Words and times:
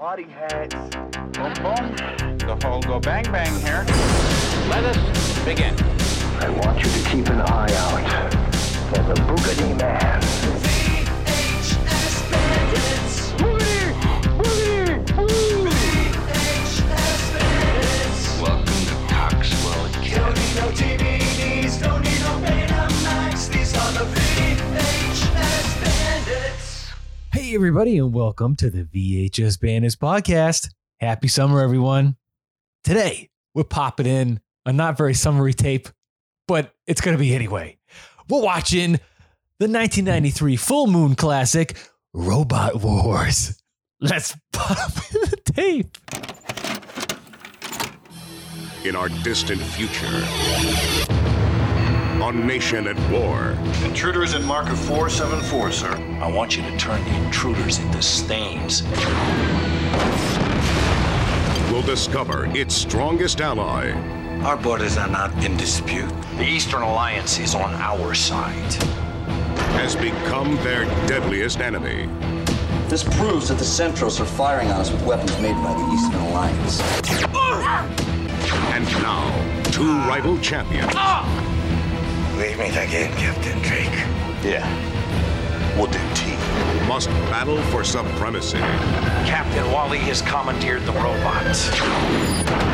party 0.00 0.22
hats. 0.22 0.74
Boom, 1.36 1.52
boom. 1.60 2.38
The 2.38 2.58
whole 2.62 2.80
go 2.80 2.98
bang 2.98 3.22
bang 3.24 3.52
here. 3.60 3.84
Let 4.70 4.82
us 4.82 5.44
begin. 5.44 5.74
I 6.40 6.48
want 6.48 6.78
you 6.78 6.90
to 6.90 7.10
keep 7.10 7.28
an 7.28 7.42
eye 7.42 7.70
out 7.74 8.32
for 8.88 9.02
the 9.02 9.20
Boogity 9.20 9.78
Man. 9.78 10.69
Hey, 27.50 27.56
everybody, 27.56 27.98
and 27.98 28.14
welcome 28.14 28.54
to 28.54 28.70
the 28.70 28.84
VHS 28.84 29.60
Bandits 29.60 29.96
podcast. 29.96 30.72
Happy 31.00 31.26
summer, 31.26 31.60
everyone. 31.60 32.14
Today, 32.84 33.28
we're 33.54 33.64
popping 33.64 34.06
in 34.06 34.38
a 34.64 34.72
not 34.72 34.96
very 34.96 35.14
summery 35.14 35.52
tape, 35.52 35.88
but 36.46 36.72
it's 36.86 37.00
going 37.00 37.16
to 37.16 37.20
be 37.20 37.34
anyway. 37.34 37.76
We're 38.28 38.40
watching 38.40 38.92
the 39.58 39.66
1993 39.66 40.54
full 40.54 40.86
moon 40.86 41.16
classic, 41.16 41.76
Robot 42.12 42.84
Wars. 42.84 43.60
Let's 44.00 44.36
pop 44.52 44.92
in 45.12 45.20
the 45.22 45.36
tape. 45.52 45.98
in 48.84 48.94
our 48.94 49.08
distant 49.24 49.60
future. 49.60 51.19
A 52.22 52.32
nation 52.32 52.86
at 52.86 52.96
war. 53.10 53.56
Intruders 53.82 54.34
at 54.34 54.42
marker 54.42 54.76
474, 54.76 55.72
sir. 55.72 56.18
I 56.20 56.30
want 56.30 56.56
you 56.56 56.62
to 56.62 56.76
turn 56.76 57.02
the 57.02 57.24
intruders 57.24 57.80
into 57.80 58.00
stains. 58.02 58.84
We'll 61.72 61.82
discover 61.82 62.46
its 62.54 62.72
strongest 62.72 63.40
ally. 63.40 63.90
Our 64.44 64.56
borders 64.56 64.96
are 64.96 65.08
not 65.08 65.32
in 65.44 65.56
dispute. 65.56 66.08
The 66.36 66.44
Eastern 66.44 66.82
Alliance 66.82 67.40
is 67.40 67.56
on 67.56 67.74
our 67.74 68.14
side. 68.14 68.74
Has 69.80 69.96
become 69.96 70.54
their 70.56 70.84
deadliest 71.08 71.58
enemy. 71.58 72.06
This 72.88 73.02
proves 73.02 73.48
that 73.48 73.58
the 73.58 73.64
Centros 73.64 74.20
are 74.20 74.24
firing 74.24 74.68
on 74.70 74.82
us 74.82 74.92
with 74.92 75.02
weapons 75.04 75.36
made 75.40 75.56
by 75.64 75.74
the 75.74 75.92
Eastern 75.94 76.20
Alliance. 76.20 76.80
And 78.72 78.84
now, 79.02 79.62
two 79.72 79.90
rival 80.06 80.38
champions 80.38 80.92
ah! 80.94 81.49
Leave 82.40 82.58
me 82.58 82.70
the 82.70 82.86
game, 82.90 83.12
Captain 83.16 83.60
Drake. 83.60 83.92
Yeah. 84.42 84.64
We'll 85.76 85.88
do 85.88 85.98
team. 86.14 86.38
must 86.88 87.10
battle 87.28 87.60
for 87.64 87.84
supremacy 87.84 88.56
Captain 89.28 89.70
Wally 89.70 89.98
has 89.98 90.22
commandeered 90.22 90.86
the 90.86 90.92
robots. 90.92 91.68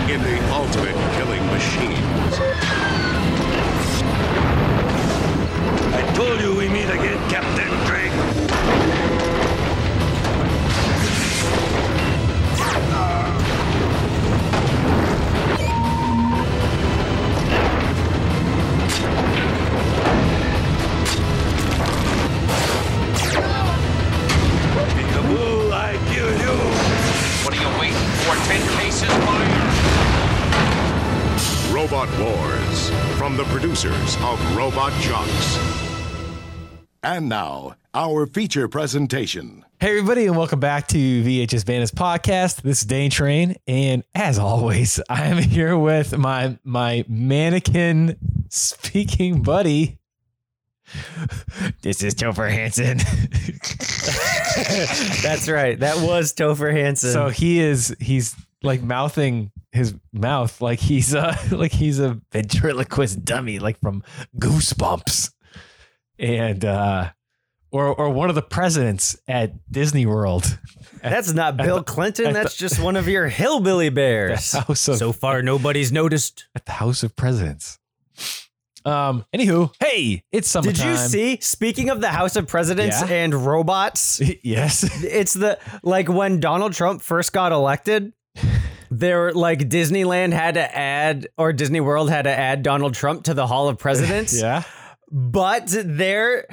in 0.08 0.22
the 0.22 0.52
ultimate 0.52 0.94
killing 1.16 1.44
machines. 1.46 2.38
I 5.98 6.12
told 6.14 6.40
you 6.40 6.54
we 6.54 6.68
meet 6.68 6.88
again, 6.88 7.18
Captain 7.28 7.68
Drake. 7.86 9.05
What 27.46 27.56
are 27.56 27.62
you 27.62 27.78
waiting 27.78 27.94
for? 27.94 28.34
Ten 28.48 28.60
cases 28.76 29.08
fire! 29.08 29.72
Robot 31.72 32.08
Wars 32.18 32.90
from 33.16 33.36
the 33.36 33.44
producers 33.44 34.16
of 34.22 34.56
Robot 34.56 34.92
Jox. 35.00 35.56
And 37.04 37.28
now, 37.28 37.76
our 37.94 38.26
feature 38.26 38.66
presentation. 38.66 39.64
Hey, 39.78 39.90
everybody, 39.90 40.26
and 40.26 40.36
welcome 40.36 40.58
back 40.58 40.88
to 40.88 40.98
VHS 40.98 41.64
Bandits 41.64 41.92
podcast. 41.92 42.62
This 42.62 42.80
is 42.80 42.84
Dane 42.84 43.12
Train, 43.12 43.54
and 43.68 44.02
as 44.12 44.40
always, 44.40 45.00
I 45.08 45.26
am 45.26 45.38
here 45.38 45.78
with 45.78 46.18
my 46.18 46.58
my 46.64 47.04
mannequin 47.06 48.16
speaking 48.48 49.42
buddy. 49.42 50.00
This 51.82 52.02
is 52.02 52.14
Topher 52.14 52.50
Hansen. 52.50 52.98
That's 55.22 55.48
right. 55.48 55.78
That 55.78 55.98
was 55.98 56.32
Topher 56.32 56.72
Hansen. 56.72 57.12
so 57.12 57.28
he 57.28 57.60
is 57.60 57.94
he's 58.00 58.34
like 58.62 58.82
mouthing 58.82 59.52
his 59.72 59.94
mouth 60.12 60.60
like 60.60 60.80
he's 60.80 61.14
a 61.14 61.36
like 61.50 61.72
he's 61.72 61.98
a 61.98 62.20
ventriloquist 62.32 63.24
dummy, 63.24 63.58
like 63.58 63.78
from 63.80 64.02
Goosebumps, 64.38 65.32
and 66.18 66.64
uh, 66.64 67.10
or 67.70 67.88
or 67.94 68.10
one 68.10 68.28
of 68.28 68.34
the 68.34 68.42
presidents 68.42 69.16
at 69.28 69.52
Disney 69.70 70.06
World. 70.06 70.58
that's 71.02 71.32
not 71.32 71.56
Bill 71.56 71.82
Clinton. 71.82 72.32
That's 72.32 72.56
the- 72.56 72.60
just 72.60 72.80
one 72.80 72.96
of 72.96 73.08
your 73.08 73.28
hillbilly 73.28 73.88
bears. 73.90 74.54
Of 74.54 74.78
So 74.78 75.12
far, 75.12 75.42
nobody's 75.42 75.92
noticed. 75.92 76.46
at 76.54 76.66
the 76.66 76.72
House 76.72 77.02
of 77.02 77.14
Presidents. 77.16 77.78
Um. 78.86 79.24
Anywho, 79.34 79.74
hey, 79.80 80.22
it's 80.30 80.48
something 80.48 80.72
Did 80.72 80.84
you 80.84 80.96
see? 80.96 81.38
Speaking 81.40 81.90
of 81.90 82.00
the 82.00 82.08
House 82.08 82.36
of 82.36 82.46
Presidents 82.46 83.00
Yeah. 83.00 83.08
and 83.14 83.34
robots, 83.34 84.20
yes. 84.42 84.84
it's 85.04 85.34
the 85.34 85.58
like 85.82 86.08
when 86.08 86.38
Donald 86.40 86.72
Trump 86.72 87.02
first 87.02 87.32
got 87.32 87.52
elected. 87.52 88.12
There, 88.88 89.32
like 89.32 89.68
Disneyland 89.68 90.32
had 90.32 90.54
to 90.54 90.76
add, 90.78 91.26
or 91.36 91.52
Disney 91.52 91.80
World 91.80 92.08
had 92.08 92.22
to 92.22 92.30
add 92.30 92.62
Donald 92.62 92.94
Trump 92.94 93.24
to 93.24 93.34
the 93.34 93.46
Hall 93.48 93.68
of 93.68 93.78
Presidents. 93.78 94.40
yeah. 94.40 94.62
but 95.10 95.64
there 95.84 96.46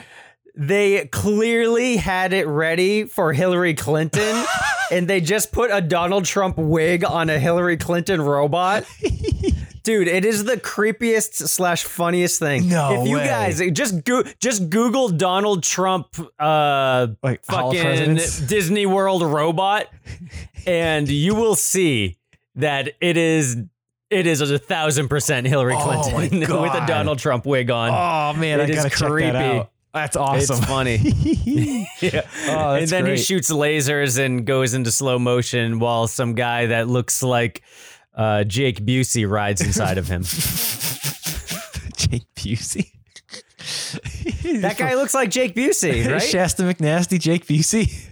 they 0.56 1.06
clearly 1.08 1.98
had 1.98 2.32
it 2.34 2.48
ready 2.48 3.06
for 3.06 3.34
Hillary 3.34 3.74
Clinton 3.74 4.46
and 4.92 5.08
they 5.08 5.20
just 5.22 5.52
put 5.52 5.72
a 5.72 5.82
Donald 5.82 6.26
Trump 6.26 6.58
wig 6.58 7.04
on 7.04 7.30
a 7.32 7.40
Hillary 7.40 7.78
Clinton 7.78 8.22
robot. 8.22 8.84
Dude, 9.84 10.08
it 10.08 10.24
is 10.24 10.46
the 10.46 10.56
creepiest 10.56 11.48
slash 11.50 11.84
funniest 11.84 12.40
thing. 12.40 12.70
No 12.70 13.02
if 13.02 13.08
you 13.10 13.18
way. 13.18 13.26
guys 13.26 13.62
just 13.74 14.04
go, 14.06 14.24
just 14.40 14.70
Google 14.70 15.10
Donald 15.10 15.62
Trump, 15.64 16.08
uh, 16.40 17.08
Like 17.22 17.44
fucking 17.44 18.16
Disney 18.48 18.86
World 18.86 19.24
robot, 19.24 19.88
and 20.66 21.08
you 21.10 21.36
will 21.36 21.56
see 21.56 22.18
that 22.56 22.94
it 23.02 23.18
is 23.18 23.58
it 24.10 24.28
is 24.28 24.40
a 24.42 24.58
thousand 24.60 25.10
percent 25.10 25.48
Hillary 25.48 25.74
Oh 25.76 26.02
Clinton 26.10 26.40
with 26.62 26.74
a 26.74 26.86
Donald 26.88 27.20
Trump 27.20 27.46
wig 27.46 27.70
on. 27.70 27.90
Oh 27.90 28.40
man, 28.40 28.62
It 28.62 28.70
I 28.78 28.86
is 28.86 28.96
creepy. 28.96 29.32
that. 29.32 29.70
That's 29.94 30.16
awesome. 30.16 30.58
It's 30.58 30.66
funny. 30.66 30.98
yeah. 32.00 32.22
Oh, 32.48 32.74
and 32.76 32.88
then 32.88 33.04
great. 33.04 33.18
he 33.20 33.24
shoots 33.24 33.52
lasers 33.52 34.18
and 34.18 34.44
goes 34.44 34.74
into 34.74 34.92
slow 34.92 35.20
motion 35.20 35.78
while 35.78 36.08
some 36.08 36.34
guy 36.34 36.66
that 36.68 36.88
looks 36.88 37.22
like 37.22 37.62
uh, 38.16 38.44
Jake 38.44 38.86
Busey 38.86 39.30
rides 39.30 39.62
inside 39.62 39.98
of 39.98 40.08
him. 40.08 40.24
Jake 41.96 42.28
Busey. 42.36 42.92
that 44.62 44.78
guy 44.78 44.96
looks 44.96 45.14
like 45.14 45.30
Jake 45.30 45.56
Busey, 45.56 46.06
right? 46.12 46.22
Shasta 46.22 46.64
McNasty, 46.64 47.20
Jake 47.20 47.46
Busey. 47.46 48.12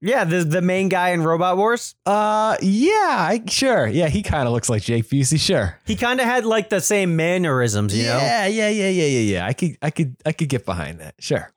yeah, 0.00 0.24
the 0.24 0.44
the 0.44 0.60
main 0.62 0.88
guy 0.88 1.10
in 1.10 1.22
Robot 1.22 1.56
Wars. 1.56 1.94
Uh, 2.04 2.56
yeah, 2.60 3.16
I, 3.30 3.42
sure. 3.48 3.86
Yeah, 3.86 4.08
he 4.08 4.22
kind 4.22 4.46
of 4.46 4.52
looks 4.52 4.68
like 4.68 4.82
Jake 4.82 5.08
Busey. 5.08 5.40
Sure. 5.40 5.78
He 5.86 5.96
kind 5.96 6.20
of 6.20 6.26
had 6.26 6.44
like 6.44 6.68
the 6.68 6.80
same 6.80 7.16
mannerisms, 7.16 7.96
you 7.96 8.04
know. 8.04 8.18
Yeah, 8.18 8.46
yeah, 8.46 8.68
yeah, 8.68 8.88
yeah, 8.88 9.06
yeah, 9.06 9.32
yeah. 9.32 9.46
I 9.46 9.52
could, 9.54 9.78
I 9.80 9.90
could, 9.90 10.16
I 10.26 10.32
could 10.32 10.48
get 10.48 10.64
behind 10.66 11.00
that. 11.00 11.14
Sure. 11.18 11.50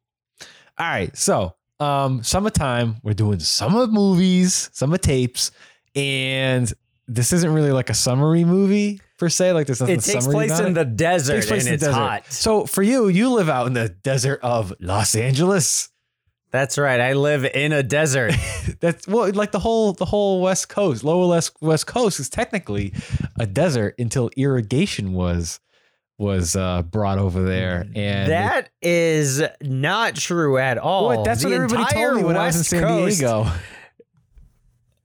All 0.77 0.87
right. 0.87 1.15
So, 1.15 1.55
um, 1.79 2.23
summertime. 2.23 2.97
We're 3.03 3.13
doing 3.13 3.39
summer 3.39 3.87
movies, 3.87 4.69
summer 4.73 4.97
tapes, 4.97 5.51
and 5.95 6.71
this 7.07 7.33
isn't 7.33 7.51
really 7.53 7.71
like 7.71 7.89
a 7.89 7.93
summary 7.93 8.43
movie 8.43 8.99
per 9.19 9.29
se. 9.29 9.53
Like 9.53 9.67
this, 9.67 9.79
It 9.81 9.87
takes 10.01 10.05
summery 10.25 10.33
place 10.47 10.59
in 10.59 10.67
it. 10.67 10.73
the 10.73 10.85
desert 10.85 11.33
Takes 11.35 11.45
place 11.47 11.65
and 11.65 11.73
in 11.75 11.79
the 11.79 11.85
it's 11.85 11.95
desert. 11.95 11.99
hot. 11.99 12.31
So 12.31 12.65
for 12.65 12.81
you, 12.83 13.07
you 13.07 13.31
live 13.31 13.49
out 13.49 13.67
in 13.67 13.73
the 13.73 13.89
desert 13.89 14.39
of 14.41 14.73
Los 14.79 15.15
Angeles. 15.15 15.89
That's 16.51 16.77
right. 16.77 17.01
I 17.01 17.13
live 17.13 17.43
in 17.45 17.73
a 17.73 17.83
desert. 17.83 18.33
That's 18.79 19.07
well, 19.07 19.29
like 19.33 19.51
the 19.51 19.59
whole 19.59 19.91
the 19.93 20.05
whole 20.05 20.41
West 20.41 20.69
Coast, 20.69 21.03
lower 21.03 21.27
west 21.27 21.51
West 21.61 21.85
Coast 21.85 22.19
is 22.19 22.29
technically 22.29 22.93
a 23.39 23.45
desert 23.45 23.95
until 23.99 24.29
irrigation 24.37 25.13
was 25.13 25.59
was 26.17 26.55
uh, 26.55 26.81
brought 26.83 27.17
over 27.19 27.43
there, 27.43 27.85
and 27.93 28.31
that 28.31 28.69
is 28.81 29.43
not 29.61 30.15
true 30.15 30.57
at 30.57 30.77
all. 30.77 31.07
What? 31.07 31.25
That's 31.25 31.41
The 31.41 31.49
what 31.49 31.55
everybody 31.55 31.93
told 31.93 32.15
me 32.15 32.23
when 32.23 32.37
I 32.37 32.45
was 32.45 32.55
in 32.55 32.63
San 32.63 32.83
Coast- 32.83 33.19
Diego. 33.19 33.47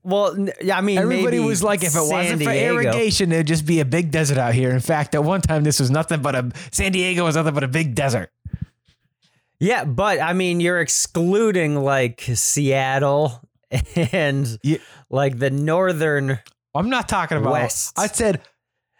Well, 0.03 0.47
yeah, 0.61 0.77
I 0.77 0.81
mean, 0.81 0.97
Everybody 0.97 1.39
was 1.39 1.61
like, 1.61 1.81
if 1.81 1.89
it 1.89 1.91
San 1.91 2.09
wasn't 2.09 2.43
for 2.43 2.51
Diego. 2.51 2.73
irrigation, 2.75 3.31
it'd 3.31 3.45
just 3.47 3.65
be 3.65 3.79
a 3.81 3.85
big 3.85 4.09
desert 4.11 4.37
out 4.39 4.53
here. 4.55 4.71
In 4.71 4.79
fact, 4.79 5.13
at 5.13 5.23
one 5.23 5.41
time, 5.41 5.63
this 5.63 5.79
was 5.79 5.91
nothing 5.91 6.21
but 6.21 6.33
a 6.35 6.51
San 6.71 6.91
Diego 6.91 7.23
was 7.25 7.35
nothing 7.35 7.53
but 7.53 7.63
a 7.63 7.67
big 7.67 7.93
desert. 7.93 8.31
Yeah, 9.59 9.83
but 9.85 10.19
I 10.19 10.33
mean, 10.33 10.59
you're 10.59 10.79
excluding 10.81 11.75
like 11.75 12.21
Seattle 12.33 13.41
and 13.95 14.57
Yeah. 14.63 14.77
like 15.09 15.37
the 15.37 15.51
northern. 15.51 16.39
I'm 16.73 16.89
not 16.89 17.07
talking 17.07 17.37
about 17.37 17.51
West. 17.53 17.93
I 17.97 18.07
said 18.07 18.41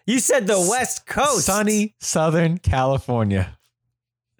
You 0.05 0.19
said 0.19 0.45
the 0.45 0.59
West 0.69 1.07
Coast. 1.07 1.45
sunny 1.45 1.95
Southern 1.99 2.59
California. 2.59 3.57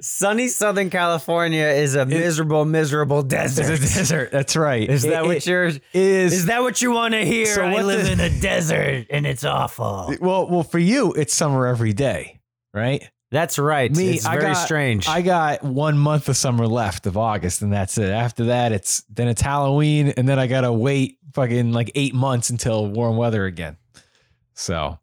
Sunny 0.01 0.48
Southern 0.48 0.89
California 0.89 1.65
is 1.68 1.95
a 1.95 2.06
miserable, 2.06 2.65
miserable 2.65 3.19
It's 3.19 3.30
desert. 3.30 3.65
a 3.65 3.77
desert. 3.81 4.31
That's 4.31 4.56
right. 4.56 4.89
Is 4.89 5.03
that 5.03 5.24
It- 5.24 5.27
what 5.27 5.45
you're? 5.45 5.65
is? 5.94 6.33
Is 6.33 6.45
that 6.48 6.62
what 6.62 6.81
you 6.81 6.92
want 6.92 7.13
to 7.13 7.24
hear? 7.25 7.45
So 7.45 7.63
I 7.63 7.81
live 7.81 8.06
the- 8.06 8.12
in 8.13 8.19
a 8.19 8.30
desert 8.42 9.07
and 9.09 9.25
it's 9.25 9.44
awful. 9.45 10.13
well, 10.19 10.48
well, 10.50 10.63
for 10.63 10.80
you, 10.80 11.13
it's 11.13 11.33
summer 11.36 11.68
every 11.68 11.94
day, 11.94 12.39
right? 12.74 13.03
That's 13.31 13.57
right. 13.57 13.89
Me, 13.95 14.15
it's 14.15 14.25
I 14.25 14.33
very 14.38 14.53
got- 14.53 14.65
strange. 14.65 15.07
I 15.07 15.21
got 15.21 15.63
one 15.63 15.98
month 15.98 16.27
of 16.27 16.36
summer 16.36 16.68
left 16.68 17.07
of 17.07 17.15
August, 17.15 17.62
and 17.62 17.71
that's 17.71 17.98
it. 17.98 18.09
After 18.09 18.45
that, 18.45 18.74
it's 18.74 19.03
then 19.09 19.30
it's 19.30 19.42
Halloween, 19.42 20.09
and 20.18 20.27
then 20.27 20.38
I 20.38 20.48
gotta 20.48 20.71
wait 20.74 21.18
fucking 21.33 21.71
like 21.71 21.92
eight 21.95 22.13
months 22.13 22.50
until 22.50 22.88
warm 22.88 23.15
weather 23.15 23.45
again. 23.45 23.77
So, 24.53 25.00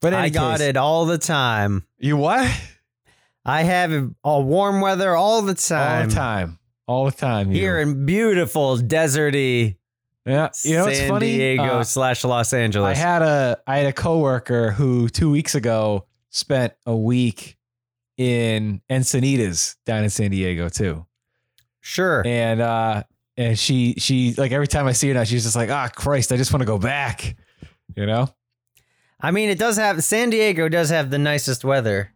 but 0.00 0.14
I 0.14 0.28
got 0.28 0.60
it 0.60 0.76
all 0.76 1.04
the 1.06 1.18
time. 1.18 1.84
You 1.98 2.16
what? 2.16 2.48
I 3.44 3.62
have 3.62 3.92
a 4.24 4.40
warm 4.40 4.80
weather 4.80 5.14
all 5.16 5.42
the 5.42 5.54
time. 5.54 6.02
All 6.02 6.08
the 6.08 6.14
time, 6.14 6.58
all 6.86 7.04
the 7.06 7.12
time. 7.12 7.50
you. 7.52 7.60
Here 7.60 7.78
in 7.80 8.06
beautiful, 8.06 8.76
deserty 8.78 9.76
yeah. 10.24 10.50
You 10.64 10.76
know 10.76 10.92
San 10.92 11.08
funny? 11.08 11.32
Diego 11.36 11.64
Uh, 11.80 11.84
slash 11.84 12.22
Los 12.22 12.52
Angeles. 12.52 12.96
I 12.96 13.00
had 13.00 13.22
a 13.22 13.58
I 13.66 13.78
had 13.78 13.86
a 13.86 13.92
coworker 13.92 14.70
who 14.70 15.08
two 15.08 15.30
weeks 15.30 15.54
ago 15.56 16.06
spent 16.30 16.74
a 16.86 16.94
week 16.96 17.56
in 18.16 18.80
Encinitas 18.88 19.76
down 19.84 20.04
in 20.04 20.10
San 20.10 20.30
Diego 20.30 20.68
too. 20.68 21.04
sure. 21.80 22.22
and 22.24 22.60
uh 22.60 23.02
and 23.36 23.58
she 23.58 23.94
she 23.98 24.34
like 24.34 24.52
every 24.52 24.68
time 24.68 24.86
I 24.86 24.92
see 24.92 25.08
her 25.08 25.14
now 25.14 25.24
she's 25.24 25.42
just 25.42 25.56
like 25.56 25.70
ah 25.70 25.88
Christ 25.92 26.30
I 26.30 26.36
just 26.36 26.52
want 26.52 26.60
to 26.60 26.66
go 26.66 26.78
back 26.78 27.34
you 27.96 28.06
know 28.06 28.32
I 29.24 29.30
mean, 29.30 29.50
it 29.50 29.58
does 29.58 29.76
have 29.76 30.02
San 30.02 30.30
Diego 30.30 30.68
does 30.68 30.90
have 30.90 31.10
the 31.10 31.18
nicest 31.18 31.64
weather, 31.64 32.12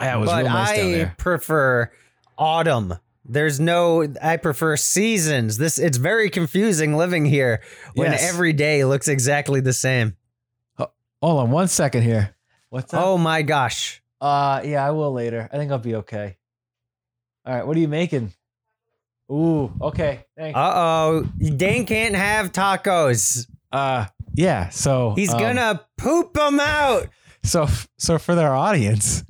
yeah 0.00 0.16
it 0.16 0.20
was 0.20 0.28
but 0.30 0.38
real 0.44 0.46
nice 0.52 0.68
I 0.70 0.76
down 0.76 0.92
there 0.92 1.14
prefer 1.18 1.92
autumn. 2.36 2.94
There's 3.30 3.60
no. 3.60 4.06
I 4.22 4.38
prefer 4.38 4.76
seasons. 4.78 5.58
This 5.58 5.78
it's 5.78 5.98
very 5.98 6.30
confusing 6.30 6.96
living 6.96 7.26
here 7.26 7.60
when 7.94 8.12
Yes. 8.12 8.26
every 8.32 8.54
day 8.54 8.84
looks 8.86 9.06
exactly 9.06 9.60
the 9.60 9.74
same. 9.74 10.16
hold 10.78 10.90
on 11.22 11.50
one 11.50 11.68
second 11.68 12.02
here 12.04 12.34
what's 12.70 12.94
up 12.94 13.02
Oh 13.04 13.18
my 13.18 13.42
gosh! 13.42 14.02
uh 14.20 14.60
yeah 14.64 14.86
I 14.86 14.92
will 14.92 15.12
later 15.12 15.48
I 15.52 15.56
think 15.58 15.70
I'll 15.72 15.78
be 15.78 15.96
okay 15.96 16.38
all 17.44 17.54
right 17.54 17.66
what 17.66 17.76
are 17.76 17.80
you 17.80 17.88
making 17.88 18.32
ooh 19.30 19.72
okay 19.80 20.24
thanks 20.36 20.56
Uh 20.56 20.72
oh, 20.74 21.22
Dane 21.38 21.84
can't 21.86 22.14
have 22.14 22.52
tacos. 22.52 23.46
uh 23.72 24.06
yeah 24.34 24.68
so 24.70 25.12
He's 25.16 25.32
um, 25.32 25.40
gonna 25.40 25.80
poop 25.98 26.32
them 26.34 26.60
out. 26.60 27.08
so 27.42 27.66
so 27.98 28.18
for 28.18 28.34
their 28.34 28.54
audience 28.54 29.22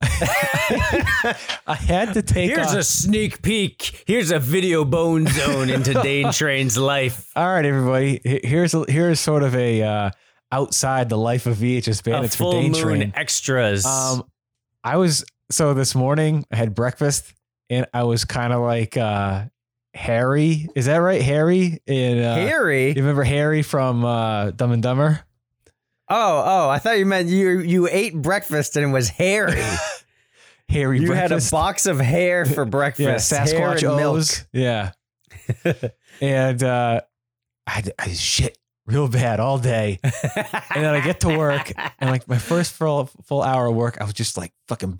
I 0.02 1.74
had 1.74 2.14
to 2.14 2.22
take 2.22 2.50
Here's 2.50 2.68
off- 2.68 2.76
a 2.76 2.82
sneak 2.84 3.42
peek. 3.42 4.04
Here's 4.06 4.30
a 4.30 4.38
video 4.38 4.84
bone 4.84 5.26
zone 5.26 5.70
into 5.70 5.94
Dane 5.94 6.32
Train's 6.32 6.76
life. 6.78 7.30
all 7.34 7.46
right 7.46 7.64
everybody 7.64 8.20
here's 8.44 8.74
a, 8.74 8.84
here's 8.88 9.18
sort 9.20 9.42
of 9.42 9.54
a 9.54 9.82
uh 9.82 10.10
outside 10.52 11.08
the 11.08 11.18
life 11.18 11.46
of 11.46 11.56
VHS 11.58 12.00
A 12.00 12.04
bandits 12.10 12.36
for 12.36 12.52
Dane 12.52 12.72
Train. 12.72 13.12
extras. 13.16 13.84
Um, 13.84 14.24
I 14.84 14.96
was 14.96 15.24
so 15.50 15.74
this 15.74 15.94
morning 15.94 16.44
I 16.52 16.56
had 16.56 16.74
breakfast 16.74 17.34
and 17.68 17.86
I 17.92 18.04
was 18.04 18.24
kind 18.24 18.52
of 18.52 18.60
like 18.62 18.96
uh 18.96 19.44
Harry. 19.94 20.68
Is 20.76 20.86
that 20.86 20.98
right? 20.98 21.20
Harry 21.22 21.80
in 21.86 22.22
uh, 22.22 22.34
Harry. 22.36 22.88
You 22.90 22.94
remember 23.02 23.24
Harry 23.24 23.62
from 23.62 24.04
uh, 24.04 24.50
Dumb 24.52 24.70
and 24.70 24.82
Dumber? 24.82 25.20
Oh, 26.10 26.42
oh, 26.46 26.68
I 26.70 26.78
thought 26.78 26.98
you 26.98 27.06
meant 27.06 27.28
you 27.28 27.60
you 27.60 27.88
ate 27.90 28.14
breakfast 28.14 28.76
and 28.76 28.86
it 28.86 28.92
was 28.92 29.08
hairy. 29.08 29.62
hairy 30.68 31.00
you 31.00 31.12
had 31.12 31.32
a 31.32 31.40
box 31.50 31.86
of 31.86 31.98
hair 32.00 32.44
for 32.44 32.64
breakfast. 32.66 33.30
yeah, 33.30 33.44
hair 33.44 33.74
Sasquatch. 33.74 33.84
O's. 33.84 34.46
Yeah. 34.52 34.92
and 36.20 36.62
uh, 36.62 37.00
I, 37.66 37.82
I 37.98 38.08
shit 38.12 38.58
real 38.86 39.08
bad 39.08 39.38
all 39.38 39.58
day. 39.58 40.00
and 40.02 40.84
then 40.84 40.94
I 40.94 41.00
get 41.00 41.20
to 41.20 41.36
work 41.36 41.72
and 41.98 42.10
like 42.10 42.26
my 42.26 42.38
first 42.38 42.72
full 42.72 43.06
full 43.24 43.42
hour 43.42 43.66
of 43.66 43.74
work, 43.74 44.00
I 44.00 44.04
was 44.04 44.14
just 44.14 44.36
like 44.36 44.52
fucking 44.66 44.96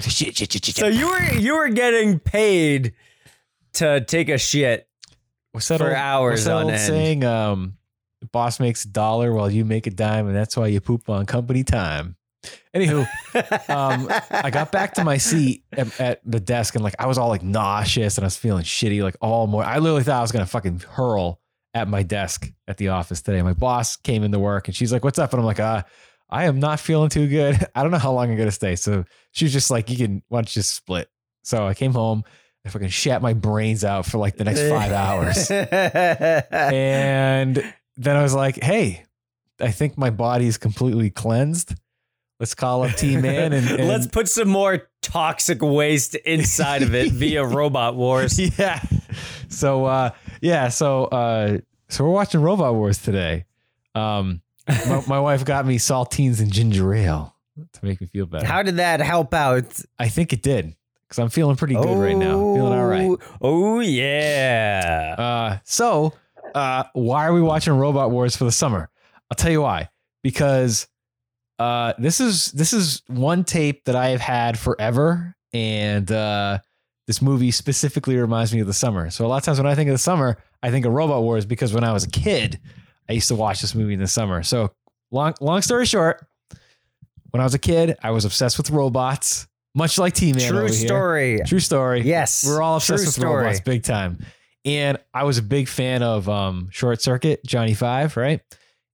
shit, 0.00 0.36
shit, 0.36 0.52
shit, 0.52 0.64
shit. 0.64 0.76
So 0.76 0.86
you 0.86 1.08
were 1.08 1.32
you 1.34 1.56
were 1.56 1.68
getting 1.68 2.20
paid 2.20 2.94
to 3.74 4.00
take 4.00 4.28
a 4.28 4.38
shit. 4.38 4.88
What's 5.52 5.68
that 5.68 5.78
for 5.78 5.88
old, 5.88 5.94
hours 5.94 6.32
what's 6.32 6.44
that 6.44 6.52
on 6.54 6.62
old 6.64 6.72
end. 6.72 6.80
saying? 6.80 7.24
Um, 7.24 7.76
boss 8.34 8.58
makes 8.58 8.84
a 8.84 8.88
dollar 8.88 9.32
while 9.32 9.48
you 9.48 9.64
make 9.64 9.86
a 9.86 9.90
dime, 9.90 10.26
and 10.26 10.36
that's 10.36 10.56
why 10.56 10.66
you 10.66 10.80
poop 10.80 11.08
on 11.08 11.24
company 11.24 11.62
time. 11.62 12.16
Anywho, 12.74 13.06
um, 13.70 14.08
I 14.28 14.50
got 14.50 14.72
back 14.72 14.94
to 14.94 15.04
my 15.04 15.16
seat 15.16 15.62
at, 15.72 16.00
at 16.00 16.20
the 16.26 16.40
desk, 16.40 16.74
and 16.74 16.82
like 16.82 16.96
I 16.98 17.06
was 17.06 17.16
all 17.16 17.28
like 17.28 17.44
nauseous, 17.44 18.18
and 18.18 18.24
I 18.24 18.26
was 18.26 18.36
feeling 18.36 18.64
shitty, 18.64 19.02
like 19.02 19.16
all 19.20 19.46
more. 19.46 19.64
I 19.64 19.78
literally 19.78 20.02
thought 20.02 20.18
I 20.18 20.22
was 20.22 20.32
gonna 20.32 20.46
fucking 20.46 20.80
hurl 20.80 21.40
at 21.74 21.86
my 21.86 22.02
desk 22.02 22.50
at 22.66 22.76
the 22.76 22.88
office 22.88 23.22
today. 23.22 23.40
My 23.40 23.54
boss 23.54 23.94
came 23.94 24.24
into 24.24 24.40
work, 24.40 24.66
and 24.66 24.76
she's 24.76 24.92
like, 24.92 25.04
"What's 25.04 25.20
up?" 25.20 25.32
And 25.32 25.40
I'm 25.40 25.46
like, 25.46 25.60
"Uh." 25.60 25.84
I 26.30 26.46
am 26.46 26.58
not 26.58 26.80
feeling 26.80 27.10
too 27.10 27.28
good. 27.28 27.64
I 27.76 27.82
don't 27.82 27.92
know 27.92 27.98
how 27.98 28.12
long 28.12 28.30
I'm 28.30 28.36
gonna 28.36 28.50
stay. 28.50 28.74
So 28.74 29.04
she 29.30 29.44
was 29.44 29.52
just 29.52 29.70
like, 29.70 29.88
"You 29.88 29.96
can 29.96 30.22
why 30.28 30.38
don't 30.38 30.56
you 30.56 30.60
just 30.60 30.74
split?" 30.74 31.08
So 31.44 31.66
I 31.66 31.74
came 31.74 31.92
home. 31.92 32.24
I 32.66 32.70
fucking 32.70 32.88
shat 32.88 33.20
my 33.20 33.34
brains 33.34 33.84
out 33.84 34.06
for 34.06 34.18
like 34.18 34.36
the 34.36 34.44
next 34.44 34.68
five 34.70 34.90
hours 34.90 35.50
and 35.50 37.74
then 37.96 38.16
I 38.16 38.22
was 38.22 38.34
like, 38.34 38.62
"Hey, 38.62 39.04
I 39.60 39.70
think 39.70 39.96
my 39.96 40.10
body 40.10 40.46
is 40.46 40.58
completely 40.58 41.10
cleansed. 41.10 41.74
Let's 42.40 42.54
call 42.54 42.82
up 42.82 42.92
T 42.92 43.16
Man 43.16 43.52
and, 43.52 43.68
and 43.80 43.88
Let's 43.88 44.06
put 44.06 44.28
some 44.28 44.48
more 44.48 44.88
toxic 45.02 45.62
waste 45.62 46.14
inside 46.16 46.82
of 46.82 46.94
it 46.94 47.12
via 47.12 47.44
Robot 47.46 47.94
Wars. 47.96 48.38
yeah." 48.58 48.80
So 49.48 49.84
uh, 49.84 50.10
yeah, 50.40 50.68
so 50.68 51.04
uh, 51.06 51.58
so 51.88 52.04
we're 52.04 52.10
watching 52.10 52.40
Robot 52.42 52.74
Wars 52.74 52.98
today. 52.98 53.44
Um, 53.94 54.42
my, 54.66 55.04
my 55.06 55.20
wife 55.20 55.44
got 55.44 55.66
me 55.66 55.78
saltines 55.78 56.40
and 56.40 56.52
ginger 56.52 56.92
ale 56.94 57.36
to 57.72 57.84
make 57.84 58.00
me 58.00 58.06
feel 58.08 58.26
better. 58.26 58.44
How 58.46 58.62
did 58.62 58.76
that 58.78 59.00
help 59.00 59.32
out? 59.34 59.66
I 59.98 60.08
think 60.08 60.32
it 60.32 60.42
did 60.42 60.74
because 61.06 61.18
I'm 61.22 61.28
feeling 61.28 61.54
pretty 61.54 61.74
good 61.74 61.98
right 61.98 62.16
now. 62.16 62.32
Feeling 62.54 62.72
all 62.72 62.86
right. 62.86 63.08
Oh, 63.08 63.18
Oh 63.40 63.80
yeah. 63.80 65.14
Uh, 65.16 65.58
so, 65.64 66.14
uh, 66.54 66.84
why 66.92 67.26
are 67.26 67.32
we 67.32 67.42
watching 67.42 67.72
Robot 67.74 68.10
Wars 68.10 68.36
for 68.36 68.44
the 68.44 68.52
summer? 68.52 68.90
I'll 69.30 69.36
tell 69.36 69.50
you 69.50 69.62
why. 69.62 69.88
Because 70.22 70.86
uh, 71.58 71.92
this 71.98 72.20
is 72.20 72.52
this 72.52 72.72
is 72.72 73.02
one 73.08 73.44
tape 73.44 73.84
that 73.84 73.96
I 73.96 74.08
have 74.08 74.20
had 74.20 74.58
forever, 74.58 75.34
and 75.52 76.10
uh, 76.10 76.58
this 77.06 77.20
movie 77.20 77.50
specifically 77.50 78.16
reminds 78.16 78.54
me 78.54 78.60
of 78.60 78.66
the 78.66 78.72
summer. 78.72 79.10
So 79.10 79.26
a 79.26 79.28
lot 79.28 79.36
of 79.38 79.42
times 79.42 79.58
when 79.58 79.66
I 79.66 79.74
think 79.74 79.88
of 79.88 79.94
the 79.94 79.98
summer, 79.98 80.38
I 80.62 80.70
think 80.70 80.86
of 80.86 80.92
Robot 80.92 81.22
Wars 81.22 81.44
because 81.46 81.72
when 81.72 81.84
I 81.84 81.92
was 81.92 82.04
a 82.04 82.10
kid, 82.10 82.60
I 83.08 83.12
used 83.12 83.28
to 83.28 83.34
watch 83.34 83.60
this 83.60 83.74
movie 83.74 83.94
in 83.94 84.00
the 84.00 84.08
summer. 84.08 84.42
So 84.42 84.72
long 85.10 85.34
long 85.40 85.62
story 85.62 85.86
short, 85.86 86.26
when 87.30 87.40
I 87.40 87.44
was 87.44 87.54
a 87.54 87.58
kid, 87.58 87.96
I 88.02 88.10
was 88.10 88.24
obsessed 88.24 88.56
with 88.56 88.70
robots, 88.70 89.46
much 89.74 89.98
like 89.98 90.14
T 90.14 90.32
Man. 90.32 90.48
True 90.48 90.68
story. 90.68 91.40
True 91.46 91.60
story. 91.60 92.02
Yes. 92.02 92.44
We're 92.46 92.62
all 92.62 92.76
obsessed 92.76 93.02
True 93.02 93.06
with 93.06 93.14
story. 93.14 93.44
robots 93.44 93.60
big 93.60 93.82
time. 93.82 94.24
And 94.64 94.98
I 95.12 95.24
was 95.24 95.38
a 95.38 95.42
big 95.42 95.68
fan 95.68 96.02
of 96.02 96.28
um, 96.28 96.68
Short 96.70 97.02
Circuit, 97.02 97.44
Johnny 97.44 97.74
Five, 97.74 98.16
right? 98.16 98.40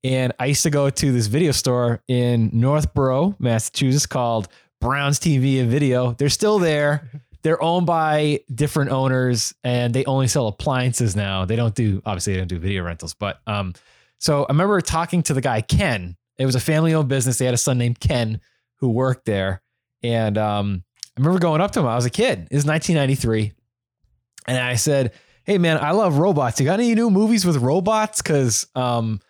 And 0.02 0.32
I 0.40 0.46
used 0.46 0.62
to 0.62 0.70
go 0.70 0.90
to 0.90 1.12
this 1.12 1.26
video 1.26 1.52
store 1.52 2.02
in 2.08 2.50
Northborough, 2.52 3.36
Massachusetts 3.38 4.06
called 4.06 4.48
Brown's 4.80 5.18
TV 5.20 5.60
and 5.60 5.70
Video. 5.70 6.12
They're 6.12 6.28
still 6.28 6.58
there. 6.58 7.10
They're 7.42 7.62
owned 7.62 7.86
by 7.86 8.40
different 8.54 8.90
owners 8.90 9.54
and 9.64 9.94
they 9.94 10.04
only 10.04 10.28
sell 10.28 10.46
appliances 10.46 11.16
now. 11.16 11.46
They 11.46 11.56
don't 11.56 11.74
do, 11.74 12.02
obviously, 12.04 12.34
they 12.34 12.38
don't 12.38 12.48
do 12.48 12.58
video 12.58 12.82
rentals. 12.82 13.14
But 13.14 13.40
um, 13.46 13.72
so 14.18 14.44
I 14.44 14.52
remember 14.52 14.78
talking 14.82 15.22
to 15.22 15.32
the 15.32 15.40
guy, 15.40 15.62
Ken. 15.62 16.18
It 16.36 16.44
was 16.44 16.54
a 16.54 16.60
family 16.60 16.92
owned 16.92 17.08
business. 17.08 17.38
They 17.38 17.46
had 17.46 17.54
a 17.54 17.58
son 17.58 17.78
named 17.78 17.98
Ken 17.98 18.42
who 18.76 18.90
worked 18.90 19.24
there. 19.24 19.62
And 20.02 20.36
um, 20.36 20.84
I 21.16 21.20
remember 21.20 21.38
going 21.38 21.62
up 21.62 21.70
to 21.72 21.80
him. 21.80 21.86
I 21.86 21.96
was 21.96 22.04
a 22.04 22.10
kid. 22.10 22.46
It 22.50 22.56
was 22.56 22.66
1993. 22.66 23.52
And 24.46 24.58
I 24.58 24.74
said, 24.74 25.12
Hey 25.44 25.58
man, 25.58 25.78
I 25.78 25.90
love 25.92 26.18
robots. 26.18 26.60
You 26.60 26.66
got 26.66 26.78
any 26.80 26.94
new 26.94 27.10
movies 27.10 27.44
with 27.44 27.56
robots? 27.56 28.22
Cause 28.22 28.66
um 28.74 29.20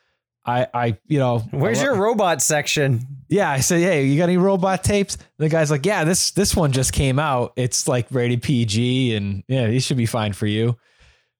I 0.44 0.66
I 0.72 0.98
you 1.06 1.18
know 1.18 1.40
Where's 1.50 1.82
your 1.82 1.94
robot 1.96 2.42
section? 2.42 3.06
Yeah, 3.28 3.50
I 3.50 3.60
said, 3.60 3.80
Hey, 3.80 4.06
you 4.06 4.16
got 4.18 4.24
any 4.24 4.36
robot 4.38 4.82
tapes? 4.82 5.16
The 5.38 5.48
guy's 5.48 5.70
like, 5.70 5.86
Yeah, 5.86 6.04
this 6.04 6.30
this 6.32 6.56
one 6.56 6.72
just 6.72 6.92
came 6.92 7.18
out. 7.18 7.52
It's 7.56 7.86
like 7.88 8.06
rated 8.10 8.42
PG 8.42 9.14
and 9.14 9.44
yeah, 9.48 9.66
it 9.66 9.80
should 9.80 9.96
be 9.96 10.06
fine 10.06 10.32
for 10.32 10.46
you. 10.46 10.76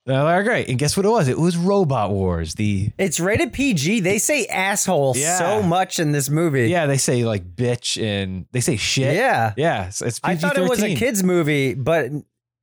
And 0.06 0.16
I'm 0.16 0.24
like, 0.24 0.44
great. 0.44 0.68
And 0.68 0.78
guess 0.78 0.96
what 0.96 1.04
it 1.04 1.10
was? 1.10 1.28
It 1.28 1.38
was 1.38 1.56
Robot 1.58 2.10
Wars. 2.10 2.54
The 2.54 2.90
It's 2.98 3.20
rated 3.20 3.52
PG. 3.52 4.00
They 4.00 4.18
say 4.18 4.46
asshole 4.46 5.14
Yeah. 5.16 5.38
so 5.38 5.62
much 5.62 5.98
in 6.00 6.12
this 6.12 6.30
movie. 6.30 6.68
yeah, 6.68 6.86
they 6.86 6.96
say 6.96 7.24
like 7.24 7.54
bitch 7.54 8.02
and 8.02 8.46
they 8.52 8.60
say 8.60 8.76
shit. 8.76 9.14
Yeah. 9.14 9.52
Yeah. 9.56 9.90
So 9.90 10.06
it's 10.06 10.18
I 10.24 10.34
PG-13. 10.36 10.40
thought 10.40 10.58
it 10.58 10.68
was 10.70 10.82
a 10.82 10.94
kids 10.94 11.22
movie, 11.22 11.74
but 11.74 12.10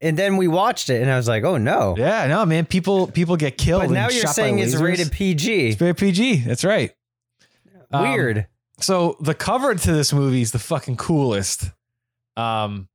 and 0.02 0.18
then 0.18 0.38
we 0.38 0.48
watched 0.48 0.90
it, 0.90 1.02
and 1.02 1.10
I 1.12 1.18
was 1.18 1.28
like, 1.28 1.44
"Oh 1.44 1.58
no!" 1.58 1.96
Yeah, 1.98 2.28
no, 2.28 2.46
man. 2.46 2.66
People 2.66 3.08
people 3.08 3.36
get 3.38 3.58
killed. 3.58 3.84
But 3.84 3.92
now 3.92 4.06
and 4.08 4.16
you're 4.16 4.28
saying 4.28 4.60
it's 4.60 4.76
rated 4.76 5.12
PG. 5.12 5.70
It's 5.70 5.82
rated 5.82 5.98
PG. 5.98 6.36
That's 6.38 6.64
right. 6.64 6.92
Um, 7.92 8.12
Weird. 8.12 8.48
so 8.80 9.16
the 9.22 9.34
cover 9.34 9.74
to 9.74 9.92
this 9.94 10.12
movie 10.14 10.42
is 10.42 10.52
the 10.52 10.60
fucking 10.60 10.98
coolest. 10.98 11.72
Um, 12.36 12.88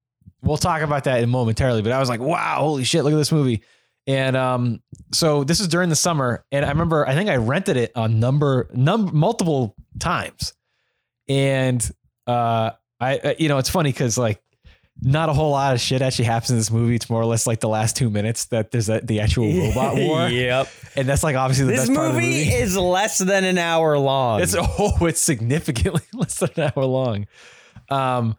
we'll 0.43 0.57
talk 0.59 0.83
about 0.83 1.05
that 1.05 1.23
in 1.23 1.29
momentarily. 1.31 1.83
But 1.83 1.93
I 1.93 1.99
was 1.99 2.09
like, 2.09 2.21
wow, 2.21 2.57
holy 2.59 2.85
shit, 2.85 3.03
look 3.05 3.13
at 3.13 3.17
this 3.17 3.33
movie. 3.33 3.63
And 4.07 4.37
um, 4.37 4.83
so 5.13 5.45
this 5.45 5.61
is 5.61 5.69
during 5.69 5.89
the 5.89 5.97
summer, 5.97 6.45
and 6.53 6.65
I 6.65 6.69
remember 6.71 7.07
I 7.09 7.15
think 7.15 7.31
I 7.31 7.37
rented 7.37 7.77
it 7.77 7.93
on 7.95 8.19
number 8.21 8.69
num 8.75 9.11
multiple 9.13 9.75
times, 10.01 10.55
and 11.29 11.89
uh, 12.27 12.71
I 13.01 13.21
I- 13.25 13.37
you 13.39 13.49
know 13.49 13.59
it's 13.59 13.71
funny 13.71 13.91
because 13.93 14.19
like 14.19 14.43
not 15.05 15.29
a 15.29 15.33
whole 15.33 15.51
lot 15.51 15.75
of 15.75 15.81
shit 15.81 16.01
actually 16.01 16.27
happens 16.27 16.51
in 16.51 16.57
this 16.57 16.71
movie. 16.71 16.95
It's 16.95 17.11
more 17.11 17.21
or 17.21 17.25
less 17.27 17.47
like 17.47 17.61
the 17.61 17.69
last 17.69 17.97
two 17.97 18.09
minutes 18.09 18.47
that 18.47 18.71
there's 18.71 18.89
a, 18.89 19.01
the 19.01 19.21
actual 19.21 19.53
robot 19.69 19.97
war, 19.97 20.29
yep. 20.29 20.69
and 20.95 21.09
that's 21.09 21.25
like 21.25 21.35
obviously 21.35 21.67
the 21.67 21.73
This 21.73 21.89
best 21.89 21.95
part 21.95 22.11
of 22.11 22.15
the 22.15 22.21
movie, 22.21 22.45
movie. 22.45 22.51
is 22.53 22.77
less 22.77 23.19
than 23.19 23.45
an 23.45 23.59
hour 23.59 23.99
long. 23.99 24.41
It's 24.41 24.55
oh, 24.59 25.05
it's 25.07 25.21
significantly 25.21 26.03
less 26.15 26.39
than 26.39 26.51
an 26.57 26.73
hour 26.77 26.85
long. 26.85 27.27
Um, 27.91 28.37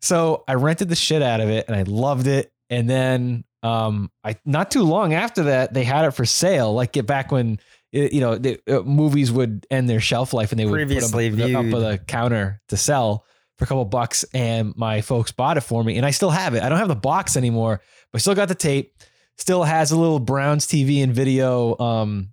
so 0.00 0.44
I 0.46 0.54
rented 0.54 0.88
the 0.88 0.96
shit 0.96 1.22
out 1.22 1.40
of 1.40 1.48
it 1.48 1.66
and 1.66 1.76
I 1.76 1.82
loved 1.82 2.26
it. 2.26 2.52
And 2.70 2.88
then 2.88 3.44
um, 3.62 4.10
I 4.22 4.36
not 4.44 4.70
too 4.70 4.82
long 4.82 5.14
after 5.14 5.44
that 5.44 5.74
they 5.74 5.84
had 5.84 6.04
it 6.04 6.12
for 6.12 6.24
sale. 6.24 6.72
Like 6.74 6.92
get 6.92 7.06
back 7.06 7.32
when 7.32 7.58
it, 7.92 8.12
you 8.12 8.20
know 8.20 8.36
the, 8.36 8.60
uh, 8.68 8.82
movies 8.82 9.32
would 9.32 9.66
end 9.70 9.88
their 9.88 10.00
shelf 10.00 10.32
life 10.32 10.52
and 10.52 10.60
they 10.60 10.64
would 10.64 10.72
Previously 10.72 11.30
put 11.30 11.38
them 11.38 11.56
up 11.56 11.74
on 11.74 11.82
the 11.82 11.98
counter 12.06 12.60
to 12.68 12.76
sell 12.76 13.24
for 13.58 13.64
a 13.64 13.68
couple 13.68 13.84
bucks. 13.84 14.24
And 14.34 14.74
my 14.76 15.00
folks 15.00 15.32
bought 15.32 15.56
it 15.56 15.62
for 15.62 15.82
me, 15.82 15.96
and 15.96 16.06
I 16.06 16.10
still 16.10 16.30
have 16.30 16.54
it. 16.54 16.62
I 16.62 16.68
don't 16.68 16.78
have 16.78 16.88
the 16.88 16.94
box 16.94 17.36
anymore, 17.36 17.80
but 18.12 18.18
I 18.18 18.20
still 18.20 18.34
got 18.34 18.48
the 18.48 18.54
tape. 18.54 18.94
Still 19.36 19.64
has 19.64 19.90
a 19.90 19.98
little 19.98 20.20
Browns 20.20 20.66
TV 20.66 21.02
and 21.02 21.12
video, 21.12 21.76
um, 21.78 22.28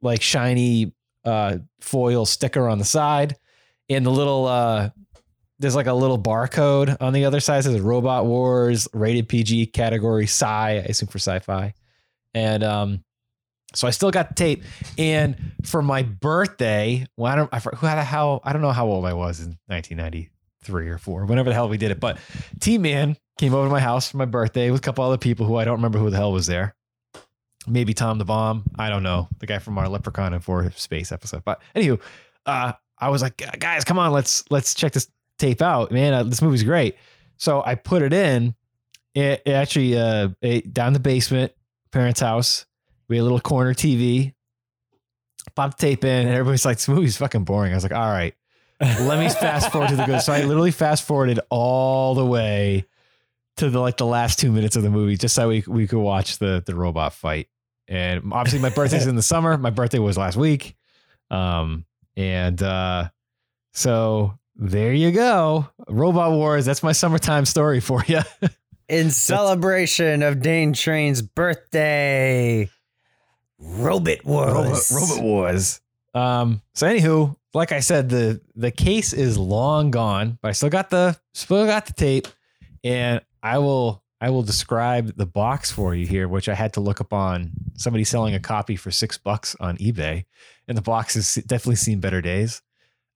like 0.00 0.22
shiny 0.22 0.94
uh, 1.24 1.58
foil 1.80 2.24
sticker 2.24 2.68
on 2.68 2.78
the 2.78 2.84
side, 2.84 3.36
and 3.90 4.06
the 4.06 4.10
little 4.10 4.46
uh, 4.46 4.90
there's 5.58 5.74
like 5.74 5.86
a 5.86 5.92
little 5.92 6.18
barcode 6.18 6.96
on 7.00 7.12
the 7.12 7.24
other 7.24 7.40
side. 7.40 7.58
It 7.58 7.62
says 7.64 7.80
Robot 7.80 8.26
Wars, 8.26 8.88
rated 8.92 9.28
PG 9.28 9.66
category 9.66 10.24
sci, 10.24 10.46
I 10.46 10.70
assume 10.88 11.08
for 11.08 11.18
sci-fi. 11.18 11.74
And 12.34 12.62
um, 12.62 13.04
so 13.74 13.88
I 13.88 13.90
still 13.90 14.10
got 14.10 14.28
the 14.28 14.34
tape. 14.34 14.62
And 14.96 15.36
for 15.64 15.82
my 15.82 16.02
birthday, 16.02 17.06
well, 17.16 17.32
I 17.32 17.36
don't, 17.36 17.52
I, 17.52 17.58
who 17.58 17.86
had 17.86 17.98
a 17.98 18.04
how, 18.04 18.40
I 18.44 18.52
don't 18.52 18.62
know 18.62 18.72
how 18.72 18.86
old 18.86 19.04
I 19.04 19.14
was 19.14 19.40
in 19.40 19.58
1993 20.68 20.88
or 20.88 20.98
four, 20.98 21.24
whenever 21.26 21.50
the 21.50 21.54
hell 21.54 21.68
we 21.68 21.78
did 21.78 21.90
it. 21.90 22.00
But 22.00 22.18
T 22.60 22.78
Man 22.78 23.16
came 23.38 23.54
over 23.54 23.66
to 23.66 23.72
my 23.72 23.80
house 23.80 24.10
for 24.10 24.16
my 24.16 24.24
birthday 24.24 24.70
with 24.70 24.80
a 24.80 24.82
couple 24.82 25.04
other 25.04 25.18
people 25.18 25.46
who 25.46 25.56
I 25.56 25.64
don't 25.64 25.76
remember 25.76 25.98
who 25.98 26.10
the 26.10 26.16
hell 26.16 26.32
was 26.32 26.46
there. 26.46 26.74
Maybe 27.66 27.94
Tom 27.94 28.18
the 28.18 28.24
Bomb. 28.24 28.64
I 28.78 28.88
don't 28.88 29.02
know. 29.02 29.28
The 29.38 29.46
guy 29.46 29.58
from 29.58 29.78
our 29.78 29.88
Leprechaun 29.88 30.32
and 30.32 30.42
Four 30.42 30.70
Space 30.72 31.12
episode. 31.12 31.44
But 31.44 31.60
anywho, 31.74 32.00
uh, 32.46 32.72
I 32.98 33.08
was 33.10 33.22
like, 33.22 33.36
guys, 33.58 33.84
come 33.84 33.98
on, 33.98 34.12
let's 34.12 34.44
let's 34.50 34.74
check 34.74 34.92
this 34.92 35.08
tape 35.38 35.62
out, 35.62 35.92
man. 35.92 36.14
Uh, 36.14 36.22
this 36.24 36.42
movie's 36.42 36.64
great. 36.64 36.96
So 37.36 37.62
I 37.64 37.74
put 37.74 38.02
it 38.02 38.12
in. 38.12 38.54
It, 39.14 39.42
it 39.46 39.52
actually 39.52 39.98
uh 39.98 40.30
it, 40.42 40.72
down 40.72 40.92
the 40.92 41.00
basement, 41.00 41.52
parents' 41.92 42.20
house. 42.20 42.66
We 43.08 43.16
had 43.16 43.22
a 43.22 43.24
little 43.24 43.40
corner 43.40 43.74
TV. 43.74 44.34
Popped 45.54 45.78
the 45.78 45.86
tape 45.86 46.04
in, 46.04 46.26
and 46.26 46.30
everybody's 46.30 46.64
like, 46.64 46.76
"This 46.76 46.88
movie's 46.88 47.16
fucking 47.16 47.44
boring." 47.44 47.72
I 47.72 47.74
was 47.74 47.82
like, 47.82 47.92
"All 47.92 48.10
right, 48.10 48.34
let 48.80 49.18
me 49.18 49.28
fast 49.28 49.72
forward 49.72 49.90
to 49.90 49.96
the 49.96 50.04
good." 50.04 50.20
So 50.20 50.32
I 50.32 50.42
literally 50.44 50.70
fast 50.70 51.04
forwarded 51.04 51.40
all 51.50 52.14
the 52.14 52.24
way 52.24 52.86
to 53.56 53.70
the 53.70 53.80
like 53.80 53.96
the 53.96 54.06
last 54.06 54.38
two 54.38 54.52
minutes 54.52 54.76
of 54.76 54.82
the 54.82 54.90
movie, 54.90 55.16
just 55.16 55.34
so 55.34 55.48
we 55.48 55.64
we 55.66 55.86
could 55.86 55.98
watch 56.00 56.38
the 56.38 56.62
the 56.64 56.74
robot 56.74 57.12
fight. 57.12 57.48
And 57.88 58.32
obviously, 58.32 58.60
my 58.60 58.70
birthday's 58.70 59.06
in 59.06 59.16
the 59.16 59.22
summer. 59.22 59.56
My 59.56 59.70
birthday 59.70 59.98
was 59.98 60.18
last 60.18 60.36
week, 60.36 60.76
um, 61.30 61.84
and 62.16 62.62
uh, 62.62 63.08
so 63.72 64.38
there 64.56 64.92
you 64.92 65.10
go. 65.12 65.68
Robot 65.88 66.32
Wars. 66.32 66.64
That's 66.64 66.82
my 66.82 66.92
summertime 66.92 67.44
story 67.44 67.80
for 67.80 68.04
you. 68.06 68.20
In 68.88 69.10
celebration 69.10 70.22
of 70.22 70.40
Dane 70.40 70.72
Train's 70.72 71.20
birthday, 71.20 72.70
Robot 73.58 74.24
Wars. 74.24 74.90
Robot, 74.90 75.10
Robot 75.10 75.24
Wars. 75.24 75.80
Um, 76.14 76.62
so 76.74 76.86
anywho, 76.86 77.36
like 77.58 77.72
I 77.72 77.80
said, 77.80 78.08
the 78.08 78.40
the 78.54 78.70
case 78.70 79.12
is 79.12 79.36
long 79.36 79.90
gone, 79.90 80.38
but 80.40 80.48
I 80.48 80.52
still 80.52 80.70
got 80.70 80.90
the 80.90 81.18
still 81.34 81.66
got 81.66 81.86
the 81.86 81.92
tape, 81.92 82.28
and 82.84 83.20
I 83.42 83.58
will 83.58 84.02
I 84.20 84.30
will 84.30 84.42
describe 84.42 85.16
the 85.16 85.26
box 85.26 85.70
for 85.70 85.94
you 85.94 86.06
here, 86.06 86.28
which 86.28 86.48
I 86.48 86.54
had 86.54 86.72
to 86.74 86.80
look 86.80 87.00
up 87.00 87.12
on 87.12 87.50
somebody 87.74 88.04
selling 88.04 88.34
a 88.34 88.40
copy 88.40 88.76
for 88.76 88.90
six 88.90 89.18
bucks 89.18 89.56
on 89.60 89.76
eBay, 89.78 90.24
and 90.68 90.78
the 90.78 90.82
box 90.82 91.14
has 91.14 91.34
definitely 91.46 91.76
seen 91.76 92.00
better 92.00 92.22
days. 92.22 92.62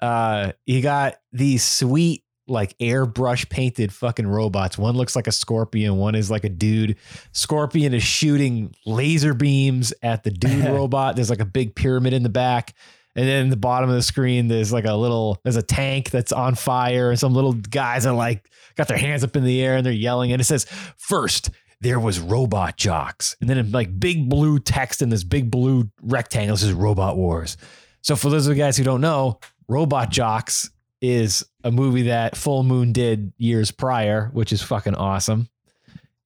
Uh, 0.00 0.52
you 0.66 0.82
got 0.82 1.16
these 1.32 1.62
sweet 1.62 2.24
like 2.48 2.76
airbrush 2.78 3.48
painted 3.48 3.92
fucking 3.92 4.26
robots. 4.26 4.76
One 4.76 4.96
looks 4.96 5.14
like 5.14 5.28
a 5.28 5.32
scorpion, 5.32 5.96
one 5.96 6.16
is 6.16 6.30
like 6.30 6.42
a 6.42 6.48
dude. 6.48 6.96
Scorpion 7.30 7.94
is 7.94 8.02
shooting 8.02 8.74
laser 8.84 9.34
beams 9.34 9.94
at 10.02 10.24
the 10.24 10.32
dude 10.32 10.64
robot. 10.68 11.14
There's 11.14 11.30
like 11.30 11.40
a 11.40 11.44
big 11.44 11.76
pyramid 11.76 12.12
in 12.12 12.24
the 12.24 12.28
back. 12.28 12.74
And 13.14 13.28
then 13.28 13.50
the 13.50 13.56
bottom 13.56 13.90
of 13.90 13.96
the 13.96 14.02
screen, 14.02 14.48
there's 14.48 14.72
like 14.72 14.86
a 14.86 14.94
little, 14.94 15.38
there's 15.42 15.56
a 15.56 15.62
tank 15.62 16.10
that's 16.10 16.32
on 16.32 16.54
fire, 16.54 17.10
and 17.10 17.18
some 17.18 17.34
little 17.34 17.52
guys 17.52 18.06
are 18.06 18.14
like 18.14 18.48
got 18.76 18.88
their 18.88 18.96
hands 18.96 19.22
up 19.22 19.36
in 19.36 19.44
the 19.44 19.62
air 19.62 19.76
and 19.76 19.84
they're 19.84 19.92
yelling. 19.92 20.32
And 20.32 20.40
it 20.40 20.44
says, 20.44 20.64
First, 20.96 21.50
there 21.82 22.00
was 22.00 22.20
robot 22.20 22.76
Jox. 22.76 23.36
And 23.40 23.50
then 23.50 23.58
in 23.58 23.72
like 23.72 23.98
big 23.98 24.28
blue 24.28 24.58
text 24.58 25.02
in 25.02 25.10
this 25.10 25.24
big 25.24 25.50
blue 25.50 25.90
rectangle, 26.00 26.56
says 26.56 26.72
Robot 26.72 27.16
Wars. 27.16 27.56
So 28.02 28.16
for 28.16 28.30
those 28.30 28.46
of 28.46 28.56
you 28.56 28.62
guys 28.62 28.76
who 28.76 28.84
don't 28.84 29.00
know, 29.00 29.40
Robot 29.68 30.10
Jox 30.10 30.70
is 31.00 31.44
a 31.64 31.72
movie 31.72 32.02
that 32.02 32.36
Full 32.36 32.62
Moon 32.62 32.92
did 32.92 33.32
years 33.36 33.72
prior, 33.72 34.30
which 34.32 34.52
is 34.52 34.62
fucking 34.62 34.94
awesome. 34.94 35.48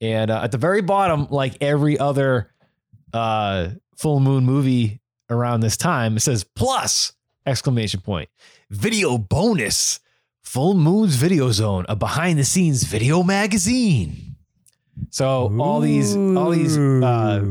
And 0.01 0.31
uh, 0.31 0.43
at 0.43 0.53
the 0.53 0.59
very 0.59 0.83
bottom, 0.83 1.27
like 1.31 1.57
every 1.63 1.99
other 1.99 2.53
uh, 3.15 3.71
Full 3.97 4.21
Moon 4.21 4.45
movie 4.45 5.01
around 5.31 5.61
this 5.61 5.77
time, 5.77 6.17
it 6.17 6.21
says 6.21 6.45
plus 6.45 7.13
exclamation 7.45 8.01
point 8.01 8.29
video 8.71 9.19
bonus 9.19 10.01
Full 10.43 10.75
Moon's 10.75 11.17
Video 11.17 11.51
Zone, 11.51 11.85
a 11.89 11.97
behind 11.97 12.39
the 12.39 12.45
scenes 12.45 12.85
video 12.85 13.25
magazine. 13.25 14.37
So 15.11 15.53
all 15.59 15.81
these 15.81 16.17
all 16.17 16.51
these 16.51 16.79
uh, 16.79 17.45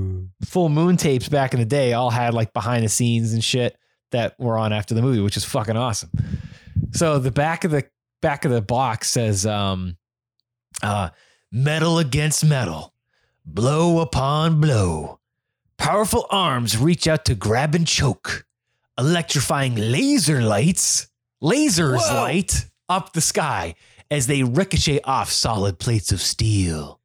full 0.43 0.69
moon 0.69 0.97
tapes 0.97 1.27
back 1.27 1.53
in 1.53 1.59
the 1.59 1.65
day 1.65 1.93
all 1.93 2.09
had 2.09 2.33
like 2.33 2.53
behind 2.53 2.85
the 2.85 2.89
scenes 2.89 3.33
and 3.33 3.43
shit 3.43 3.77
that 4.11 4.39
were 4.39 4.57
on 4.57 4.71
after 4.71 4.95
the 4.95 5.01
movie, 5.01 5.19
which 5.19 5.35
is 5.37 5.43
fucking 5.43 5.75
awesome. 5.75 6.09
So 6.91 7.19
the 7.19 7.31
back 7.31 7.65
of 7.65 7.71
the 7.71 7.85
back 8.21 8.45
of 8.45 8.51
the 8.51 8.61
box 8.61 9.11
says 9.11 9.45
um 9.45 9.97
uh 10.81 11.09
metal 11.51 11.99
against 11.99 12.45
metal, 12.45 12.93
blow 13.45 13.99
upon 13.99 14.61
blow. 14.61 15.19
Powerful 15.77 16.25
arms 16.29 16.77
reach 16.77 17.07
out 17.07 17.25
to 17.25 17.35
grab 17.35 17.75
and 17.75 17.85
choke. 17.87 18.45
Electrifying 18.97 19.75
laser 19.75 20.41
lights, 20.41 21.07
lasers 21.43 21.97
Whoa. 22.09 22.15
light 22.15 22.65
up 22.87 23.13
the 23.13 23.21
sky 23.21 23.75
as 24.09 24.27
they 24.27 24.43
ricochet 24.43 25.01
off 25.03 25.29
solid 25.31 25.79
plates 25.79 26.11
of 26.11 26.21
steel. 26.21 27.01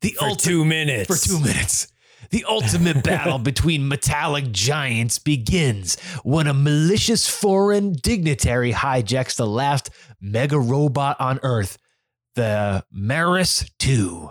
The 0.00 0.10
For 0.10 0.26
ulti- 0.28 0.42
two 0.42 0.64
minutes. 0.64 1.06
for 1.06 1.28
two 1.28 1.40
minutes. 1.40 1.88
The 2.30 2.44
ultimate 2.48 3.02
battle 3.04 3.38
between 3.38 3.88
metallic 3.88 4.50
giants 4.52 5.18
begins 5.18 6.00
when 6.22 6.46
a 6.46 6.54
malicious 6.54 7.28
foreign 7.28 7.92
dignitary 7.92 8.72
hijacks 8.72 9.36
the 9.36 9.46
last 9.46 9.90
mega 10.20 10.58
robot 10.58 11.20
on 11.20 11.40
Earth, 11.42 11.78
the 12.34 12.84
Maris 12.92 13.68
2, 13.78 14.30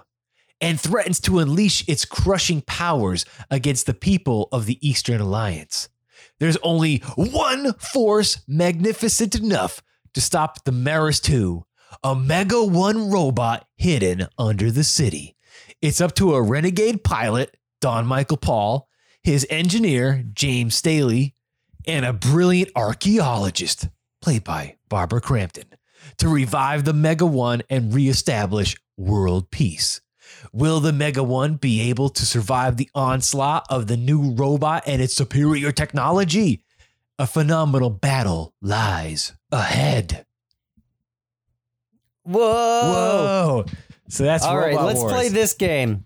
and 0.64 0.80
threatens 0.80 1.20
to 1.20 1.40
unleash 1.40 1.88
its 1.90 2.06
crushing 2.06 2.62
powers 2.62 3.26
against 3.52 3.86
the 3.86 3.94
people 3.94 4.48
of 4.54 4.66
the 4.66 4.80
Eastern 4.88 5.20
Alliance. 5.20 5.90
There's 6.40 6.56
only 6.64 7.00
one 7.18 7.74
force 7.74 8.42
magnificent 8.48 9.36
enough 9.36 9.84
to 10.14 10.22
stop 10.22 10.64
the 10.64 10.72
Maris 10.72 11.20
2, 11.20 11.66
a 12.02 12.16
Mega 12.16 12.64
1 12.64 13.12
robot 13.12 13.68
hidden 13.76 14.28
under 14.38 14.72
the 14.72 14.86
city. 14.86 15.36
It's 15.82 16.00
up 16.00 16.16
to 16.16 16.34
a 16.34 16.42
renegade 16.42 17.04
pilot, 17.04 17.58
Don 17.82 18.08
Michael 18.08 18.38
Paul, 18.38 18.88
his 19.22 19.46
engineer, 19.50 20.24
James 20.34 20.76
Staley, 20.78 21.36
and 21.86 22.06
a 22.06 22.14
brilliant 22.14 22.72
archaeologist, 22.74 23.90
played 24.22 24.46
by 24.46 24.78
Barbara 24.88 25.20
Crampton, 25.20 25.76
to 26.20 26.30
revive 26.30 26.86
the 26.86 26.94
Mega 26.94 27.26
One 27.26 27.64
and 27.70 27.94
reestablish 27.94 28.78
world 28.96 29.52
peace. 29.52 30.00
Will 30.52 30.80
the 30.80 30.94
Mega 30.94 31.24
One 31.24 31.56
be 31.56 31.82
able 31.90 32.10
to 32.10 32.26
survive 32.26 32.78
the 32.78 32.90
onslaught 32.94 33.66
of 33.70 33.88
the 33.88 33.98
new 33.98 34.32
robot 34.32 34.84
and 34.86 35.02
its 35.02 35.14
superior 35.14 35.72
technology? 35.72 36.64
A 37.18 37.28
phenomenal 37.28 37.90
battle 37.90 38.54
lies 38.62 39.34
ahead. 39.52 40.26
Whoa. 42.24 42.42
Whoa. 42.42 43.66
So 44.10 44.24
that's 44.24 44.44
All 44.44 44.58
right, 44.58 44.80
let's 44.80 45.00
Wars. 45.00 45.14
play 45.14 45.30
this 45.30 45.54
game. 45.54 46.04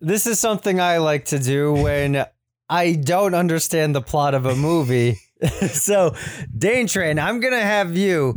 this 0.00 0.26
is 0.26 0.38
something 0.38 0.80
I 0.80 0.98
like 0.98 1.26
to 1.26 1.38
do 1.38 1.72
when 1.72 2.24
I 2.68 2.92
don't 2.94 3.34
understand 3.34 3.94
the 3.94 4.00
plot 4.02 4.34
of 4.34 4.46
a 4.46 4.54
movie. 4.54 5.18
so, 5.72 6.14
Dane 6.56 6.86
Train, 6.86 7.18
I'm 7.18 7.40
gonna 7.40 7.60
have 7.60 7.96
you 7.96 8.36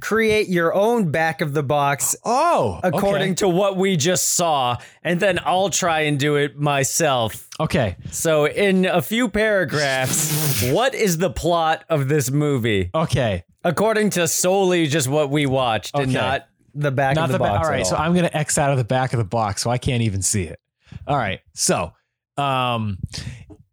create 0.00 0.48
your 0.48 0.74
own 0.74 1.10
back 1.10 1.40
of 1.40 1.54
the 1.54 1.62
box 1.62 2.14
Oh, 2.24 2.80
according 2.82 3.32
okay. 3.32 3.34
to 3.36 3.48
what 3.48 3.76
we 3.76 3.96
just 3.96 4.28
saw, 4.32 4.76
and 5.02 5.18
then 5.18 5.38
I'll 5.44 5.70
try 5.70 6.00
and 6.00 6.18
do 6.18 6.36
it 6.36 6.56
myself. 6.58 7.48
okay. 7.58 7.96
So, 8.10 8.46
in 8.46 8.84
a 8.84 9.00
few 9.00 9.28
paragraphs, 9.28 10.62
what 10.70 10.94
is 10.94 11.18
the 11.18 11.30
plot 11.30 11.84
of 11.88 12.08
this 12.08 12.30
movie? 12.30 12.90
Okay. 12.94 13.44
According 13.64 14.10
to 14.10 14.28
solely 14.28 14.86
just 14.86 15.08
what 15.08 15.30
we 15.30 15.46
watched 15.46 15.96
and 15.98 16.12
not 16.12 16.46
the 16.74 16.92
back 16.92 17.16
Not 17.16 17.24
of 17.24 17.32
the, 17.32 17.38
the, 17.38 17.44
box. 17.44 17.58
All 17.58 17.64
at 17.64 17.70
right, 17.70 17.86
so. 17.86 17.96
I'm 17.96 18.14
gonna 18.14 18.30
X 18.32 18.58
out 18.58 18.70
of 18.70 18.78
the 18.78 18.84
back 18.84 19.12
of 19.12 19.18
the 19.18 19.24
box, 19.24 19.62
so 19.62 19.70
I 19.70 19.78
can't 19.78 20.02
even 20.02 20.22
see 20.22 20.44
it. 20.44 20.60
All 21.06 21.16
right, 21.16 21.40
so 21.54 21.92
um, 22.36 22.98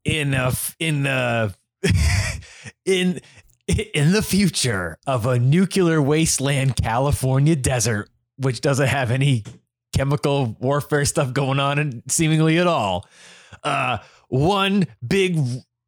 in 0.05 0.33
a, 0.33 0.53
in 0.79 1.03
the 1.03 1.53
in 2.85 3.19
in 3.67 4.11
the 4.11 4.21
future 4.21 4.97
of 5.07 5.25
a 5.25 5.39
nuclear 5.39 6.01
wasteland 6.01 6.75
California 6.75 7.55
desert, 7.55 8.09
which 8.37 8.61
doesn't 8.61 8.87
have 8.87 9.09
any 9.09 9.43
chemical 9.95 10.57
warfare 10.59 11.05
stuff 11.05 11.33
going 11.33 11.59
on 11.59 11.79
and 11.79 12.03
seemingly 12.07 12.57
at 12.57 12.67
all, 12.67 13.07
uh, 13.63 13.99
one 14.27 14.85
big 15.05 15.37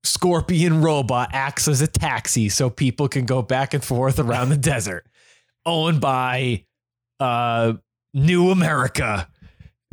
scorpion 0.04 0.82
robot 0.82 1.30
acts 1.34 1.68
as 1.68 1.82
a 1.82 1.88
taxi 1.88 2.48
so 2.48 2.70
people 2.70 3.08
can 3.08 3.26
go 3.26 3.42
back 3.42 3.74
and 3.74 3.84
forth 3.84 4.20
around 4.20 4.50
the 4.50 4.58
desert, 4.58 5.06
owned 5.66 6.00
by 6.00 6.66
uh 7.20 7.74
New 8.14 8.50
America 8.50 9.28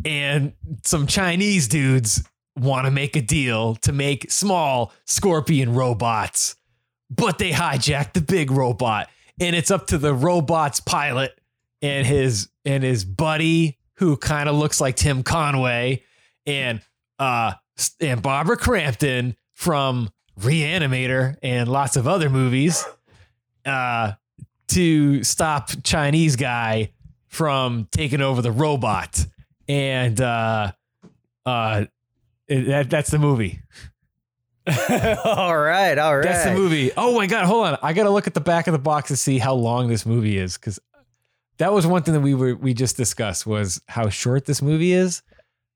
and 0.05 0.53
some 0.85 1.07
Chinese 1.07 1.69
dudes 1.69 2.23
want 2.57 2.87
to 2.87 2.91
make 2.91 3.17
a 3.17 3.23
deal 3.23 3.77
to 3.77 3.93
make 3.93 4.31
small 4.31 4.93
scorpion 5.07 5.75
robots, 5.75 6.55
but 7.11 7.39
they 7.39 7.51
hijack 7.51 8.13
the 8.13 8.21
big 8.21 8.51
robot 8.51 9.09
and 9.41 9.57
it's 9.57 9.71
up 9.71 9.89
to 9.89 9.99
the 9.99 10.15
robot's 10.15 10.81
pilot 10.81 11.39
and 11.81 12.07
his 12.07 12.49
and 12.65 12.83
his 12.85 13.05
buddy 13.05 13.79
who 13.95 14.17
kind 14.17 14.49
of 14.49 14.55
looks 14.55 14.81
like 14.81 14.97
Tim 14.97 15.23
Conway 15.23 16.03
and 16.47 16.81
uh 17.19 17.55
and 18.01 18.23
Barbara 18.23 18.57
Crampton 18.57 19.37
from 19.53 20.11
Reanimator 20.41 21.37
and 21.43 21.69
lots 21.69 21.97
of 21.97 22.07
other 22.07 22.31
movies 22.31 22.85
uh 23.65 24.13
to 24.69 25.25
stop 25.25 25.71
Chinese 25.83 26.37
guy 26.37 26.93
from 27.27 27.89
taking 27.91 28.21
over 28.21 28.43
the 28.43 28.53
robot. 28.53 29.27
And 29.69 30.21
uh 30.21 30.73
uh 31.45 31.87
it- 32.53 32.67
that 32.67 32.91
that's 32.91 33.11
the 33.11 33.19
movie. 33.19 33.61
all 35.25 35.57
right, 35.59 35.99
all 35.99 36.17
right. 36.17 36.23
That's 36.25 36.45
the 36.45 36.55
movie. 36.55 36.93
Oh 36.97 37.17
my 37.17 37.27
god, 37.27 37.47
hold 37.47 37.67
on. 37.67 37.79
I 37.83 37.93
got 37.93 38.05
to 38.05 38.11
look 38.11 38.27
at 38.29 38.35
the 38.35 38.41
back 38.41 38.69
of 38.69 38.73
the 38.73 38.79
box 38.79 39.09
to 39.09 39.17
see 39.17 39.39
how 39.39 39.55
long 39.55 39.89
this 39.89 40.07
movie 40.07 40.39
is 40.39 40.57
cuz 40.57 40.79
that 41.59 41.73
was 41.73 41.87
one 41.87 42.03
thing 42.05 42.15
that 42.15 42.21
we 42.21 42.35
were 42.35 42.55
we 42.55 42.73
just 42.73 42.97
discussed 42.97 43.45
was 43.47 43.81
how 43.89 44.09
short 44.09 44.45
this 44.47 44.63
movie 44.63 44.93
is. 44.93 45.23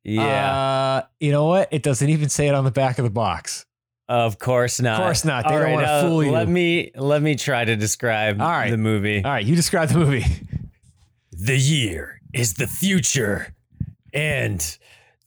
Yeah, 0.05 0.23
Uh, 0.55 1.03
you 1.19 1.33
know 1.33 1.47
what? 1.47 1.69
It 1.73 1.83
doesn't 1.83 2.09
even 2.09 2.29
say 2.29 2.47
it 2.47 2.55
on 2.55 2.65
the 2.65 2.71
back 2.71 2.99
of 2.99 3.05
the 3.05 3.11
box. 3.11 3.67
of 4.09 4.39
course 4.39 4.81
not. 4.81 5.01
Of 5.01 5.05
course 5.07 5.25
not. 5.25 5.49
They 5.49 5.55
All 5.55 5.59
don't 5.59 5.65
right, 5.67 5.75
wanna 5.75 5.87
uh, 5.89 6.03
fool 6.03 6.23
you. 6.25 6.31
Let 6.31 6.47
me 6.49 6.93
let 6.95 7.23
me 7.23 7.35
try 7.35 7.65
to 7.65 7.75
describe 7.75 8.41
All 8.41 8.49
right. 8.49 8.71
the 8.71 8.77
movie. 8.77 9.25
All 9.25 9.33
right, 9.33 9.45
you 9.45 9.57
describe 9.57 9.89
the 9.89 9.99
movie. 9.99 10.25
The 11.33 11.57
year 11.59 12.21
is 12.33 12.55
the 12.55 12.69
future, 12.69 13.53
and 14.15 14.61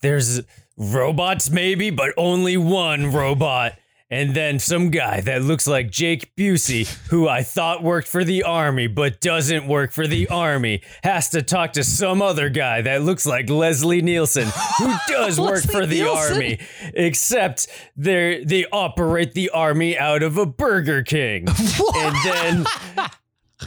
there's 0.02 0.42
robots 0.80 1.50
maybe, 1.50 1.90
but 1.92 2.14
only 2.18 2.58
one 2.58 3.12
robot. 3.12 3.74
And 4.12 4.34
then 4.36 4.58
some 4.58 4.90
guy 4.90 5.22
that 5.22 5.44
looks 5.44 5.68
like 5.68 5.92
Jake 5.92 6.36
Busey, 6.36 6.88
who 7.10 7.28
I 7.28 7.44
thought 7.44 7.84
worked 7.84 8.08
for 8.08 8.24
the 8.24 8.42
army 8.42 8.88
but 8.88 9.22
doesn't 9.22 9.68
work 9.68 9.92
for 9.92 10.08
the 10.08 10.28
army, 10.30 10.82
has 11.04 11.30
to 11.30 11.44
talk 11.44 11.74
to 11.74 11.84
some 11.84 12.20
other 12.20 12.50
guy 12.50 12.82
that 12.82 13.04
looks 13.04 13.28
like 13.28 13.52
Leslie 13.52 14.02
Nielsen, 14.02 14.48
who 14.80 14.92
does 15.08 15.40
work 15.40 15.62
for 15.62 15.86
the 15.86 16.02
Nielsen? 16.02 16.34
army. 16.34 16.60
Except 16.96 17.68
they 17.96 18.44
they 18.44 18.66
operate 18.72 19.36
the 19.36 19.52
army 19.52 19.96
out 19.96 20.24
of 20.24 20.40
a 20.40 20.46
Burger 20.48 21.04
King. 21.04 21.48
and 21.96 22.16
then 22.24 22.66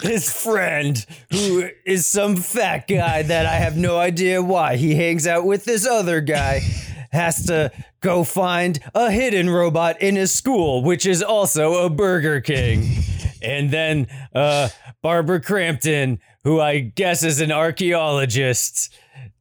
his 0.00 0.28
friend, 0.32 1.06
who 1.30 1.68
is 1.87 2.04
some 2.04 2.34
fat 2.34 2.88
guy 2.88 3.22
that 3.22 3.46
I 3.46 3.56
have 3.56 3.76
no 3.76 3.96
idea 3.98 4.42
why 4.42 4.74
he 4.76 4.96
hangs 4.96 5.24
out 5.26 5.44
with 5.44 5.64
this 5.66 5.87
other 5.87 6.20
guy, 6.20 6.62
has 7.12 7.44
to 7.46 7.70
go 8.01 8.25
find 8.25 8.81
a 8.94 9.11
hidden 9.11 9.51
robot 9.51 10.01
in 10.01 10.16
his 10.16 10.33
school, 10.33 10.83
which 10.83 11.07
is 11.07 11.22
also 11.22 11.85
a 11.85 11.90
Burger 11.90 12.40
King. 12.40 13.03
and 13.42 13.70
then 13.70 14.07
uh, 14.35 14.68
Barbara 15.03 15.40
Crampton, 15.40 16.20
who 16.44 16.61
I 16.61 16.81
guess 16.81 17.22
is 17.22 17.40
an 17.40 17.53
archaeologist, 17.53 18.94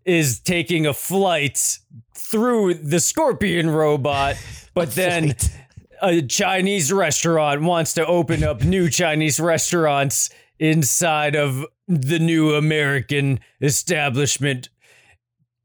is 0.06 0.40
taking 0.40 0.86
a 0.86 0.94
flight 0.94 1.80
through 2.14 2.76
the 2.76 3.00
scorpion 3.00 3.70
robot, 3.70 4.36
but 4.74 4.92
then 4.92 5.36
a 6.02 6.22
Chinese 6.22 6.92
restaurant 6.92 7.62
wants 7.62 7.94
to 7.94 8.06
open 8.06 8.44
up 8.44 8.64
new 8.64 8.90
Chinese 8.90 9.40
restaurants 9.40 10.30
inside 10.60 11.36
of 11.36 11.66
the 11.88 12.20
new 12.20 12.54
American 12.54 13.40
establishment. 13.62 14.70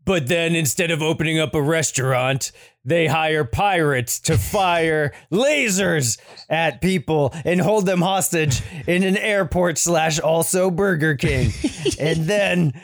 But 0.07 0.29
then 0.29 0.55
instead 0.55 0.93
of 0.93 1.03
opening 1.03 1.39
up 1.39 1.55
a 1.55 1.61
restaurant, 1.61 2.53
they 2.85 3.09
hire 3.09 3.45
pirates 3.45 4.21
to 4.21 4.39
fire 4.39 5.13
lasers 5.31 6.19
at 6.49 6.81
people 6.81 7.35
and 7.45 7.61
hold 7.61 7.85
them 7.85 8.01
hostage 8.01 8.63
in 8.87 9.03
an 9.03 9.19
airport 9.19 9.77
slash 9.77 10.19
also 10.19 10.71
Burger 10.71 11.17
King. 11.17 11.53
and 12.01 12.25
then 12.25 12.81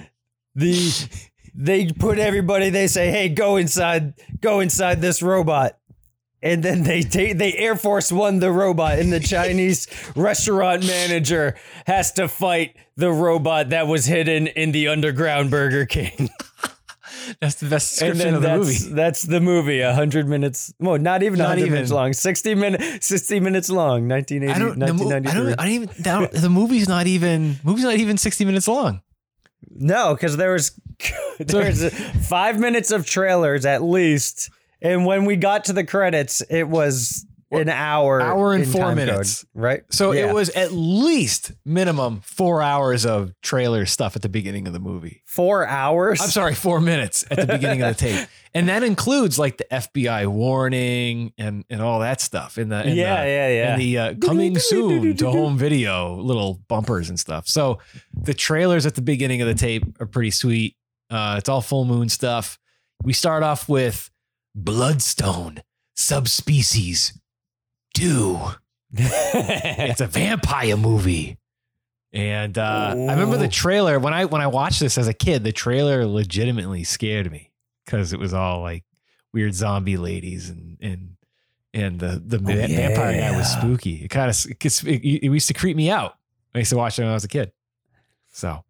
the 0.54 0.90
they 1.54 1.86
put 1.92 2.18
everybody 2.18 2.70
they 2.70 2.88
say, 2.88 3.10
"Hey, 3.10 3.28
go 3.28 3.56
inside, 3.56 4.14
go 4.40 4.60
inside 4.60 5.00
this 5.00 5.22
robot." 5.22 5.78
And 6.42 6.62
then 6.62 6.82
they 6.82 7.02
take 7.02 7.38
they 7.38 7.54
Air 7.54 7.76
Force 7.76 8.10
One 8.10 8.40
the 8.40 8.50
robot, 8.50 8.98
and 8.98 9.12
the 9.12 9.20
Chinese 9.34 9.86
restaurant 10.16 10.84
manager 10.84 11.54
has 11.86 12.12
to 12.14 12.26
fight 12.26 12.76
the 12.96 13.12
robot 13.12 13.68
that 13.68 13.86
was 13.86 14.06
hidden 14.06 14.48
in 14.48 14.72
the 14.72 14.88
underground 14.88 15.50
Burger 15.50 15.86
King. 15.86 16.30
That's 17.40 17.54
the 17.56 17.68
best 17.68 18.00
and 18.02 18.12
description 18.14 18.18
then 18.18 18.34
of 18.34 18.42
the 18.42 18.48
that's 18.48 18.82
movie. 18.82 18.94
that's 18.94 19.22
the 19.22 19.40
movie. 19.40 19.80
A 19.80 19.94
hundred 19.94 20.28
minutes. 20.28 20.72
Well, 20.78 20.98
not 20.98 21.22
even 21.22 21.38
Not 21.38 21.48
hundred 21.48 21.60
even. 21.62 21.72
minutes 21.74 21.90
long. 21.92 22.12
Sixty 22.12 22.54
minutes. 22.54 23.06
Sixty 23.06 23.40
minutes 23.40 23.68
long. 23.70 24.06
Nineteen 24.08 24.42
eighty. 24.42 24.52
I 24.52 24.58
don't, 24.58 24.78
the, 24.78 24.92
mo- 24.92 25.10
I 25.10 25.20
1993. 25.20 25.34
don't, 25.34 25.60
I 25.60 25.64
don't 26.18 26.24
even, 26.32 26.40
the 26.42 26.50
movie's 26.50 26.88
not 26.88 27.06
even, 27.06 27.56
movie's 27.64 27.84
not 27.84 27.96
even 27.96 28.16
60 28.18 28.44
minutes 28.44 28.68
long. 28.68 29.02
No, 29.70 30.14
because 30.14 30.36
there 30.36 30.52
was 30.52 30.72
there's 31.38 31.88
five 32.28 32.58
minutes 32.58 32.90
of 32.90 33.06
trailers 33.06 33.64
at 33.64 33.82
least, 33.82 34.50
and 34.80 35.06
when 35.06 35.24
we 35.24 35.36
got 35.36 35.64
to 35.66 35.72
the 35.72 35.84
credits, 35.84 36.42
it 36.50 36.64
was 36.68 37.24
an 37.60 37.68
hour, 37.68 38.20
Hour 38.22 38.54
and 38.54 38.66
four 38.66 38.80
time 38.80 38.96
code, 38.96 39.06
minutes. 39.08 39.44
right? 39.54 39.82
So 39.90 40.12
Yeah. 40.12 40.28
it 40.30 40.34
was 40.34 40.48
at 40.50 40.72
least 40.72 41.52
minimum 41.64 42.20
four 42.24 42.62
hours 42.62 43.04
of 43.04 43.32
trailer 43.42 43.84
stuff 43.86 44.16
at 44.16 44.22
the 44.22 44.28
beginning 44.28 44.66
of 44.66 44.72
the 44.72 44.80
movie. 44.80 45.22
four 45.26 45.66
hours. 45.66 46.20
I'm 46.20 46.28
sorry, 46.30 46.54
four 46.54 46.80
minutes 46.80 47.24
at 47.30 47.38
the 47.38 47.46
beginning 47.46 47.82
of 47.82 47.96
the 47.96 48.00
tape. 48.00 48.28
And 48.54 48.68
that 48.68 48.82
includes 48.82 49.38
like 49.38 49.56
the 49.56 49.64
FBI 49.72 50.26
warning 50.26 51.32
and, 51.38 51.64
and 51.70 51.80
all 51.80 52.00
that 52.00 52.20
stuff 52.20 52.58
in 52.58 52.68
the, 52.68 52.86
in 52.86 52.96
Yeah, 52.96 53.22
the, 53.22 53.28
yeah, 53.30 53.48
yeah. 53.48 53.72
And 53.72 53.80
the 53.80 53.98
uh, 53.98 54.14
coming 54.20 54.58
soon 54.58 55.16
to 55.16 55.30
home 55.30 55.56
video 55.56 56.16
little 56.16 56.60
bumpers 56.68 57.08
and 57.08 57.18
stuff. 57.18 57.48
So 57.48 57.78
the 58.14 58.34
trailers 58.34 58.84
at 58.84 58.94
the 58.94 59.00
beginning 59.00 59.40
of 59.40 59.48
the 59.48 59.54
tape 59.54 59.84
are 60.00 60.06
pretty 60.06 60.32
sweet. 60.32 60.76
Uh, 61.08 61.36
it's 61.38 61.48
all 61.48 61.62
full 61.62 61.86
moon 61.86 62.10
stuff. 62.10 62.58
We 63.02 63.14
start 63.14 63.42
off 63.42 63.70
with 63.70 64.10
Bloodstone 64.54 65.62
subspecies 65.96 67.18
two. 67.94 68.38
it's 68.92 70.00
a 70.00 70.06
vampire 70.08 70.76
movie. 70.76 71.38
And 72.12 72.58
uh, 72.58 72.94
I 72.94 73.12
remember 73.12 73.38
the 73.38 73.48
trailer 73.48 73.98
when 73.98 74.12
I 74.12 74.26
when 74.26 74.42
I 74.42 74.46
watched 74.46 74.80
this 74.80 74.98
as 74.98 75.08
a 75.08 75.14
kid. 75.14 75.44
The 75.44 75.52
trailer 75.52 76.04
legitimately 76.06 76.84
scared 76.84 77.30
me 77.32 77.50
because 77.86 78.12
it 78.12 78.18
was 78.18 78.34
all 78.34 78.60
like 78.60 78.84
weird 79.32 79.54
zombie 79.54 79.96
ladies 79.96 80.50
and 80.50 80.76
and 80.82 81.16
and 81.72 81.98
the 81.98 82.22
the 82.24 82.36
va- 82.38 82.66
vampire 82.68 83.18
guy 83.18 83.34
was 83.36 83.50
spooky. 83.50 84.04
It 84.04 84.08
kind 84.08 84.28
of 84.28 84.36
it, 84.50 84.64
it, 84.84 85.24
it 85.24 85.32
used 85.32 85.48
to 85.48 85.54
creep 85.54 85.74
me 85.74 85.90
out. 85.90 86.16
I 86.54 86.58
used 86.58 86.70
to 86.70 86.76
watch 86.76 86.98
it 86.98 87.02
when 87.02 87.10
I 87.10 87.14
was 87.14 87.24
a 87.24 87.28
kid. 87.28 87.50
So, 88.30 88.62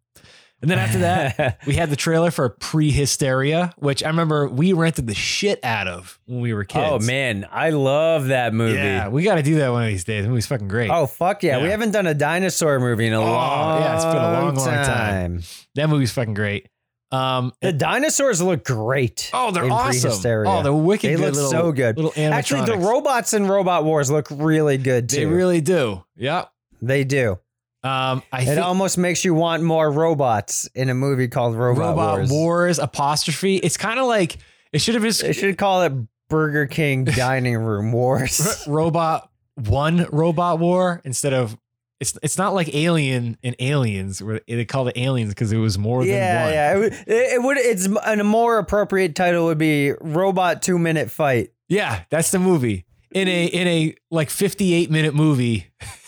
and 0.63 0.71
then 0.71 0.79
after 0.79 0.97
that, 0.99 1.59
we 1.67 1.75
had 1.75 1.91
the 1.91 1.95
trailer 1.95 2.31
for 2.31 2.49
Pre-Hysteria, 2.49 3.73
which 3.77 4.03
I 4.03 4.07
remember 4.07 4.47
we 4.47 4.73
rented 4.73 5.07
the 5.07 5.13
shit 5.13 5.59
out 5.63 5.87
of 5.87 6.19
when 6.25 6.39
we 6.41 6.53
were 6.53 6.63
kids. 6.63 6.85
oh 6.89 6.99
man, 7.05 7.45
I 7.51 7.69
love 7.71 8.27
that 8.27 8.53
movie. 8.53 8.77
Yeah, 8.77 9.09
we 9.09 9.23
got 9.23 9.35
to 9.35 9.43
do 9.43 9.55
that 9.57 9.71
one 9.71 9.83
of 9.83 9.89
these 9.89 10.03
days. 10.03 10.23
The 10.23 10.29
movie's 10.29 10.47
fucking 10.47 10.67
great. 10.69 10.89
Oh 10.89 11.05
fuck 11.05 11.43
yeah. 11.43 11.57
Yeah. 11.57 11.63
We 11.63 11.69
haven't 11.69 11.91
done 11.91 12.07
a 12.07 12.13
dinosaur 12.13 12.79
movie 12.79 13.07
in 13.07 13.13
a 13.13 13.19
Oh, 13.19 13.25
long 13.25 13.81
yeah, 13.81 13.95
it's 13.95 14.05
been 14.05 14.15
a 14.15 14.19
long, 14.33 14.55
long 14.55 14.65
time. 14.65 14.85
time. 14.85 15.43
That 15.75 15.89
movie's 15.89 16.11
fucking 16.11 16.33
great. 16.33 16.67
Um, 17.11 17.53
The 17.61 17.71
dinosaurs 17.73 18.41
look 18.41 18.63
great. 18.63 19.29
oh, 19.33 19.51
they're 19.51 19.65
in 19.65 19.71
awesome. 19.71 20.11
Prehysteria. 20.11 20.45
Oh, 20.47 20.63
they're 20.63 20.73
wicked. 20.73 21.11
They 21.11 21.15
look 21.17 21.35
little, 21.35 21.51
so 21.51 21.71
good. 21.71 21.97
Little 21.97 22.13
Actually, 22.33 22.65
the 22.65 22.77
robots 22.77 23.33
in 23.33 23.47
Robot 23.47 23.83
Wars 23.83 24.09
look 24.09 24.27
really 24.31 24.77
good 24.79 25.09
too. 25.09 25.17
They 25.17 25.25
really 25.27 25.61
do. 25.61 26.03
Yep. 26.15 26.49
They 26.81 27.03
do. 27.03 27.37
Um, 27.83 28.23
I 28.31 28.41
It 28.41 28.45
think 28.45 28.59
almost 28.65 28.97
makes 28.97 29.25
you 29.25 29.33
want 29.33 29.61
more 29.63 29.91
robots 29.91 30.69
in 30.73 30.89
a 30.89 30.93
movie 30.93 31.27
called 31.27 31.55
Robot, 31.55 31.89
Robot 31.89 32.17
Wars. 32.17 32.31
Wars. 32.31 32.79
apostrophe. 32.79 33.57
It's 33.57 33.75
kind 33.77 33.99
of 33.99 34.05
like 34.05 34.37
it 34.71 34.79
should 34.79 34.95
have 34.95 35.03
They 35.03 35.09
been 35.09 35.33
should 35.33 35.57
call 35.57 35.81
it 35.83 35.91
Burger 36.29 36.65
King 36.65 37.03
Dining 37.05 37.57
Room 37.57 37.91
Wars. 37.91 38.63
Robot 38.67 39.29
One 39.55 40.07
Robot 40.11 40.59
War 40.59 41.01
instead 41.03 41.33
of 41.33 41.57
it's 41.99 42.17
it's 42.23 42.37
not 42.37 42.53
like 42.53 42.73
Alien 42.73 43.37
and 43.43 43.55
Aliens 43.59 44.21
where 44.23 44.41
they 44.47 44.65
call 44.65 44.87
it 44.87 44.97
Aliens 44.97 45.29
because 45.33 45.51
it 45.51 45.57
was 45.57 45.77
more 45.77 46.03
yeah, 46.05 46.33
than 46.33 46.43
one. 46.45 46.53
yeah. 46.53 46.87
It, 46.87 46.93
it, 47.07 47.33
it 47.35 47.43
would. 47.43 47.57
It's 47.57 47.85
and 48.05 48.19
a 48.21 48.23
more 48.25 48.57
appropriate 48.57 49.15
title 49.15 49.45
would 49.45 49.57
be 49.57 49.91
Robot 50.01 50.61
Two 50.61 50.79
Minute 50.79 51.11
Fight. 51.11 51.49
Yeah, 51.69 52.03
that's 52.09 52.31
the 52.31 52.39
movie 52.39 52.85
in 53.11 53.27
a 53.27 53.45
in 53.45 53.67
a 53.67 53.95
like 54.09 54.29
fifty 54.29 54.73
eight 54.73 54.89
minute 54.89 55.13
movie. 55.13 55.67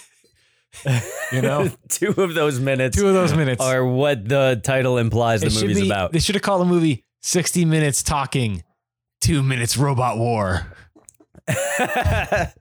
you 1.32 1.42
know, 1.42 1.70
Two 1.90 2.14
of 2.18 2.34
those 2.34 2.60
minutes 2.60 2.98
two 2.98 3.08
of 3.08 3.14
those 3.14 3.34
minutes 3.34 3.62
are 3.62 3.86
what 3.86 4.28
the 4.28 4.60
title 4.64 4.98
implies 4.98 5.42
the 5.42 5.48
It 5.48 5.54
should 5.54 5.70
movie's 5.70 5.82
be- 5.82 5.88
about. 5.88 6.12
They 6.12 6.20
should 6.20 6.36
have 6.36 6.42
called 6.42 6.62
the 6.62 6.66
movie 6.66 7.04
60 7.22 7.66
Minutes 7.66 8.04
Talking, 8.04 8.64
Two 9.22 9.44
Minutes 9.44 9.78
Robot 9.78 10.18
War. 10.18 10.72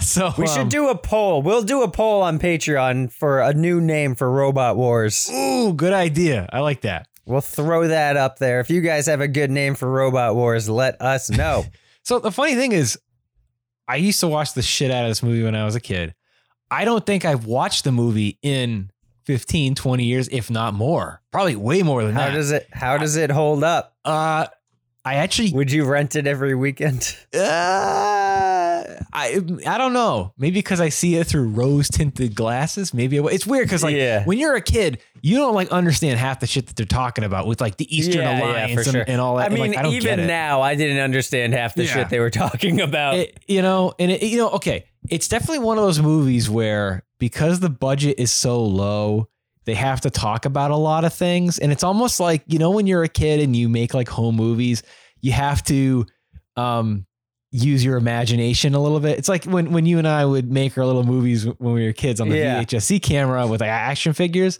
so 0.00 0.32
we 0.38 0.46
um, 0.46 0.54
should 0.54 0.68
do 0.68 0.88
a 0.88 0.96
poll. 0.96 1.42
We'll 1.42 1.62
do 1.62 1.82
a 1.82 1.90
poll 1.90 2.22
on 2.22 2.38
Patreon 2.38 3.12
for 3.12 3.40
a 3.40 3.54
new 3.54 3.80
name 3.80 4.14
for 4.14 4.30
Robot 4.30 4.76
Wars. 4.76 5.30
Ooh, 5.32 5.72
good 5.74 5.92
idea. 5.92 6.48
I 6.52 6.60
like 6.60 6.82
that. 6.82 7.08
We'll 7.24 7.40
throw 7.40 7.88
that 7.88 8.16
up 8.16 8.38
there. 8.38 8.60
If 8.60 8.70
you 8.70 8.80
guys 8.80 9.06
have 9.06 9.20
a 9.20 9.28
good 9.28 9.50
name 9.50 9.74
for 9.74 9.90
Robot 9.90 10.34
Wars, 10.34 10.68
let 10.68 11.00
us 11.00 11.30
know. 11.30 11.64
So 12.04 12.18
the 12.18 12.32
funny 12.32 12.56
thing 12.56 12.72
is, 12.72 12.98
I 13.88 13.96
used 13.96 14.20
to 14.20 14.28
watch 14.28 14.54
the 14.54 14.62
shit 14.62 14.90
out 14.90 15.04
of 15.04 15.10
this 15.10 15.22
movie 15.22 15.42
when 15.42 15.54
I 15.54 15.64
was 15.64 15.74
a 15.74 15.80
kid. 15.80 16.14
I 16.70 16.84
don't 16.84 17.04
think 17.04 17.24
I've 17.24 17.44
watched 17.44 17.84
the 17.84 17.92
movie 17.92 18.38
in 18.42 18.90
15, 19.26 19.74
20 19.74 20.04
years, 20.04 20.28
if 20.32 20.50
not 20.50 20.74
more. 20.74 21.20
Probably 21.30 21.56
way 21.56 21.82
more 21.82 22.02
than 22.04 22.14
how 22.14 22.26
that. 22.26 22.32
does 22.34 22.50
it 22.50 22.68
how 22.72 22.96
does 22.98 23.16
it 23.16 23.30
hold 23.30 23.62
up? 23.64 23.94
uh, 24.04 24.46
I 25.04 25.14
actually 25.16 25.52
Would 25.52 25.72
you 25.72 25.84
rent 25.84 26.14
it 26.16 26.26
every 26.28 26.54
weekend? 26.54 27.16
Uh, 27.34 27.38
I 29.12 29.40
I 29.66 29.78
don't 29.78 29.92
know. 29.92 30.32
Maybe 30.38 30.54
because 30.54 30.80
I 30.80 30.88
see 30.88 31.16
it 31.16 31.26
through 31.26 31.48
rose 31.48 31.88
tinted 31.88 32.34
glasses. 32.34 32.92
Maybe 32.94 33.16
it, 33.16 33.24
it's 33.26 33.46
weird 33.46 33.66
because 33.66 33.82
like 33.82 33.96
Yeah. 33.96 34.24
when 34.24 34.38
you're 34.38 34.54
a 34.54 34.60
kid, 34.62 35.00
you 35.20 35.36
don't 35.36 35.54
like 35.54 35.70
understand 35.70 36.18
half 36.18 36.40
the 36.40 36.46
shit 36.46 36.66
that 36.66 36.76
they're 36.76 36.86
talking 36.86 37.24
about 37.24 37.46
with 37.46 37.60
like 37.60 37.76
the 37.76 37.96
Eastern 37.96 38.22
Alliance 38.26 38.86
and, 38.86 39.08
and 39.08 39.20
all 39.20 39.36
that. 39.36 39.50
I 39.50 39.54
mean, 39.54 39.72
like, 39.72 39.76
I 39.84 39.88
even 39.88 40.26
now, 40.26 40.62
I 40.62 40.74
didn't 40.74 40.98
understand 40.98 41.52
half 41.54 41.74
the 41.74 41.84
Yeah. 41.84 41.92
shit 41.94 42.08
they 42.10 42.20
were 42.20 42.30
talking 42.44 42.80
about. 42.80 43.14
It- 43.14 43.38
you 43.48 43.62
know, 43.62 43.92
and 43.98 44.10
it, 44.10 44.22
you 44.22 44.38
know, 44.38 44.50
okay, 44.50 44.86
it's 45.10 45.28
definitely 45.28 45.60
one 45.60 45.78
of 45.78 45.84
those 45.84 46.00
movies 46.00 46.48
where 46.48 47.04
because 47.18 47.60
the 47.60 47.70
budget 47.70 48.16
is 48.18 48.30
so 48.32 48.62
low, 48.64 49.28
they 49.64 49.74
have 49.74 50.00
to 50.02 50.10
talk 50.10 50.44
about 50.44 50.70
a 50.70 50.76
lot 50.76 51.04
of 51.04 51.12
things, 51.12 51.58
and 51.58 51.70
it's 51.70 51.84
almost 51.84 52.18
like 52.20 52.42
you 52.46 52.58
know 52.58 52.70
when 52.70 52.86
you're 52.86 53.02
a 53.04 53.08
kid 53.08 53.40
and 53.40 53.54
you 53.54 53.68
make 53.68 53.94
like 53.94 54.08
home 54.08 54.34
movies, 54.36 54.82
you 55.20 55.32
have 55.32 55.62
to 55.64 56.04
um 56.56 57.06
use 57.52 57.84
your 57.84 57.96
imagination 57.98 58.74
a 58.74 58.80
little 58.82 58.98
bit. 58.98 59.18
It's 59.18 59.28
like 59.28 59.44
when 59.44 59.70
when 59.72 59.86
you 59.86 59.98
and 59.98 60.08
I 60.08 60.24
would 60.24 60.50
make 60.50 60.76
our 60.76 60.84
little 60.86 61.04
movies 61.04 61.44
when 61.46 61.74
we 61.74 61.86
were 61.86 61.92
kids 61.92 62.20
on 62.20 62.28
the 62.30 62.38
Yeah. 62.38 62.62
VHSC 62.64 63.00
camera 63.02 63.46
with 63.46 63.60
like 63.60 63.70
action 63.70 64.12
figures. 64.14 64.58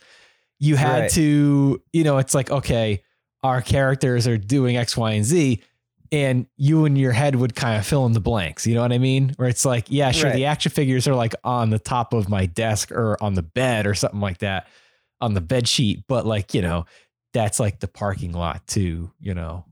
You 0.61 0.76
had 0.76 1.00
Right. 1.02 1.11
to, 1.12 1.83
you 1.92 2.05
know, 2.05 2.18
it's 2.18 2.35
like 2.35 2.50
okay, 2.50 3.02
our 3.42 3.61
characters 3.62 4.28
are 4.28 4.37
doing 4.38 4.76
X, 4.76 4.96
Y, 4.96 5.11
and 5.12 5.24
Z 5.24 5.61
and 6.12 6.46
you 6.59 6.85
in 6.85 6.94
your 6.94 7.12
head 7.12 7.35
would 7.37 7.55
kind 7.55 7.78
of 7.78 7.87
fill 7.87 8.05
in 8.05 8.12
the 8.12 8.20
blanks. 8.20 8.66
You 8.66 8.74
know 8.74 8.83
what 8.83 8.92
I 8.92 8.98
mean? 8.98 9.33
Where 9.38 9.48
it's 9.48 9.64
like, 9.64 9.87
yeah, 9.88 10.11
sure, 10.11 10.28
Right. 10.28 10.37
the 10.37 10.44
action 10.44 10.70
figures 10.70 11.09
are 11.09 11.14
like 11.14 11.35
on 11.42 11.70
the 11.70 11.78
top 11.78 12.12
of 12.12 12.28
my 12.28 12.44
desk 12.44 12.92
or 12.92 13.16
on 13.22 13.33
the 13.33 13.42
bed 13.42 13.87
or 13.87 13.94
something 13.94 14.20
like 14.20 14.37
that, 14.38 14.68
on 15.22 15.33
the 15.33 15.40
bed 15.40 15.66
sheet. 15.66 16.05
But 16.07 16.26
like, 16.26 16.52
you 16.52 16.61
know, 16.61 16.85
that's 17.33 17.59
like 17.59 17.81
the 17.81 17.88
parking 17.88 18.33
lot 18.33 18.66
to, 18.68 19.11
you 19.20 19.33
know, 19.33 19.64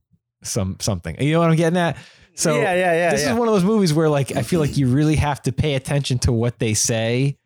some 0.43 0.79
something. 0.81 1.21
You 1.21 1.33
know 1.35 1.41
what 1.41 1.51
I'm 1.51 1.57
getting 1.57 1.77
at? 1.79 1.99
So 2.35 2.57
yeah, 2.57 2.75
yeah, 2.75 2.93
yeah. 2.93 3.11
this 3.11 3.23
yeah. 3.23 3.33
is 3.33 3.39
one 3.39 3.49
of 3.49 3.55
those 3.55 3.65
movies 3.65 3.93
where 3.93 4.09
like 4.09 4.35
I 4.37 4.43
feel 4.43 4.61
like 4.61 4.77
you 4.77 4.89
really 4.89 5.17
have 5.17 5.43
to 5.43 5.53
pay 5.53 5.75
attention 5.75 6.19
to 6.21 6.33
what 6.33 6.59
they 6.59 6.75
say 6.75 7.37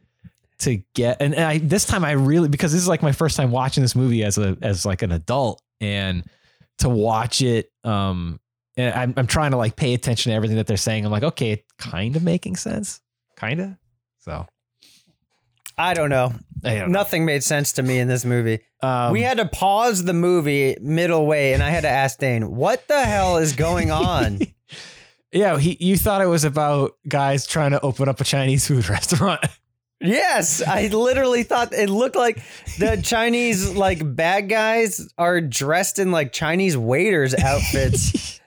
to 0.59 0.77
get 0.95 1.21
and, 1.21 1.35
and 1.35 1.45
I 1.45 1.59
this 1.59 1.85
time 1.85 2.05
I 2.05 2.13
really 2.13 2.49
because 2.49 2.73
this 2.73 2.81
is 2.81 2.87
like 2.89 3.03
my 3.03 3.11
first 3.11 3.37
time 3.37 3.51
watching 3.51 3.83
this 3.83 3.97
movie 3.97 4.23
as 4.23 4.39
a 4.39 4.57
as 4.63 4.87
like 4.87 5.03
an 5.03 5.11
adult 5.11 5.61
and 5.81 6.23
to 6.79 6.89
watch 6.89 7.43
it 7.43 7.73
um 7.83 8.39
and 8.77 8.95
I'm 8.95 9.15
I'm 9.17 9.27
trying 9.27 9.53
to 9.53 9.57
like 9.57 9.77
pay 9.77 9.95
attention 9.95 10.31
to 10.31 10.37
everything 10.37 10.57
that 10.57 10.67
they're 10.67 10.77
saying. 10.77 11.05
I'm 11.05 11.13
like, 11.13 11.23
okay, 11.23 11.53
it's 11.53 11.73
kind 11.79 12.17
of 12.17 12.23
making 12.23 12.57
sense. 12.57 13.01
Kind 13.37 13.61
of. 13.61 13.77
So 14.21 14.47
I 15.77 15.95
don't 15.95 16.11
know. 16.11 16.33
I 16.65 16.77
don't 16.77 16.93
know. 16.93 16.99
Nothing 16.99 17.25
made 17.25 17.45
sense 17.45 17.73
to 17.73 17.83
me 17.83 17.99
in 17.99 18.09
this 18.09 18.25
movie. 18.25 18.61
Um, 18.81 19.13
we 19.13 19.23
had 19.23 19.39
to 19.39 19.45
pause 19.47 20.05
the 20.05 20.13
movie 20.13 20.77
middle 20.81 21.27
way, 21.27 21.53
and 21.53 21.63
I 21.63 21.71
had 21.71 21.83
to 21.83 21.89
ask 21.89 22.19
Dane, 22.19 22.55
"What 22.55 22.87
the 22.89 23.05
hell 23.05 23.39
is 23.39 23.55
going 23.55 23.91
on?" 23.91 24.41
Yeah, 25.35 25.59
he 25.59 25.77
you 25.81 25.99
thought 25.99 26.23
it 26.23 26.27
was 26.27 26.45
about 26.45 26.93
guys 27.09 27.45
trying 27.45 27.73
to 27.73 27.81
open 27.81 28.09
up 28.09 28.21
a 28.21 28.25
Chinese 28.25 28.69
food 28.69 28.89
restaurant. 28.89 29.45
yes, 30.01 30.63
I 30.63 30.87
literally 30.87 31.43
thought 31.43 31.73
it 31.73 31.91
looked 31.91 32.15
like 32.15 32.41
the 32.79 33.01
Chinese 33.05 33.75
like 33.75 34.15
bad 34.15 34.49
guys 34.49 35.13
are 35.19 35.41
dressed 35.41 35.99
in 35.99 36.13
like 36.13 36.33
Chinese 36.33 36.77
waiters 36.77 37.35
outfits, 37.35 38.41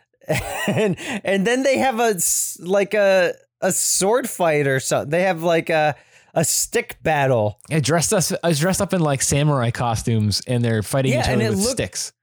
and 0.66 0.96
and 1.26 1.46
then 1.46 1.64
they 1.64 1.78
have 1.78 2.00
a 2.00 2.16
like 2.62 2.94
a 2.94 3.34
a 3.60 3.74
sword 3.74 4.30
fight 4.30 4.66
or 4.66 4.80
something. 4.80 5.10
They 5.10 5.24
have 5.24 5.44
like 5.44 5.70
a 5.70 5.94
a 6.38 6.46
stick 6.46 6.98
battle. 7.02 7.60
I 7.72 7.80
dressed 7.80 8.14
us 8.14 8.32
I 8.44 8.48
was 8.50 8.60
dressed 8.60 8.82
up 8.82 8.94
in 8.94 9.02
like 9.02 9.22
samurai 9.24 9.72
costumes 9.72 10.42
and 10.48 10.64
they're 10.64 10.84
fighting 10.84 11.14
Yeah, 11.14 11.22
each 11.22 11.30
other 11.30 11.42
it 11.46 11.50
with 11.50 11.60
looked- 11.60 11.72
sticks. 11.72 12.14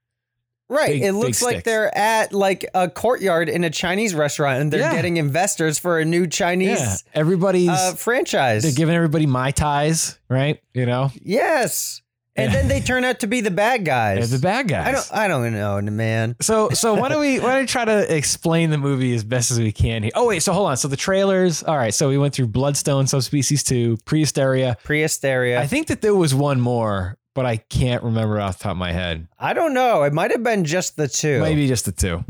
Right. 0.71 0.93
Big- 0.93 1.03
it 1.03 1.13
looks 1.13 1.43
like 1.43 1.57
sticks. 1.57 1.65
they're 1.65 1.97
at 1.97 2.33
like 2.33 2.65
a 2.75 2.89
courtyard 2.89 3.49
in 3.51 3.65
a 3.65 3.71
Chinese 3.71 4.15
restaurant 4.15 4.61
and 4.63 4.73
they're 4.73 4.81
Yeah. 4.81 4.95
getting 4.95 5.19
investors 5.19 5.79
for 5.79 5.99
a 5.99 6.05
new 6.05 6.23
Yeah. 6.23 6.29
Chinese 6.29 7.05
Everybody's 7.13 7.69
uh, 7.69 7.95
franchise. 7.97 8.63
they're 8.63 8.73
giving 8.73 8.95
everybody 8.95 9.27
mai 9.27 9.51
tais, 9.51 10.17
right? 10.31 10.61
You 10.73 10.87
know? 10.87 11.11
yes. 11.23 12.01
And 12.37 12.53
then 12.53 12.67
they 12.67 12.81
turn 12.81 13.05
out 13.05 13.21
to 13.21 13.29
be 13.29 13.41
the 13.43 13.51
bad 13.51 13.85
guys. 13.85 14.29
They're 14.31 14.39
the 14.39 14.43
bad 14.43 14.67
guys. 14.67 14.87
I 14.89 14.93
don't 14.93 15.13
I 15.13 15.29
don't 15.29 15.53
know, 15.53 15.81
man. 15.93 16.35
So 16.41 16.71
so 16.71 16.95
why 16.95 17.09
don't 17.09 17.21
we 17.21 17.39
why 17.39 17.53
don't 17.53 17.61
we 17.61 17.67
try 17.67 17.85
to 17.85 18.15
explain 18.15 18.71
the 18.71 18.79
movie 18.79 19.15
as 19.15 19.23
best 19.23 19.51
as 19.53 19.59
we 19.61 19.71
can 19.71 20.03
here? 20.03 20.13
Oh 20.17 20.27
wait, 20.27 20.43
so 20.43 20.53
hold 20.53 20.69
on. 20.69 20.77
So 20.77 20.89
the 20.89 20.97
trailers. 20.97 21.63
All 21.63 21.77
right, 21.77 21.95
so 21.95 22.09
we 22.09 22.19
went 22.19 22.35
through 22.35 22.49
Bloodstone, 22.49 23.07
Subspecies 23.07 23.63
Two, 23.63 23.99
Prehysteria. 23.99 24.77
Prehysteria. 24.83 25.59
I 25.59 25.67
think 25.69 25.87
that 25.87 26.01
there 26.01 26.15
was 26.15 26.35
one 26.35 26.61
more, 26.61 27.17
but 27.35 27.47
I 27.47 27.59
can't 27.59 28.03
remember 28.03 28.41
off 28.41 28.59
the 28.59 28.65
top 28.65 28.73
of 28.73 28.79
my 28.79 28.91
head. 28.93 29.29
I 29.39 29.53
don't 29.53 29.73
know. 29.73 30.03
It 30.03 30.13
might 30.13 30.33
have 30.33 30.43
been 30.43 30.65
just 30.65 30.97
the 30.97 31.07
two. 31.07 31.41
Maybe 31.41 31.69
just 31.69 31.85
the 31.85 31.93
two. 31.93 32.25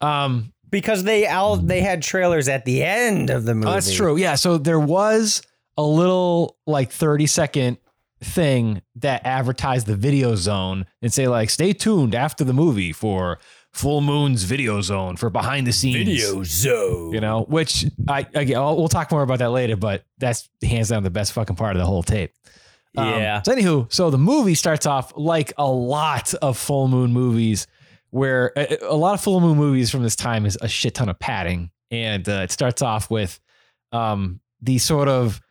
Um, 0.00 0.52
because 0.70 1.04
they 1.04 1.26
all 1.26 1.56
they 1.56 1.80
had 1.82 2.02
trailers 2.02 2.48
at 2.48 2.64
the 2.64 2.82
end 2.82 3.30
of 3.30 3.44
the 3.44 3.54
movie. 3.54 3.68
oh, 3.68 3.72
that's 3.72 3.92
true. 3.94 4.16
Yeah. 4.16 4.34
So 4.36 4.56
there 4.58 4.80
was 4.80 5.42
a 5.76 5.82
little 5.82 6.56
like 6.66 6.90
thirty 6.90 7.26
second 7.26 7.76
thing 8.20 8.82
that 8.96 9.24
advertised 9.26 9.86
the 9.86 9.96
video 9.96 10.34
zone 10.36 10.86
and 11.02 11.12
say 11.12 11.28
like, 11.28 11.50
stay 11.50 11.72
tuned 11.72 12.14
after 12.14 12.44
the 12.44 12.52
movie 12.54 12.92
for 12.92 13.38
Full 13.72 14.00
Moon's 14.00 14.44
video 14.44 14.80
zone 14.80 15.16
for 15.16 15.28
behind 15.28 15.66
the 15.66 15.72
scenes 15.72 15.96
video 16.08 16.42
zone. 16.44 17.12
you 17.12 17.20
know, 17.20 17.42
which 17.42 17.84
I 18.08 18.26
again 18.32 18.56
I'll, 18.56 18.74
we'll 18.76 18.88
talk 18.88 19.10
more 19.12 19.22
about 19.22 19.40
that 19.40 19.50
later, 19.50 19.76
but 19.76 20.04
that's 20.16 20.48
hands 20.62 20.88
down 20.88 21.02
the 21.02 21.10
best 21.10 21.32
fucking 21.34 21.56
part 21.56 21.76
of 21.76 21.80
the 21.80 21.86
whole 21.86 22.02
tape. 22.02 22.32
Um, 22.96 23.08
Yeah. 23.10 23.42
so 23.42 23.54
anywho, 23.54 23.92
so 23.92 24.08
the 24.08 24.16
movie 24.16 24.54
starts 24.54 24.86
off 24.86 25.12
like 25.14 25.52
a 25.58 25.70
lot 25.70 26.32
of 26.40 26.56
full 26.56 26.88
moon 26.88 27.12
movies, 27.12 27.66
where 28.08 28.52
a, 28.56 28.78
a 28.88 28.96
lot 28.96 29.12
of 29.12 29.20
full 29.20 29.40
moon 29.40 29.58
movies 29.58 29.90
from 29.90 30.02
this 30.02 30.16
time 30.16 30.46
is 30.46 30.56
a 30.62 30.68
shit 30.68 30.94
ton 30.94 31.10
of 31.10 31.18
padding, 31.18 31.70
and 31.90 32.26
uh, 32.26 32.40
it 32.44 32.50
starts 32.52 32.80
off 32.80 33.10
with 33.10 33.38
um 33.92 34.40
these 34.62 34.82
sort 34.84 35.08
of 35.08 35.42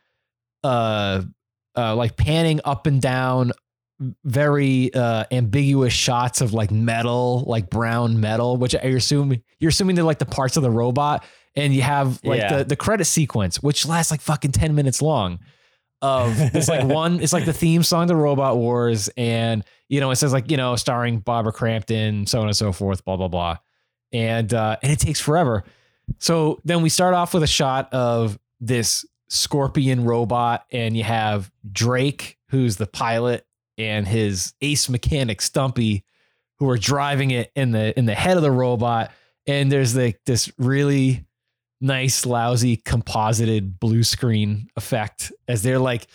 uh 0.64 1.22
uh 1.76 1.94
like 1.96 2.16
panning 2.16 2.60
up 2.64 2.86
and 2.86 3.00
down 3.02 3.52
very 4.24 4.92
uh 4.94 5.24
ambiguous 5.30 5.92
shots 5.92 6.40
of 6.40 6.52
like 6.52 6.70
metal 6.70 7.44
like 7.46 7.70
brown 7.70 8.20
metal 8.20 8.56
which 8.58 8.74
I 8.74 8.78
assume 8.88 9.34
you're 9.58 9.70
assuming 9.70 9.96
they're 9.96 10.04
like 10.04 10.18
the 10.18 10.26
parts 10.26 10.56
of 10.58 10.62
the 10.62 10.70
robot 10.70 11.24
and 11.54 11.74
you 11.74 11.80
have 11.82 12.20
like 12.22 12.40
Yeah. 12.40 12.58
the 12.58 12.64
the 12.64 12.76
credit 12.76 13.06
sequence 13.06 13.62
which 13.62 13.86
lasts 13.86 14.10
like 14.10 14.20
fucking 14.20 14.52
10 14.52 14.74
minutes 14.74 15.00
long 15.00 15.38
of 16.02 16.34
it's 16.54 16.68
like 16.68 16.84
one 16.86 17.20
it's 17.20 17.32
like 17.32 17.46
the 17.46 17.54
theme 17.54 17.82
song 17.82 18.06
to 18.08 18.14
robot 18.14 18.58
wars 18.58 19.08
and 19.16 19.64
you 19.88 19.98
know 19.98 20.10
it 20.10 20.16
says 20.16 20.30
like 20.30 20.50
you 20.50 20.58
know 20.58 20.76
starring 20.76 21.20
barbara 21.20 21.52
crampton 21.52 22.26
so 22.26 22.40
on 22.42 22.48
and 22.48 22.56
so 22.56 22.72
forth 22.72 23.02
blah 23.06 23.16
blah 23.16 23.28
blah 23.28 23.56
and 24.12 24.52
uh 24.52 24.76
and 24.82 24.92
it 24.92 24.98
takes 24.98 25.20
forever 25.20 25.64
so 26.18 26.60
then 26.66 26.82
we 26.82 26.90
start 26.90 27.14
off 27.14 27.32
with 27.32 27.42
a 27.42 27.46
shot 27.48 27.90
of 27.94 28.38
this 28.60 29.06
scorpion 29.28 30.04
robot 30.04 30.64
and 30.70 30.96
you 30.96 31.02
have 31.04 31.50
drake 31.70 32.38
who's 32.50 32.76
the 32.76 32.86
pilot 32.86 33.46
and 33.78 34.06
his 34.06 34.54
ace 34.60 34.88
mechanic 34.88 35.40
Stumpy, 35.40 36.04
who 36.58 36.68
are 36.70 36.78
driving 36.78 37.30
it 37.30 37.50
in 37.54 37.72
the 37.72 37.96
in 37.98 38.06
the 38.06 38.14
head 38.14 38.36
of 38.36 38.42
the 38.42 38.50
robot. 38.50 39.10
And 39.46 39.70
there's 39.70 39.96
like 39.96 40.20
this 40.26 40.50
really 40.58 41.26
nice, 41.80 42.24
lousy 42.24 42.76
composited 42.76 43.78
blue 43.78 44.02
screen 44.02 44.68
effect 44.76 45.32
as 45.46 45.62
they're 45.62 45.78
like 45.78 46.06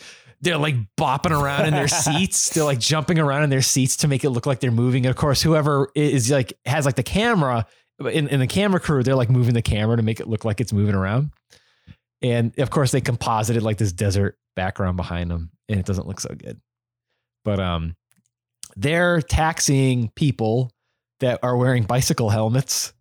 they're 0.42 0.58
like 0.58 0.76
bopping 0.98 1.40
around 1.40 1.68
in 1.68 1.74
their 1.74 1.88
seats. 1.88 2.50
They're 2.50 2.64
like 2.64 2.80
jumping 2.80 3.20
around 3.20 3.44
in 3.44 3.52
their 3.52 3.62
seats 3.62 3.98
to 3.98 4.08
make 4.08 4.24
it 4.24 4.32
look 4.32 4.48
like 4.48 4.60
they're 4.60 4.72
moving. 4.72 5.06
And 5.06 5.12
of 5.12 5.16
course, 5.16 5.42
whoever 5.42 5.90
is 5.96 6.32
like 6.32 6.54
has 6.66 6.86
like 6.86 6.96
the 6.96 7.04
camera 7.04 7.68
in, 8.00 8.28
in 8.28 8.40
the 8.40 8.48
camera 8.48 8.80
crew, 8.80 9.04
they're 9.04 9.16
like 9.16 9.30
moving 9.30 9.54
the 9.54 9.62
camera 9.62 9.98
to 9.98 10.04
make 10.04 10.20
it 10.20 10.28
look 10.28 10.44
like 10.44 10.60
it's 10.60 10.74
moving 10.74 10.96
around. 10.96 11.32
And 12.22 12.58
of 12.60 12.70
course, 12.70 12.92
they 12.92 13.02
composited 13.02 13.64
like 13.64 13.78
this 13.78 13.92
desert 13.92 14.38
background 14.56 14.98
behind 14.98 15.32
them, 15.32 15.52
and 15.70 15.80
it 15.80 15.86
doesn't 15.86 16.08
look 16.08 16.20
so 16.20 16.34
good. 16.36 16.62
But 17.44 17.60
um, 17.60 17.96
they're 18.76 19.22
taxiing 19.22 20.10
people 20.16 20.72
that 21.20 21.40
are 21.44 21.58
wearing 21.58 21.84
bicycle 21.84 22.30
helmets 22.30 22.94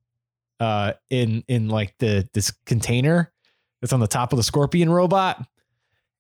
uh 0.61 0.93
in 1.09 1.43
in 1.49 1.69
like 1.69 1.95
the 2.01 2.29
this 2.35 2.53
container 2.67 3.33
that's 3.81 3.95
on 3.95 4.01
the 4.01 4.07
top 4.07 4.33
of 4.33 4.37
the 4.37 4.43
scorpion 4.43 4.91
robot 4.91 5.43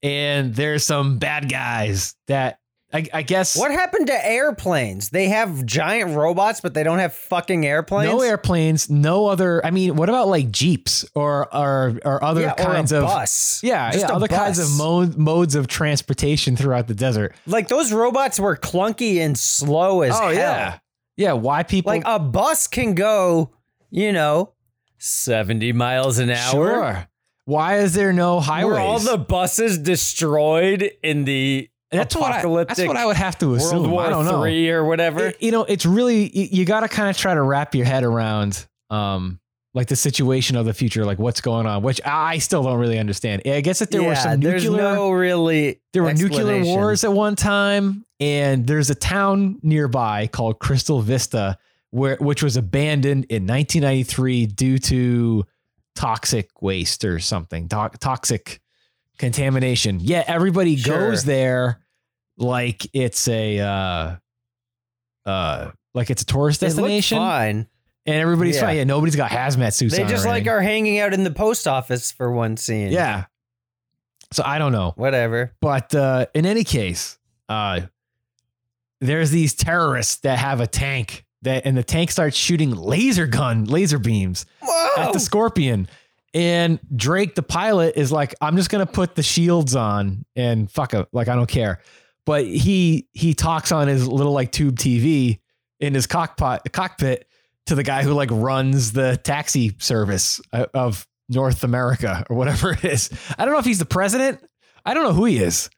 and 0.02 0.54
there's 0.54 0.84
some 0.84 1.18
bad 1.18 1.50
guys 1.50 2.14
that 2.26 2.59
I, 2.92 3.06
I 3.14 3.22
guess 3.22 3.56
What 3.56 3.70
happened 3.70 4.08
to 4.08 4.26
airplanes? 4.26 5.10
They 5.10 5.28
have 5.28 5.64
giant 5.64 6.16
robots, 6.16 6.60
but 6.60 6.74
they 6.74 6.82
don't 6.82 6.98
have 6.98 7.14
fucking 7.14 7.64
airplanes. 7.64 8.10
no 8.12 8.20
airplanes 8.22 8.90
no 8.90 9.26
other 9.28 9.64
i 9.64 9.70
mean 9.70 9.94
what 9.94 10.08
about 10.08 10.26
like 10.26 10.50
jeeps 10.50 11.04
or 11.14 11.46
or 11.54 11.98
or 12.04 12.22
other 12.24 12.40
Yeah, 12.40 12.52
or 12.52 12.64
kinds 12.64 12.90
of 12.90 13.04
bus. 13.04 13.60
yeah, 13.62 13.92
Just 13.92 14.08
yeah 14.08 14.12
other 14.14 14.26
kinds 14.26 14.58
of 14.58 14.66
bus. 14.66 14.78
mo- 14.78 15.12
modes 15.16 15.54
of 15.54 15.68
transportation 15.68 16.56
throughout 16.56 16.88
the 16.88 16.94
desert 16.96 17.34
Like 17.46 17.68
those 17.68 17.92
robots 17.92 18.40
were 18.40 18.56
clunky 18.56 19.18
and 19.20 19.38
slow 19.38 20.02
as 20.02 20.14
oh 20.16 20.24
hell. 20.24 20.32
yeah 20.32 20.78
yeah 21.16 21.32
why 21.34 21.62
people 21.62 21.92
Like 21.92 22.02
a 22.06 22.18
bus 22.18 22.66
can 22.66 22.94
go, 22.94 23.52
you 23.90 24.10
know, 24.12 24.54
70 24.98 25.72
miles 25.74 26.18
an 26.18 26.30
hour. 26.30 26.50
sure 26.50 27.08
why 27.44 27.78
is 27.78 27.94
there 27.94 28.12
no 28.12 28.40
highways 28.40 28.72
Were 28.72 28.78
all 28.80 28.98
the 28.98 29.16
buses 29.18 29.78
destroyed 29.78 30.90
in 31.02 31.24
the 31.24 31.68
that's 31.90 32.14
what 32.14 32.32
I, 32.32 32.64
that's 32.64 32.80
what 32.86 32.96
I 32.96 33.04
would 33.06 33.16
have 33.16 33.38
to 33.38 33.54
assume 33.54 33.80
World 33.80 33.90
War 33.90 34.02
I 34.02 34.10
don't 34.10 34.24
know 34.24 34.40
Three 34.42 34.70
or 34.70 34.84
whatever? 34.84 35.26
It- 35.28 35.42
you 35.42 35.50
know, 35.50 35.64
it's 35.64 35.84
really 35.86 36.28
you, 36.36 36.48
you 36.52 36.64
got 36.64 36.80
to 36.80 36.88
kind 36.88 37.10
of 37.10 37.16
try 37.16 37.34
to 37.34 37.42
wrap 37.42 37.74
your 37.74 37.86
head 37.86 38.04
around 38.04 38.66
um 38.90 39.38
like 39.72 39.86
the 39.86 39.94
situation 39.94 40.56
of 40.56 40.66
the 40.66 40.74
future, 40.74 41.04
like 41.04 41.20
what's 41.20 41.40
going 41.40 41.64
on, 41.64 41.82
which 41.84 42.00
I 42.04 42.38
still 42.38 42.64
don't 42.64 42.78
really 42.80 42.98
understand. 42.98 43.42
I 43.46 43.60
guess 43.60 43.78
that 43.78 43.92
there 43.92 44.02
were 44.02 44.08
Yeah, 44.08 44.14
some 44.14 44.40
there's 44.40 44.64
nuclear 44.64 44.82
no 44.94 45.10
really 45.12 45.80
there 45.92 46.02
were 46.02 46.12
nuclear 46.12 46.64
wars 46.64 47.04
at 47.04 47.12
one 47.12 47.36
time, 47.36 48.04
and 48.18 48.66
there's 48.66 48.90
a 48.90 48.96
town 48.96 49.60
nearby 49.62 50.26
called 50.26 50.58
Crystal 50.58 51.00
Vista, 51.02 51.56
where 51.90 52.16
which 52.16 52.42
was 52.42 52.56
abandoned 52.56 53.26
in 53.26 53.46
1993 53.46 54.46
due 54.46 54.78
to 54.78 55.44
toxic 55.94 56.48
waste 56.62 57.04
or 57.04 57.18
something, 57.20 57.68
to- 57.68 57.90
toxic 58.00 58.60
contamination. 59.20 59.98
Yeah, 60.00 60.24
everybody 60.26 60.76
Sure. 60.76 61.10
goes 61.10 61.24
there 61.24 61.80
like 62.36 62.86
it's 62.92 63.28
a 63.28 63.60
uh 63.60 64.16
uh 65.26 65.70
like 65.94 66.10
it's 66.10 66.22
a 66.22 66.26
tourist 66.26 66.60
destination, 66.62 67.18
fine. 67.18 67.66
and 68.06 68.16
everybody's 68.16 68.56
Yeah. 68.56 68.62
fine. 68.62 68.76
Yeah, 68.78 68.84
nobody's 68.84 69.16
got 69.16 69.30
hazmat 69.30 69.72
suits. 69.74 69.96
They 69.96 70.04
just 70.04 70.26
like 70.26 70.46
are 70.48 70.60
hanging 70.60 70.98
out 70.98 71.12
in 71.14 71.22
the 71.24 71.30
post 71.30 71.68
office 71.68 72.10
for 72.10 72.32
one 72.32 72.56
scene. 72.56 72.90
yeah. 72.92 73.26
So 74.32 74.42
I 74.44 74.58
don't 74.58 74.72
know. 74.72 74.92
Whatever. 74.96 75.52
But 75.60 75.92
uh, 75.94 76.26
in 76.34 76.46
any 76.46 76.62
case, 76.62 77.18
uh, 77.48 77.80
there's 79.00 79.30
these 79.30 79.54
terrorists 79.54 80.16
that 80.18 80.38
have 80.38 80.60
a 80.60 80.68
tank 80.68 81.24
that, 81.42 81.66
and 81.66 81.76
the 81.76 81.82
tank 81.82 82.10
starts 82.12 82.36
shooting 82.36 82.70
laser 82.70 83.26
gun, 83.26 83.64
laser 83.64 83.98
beams 83.98 84.46
Whoa. 84.62 85.02
at 85.02 85.12
the 85.12 85.18
scorpion. 85.18 85.88
And 86.32 86.78
Drake, 86.94 87.34
the 87.34 87.42
pilot, 87.42 87.94
is 87.96 88.12
like, 88.12 88.34
I'm 88.40 88.56
just 88.56 88.70
gonna 88.70 88.86
put 88.86 89.14
the 89.16 89.22
shields 89.22 89.74
on 89.74 90.24
and 90.36 90.70
fuck 90.70 90.94
it, 90.94 91.08
like 91.12 91.28
I 91.28 91.34
don't 91.34 91.48
care. 91.48 91.80
But 92.26 92.46
he 92.46 93.08
he 93.12 93.34
talks 93.34 93.72
on 93.72 93.88
his 93.88 94.06
little 94.06 94.32
like 94.32 94.52
tube 94.52 94.76
TV 94.76 95.40
in 95.80 95.94
his 95.94 96.06
cockpit 96.06 96.72
cockpit 96.72 97.26
to 97.66 97.74
the 97.74 97.82
guy 97.82 98.02
who 98.02 98.12
like 98.12 98.30
runs 98.30 98.92
the 98.92 99.16
taxi 99.16 99.74
service 99.78 100.40
uh, 100.52 100.66
of 100.74 101.06
North 101.28 101.64
America 101.64 102.24
or 102.30 102.36
whatever 102.36 102.72
it 102.72 102.84
is. 102.84 103.10
I 103.38 103.44
don't 103.44 103.54
know 103.54 103.60
if 103.60 103.64
he's 103.64 103.78
the 103.78 103.84
president. 103.86 104.40
I 104.84 104.94
don't 104.94 105.04
know 105.04 105.12
who 105.12 105.24
he 105.24 105.38
is. 105.38 105.70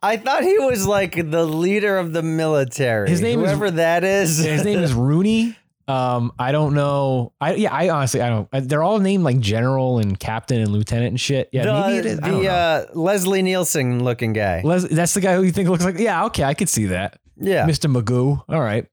I 0.00 0.16
thought 0.16 0.44
he 0.44 0.56
was 0.58 0.86
like 0.86 1.16
the 1.30 1.44
leader 1.44 1.98
of 1.98 2.12
the 2.12 2.22
military. 2.22 3.08
His 3.10 3.20
name 3.20 3.40
is- 3.40 3.46
whoever 3.46 3.70
that 3.72 4.04
is. 4.04 4.38
His 4.38 4.64
name 4.64 4.78
is 4.78 4.92
Rooney. 4.92 5.56
Um, 5.88 6.32
I 6.38 6.52
don't 6.52 6.74
know. 6.74 7.32
I 7.40 7.54
yeah, 7.54 7.72
I 7.74 7.88
honestly 7.88 8.20
I 8.20 8.28
don't. 8.28 8.68
They're 8.68 8.82
all 8.82 8.98
named 8.98 9.24
like 9.24 9.40
general 9.40 9.98
and 9.98 10.18
captain 10.20 10.60
and 10.60 10.70
lieutenant 10.70 11.08
and 11.08 11.20
shit. 11.20 11.48
Yeah, 11.52 11.64
the, 11.64 11.80
maybe 11.86 11.96
it 11.98 12.06
is. 12.06 12.20
The 12.20 12.48
uh, 12.48 12.86
Leslie 12.94 13.42
Nielsen 13.42 14.04
looking 14.04 14.32
guy. 14.34 14.60
Les, 14.64 14.84
that's 14.84 15.14
the 15.14 15.20
guy 15.22 15.34
who 15.34 15.42
you 15.42 15.50
think 15.52 15.68
looks 15.70 15.84
like. 15.84 15.98
Yeah, 15.98 16.26
okay, 16.26 16.44
I 16.44 16.52
could 16.54 16.68
see 16.68 16.86
that. 16.86 17.18
yeah, 17.36 17.66
Mr. 17.66 17.90
Magoo. 17.90 18.42
All 18.48 18.60
right. 18.60 18.86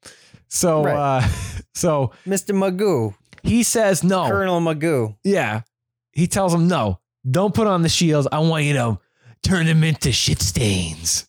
So 0.47 0.83
Right. 0.85 0.95
uh 1.19 1.27
so 1.75 2.11
Mr. 2.25 2.55
Magoo, 2.55 3.13
he 3.43 3.63
says 3.63 4.03
no. 4.03 4.27
Colonel 4.27 4.61
Magoo. 4.61 5.17
Yeah. 5.23 5.61
He 6.13 6.27
tells 6.27 6.53
him 6.53 6.67
no. 6.69 6.99
Don't 7.29 7.53
put 7.53 7.67
on 7.67 7.81
the 7.81 7.89
shields. 7.89 8.25
I 8.31 8.39
want 8.39 8.63
you 8.63 8.73
to 8.73 8.99
turn 9.43 9.65
them 9.65 9.83
into 9.83 10.11
shit 10.13 10.41
stains. 10.41 11.27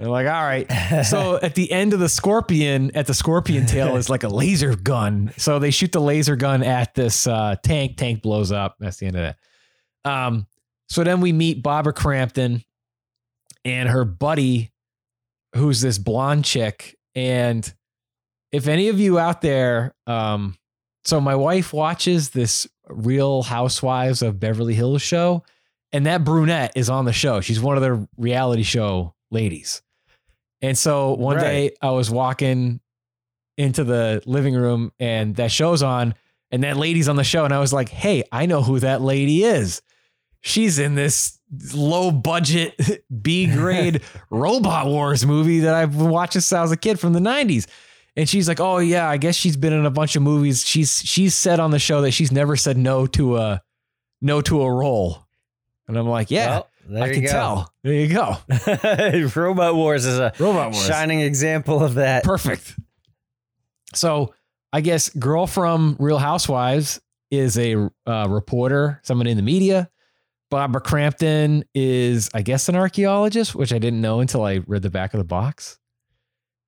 They're 0.00 0.08
like, 0.08 0.26
all 0.26 0.32
right. 0.42 0.66
So 1.04 1.38
at 1.40 1.54
the 1.54 1.70
end 1.70 1.92
of 1.92 2.00
the 2.00 2.08
scorpion, 2.08 2.90
at 2.94 3.06
the 3.06 3.14
scorpion 3.14 3.66
tail 3.66 3.96
is 3.96 4.08
like 4.08 4.22
a 4.22 4.28
laser 4.28 4.74
gun. 4.74 5.32
So 5.36 5.58
they 5.58 5.70
shoot 5.70 5.92
the 5.92 6.00
laser 6.00 6.36
gun 6.36 6.62
at 6.62 6.94
this 6.94 7.26
uh, 7.26 7.56
tank. 7.62 7.98
Tank 7.98 8.22
blows 8.22 8.50
up. 8.50 8.76
That's 8.80 8.96
the 8.96 9.06
end 9.06 9.16
of 9.16 9.22
that. 9.22 10.10
Um, 10.10 10.46
so 10.88 11.04
then 11.04 11.20
we 11.20 11.32
meet 11.32 11.62
Barbara 11.62 11.92
Crampton 11.92 12.64
and 13.64 13.88
her 13.90 14.04
buddy, 14.04 14.72
who's 15.54 15.82
this 15.82 15.98
blonde 15.98 16.46
chick. 16.46 16.96
And 17.14 17.72
if 18.52 18.68
any 18.68 18.88
of 18.88 18.98
you 18.98 19.18
out 19.18 19.42
there, 19.42 19.94
um, 20.06 20.56
so 21.04 21.20
my 21.20 21.34
wife 21.34 21.72
watches 21.74 22.30
this 22.30 22.66
Real 22.88 23.42
Housewives 23.42 24.22
of 24.22 24.40
Beverly 24.40 24.74
Hills 24.74 25.02
show, 25.02 25.44
and 25.92 26.06
that 26.06 26.24
brunette 26.24 26.72
is 26.74 26.88
on 26.88 27.04
the 27.04 27.12
show. 27.12 27.40
She's 27.40 27.60
one 27.60 27.76
of 27.76 27.82
the 27.82 28.08
reality 28.16 28.62
show 28.62 29.14
ladies. 29.30 29.82
And 30.62 30.76
so 30.76 31.14
one 31.14 31.36
Right. 31.36 31.42
day 31.42 31.70
I 31.80 31.90
was 31.90 32.10
walking 32.10 32.80
into 33.56 33.84
the 33.84 34.22
living 34.26 34.54
room 34.54 34.92
and 34.98 35.36
that 35.36 35.50
show's 35.52 35.82
on 35.82 36.14
and 36.50 36.62
that 36.64 36.76
lady's 36.76 37.08
on 37.08 37.16
the 37.16 37.24
show 37.24 37.44
and 37.44 37.52
I 37.54 37.58
was 37.60 37.72
like, 37.72 37.88
"Hey, 37.88 38.22
I 38.32 38.46
know 38.46 38.62
who 38.62 38.78
that 38.80 39.00
lady 39.02 39.44
is. 39.44 39.82
She's 40.42 40.78
in 40.78 40.94
this 40.94 41.38
low 41.74 42.10
budget 42.10 42.74
B 43.22 43.46
grade 43.46 44.02
Robot 44.30 44.86
Wars 44.86 45.26
movie 45.26 45.60
that 45.60 45.74
I've 45.74 45.92
been 45.96 46.08
watching 46.10 46.40
since 46.40 46.52
I 46.58 46.62
was 46.62 46.72
a 46.72 46.76
kid 46.76 46.98
from 46.98 47.12
the 47.12 47.20
90s." 47.20 47.66
And 48.16 48.28
she's 48.28 48.48
like, 48.48 48.60
"Oh 48.60 48.78
yeah, 48.78 49.08
I 49.08 49.16
guess 49.18 49.36
she's 49.36 49.56
been 49.56 49.72
in 49.72 49.86
a 49.86 49.90
bunch 49.90 50.16
of 50.16 50.22
movies. 50.22 50.66
She's 50.66 50.98
she's 51.04 51.34
said 51.34 51.60
on 51.60 51.70
the 51.70 51.78
show 51.78 52.00
that 52.02 52.10
she's 52.12 52.32
never 52.32 52.56
said 52.56 52.76
no 52.76 53.06
to 53.08 53.36
a 53.36 53.62
no 54.20 54.40
to 54.42 54.62
a 54.62 54.70
role." 54.72 55.26
And 55.86 55.96
I'm 55.96 56.08
like, 56.08 56.30
"Yeah, 56.30 56.50
Well, 56.50 56.69
there 56.90 57.04
I 57.04 57.06
you 57.08 57.14
can 57.14 57.22
go. 57.24 57.28
tell. 57.30 57.72
There 57.82 57.92
you 57.94 58.08
go. 58.08 58.36
Robot 59.40 59.74
Wars 59.74 60.04
is 60.06 60.18
a 60.18 60.32
Robot 60.38 60.72
Wars. 60.72 60.86
shining 60.86 61.20
example 61.20 61.82
of 61.82 61.94
that. 61.94 62.24
Perfect. 62.24 62.76
So 63.94 64.34
I 64.72 64.80
guess 64.80 65.08
girl 65.10 65.46
from 65.46 65.96
Real 65.98 66.18
Housewives 66.18 67.00
is 67.30 67.58
a 67.58 67.90
uh, 68.06 68.26
reporter, 68.28 69.00
someone 69.02 69.26
in 69.26 69.36
the 69.36 69.42
media. 69.42 69.88
Barbara 70.50 70.80
Crampton 70.80 71.64
is, 71.74 72.28
I 72.34 72.42
guess, 72.42 72.68
an 72.68 72.74
archaeologist, 72.74 73.54
which 73.54 73.72
I 73.72 73.78
didn't 73.78 74.00
know 74.00 74.18
until 74.20 74.42
I 74.44 74.60
read 74.66 74.82
the 74.82 74.90
back 74.90 75.14
of 75.14 75.18
the 75.18 75.24
box. 75.24 75.78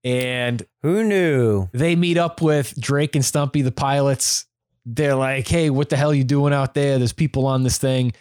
And 0.04 0.62
Who 0.82 1.02
knew? 1.04 1.68
they 1.72 1.96
meet 1.96 2.16
up 2.16 2.40
with 2.40 2.78
Drake 2.80 3.14
and 3.16 3.24
Stumpy, 3.24 3.62
the 3.62 3.72
pilots. 3.72 4.46
They're 4.84 5.14
like, 5.14 5.46
"Hey, 5.46 5.70
what 5.70 5.88
the 5.90 5.96
hell 5.96 6.12
you 6.12 6.24
doing 6.24 6.52
out 6.52 6.74
there? 6.74 6.98
There's 6.98 7.12
people 7.12 7.46
on 7.46 7.62
this 7.62 7.78
thing. 7.78 8.12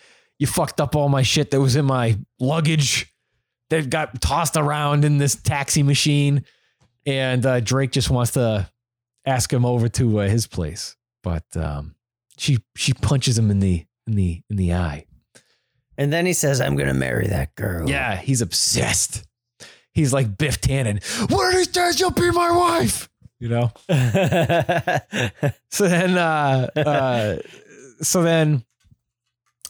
You 0.42 0.48
fucked 0.48 0.82
up 0.82 0.96
all 0.96 1.08
my 1.08 1.22
shit 1.22 1.52
that 1.52 1.62
was 1.62 1.76
in 1.76 1.86
my 1.86 2.18
luggage 2.40 3.14
that 3.70 3.92
got 3.92 4.20
tossed 4.22 4.58
around 4.58 5.06
in 5.06 5.20
this 5.20 5.36
taxi 5.36 5.84
machine." 5.84 6.46
And 7.06 7.46
uh, 7.46 7.60
Drake 7.60 7.92
just 7.92 8.10
wants 8.10 8.32
to 8.32 8.68
ask 9.24 9.54
him 9.54 9.68
over 9.68 9.88
to 9.90 10.22
uh, 10.22 10.28
his 10.28 10.48
place, 10.48 10.98
but 11.22 11.44
um, 11.56 11.94
she 12.40 12.58
she 12.76 12.92
punches 12.94 13.38
him 13.38 13.52
in 13.52 13.60
the 13.60 13.86
in 14.08 14.16
the 14.16 14.42
in 14.50 14.56
the 14.56 14.74
eye. 14.74 15.06
And 15.96 16.12
then 16.12 16.26
he 16.26 16.34
says, 16.34 16.60
"I'm 16.60 16.76
gonna 16.76 16.96
marry 16.96 17.28
that 17.28 17.54
girl." 17.54 17.88
Yeah, 17.88 18.16
he's 18.16 18.42
obsessed. 18.42 19.24
He's 19.94 20.12
like 20.12 20.40
Biff 20.40 20.60
Tannen. 20.60 21.04
One 21.30 21.50
of 21.50 21.54
these 21.54 21.68
days 21.68 22.00
you'll 22.00 22.10
be 22.10 22.32
my 22.32 22.50
wife. 22.50 23.12
You 23.40 23.50
know. 23.50 23.72
So 25.70 25.88
then, 25.88 26.18
uh, 26.18 26.68
uh, 26.76 27.36
so 28.02 28.24
then, 28.24 28.66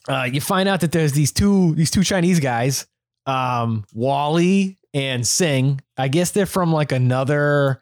uh, 0.07 0.27
you 0.31 0.41
find 0.41 0.67
out 0.69 0.81
that 0.81 0.91
there's 0.91 1.13
these 1.13 1.31
two 1.31 1.75
these 1.75 1.91
two 1.91 2.03
Chinese 2.03 2.39
guys, 2.39 2.87
um, 3.25 3.85
Wally 3.93 4.77
and 4.93 5.25
Sing. 5.25 5.81
I 5.97 6.07
guess 6.07 6.31
they're 6.31 6.45
from 6.45 6.71
like 6.73 6.91
another. 6.91 7.81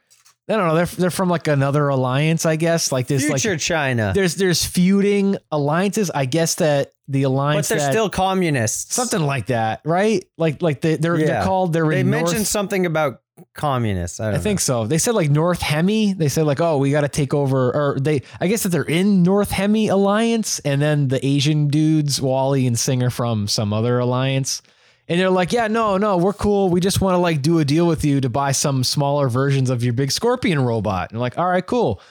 I 0.50 0.54
don't 0.58 0.68
know. 0.68 0.76
They're 0.76 0.86
they're 0.88 1.12
from 1.12 1.30
like 1.30 1.48
another 1.48 1.88
alliance. 1.90 2.46
I 2.46 2.56
guess 2.56 2.92
like 2.92 3.06
this 3.08 3.24
Future 3.26 3.52
like 3.52 3.60
China. 3.60 4.12
there's 4.16 4.34
there's 4.36 4.66
feuding 4.66 5.38
alliances. 5.52 6.10
I 6.10 6.26
guess 6.26 6.56
that 6.56 6.92
the 7.08 7.24
alliance, 7.24 7.70
But 7.70 7.76
they're 7.78 7.86
that- 7.88 7.92
still 7.94 8.10
communists. 8.10 8.94
something 8.96 9.22
like 9.22 9.48
that, 9.48 9.82
right? 9.86 10.26
Like 10.40 10.62
like 10.64 10.82
they, 10.82 10.96
they're 10.96 11.18
they're 11.18 11.44
called. 11.44 11.72
They're 11.74 11.88
They 11.88 12.04
mentioned 12.04 12.40
North, 12.40 12.48
something 12.48 12.86
about 12.88 13.22
communists. 13.54 14.20
I, 14.20 14.34
I 14.34 14.38
think 14.38 14.60
so. 14.60 14.88
They 14.88 14.98
said 14.98 15.16
like 15.16 15.30
North 15.30 15.62
Hemi. 15.62 16.14
They 16.14 16.30
said 16.30 16.46
like, 16.46 16.62
oh, 16.62 16.78
we 16.78 16.92
got 16.92 17.02
to 17.02 17.08
take 17.08 17.34
over, 17.34 17.72
or 17.72 18.00
they. 18.00 18.22
I 18.40 18.48
guess 18.48 18.64
that 18.64 18.70
they're 18.70 18.84
in 18.84 19.24
North 19.24 19.52
Hemi 19.52 19.88
alliance, 19.88 20.60
and 20.60 20.82
then 20.82 21.08
the 21.08 21.26
Asian 21.26 21.68
dudes, 21.68 22.22
Wally 22.22 22.68
and 22.68 22.78
Singer 22.78 23.10
from 23.10 23.48
some 23.48 23.74
other 23.74 24.00
alliance, 24.00 24.62
and 25.08 25.20
they're 25.20 25.30
like, 25.30 25.52
yeah, 25.52 25.68
no, 25.68 25.98
no, 25.98 26.18
we're 26.18 26.34
cool. 26.34 26.70
We 26.70 26.80
just 26.80 27.02
want 27.02 27.16
to 27.16 27.20
like 27.20 27.42
do 27.42 27.60
a 27.60 27.66
deal 27.66 27.88
with 27.88 28.06
you 28.06 28.22
to 28.22 28.30
buy 28.30 28.52
some 28.52 28.84
smaller 28.84 29.28
versions 29.28 29.70
of 29.70 29.84
your 29.84 29.94
big 29.94 30.12
Scorpion 30.12 30.60
robot. 30.60 31.12
And 31.12 31.20
like, 31.20 31.38
all 31.38 31.48
right, 31.48 31.66
cool. 31.66 32.02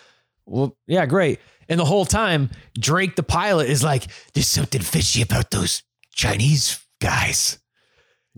Well, 0.47 0.77
yeah, 0.87 1.07
great. 1.07 1.39
And 1.69 1.79
the 1.79 1.85
whole 1.85 2.07
time, 2.07 2.51
Drake, 2.79 3.15
the 3.15 3.23
pilot, 3.23 3.69
is 3.69 3.85
like, 3.85 4.07
there's 4.33 4.49
something 4.49 4.81
fishy 4.81 5.23
about 5.23 5.51
those 5.51 5.83
Chinese 6.13 6.85
guys 7.01 7.59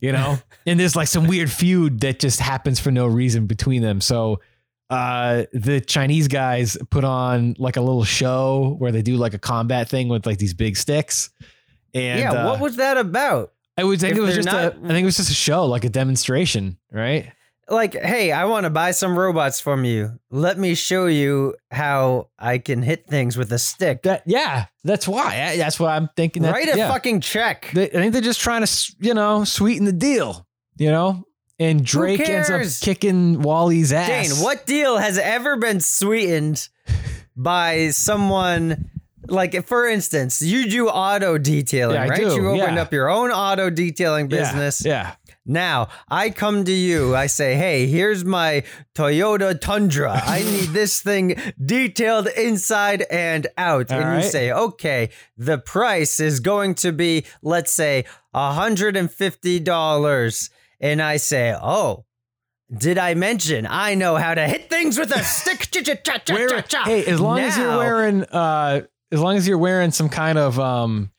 you 0.00 0.12
know? 0.12 0.38
And 0.66 0.78
there's 0.78 0.94
like 0.96 1.08
some 1.08 1.26
weird 1.26 1.50
feud 1.50 2.00
that 2.00 2.20
just 2.20 2.38
happens 2.40 2.78
for 2.80 2.90
no 2.90 3.06
reason 3.06 3.46
between 3.46 3.82
them. 3.82 4.00
So 4.00 4.40
uh 4.90 5.44
the 5.52 5.80
chinese 5.80 6.26
guys 6.26 6.76
put 6.90 7.04
on 7.04 7.54
like 7.58 7.76
a 7.76 7.80
little 7.80 8.02
show 8.02 8.74
where 8.80 8.90
they 8.90 9.02
do 9.02 9.16
like 9.16 9.34
a 9.34 9.38
combat 9.38 9.88
thing 9.88 10.08
with 10.08 10.26
like 10.26 10.38
these 10.38 10.52
big 10.54 10.76
sticks. 10.76 11.30
And 11.94 12.20
yeah, 12.20 12.32
uh, 12.32 12.50
what 12.50 12.60
was 12.60 12.76
that 12.76 12.96
about? 12.98 13.52
i 13.78 13.84
would 13.84 14.00
think 14.00 14.12
if 14.12 14.18
it 14.18 14.20
was 14.20 14.34
just 14.34 14.46
not- 14.46 14.74
a 14.74 14.76
i 14.84 14.88
think 14.88 15.02
it 15.02 15.04
was 15.04 15.16
just 15.16 15.30
a 15.30 15.34
show 15.34 15.64
like 15.66 15.84
a 15.84 15.88
demonstration 15.88 16.76
right 16.92 17.32
Like, 17.70 17.94
hey, 17.94 18.32
I 18.32 18.46
want 18.46 18.64
to 18.64 18.70
buy 18.70 18.90
some 18.90 19.16
robots 19.16 19.60
from 19.60 19.84
you. 19.84 20.18
Let 20.30 20.58
me 20.58 20.74
show 20.74 21.06
you 21.06 21.54
how 21.70 22.28
I 22.38 22.58
can 22.58 22.82
hit 22.82 23.06
things 23.06 23.36
with 23.36 23.52
a 23.52 23.58
stick. 23.58 24.02
that 24.02 24.22
yeah 24.26 24.66
that's 24.82 25.06
why 25.06 25.50
I- 25.52 25.56
that's 25.56 25.78
what 25.78 25.90
i'm 25.90 26.08
thinking 26.16 26.42
that, 26.42 26.52
Write 26.52 26.72
a 26.74 26.76
yeah. 26.76 26.88
fucking 26.90 27.20
check. 27.20 27.70
They, 27.72 27.84
I 27.88 27.92
think 27.92 28.12
they're 28.12 28.22
just 28.22 28.40
trying 28.40 28.64
to, 28.66 28.92
you 28.98 29.14
know, 29.14 29.44
sweeten 29.44 29.84
the 29.84 29.92
deal, 29.92 30.46
you 30.78 30.90
know? 30.90 31.24
And 31.60 31.84
Drake 31.84 32.20
ends 32.26 32.48
up 32.50 32.62
kicking 32.82 33.42
Wally's 33.42 33.92
ass. 33.92 34.08
Dane, 34.08 34.42
what 34.42 34.64
deal 34.66 34.96
has 34.96 35.18
ever 35.18 35.56
been 35.58 35.80
sweetened 35.80 36.68
by 37.36 37.90
someone? 37.90 38.86
Like, 39.28 39.66
for 39.66 39.86
instance, 39.86 40.40
you 40.42 40.68
do 40.68 40.88
auto 40.88 41.38
detailing, 41.38 41.94
Yeah, 41.94 42.08
right? 42.08 42.18
do, 42.18 42.34
You 42.34 42.48
opened 42.48 42.76
yeah. 42.76 42.82
up 42.82 42.92
your 42.92 43.08
own 43.10 43.30
auto 43.30 43.70
detailing 43.70 44.26
business. 44.28 44.82
Yeah. 44.84 45.14
Now, 45.46 45.88
I 46.08 46.30
come 46.30 46.64
to 46.64 46.72
you, 46.72 47.16
I 47.16 47.26
say, 47.26 47.56
hey, 47.56 47.86
here's 47.86 48.24
my 48.24 48.62
Toyota 48.94 49.58
Tundra. 49.60 50.20
I 50.24 50.42
need 50.44 50.68
this 50.68 51.00
thing 51.00 51.34
detailed 51.64 52.28
inside 52.28 53.02
and 53.10 53.46
out. 53.56 53.90
All 53.90 53.98
and 53.98 54.08
right. 54.08 54.22
you 54.24 54.30
say, 54.30 54.52
okay, 54.52 55.10
the 55.36 55.58
price 55.58 56.20
is 56.20 56.38
going 56.40 56.74
to 56.76 56.92
be, 56.92 57.24
let's 57.42 57.72
say, 57.72 58.04
$150. 58.34 60.50
And 60.82 61.02
I 61.02 61.16
say, 61.16 61.54
oh, 61.60 62.04
did 62.76 62.98
I 62.98 63.14
mention 63.14 63.66
I 63.68 63.94
know 63.96 64.14
how 64.16 64.34
to 64.34 64.46
hit 64.46 64.70
things 64.70 64.96
with 64.98 65.10
a 65.14 65.18
stick? 65.24 65.70
Cha, 65.70 65.82
cha, 65.82 65.94
cha, 65.94 66.18
cha, 66.18 66.34
Wear- 66.34 66.48
cha, 66.48 66.60
cha. 66.60 66.84
hey, 66.84 67.04
as 67.04 67.20
long 67.20 67.38
as 67.40 67.56
you're 67.56 67.76
wearing 67.76 68.22
uh 68.24 68.82
as 69.10 69.20
long 69.20 69.36
as 69.36 69.48
you're 69.48 69.58
wearing 69.58 69.90
some 69.90 70.08
kind 70.08 70.38
of 70.38 70.60
um 70.60 71.10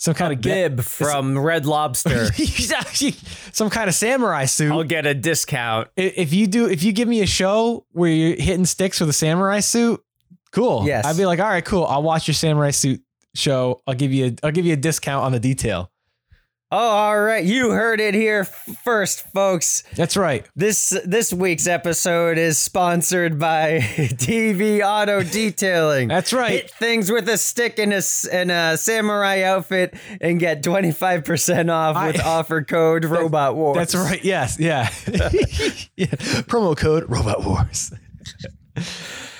some 0.00 0.14
kind 0.14 0.32
of 0.32 0.40
get- 0.40 0.76
bib 0.76 0.84
from 0.84 1.38
Red 1.38 1.66
Lobster, 1.66 2.26
some 3.52 3.68
kind 3.68 3.88
of 3.88 3.94
samurai 3.94 4.46
suit. 4.46 4.72
I'll 4.72 4.82
get 4.82 5.04
a 5.04 5.12
discount. 5.14 5.88
If 5.94 6.32
you 6.32 6.46
do 6.46 6.66
if 6.68 6.82
you 6.82 6.92
give 6.92 7.06
me 7.06 7.20
a 7.20 7.26
show 7.26 7.84
where 7.92 8.10
you're 8.10 8.36
hitting 8.36 8.64
sticks 8.64 8.98
with 8.98 9.10
a 9.10 9.12
samurai 9.12 9.60
suit, 9.60 10.02
cool. 10.52 10.86
Yes. 10.86 11.04
I'd 11.04 11.18
be 11.18 11.26
like, 11.26 11.38
all 11.38 11.46
right, 11.48 11.64
cool. 11.64 11.84
I'll 11.84 12.02
watch 12.02 12.26
your 12.28 12.34
samurai 12.34 12.70
suit 12.70 13.02
show. 13.34 13.82
I'll 13.86 13.94
give 13.94 14.10
you 14.12 14.26
a 14.26 14.46
I'll 14.46 14.52
give 14.52 14.64
you 14.64 14.72
a 14.72 14.76
discount 14.76 15.22
on 15.24 15.32
the 15.32 15.40
detail. 15.40 15.90
Oh, 16.72 16.78
all 16.78 17.20
right. 17.20 17.44
You 17.44 17.70
heard 17.72 18.00
it 18.00 18.14
here 18.14 18.44
first, 18.44 19.26
folks. 19.32 19.82
That's 19.96 20.16
right. 20.16 20.46
This 20.54 20.90
this 21.04 21.32
week's 21.32 21.66
episode 21.66 22.38
is 22.38 22.58
sponsored 22.58 23.40
by 23.40 23.78
TV 23.82 24.80
Auto 24.80 25.24
Detailing. 25.24 26.06
That's 26.06 26.32
right. 26.32 26.52
Hit 26.52 26.70
things 26.70 27.10
with 27.10 27.28
a 27.28 27.38
stick 27.38 27.80
and 27.80 27.92
a, 27.92 28.02
and 28.30 28.52
a 28.52 28.76
samurai 28.76 29.42
outfit 29.42 29.94
and 30.20 30.38
get 30.38 30.62
25% 30.62 31.72
off 31.72 32.06
with 32.06 32.20
I- 32.20 32.24
offer 32.24 32.62
code 32.62 33.04
Robot 33.20 33.56
Wars. 33.56 33.76
That's 33.76 33.96
right. 33.96 34.22
Yes. 34.24 34.56
Yeah. 34.60 34.88
yeah. 35.96 36.06
Promo 36.46 36.76
code 36.76 37.10
Robot 37.10 37.44
Wars. 37.44 37.92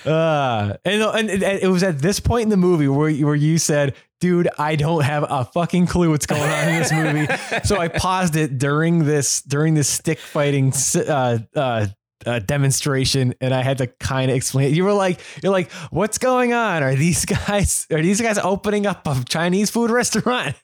Uh, 0.05 0.75
and, 0.85 1.03
and 1.03 1.31
and 1.31 1.43
it 1.62 1.69
was 1.71 1.83
at 1.83 1.99
this 2.01 2.19
point 2.19 2.45
in 2.45 2.49
the 2.49 2.57
movie 2.57 2.88
where 2.88 3.12
where 3.25 3.35
you 3.35 3.59
said, 3.59 3.95
"Dude, 4.20 4.48
I 4.59 4.76
don't 4.76 5.02
have 5.02 5.24
a 5.28 5.44
fucking 5.44 5.87
clue 5.87 6.11
what's 6.11 6.26
going 6.26 6.42
on 6.42 6.68
in 6.68 6.78
this 6.80 6.92
movie." 6.92 7.26
so 7.64 7.78
I 7.78 7.88
paused 7.88 8.37
it 8.37 8.59
during 8.59 9.04
this 9.04 9.42
during 9.42 9.74
this 9.74 9.88
stick 9.88 10.18
fighting 10.18 10.72
uh, 10.94 11.38
uh, 11.56 11.87
uh, 12.26 12.38
demonstration, 12.40 13.35
and 13.40 13.54
I 13.54 13.62
had 13.62 13.78
to 13.78 13.87
kind 13.87 14.30
of 14.30 14.37
explain. 14.37 14.68
It. 14.68 14.76
You 14.76 14.85
were 14.85 14.92
like, 14.92 15.20
"You're 15.42 15.52
like, 15.52 15.70
what's 15.90 16.18
going 16.18 16.52
on? 16.52 16.83
Are 16.83 16.94
these 16.94 17.24
guys 17.24 17.87
are 17.90 18.02
these 18.02 18.20
guys 18.20 18.38
opening 18.38 18.87
up 18.87 19.06
a 19.06 19.24
Chinese 19.28 19.70
food 19.70 19.90
restaurant?" 19.90 20.56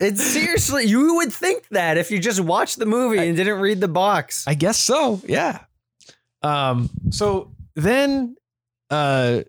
It's 0.00 0.22
seriously, 0.22 0.84
you 0.84 1.16
would 1.16 1.32
think 1.32 1.66
that 1.70 1.98
if 1.98 2.12
you 2.12 2.20
just 2.20 2.38
watched 2.38 2.78
the 2.78 2.86
movie 2.86 3.18
and 3.18 3.36
didn't 3.36 3.58
read 3.58 3.80
the 3.80 3.88
box. 3.88 4.46
I 4.46 4.54
guess 4.54 4.78
so. 4.78 5.20
Yeah. 5.26 5.64
Um. 6.42 6.88
So 7.10 7.52
then, 7.74 8.36
uh, 8.90 9.42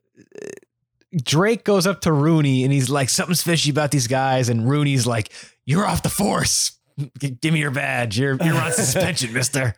Drake 1.23 1.63
goes 1.63 1.87
up 1.87 2.01
to 2.01 2.11
Rooney 2.11 2.63
and 2.63 2.71
he's 2.73 2.89
like, 2.89 3.09
"Something's 3.09 3.41
fishy 3.41 3.69
about 3.71 3.91
these 3.91 4.07
guys." 4.07 4.49
And 4.49 4.69
Rooney's 4.69 5.07
like, 5.07 5.31
"You're 5.65 5.85
off 5.85 6.03
the 6.03 6.09
force. 6.09 6.73
G- 7.19 7.31
Give 7.31 7.53
me 7.53 7.59
your 7.59 7.71
badge. 7.71 8.19
You're 8.19 8.35
you're 8.43 8.55
on 8.55 8.71
suspension, 8.73 9.33
Mister." 9.33 9.75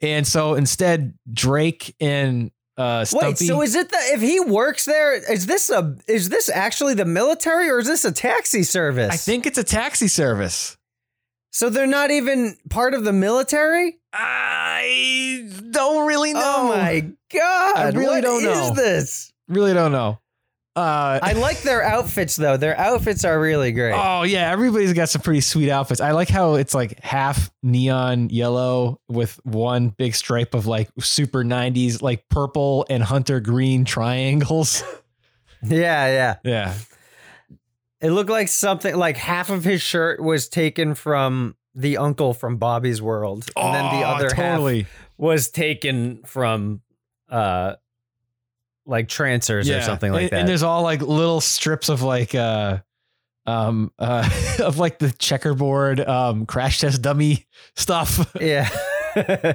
And 0.00 0.26
so 0.26 0.54
instead, 0.54 1.14
Drake 1.32 1.94
and 2.00 2.50
uh, 2.76 3.04
Stumpy. 3.04 3.26
Wait, 3.26 3.38
so 3.38 3.62
is 3.62 3.74
it 3.74 3.88
the 3.88 3.96
if 4.12 4.20
he 4.20 4.38
works 4.40 4.84
there? 4.84 5.14
Is 5.14 5.46
this 5.46 5.70
a 5.70 5.96
is 6.06 6.28
this 6.28 6.48
actually 6.48 6.94
the 6.94 7.04
military 7.04 7.68
or 7.70 7.78
is 7.78 7.86
this 7.86 8.04
a 8.04 8.12
taxi 8.12 8.62
service? 8.62 9.12
I 9.12 9.16
think 9.16 9.46
it's 9.46 9.58
a 9.58 9.64
taxi 9.64 10.08
service. 10.08 10.76
so. 11.52 11.70
They're 11.70 11.86
not 11.86 12.10
even 12.10 12.56
part 12.70 12.94
of 12.94 13.04
the 13.04 13.12
military. 13.12 13.98
I 14.12 15.48
don't 15.70 16.06
really 16.06 16.32
know. 16.32 16.42
Oh 16.44 16.68
my 16.68 17.00
god! 17.32 17.76
I 17.76 17.88
really 17.90 18.06
what 18.06 18.20
don't 18.22 18.44
know. 18.44 18.70
this? 18.74 19.32
Really 19.48 19.72
don't 19.74 19.92
know. 19.92 20.18
Uh, 20.76 21.20
I 21.22 21.34
like 21.34 21.62
their 21.62 21.82
outfits 21.84 22.34
though. 22.34 22.56
Their 22.56 22.76
outfits 22.76 23.24
are 23.24 23.40
really 23.40 23.70
great. 23.70 23.92
Oh 23.94 24.22
yeah, 24.22 24.50
everybody's 24.50 24.92
got 24.92 25.08
some 25.08 25.22
pretty 25.22 25.40
sweet 25.40 25.70
outfits. 25.70 26.00
I 26.00 26.10
like 26.10 26.28
how 26.28 26.54
it's 26.54 26.74
like 26.74 26.98
half 27.00 27.50
neon 27.62 28.28
yellow 28.30 29.00
with 29.08 29.38
one 29.44 29.90
big 29.90 30.16
stripe 30.16 30.52
of 30.52 30.66
like 30.66 30.88
super 30.98 31.44
90s 31.44 32.02
like 32.02 32.28
purple 32.28 32.86
and 32.90 33.02
hunter 33.04 33.40
green 33.40 33.84
triangles. 33.84 34.82
Yeah, 35.66 36.08
yeah. 36.08 36.36
Yeah. 36.44 36.74
It 38.02 38.10
looked 38.10 38.28
like 38.28 38.48
something 38.48 38.94
like 38.94 39.16
half 39.16 39.48
of 39.48 39.64
his 39.64 39.80
shirt 39.80 40.22
was 40.22 40.46
taken 40.46 40.94
from 40.94 41.56
the 41.74 41.96
uncle 41.96 42.34
from 42.34 42.58
Bobby's 42.58 43.00
World, 43.00 43.48
and 43.56 43.74
then 43.74 43.84
the 43.98 44.06
Oh, 44.06 44.10
other 44.10 44.28
totally. 44.28 44.82
half 44.82 44.90
was 45.16 45.48
taken 45.48 46.20
from 46.26 46.82
uh 47.30 47.76
like 48.86 49.08
trancers 49.08 49.68
or 49.68 49.80
something 49.82 50.12
like 50.12 50.22
and, 50.22 50.30
that. 50.30 50.40
And 50.40 50.48
there's 50.48 50.62
all 50.62 50.82
like 50.82 51.00
little 51.00 51.40
strips 51.40 51.88
of 51.88 52.02
like 52.02 52.34
uh 52.34 52.78
um 53.46 53.92
uh 53.98 54.28
of 54.62 54.78
like 54.78 54.98
the 54.98 55.10
checkerboard 55.10 56.00
um 56.00 56.46
crash 56.46 56.80
test 56.80 57.02
dummy 57.02 57.46
stuff. 57.76 58.32
yeah. 58.40 58.68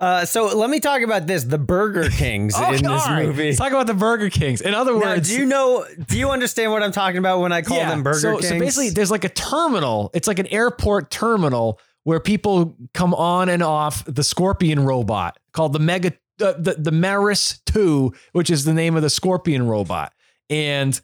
uh, 0.00 0.24
so 0.24 0.46
let 0.56 0.68
me 0.68 0.80
talk 0.80 1.02
about 1.02 1.26
this: 1.26 1.44
the 1.44 1.58
Burger 1.58 2.08
Kings 2.10 2.54
Oh, 2.56 2.72
in 2.72 2.82
this 2.82 3.06
right. 3.06 3.26
movie. 3.26 3.46
Let's 3.46 3.58
talk 3.58 3.70
about 3.70 3.86
the 3.86 3.94
Burger 3.94 4.30
Kings. 4.30 4.60
In 4.60 4.74
other 4.74 4.92
Now, 4.92 4.98
words, 4.98 5.28
do 5.28 5.36
you 5.36 5.46
know? 5.46 5.86
Do 6.08 6.18
you 6.18 6.30
understand 6.30 6.72
what 6.72 6.82
I'm 6.82 6.90
talking 6.92 7.18
about 7.18 7.40
when 7.40 7.52
I 7.52 7.62
call 7.62 7.78
them 7.78 8.02
Burger 8.02 8.18
so, 8.18 8.32
Kings? 8.38 8.48
So 8.48 8.58
basically, 8.58 8.90
there's 8.90 9.12
like 9.12 9.24
a 9.24 9.28
terminal. 9.28 10.10
It's 10.12 10.26
like 10.26 10.38
an 10.40 10.48
airport 10.48 11.10
terminal 11.10 11.78
where 12.04 12.20
people 12.20 12.76
come 12.92 13.14
on 13.14 13.48
and 13.48 13.62
off 13.62 14.04
the 14.06 14.24
Scorpion 14.24 14.84
robot 14.84 15.38
called 15.52 15.72
the 15.72 15.78
Mega, 15.78 16.12
uh, 16.40 16.52
the 16.58 16.74
the 16.78 16.92
Maris 16.92 17.60
Two, 17.66 18.12
which 18.32 18.50
is 18.50 18.64
the 18.64 18.74
name 18.74 18.96
of 18.96 19.02
the 19.02 19.10
Scorpion 19.10 19.66
robot, 19.66 20.12
and 20.50 21.00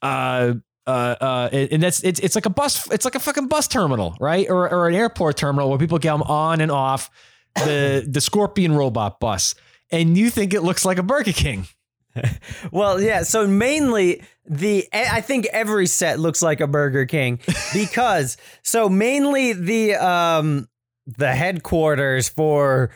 uh. 0.00 0.54
Uh, 0.84 1.14
uh, 1.20 1.48
and 1.52 1.80
that's 1.80 2.02
it's 2.02 2.18
it's 2.18 2.34
like 2.34 2.44
a 2.44 2.50
bus, 2.50 2.90
it's 2.90 3.04
like 3.04 3.14
a 3.14 3.20
fucking 3.20 3.46
bus 3.46 3.68
terminal, 3.68 4.16
right? 4.18 4.50
Or 4.50 4.68
or 4.68 4.88
an 4.88 4.96
airport 4.96 5.36
terminal 5.36 5.68
where 5.70 5.78
people 5.78 6.00
come 6.00 6.22
on 6.22 6.60
and 6.60 6.72
off 6.72 7.08
the 7.54 8.04
the 8.10 8.20
Scorpion 8.20 8.74
robot 8.74 9.20
bus, 9.20 9.54
and 9.92 10.18
you 10.18 10.28
think 10.28 10.52
it 10.52 10.62
looks 10.62 10.84
like 10.84 10.98
a 10.98 11.04
Burger 11.04 11.30
King. 11.30 11.68
Well, 12.70 13.00
yeah. 13.00 13.22
So 13.22 13.46
mainly 13.46 14.22
the 14.44 14.86
I 14.92 15.20
think 15.20 15.46
every 15.46 15.86
set 15.86 16.18
looks 16.18 16.42
like 16.42 16.60
a 16.60 16.66
Burger 16.66 17.06
King 17.06 17.40
because 17.72 18.36
so 18.62 18.88
mainly 18.88 19.52
the 19.52 19.94
um 19.94 20.68
the 21.06 21.32
headquarters 21.32 22.28
for 22.28 22.90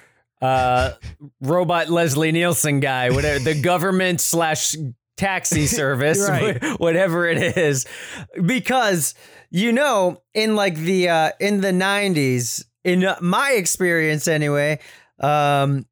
uh 0.47 0.95
robot 1.41 1.89
Leslie 1.89 2.33
Nielsen 2.33 2.81
guy, 2.81 3.11
whatever 3.11 3.39
the 3.43 3.61
government 3.61 4.21
slash 4.21 4.77
taxi 5.17 5.67
service, 5.81 6.29
Right. 6.29 6.63
whatever 6.81 7.27
it 7.27 7.57
is, 7.57 7.87
because 8.45 9.15
you 9.51 9.73
know 9.73 10.23
in 10.35 10.55
like 10.57 10.77
the 10.77 11.09
uh 11.09 11.31
in 11.41 11.61
the 11.61 11.73
'90s, 11.73 12.65
in 12.85 13.07
my 13.21 13.53
experience 13.53 14.29
anyway, 14.29 14.79
um, 15.21 15.87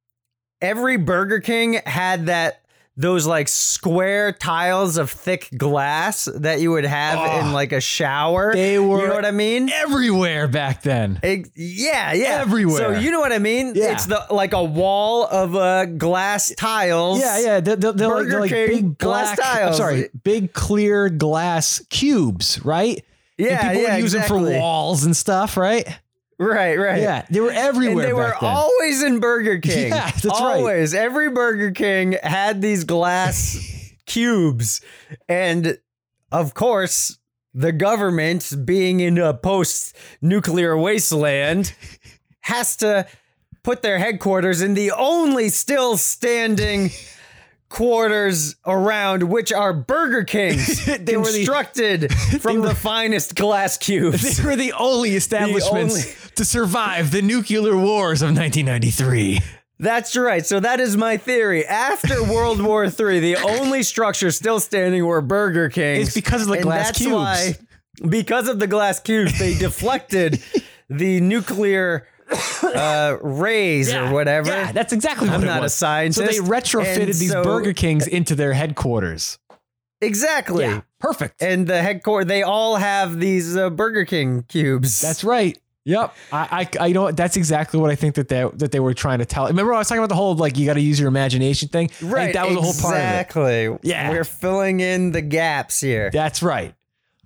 every 0.61 0.97
Burger 0.97 1.41
King 1.41 1.81
had 1.87 2.27
that. 2.27 2.61
Those 2.97 3.27
like 3.27 3.49
square 3.49 4.33
tiles 4.33 4.99
of 4.99 5.11
thick 5.11 5.49
glass 5.57 6.29
that 6.33 6.61
you 6.61 6.71
would 6.71 6.85
have 6.85 7.19
Oh, 7.19 7.41
in 7.41 7.53
like 7.53 7.73
a 7.73 7.81
shower. 7.81 8.53
they 8.55 8.79
were, 8.79 9.03
you 9.03 9.09
know 9.09 9.15
what 9.15 9.25
I 9.25 9.33
mean? 9.33 9.69
Everywhere 9.69 10.47
back 10.47 10.83
then. 10.83 11.19
Ex- 11.23 11.51
yeah, 11.57 12.13
yeah, 12.13 12.41
Everywhere. 12.43 12.77
So 12.95 13.01
you 13.01 13.11
know 13.11 13.19
what 13.19 13.33
I 13.33 13.39
mean? 13.41 13.73
Yeah. 13.75 13.93
It's 13.95 14.07
the 14.07 14.25
like 14.31 14.53
a 14.53 14.63
wall 14.63 15.25
of 15.25 15.57
uh, 15.57 15.87
glass 15.87 16.53
tiles. 16.57 17.19
Yeah, 17.19 17.39
yeah. 17.41 17.61
They're, 17.61 17.77
they're, 17.77 17.93
they're 17.93 18.09
like, 18.09 18.29
they're 18.29 18.41
like 18.41 18.51
big 18.51 18.99
glass 18.99 19.35
black, 19.35 19.49
I'm 19.49 19.59
tiles. 19.65 19.77
sorry, 19.77 20.11
big 20.23 20.53
clear 20.53 21.09
glass 21.09 21.85
cubes, 21.91 22.65
right? 22.65 23.05
yeah, 23.37 23.49
and 23.49 23.61
people 23.61 23.83
yeah. 23.83 23.95
would 23.95 24.03
use 24.03 24.15
exactly. 24.15 24.45
them 24.45 24.53
for 24.53 24.59
walls 24.61 25.05
and 25.05 25.17
stuff, 25.17 25.57
right? 25.57 25.99
Right, 26.39 26.77
right. 26.77 27.01
Yeah, 27.01 27.25
they 27.31 27.41
were 27.41 27.51
everywhere. 27.51 28.07
And 28.07 28.09
they 28.09 28.13
were 28.13 28.35
then. 28.41 28.51
always 28.51 29.03
in 29.03 29.21
Burger 29.21 29.59
King. 29.63 29.89
Yeah, 29.89 30.11
that's 30.11 30.25
right. 30.25 30.57
always. 30.59 30.95
Every 30.95 31.31
Burger 31.31 31.71
King 31.71 32.17
had 32.23 32.61
these 32.61 32.85
glass 32.85 33.93
cubes, 34.07 34.81
and 35.29 35.79
of 36.33 36.55
course, 36.55 37.19
the 37.53 37.73
government, 37.73 38.53
being 38.65 39.01
in 39.01 39.19
a 39.19 39.33
post-nuclear 39.33 40.77
wasteland, 40.77 41.73
has 42.41 42.77
to 42.79 43.07
put 43.63 43.83
their 43.83 43.99
headquarters 43.99 44.61
in 44.61 44.75
the 44.75 44.91
only 44.91 45.49
still 45.49 45.97
standing 45.97 46.91
quarters 47.69 48.57
around, 48.67 49.25
which 49.25 49.53
are 49.53 49.73
Burger 49.73 50.25
Kings, 50.25 50.85
They 51.01 51.17
were 51.17 51.25
the- 51.25 51.33
constructed 51.45 52.13
from 52.41 52.61
the 52.63 52.75
finest 52.75 53.35
glass 53.35 53.77
cubes. 53.77 54.23
They 54.39 54.45
were 54.45 54.57
the 54.57 54.73
only 54.73 55.15
establishments 55.17 55.95
only- 55.97 56.31
to 56.37 56.45
survive 56.45 57.11
the 57.11 57.23
nuclear 57.23 57.77
wars 57.77 58.23
of 58.23 58.29
1993. 58.37 59.41
That's 59.81 60.17
right. 60.17 60.47
So 60.47 60.61
that 60.61 60.79
is 60.81 60.97
my 60.97 61.17
theory. 61.17 61.67
After 61.67 62.23
World 62.23 62.63
War 62.63 62.85
III, 62.85 63.19
the 63.21 63.37
only 63.37 63.83
structure 63.83 64.31
still 64.31 64.61
standing 64.61 65.05
were 65.05 65.21
Burger 65.21 65.69
Kings. 65.69 66.09
It's 66.09 66.15
because 66.15 66.43
of 66.43 66.49
the 66.49 66.55
And 66.55 66.63
glass 66.63 66.87
that's 66.87 66.99
cubes. 66.99 67.13
Why, 67.13 67.55
because 68.09 68.49
of 68.49 68.61
the 68.61 68.67
glass 68.69 69.01
cubes, 69.01 69.37
they 69.39 69.55
deflected 69.59 70.41
the 70.89 71.21
nuclear 71.21 72.07
uh, 72.31 73.17
rays 73.23 73.93
or 73.93 74.13
whatever. 74.13 74.49
Yeah, 74.51 74.73
that's 74.73 74.93
exactly 74.93 75.29
what 75.29 75.35
I'm 75.37 75.45
not 75.45 75.65
a 75.65 75.69
scientist. 75.69 76.19
So 76.19 76.27
they 76.43 76.47
retrofitted 76.49 76.97
and 76.97 77.09
these 77.09 77.31
so- 77.31 77.43
Burger 77.45 77.73
Kings 77.73 78.07
into 78.07 78.35
their 78.35 78.53
headquarters. 78.53 79.39
Exactly. 80.01 80.65
Yeah, 80.65 80.83
perfect. 81.01 81.41
And 81.43 81.67
the 81.67 81.81
headquarters, 81.81 82.27
they 82.27 82.43
all 82.43 82.77
have 82.77 83.19
these 83.19 83.57
uh, 83.57 83.71
Burger 83.71 84.05
King 84.05 84.45
cubes. 84.49 85.01
That's 85.01 85.25
right. 85.25 85.59
Yep. 85.87 86.15
I, 86.33 86.69
I, 86.79 86.83
I 86.83 86.87
you 86.87 86.95
know 86.95 87.03
what? 87.03 87.17
That's 87.17 87.37
exactly 87.37 87.79
what 87.79 87.91
I 87.91 87.95
think 87.95 88.15
that 88.15 88.29
they 88.29 88.49
that 88.55 88.73
they 88.73 88.81
were 88.81 88.95
trying 88.95 89.19
to 89.19 89.27
tell. 89.27 89.47
Remember, 89.47 89.75
I 89.75 89.79
was 89.79 89.89
talking 89.89 90.01
about 90.01 90.09
the 90.09 90.15
whole 90.15 90.35
like 90.35 90.57
you 90.57 90.67
got 90.67 90.75
to 90.75 90.81
use 90.81 90.99
your 90.99 91.09
imagination 91.09 91.69
thing. 91.69 91.91
Right. 92.03 92.33
that 92.33 92.47
was 92.47 92.55
the 92.55 92.63
whole 92.63 92.73
part. 92.73 92.97
Exactly. 92.97 93.77
Yeah. 93.83 94.11
We're 94.11 94.25
filling 94.25 94.81
in 94.81 95.13
the 95.13 95.21
gaps 95.23 95.81
here. 95.81 96.11
That's 96.11 96.43
right. 96.43 96.75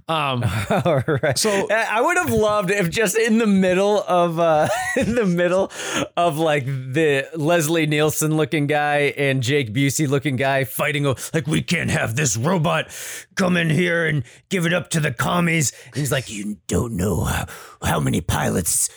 Um, 0.09 0.43
All 0.71 1.03
right. 1.23 1.37
So- 1.37 1.69
I 1.71 2.01
would 2.01 2.17
have 2.17 2.31
loved 2.31 2.71
if 2.71 2.89
just 2.91 3.17
in 3.17 3.39
the 3.39 3.47
middle 3.47 4.03
of 4.03 4.39
uh 4.41 4.69
in 4.97 5.15
the 5.15 5.27
middle 5.27 5.71
of 6.17 6.39
like 6.39 6.65
the 6.65 7.29
Leslie 7.37 7.87
Nielsen 7.87 8.37
looking 8.37 8.67
guy 8.67 9.13
and 9.19 9.43
Jake 9.43 9.73
Busey 9.75 10.09
looking 10.09 10.37
guy 10.37 10.65
fighting 10.65 11.05
like 11.35 11.47
we 11.47 11.61
can't 11.63 11.91
have 11.91 12.17
this 12.17 12.37
robot 12.37 12.89
come 13.35 13.57
in 13.57 13.69
here 13.71 14.07
and 14.07 14.25
give 14.49 14.65
it 14.65 14.73
up 14.73 14.89
to 14.91 15.01
the 15.01 15.13
commies. 15.13 15.73
And 15.87 15.97
he's 15.97 16.11
like, 16.13 16.31
you 16.31 16.57
don't 16.69 16.95
know 16.97 17.25
how, 17.25 17.47
how 17.83 18.01
many 18.01 18.21
pilots 18.23 18.89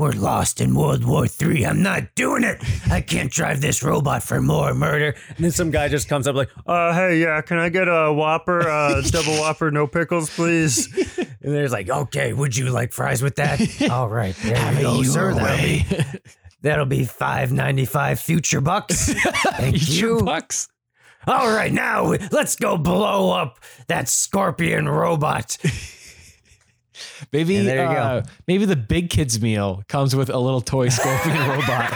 were 0.00 0.12
lost 0.12 0.60
in 0.60 0.74
World 0.74 1.04
War 1.04 1.26
III. 1.40 1.66
I'm 1.66 1.82
not 1.82 2.14
doing 2.14 2.42
it. 2.42 2.56
I 2.90 3.00
can't 3.02 3.30
drive 3.30 3.60
this 3.60 3.82
robot 3.82 4.22
for 4.22 4.40
more 4.40 4.72
murder. 4.74 5.14
And 5.36 5.44
then 5.44 5.52
some 5.52 5.70
guy 5.70 5.88
just 5.88 6.08
comes 6.08 6.26
up 6.26 6.34
like, 6.34 6.48
Uh, 6.66 6.92
hey, 6.94 7.20
yeah, 7.20 7.40
can 7.42 7.58
I 7.58 7.68
get 7.68 7.86
a 7.86 8.12
Whopper, 8.12 8.68
uh, 8.68 9.00
double 9.10 9.34
Whopper, 9.38 9.70
no 9.70 9.86
pickles, 9.86 10.30
please? 10.30 10.88
And 11.42 11.54
there's 11.54 11.72
like, 11.72 11.88
okay, 11.88 12.34
would 12.34 12.54
you 12.54 12.68
like 12.68 12.92
fries 12.92 13.22
with 13.22 13.36
that? 13.36 13.58
All 13.90 14.10
right, 14.10 14.36
there 14.44 14.56
have 14.58 14.76
you 14.76 14.82
go, 14.82 15.02
sir. 15.04 15.32
That'll 15.32 15.56
be, 15.56 15.86
that'll 16.60 16.84
be 16.84 17.04
five 17.06 17.50
ninety 17.50 17.86
five 17.86 18.20
future 18.20 18.60
bucks. 18.60 19.14
Thank 19.14 19.78
Future 19.78 20.06
you. 20.18 20.20
bucks. 20.22 20.68
All 21.26 21.50
right, 21.50 21.72
now 21.72 22.12
let's 22.30 22.56
go 22.56 22.76
blow 22.76 23.30
up 23.32 23.58
that 23.86 24.10
scorpion 24.10 24.86
robot. 24.86 25.56
Maybe 27.32 27.56
And 27.56 27.66
there 27.68 27.84
you 27.84 27.90
go. 27.90 27.96
uh, 27.96 28.22
maybe 28.46 28.64
the 28.64 28.76
big 28.76 29.10
kids 29.10 29.40
meal 29.40 29.82
comes 29.88 30.14
with 30.16 30.30
a 30.30 30.38
little 30.38 30.60
toy 30.60 30.88
scorpion 30.88 31.36
robot. 31.48 31.92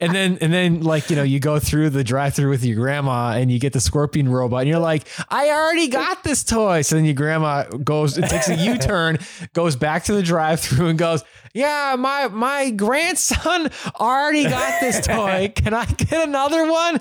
And 0.00 0.12
then 0.12 0.38
and 0.40 0.52
then 0.52 0.82
like, 0.82 1.08
you 1.08 1.14
know, 1.16 1.22
you 1.22 1.38
go 1.38 1.58
through 1.60 1.90
the 1.90 2.02
drive-through 2.02 2.50
with 2.50 2.64
your 2.64 2.76
grandma 2.76 3.30
and 3.36 3.50
you 3.50 3.60
get 3.60 3.72
the 3.72 3.80
scorpion 3.80 4.28
robot 4.28 4.62
and 4.62 4.68
you're 4.68 4.80
like, 4.80 5.06
"I 5.30 5.50
already 5.50 5.86
got 5.88 6.24
this 6.24 6.42
toy." 6.42 6.82
So 6.82 6.96
then 6.96 7.04
your 7.04 7.14
grandma 7.14 7.64
goes 7.64 8.18
it 8.18 8.28
takes 8.28 8.48
a 8.48 8.56
U-turn, 8.56 9.18
goes 9.52 9.76
back 9.76 10.04
to 10.04 10.12
the 10.12 10.22
drive-through 10.22 10.88
and 10.88 10.98
goes, 10.98 11.22
"Yeah, 11.54 11.94
my 11.96 12.26
my 12.28 12.70
grandson 12.70 13.70
already 13.98 14.42
got 14.44 14.80
this 14.80 15.06
toy. 15.06 15.52
Can 15.54 15.72
I 15.72 15.84
get 15.86 16.28
another 16.28 16.70
one?" 16.70 17.00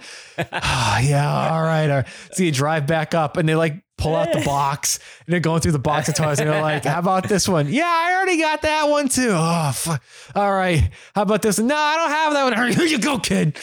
"Ah, 0.54 1.00
yeah, 1.02 1.50
all 1.52 1.64
right. 1.64 1.90
all 1.90 1.98
right." 1.98 2.08
So 2.34 2.44
you 2.44 2.52
drive 2.52 2.86
back 2.86 3.16
up 3.16 3.38
and 3.38 3.50
they 3.50 3.56
like 3.56 3.82
pull 4.04 4.16
out 4.16 4.34
the 4.34 4.44
box 4.44 5.00
and 5.26 5.34
they're 5.34 5.40
going 5.40 5.62
through 5.62 5.72
the 5.72 5.80
box 5.80 6.10
of 6.10 6.16
toys 6.16 6.40
and 6.40 6.50
they're 6.50 6.62
like, 6.62 6.84
how 6.86 7.00
about 7.00 7.28
this 7.30 7.48
one? 7.48 7.68
Yeah, 7.70 7.86
I 7.88 8.14
already 8.14 8.38
got 8.38 8.62
that 8.64 8.90
one 8.90 9.08
too. 9.08 9.32
Oh, 9.32 9.72
fuck. 9.74 10.04
All 10.36 10.52
right. 10.54 10.90
How 11.16 11.22
about 11.22 11.42
this? 11.42 11.60
No, 11.60 11.76
I 11.76 11.96
don't 11.96 12.10
have 12.10 12.34
that 12.34 12.44
one. 12.44 12.54
All 12.54 12.62
right, 12.62 12.76
Here 12.78 12.86
you 12.86 13.00
go, 13.00 13.18
kid. 13.18 13.56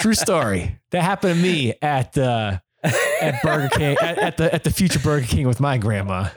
True 0.00 0.14
story. 0.14 0.78
That 0.90 1.02
happened 1.02 1.36
to 1.36 1.42
me 1.42 1.74
at 1.80 2.16
uh, 2.18 2.58
at 2.82 3.42
Burger 3.42 3.68
King 3.68 3.96
at, 4.00 4.18
at 4.18 4.36
the 4.36 4.52
at 4.52 4.64
the 4.64 4.70
future 4.70 4.98
Burger 4.98 5.26
King 5.26 5.46
with 5.46 5.60
my 5.60 5.78
grandma. 5.78 6.28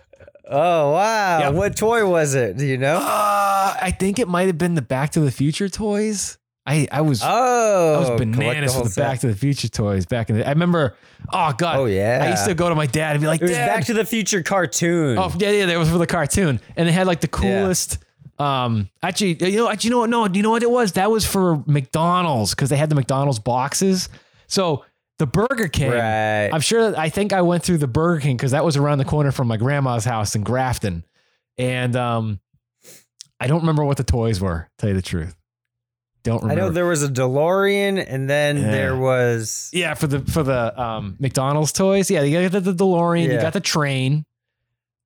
Oh 0.46 0.92
wow! 0.92 1.40
Yep. 1.40 1.54
What 1.54 1.78
toy 1.78 2.08
was 2.08 2.36
it? 2.36 2.58
Do 2.58 2.66
you 2.66 2.78
know? 2.78 2.98
Uh, 2.98 3.78
I 3.82 3.96
think 3.98 4.20
it 4.20 4.28
might 4.28 4.48
have 4.48 4.58
been 4.58 4.76
the 4.76 4.82
Back 4.82 5.12
to 5.12 5.22
the 5.22 5.32
Future 5.32 5.70
toys. 5.70 6.38
I 6.66 6.88
I 6.92 7.02
was 7.02 7.22
Oh, 7.24 7.94
I 7.96 8.00
was 8.00 8.08
collect 8.08 8.20
bananas 8.32 8.74
for 8.76 8.84
the 8.84 8.90
set. 8.90 9.02
Back 9.04 9.20
to 9.20 9.28
the 9.28 9.36
Future 9.36 9.68
toys 9.68 10.06
back 10.06 10.30
in 10.30 10.38
the. 10.38 10.46
I 10.48 10.52
remember. 10.52 10.96
Oh 11.32 11.52
god. 11.58 11.78
Oh, 11.80 11.86
yeah. 11.86 12.22
I 12.24 12.30
used 12.30 12.46
to 12.46 12.54
go 12.56 12.70
to 12.70 12.76
my 12.76 12.86
dad 12.86 13.12
and 13.16 13.22
be 13.22 13.28
like, 13.28 13.42
It 13.42 13.46
was 13.46 13.52
Dad, 13.52 13.68
Back 13.68 13.86
to 13.88 13.94
the 13.94 14.06
Future 14.06 14.42
cartoon. 14.44 15.18
Oh 15.18 15.34
yeah, 15.38 15.52
yeah, 15.52 15.66
that 15.66 15.78
was 15.78 15.90
for 15.90 15.98
the 15.98 16.08
cartoon, 16.08 16.62
and 16.78 16.88
they 16.88 16.92
had 16.94 17.06
like 17.08 17.20
the 17.22 17.28
coolest. 17.28 17.98
Um, 18.40 18.90
actually, 19.02 19.38
you 19.52 19.58
know, 19.58 19.72
you 19.80 19.90
know 19.90 20.00
what? 20.00 20.10
No, 20.10 20.28
do 20.28 20.38
you 20.40 20.44
know 20.44 20.50
what 20.52 20.64
it 20.64 20.72
was? 20.72 20.94
That 20.94 21.12
was 21.12 21.26
for 21.26 21.62
McDonald's 21.68 22.52
because 22.56 22.70
they 22.70 22.78
had 22.78 22.90
the 22.90 22.96
McDonald's 22.96 23.40
boxes. 23.40 24.10
So 24.48 24.86
the 25.20 25.28
Burger 25.28 25.68
King, 25.68 25.92
Right. 25.92 26.50
I'm 26.52 26.60
sure. 26.62 26.92
that- 26.92 27.00
I 27.00 27.10
think 27.10 27.32
I 27.34 27.42
went 27.44 27.64
through 27.64 27.78
the 27.78 27.88
Burger 27.88 28.22
King 28.22 28.36
because 28.36 28.52
that 28.52 28.66
was 28.66 28.76
around 28.76 28.98
the 28.98 29.06
corner 29.06 29.32
from 29.32 29.48
my 29.48 29.58
grandma's 29.58 30.04
house 30.06 30.36
in 30.36 30.44
Grafton, 30.44 31.06
and 31.58 31.96
um, 31.96 32.40
I 33.40 33.48
don't 33.48 33.60
remember 33.62 33.84
what 33.86 33.98
the 33.98 34.04
toys 34.04 34.42
were. 34.42 34.70
Tell 34.80 34.90
you 34.90 34.96
the 34.96 35.02
truth, 35.04 35.36
don't 36.24 36.50
I 36.50 36.56
know 36.56 36.70
there 36.70 36.86
was 36.86 37.04
a 37.04 37.10
DeLorean, 37.10 38.04
and 38.08 38.30
then 38.30 38.58
Yeah. 38.58 38.72
there 38.72 38.96
was 38.96 39.70
Yeah, 39.74 39.94
for 39.94 40.08
the 40.08 40.20
for 40.20 40.42
the 40.44 40.80
um, 40.82 41.16
McDonald's 41.20 41.72
toys. 41.72 42.10
Yeah, 42.10 42.22
you 42.24 42.42
got 42.50 42.52
the, 42.64 42.72
the 42.72 42.84
DeLorean, 42.84 43.32
you 43.32 43.40
got 43.42 43.54
the 43.54 43.60
train. 43.60 44.26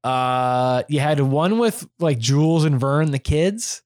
Uh, 0.03 0.83
you 0.87 0.99
had 0.99 1.19
one 1.19 1.57
with 1.59 1.87
like 1.99 2.19
Jules 2.19 2.63
and 2.65 2.79
Vern, 2.79 3.11
the 3.11 3.19
kids. 3.19 3.81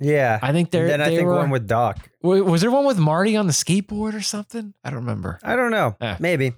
yeah. 0.00 0.38
I 0.42 0.52
think 0.52 0.66
And 0.68 0.72
they're. 0.72 0.88
then 0.88 1.00
I 1.00 1.06
think 1.06 1.22
were, 1.26 1.34
one 1.34 1.50
with 1.50 1.66
Doc. 1.66 2.08
was 2.22 2.60
there 2.60 2.70
one 2.70 2.84
with 2.84 2.98
Marty 2.98 3.36
on 3.36 3.46
the 3.46 3.52
skateboard 3.52 4.14
or 4.14 4.20
something? 4.20 4.74
I 4.84 4.90
don't 4.90 5.00
remember. 5.00 5.38
I 5.42 5.56
don't 5.56 5.70
know. 5.70 5.96
Eh. 6.00 6.16
Maybe 6.20 6.52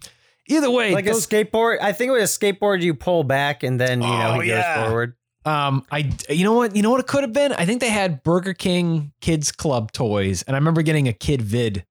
Either 0.48 0.70
way, 0.70 0.92
like 0.92 1.04
those- 1.04 1.24
a 1.24 1.28
skateboard. 1.28 1.78
I 1.80 1.92
think 1.92 2.08
it 2.08 2.12
was 2.12 2.36
a 2.36 2.38
skateboard 2.38 2.82
you 2.82 2.92
pull 2.94 3.22
back, 3.24 3.62
and 3.62 3.80
then 3.80 4.02
you 4.02 4.08
know 4.08 4.34
Oh, 4.36 4.40
he 4.40 4.48
yeah. 4.50 4.74
goes 4.80 4.86
forward. 4.88 5.14
Um, 5.44 5.84
I 5.90 6.12
you 6.28 6.44
know 6.44 6.54
what 6.54 6.76
you 6.76 6.82
know 6.82 6.90
what 6.90 7.00
it 7.00 7.06
could 7.06 7.22
have 7.22 7.32
been. 7.32 7.52
I 7.52 7.64
think 7.64 7.80
they 7.80 7.90
had 7.90 8.22
Burger 8.22 8.54
King 8.54 9.12
Kids 9.20 9.52
Club 9.52 9.92
toys, 9.92 10.42
and 10.42 10.54
I 10.54 10.58
remember 10.58 10.82
getting 10.82 11.08
a 11.08 11.12
Kid 11.12 11.42
Vid 11.42 11.84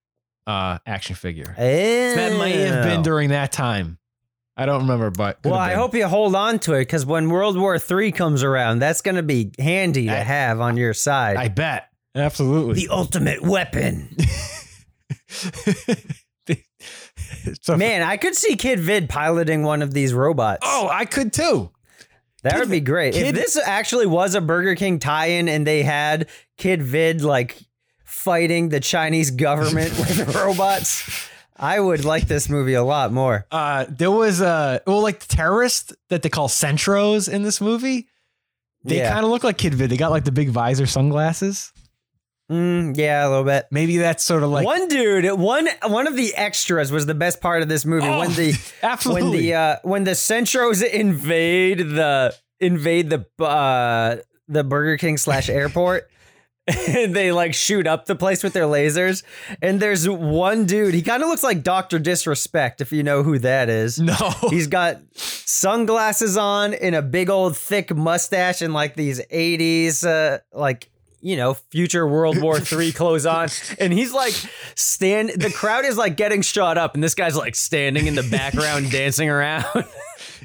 uh 0.48 0.80
action 0.86 1.16
figure. 1.16 1.56
That 1.58 2.38
might 2.38 2.56
have 2.56 2.84
been 2.84 3.02
during 3.02 3.30
that 3.30 3.52
time. 3.52 3.98
I 4.58 4.66
don't 4.66 4.82
remember, 4.82 5.10
but 5.10 5.40
Well, 5.46 5.54
I 5.56 5.74
hope 5.74 5.96
you 5.96 6.06
hold 6.06 6.36
on 6.36 6.60
to 6.60 6.74
it 6.74 6.82
because 6.82 7.06
when 7.06 7.30
World 7.30 7.58
War 7.58 7.78
III 7.80 8.12
comes 8.12 8.44
around, 8.44 8.80
that's 8.80 9.02
going 9.02 9.16
to 9.16 9.24
be 9.24 9.52
handy 9.58 10.08
to 10.08 10.12
I- 10.12 10.24
have 10.24 10.60
on 10.60 10.76
your 10.76 10.94
side. 10.94 11.38
I 11.38 11.48
bet 11.48 11.88
absolutely. 12.14 12.74
the 12.74 12.90
ultimate 12.90 13.42
weapon. 13.42 14.16
So- 17.62 17.78
Man, 17.78 18.02
I 18.02 18.18
could 18.18 18.36
see 18.36 18.56
Kid 18.56 18.80
Vid 18.80 19.08
piloting 19.10 19.64
one 19.64 19.82
of 19.82 19.94
these 19.94 20.14
robots. 20.14 20.60
Oh, 20.64 20.90
I 20.92 21.06
could 21.06 21.32
too. 21.32 21.70
That 22.44 22.54
Kid 22.54 22.60
would 22.60 22.70
be 22.72 22.80
great. 22.80 23.14
Kid- 23.14 23.28
if 23.28 23.36
this 23.36 23.58
actually 23.58 24.06
was 24.06 24.36
a 24.36 24.42
Burger 24.42 24.76
King 24.76 25.00
tie-in 25.00 25.50
and 25.50 25.68
they 25.68 25.84
had 25.84 26.28
Kid 26.58 26.82
Vid 26.82 27.22
like 27.22 27.58
fighting 28.06 28.70
the 28.70 28.80
Chinese 28.80 29.32
government 29.32 29.90
with 30.00 30.36
robots, 30.36 31.28
I 31.58 31.80
would 31.80 32.06
like 32.06 32.28
this 32.28 32.50
movie 32.50 32.74
a 32.76 32.84
lot 32.84 33.12
more. 33.12 33.46
Uh, 33.52 33.86
there 33.90 34.12
was 34.12 34.42
uh, 34.42 34.80
well, 34.88 35.02
like 35.02 35.20
the 35.20 35.36
terrorists 35.36 35.94
that 36.10 36.22
they 36.22 36.30
call 36.30 36.48
Centros 36.48 37.32
in 37.32 37.44
this 37.44 37.60
movie. 37.60 38.08
They 38.86 39.00
Yeah. 39.00 39.12
kind 39.12 39.26
of 39.26 39.32
look 39.32 39.44
like 39.44 39.58
Kid 39.58 39.74
Vid. 39.74 39.90
They 39.90 39.98
got 39.98 40.12
like 40.12 40.24
the 40.24 40.32
big 40.32 40.50
visor 40.50 40.86
sunglasses. 40.86 41.74
Mm, 42.50 42.98
yeah, 42.98 43.28
a 43.28 43.30
little 43.30 43.44
bit. 43.44 43.68
Maybe 43.70 43.98
that's 43.98 44.24
sort 44.24 44.42
of 44.42 44.50
like 44.50 44.66
one 44.66 44.88
dude, 44.88 45.40
one 45.40 45.68
one 45.86 46.08
of 46.08 46.16
the 46.16 46.34
extras 46.36 46.92
was 46.92 47.06
the 47.06 47.14
best 47.14 47.42
part 47.42 47.62
of 47.62 47.70
this 47.70 47.86
movie. 47.86 48.08
Oh, 48.08 48.20
when 48.20 48.34
the 48.34 48.60
absolutely. 48.82 49.30
when 49.30 49.32
the 49.32 49.54
uh, 49.54 49.76
when 49.84 50.04
the 50.04 50.12
Centros 50.12 50.84
invade 50.84 51.80
the 51.80 52.36
invade 52.60 53.12
the 53.12 53.44
uh, 53.44 54.18
the 54.48 54.64
Burger 54.64 54.98
King 54.98 55.18
slash 55.18 55.50
airport. 55.50 56.10
And 56.88 57.16
they 57.16 57.32
like 57.32 57.56
shoot 57.56 57.88
up 57.88 58.06
the 58.06 58.16
place 58.16 58.44
with 58.44 58.54
their 58.54 58.66
lasers. 58.66 59.24
And 59.60 59.80
there's 59.80 60.08
one 60.08 60.66
dude, 60.68 60.94
he 60.94 61.02
kind 61.02 61.24
of 61.24 61.30
looks 61.30 61.42
like 61.42 61.64
Dr. 61.64 61.98
Disrespect, 61.98 62.80
if 62.80 62.92
you 62.92 63.02
know 63.02 63.24
who 63.24 63.40
that 63.40 63.70
is. 63.70 64.00
no. 64.00 64.14
He's 64.52 64.68
got 64.68 65.00
sunglasses 65.16 66.38
on 66.38 66.76
and 66.76 66.94
a 66.94 67.02
big 67.02 67.32
old 67.32 67.58
thick 67.58 67.96
mustache 67.96 68.62
and 68.62 68.72
like 68.72 68.96
these 68.96 69.20
80s, 69.20 70.06
uh, 70.06 70.42
like, 70.54 70.92
you 71.22 71.36
know, 71.38 71.54
future 71.54 72.08
World 72.08 72.42
War 72.42 72.60
III 72.72 72.92
clothes 72.92 73.26
on. 73.26 73.50
And 73.80 73.92
he's 73.94 74.14
like, 74.14 74.34
stand, 74.76 75.30
the 75.30 75.52
crowd 75.52 75.86
is 75.86 75.98
like 75.98 76.16
getting 76.18 76.42
shot 76.42 76.78
up. 76.78 76.94
And 76.96 77.04
this 77.04 77.16
guy's 77.16 77.36
like 77.36 77.56
standing 77.56 78.08
in 78.08 78.16
the 78.16 78.24
background 78.24 78.92
dancing 78.92 79.30
around. 79.30 79.66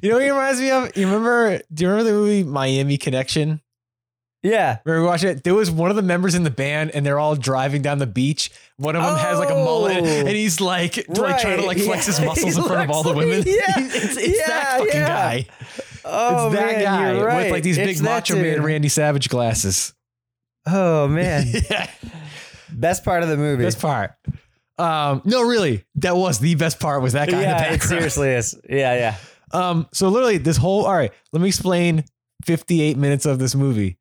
You 0.02 0.10
know 0.10 0.16
what 0.16 0.24
he 0.24 0.30
reminds 0.30 0.60
me 0.60 0.70
of? 0.70 0.96
You 0.96 1.06
remember? 1.06 1.60
Do 1.72 1.84
you 1.84 1.88
remember 1.90 2.10
the 2.10 2.16
movie 2.16 2.44
Miami 2.44 2.96
Connection? 2.98 3.60
yeah. 4.42 4.78
Remember 4.84 5.06
watching 5.06 5.30
it? 5.30 5.44
There 5.44 5.54
was 5.54 5.70
one 5.70 5.88
of 5.90 5.96
the 5.96 6.02
members 6.02 6.34
in 6.34 6.42
the 6.42 6.50
band, 6.50 6.90
and 6.90 7.04
they're 7.06 7.18
all 7.18 7.34
driving 7.34 7.80
down 7.80 7.98
the 7.98 8.06
beach. 8.06 8.50
One 8.76 8.94
of 8.96 9.02
them 9.02 9.16
has 9.16 9.38
like 9.38 9.48
a 9.50 9.54
mullet, 9.54 9.98
Oh. 10.02 10.04
and 10.06 10.28
he's 10.28 10.60
like, 10.60 10.96
like 11.08 11.40
trying 11.40 11.60
to 11.60 11.66
like 11.66 11.78
Right. 11.78 11.86
flex 11.86 12.06
his 12.06 12.20
muscles 12.20 12.54
He 12.54 12.60
in 12.60 12.66
front 12.66 12.82
of 12.84 12.90
all 12.94 13.02
the 13.02 13.14
women. 13.14 13.38
like- 13.38 13.46
yeah. 13.46 13.62
it's 13.78 14.16
it's 14.18 14.46
that 14.46 14.74
fucking 14.78 14.94
yeah. 14.94 15.08
guy. 15.08 15.46
Oh, 16.04 16.46
it's 16.48 16.56
that 16.56 16.72
man, 16.72 16.82
guy 16.82 17.20
right. 17.22 17.42
with 17.44 17.52
like 17.52 17.62
these 17.62 17.78
It's 17.78 17.98
big 18.00 18.04
macho 18.04 18.36
man. 18.36 18.62
Randy 18.62 18.88
Savage 18.88 19.28
glasses. 19.30 19.94
Oh, 20.66 21.08
man. 21.08 21.46
yeah, 21.70 21.90
Best 22.72 23.04
part 23.04 23.22
of 23.22 23.28
the 23.28 23.36
movie. 23.36 23.62
best 23.64 23.80
part. 23.80 24.12
Um, 24.78 25.22
no, 25.24 25.42
really, 25.42 25.84
that 25.96 26.16
was 26.16 26.38
the 26.40 26.54
best 26.56 26.80
part. 26.80 27.02
Was 27.02 27.12
that 27.12 27.28
guy 27.28 27.34
in 27.36 27.38
the 27.42 27.44
yeah, 27.44 27.58
background? 27.58 27.82
it 27.82 27.82
seriously 27.86 28.30
is. 28.30 28.58
Yeah, 28.68 28.94
yeah. 28.94 29.16
Um, 29.52 29.86
so 29.92 30.08
literally 30.08 30.38
this 30.38 30.56
whole 30.56 30.84
all 30.86 30.94
right, 30.96 31.12
let 31.32 31.40
me 31.40 31.48
explain 31.48 32.04
58 32.44 32.96
minutes 32.96 33.24
of 33.26 33.38
this 33.38 33.54
movie. 33.54 33.98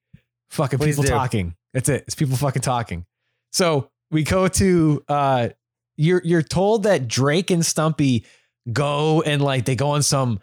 Fucking 0.49 0.79
Please 0.79 0.93
people 0.95 1.03
do. 1.03 1.09
talking. 1.09 1.55
That's 1.73 1.89
it. 1.89 2.03
It's 2.07 2.15
people 2.15 2.37
fucking 2.37 2.61
talking. 2.63 3.05
So 3.51 3.89
we 4.09 4.23
go 4.23 4.47
to 4.47 5.03
uh 5.07 5.49
you're 5.95 6.21
you're 6.23 6.41
told 6.41 6.83
that 6.83 7.07
Drake 7.07 7.51
and 7.51 7.63
Stumpy 7.63 8.25
go 8.71 9.21
and 9.21 9.41
like 9.43 9.65
they 9.65 9.75
go 9.75 9.89
on 9.91 10.01
some 10.01 10.39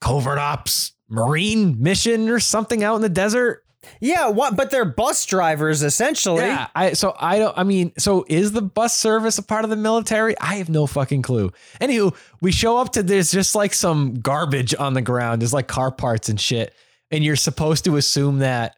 covert 0.00 0.38
ops 0.38 0.92
marine 1.08 1.82
mission 1.82 2.28
or 2.28 2.38
something 2.38 2.84
out 2.84 2.94
in 2.96 3.02
the 3.02 3.08
desert. 3.08 3.64
Yeah, 4.00 4.28
what? 4.28 4.56
But 4.56 4.70
they're 4.70 4.84
bus 4.84 5.24
drivers 5.24 5.82
essentially. 5.82 6.42
Yeah, 6.42 6.68
I 6.74 6.92
so 6.92 7.14
I 7.18 7.38
don't. 7.38 7.56
I 7.56 7.64
mean, 7.64 7.92
so 7.98 8.24
is 8.28 8.52
the 8.52 8.62
bus 8.62 8.96
service 8.96 9.38
a 9.38 9.42
part 9.42 9.64
of 9.64 9.70
the 9.70 9.76
military? 9.76 10.38
I 10.38 10.56
have 10.56 10.68
no 10.68 10.86
fucking 10.86 11.22
clue. 11.22 11.50
Anywho, 11.80 12.14
we 12.40 12.52
show 12.52 12.78
up 12.78 12.92
to 12.92 13.02
there's 13.02 13.30
just 13.30 13.54
like 13.54 13.72
some 13.72 14.14
garbage 14.14 14.74
on 14.74 14.94
the 14.94 15.02
ground. 15.02 15.40
There's 15.40 15.54
like 15.54 15.68
car 15.68 15.90
parts 15.90 16.28
and 16.28 16.38
shit, 16.40 16.74
and 17.10 17.24
you're 17.24 17.36
supposed 17.36 17.84
to 17.84 17.96
assume 17.96 18.38
that. 18.38 18.76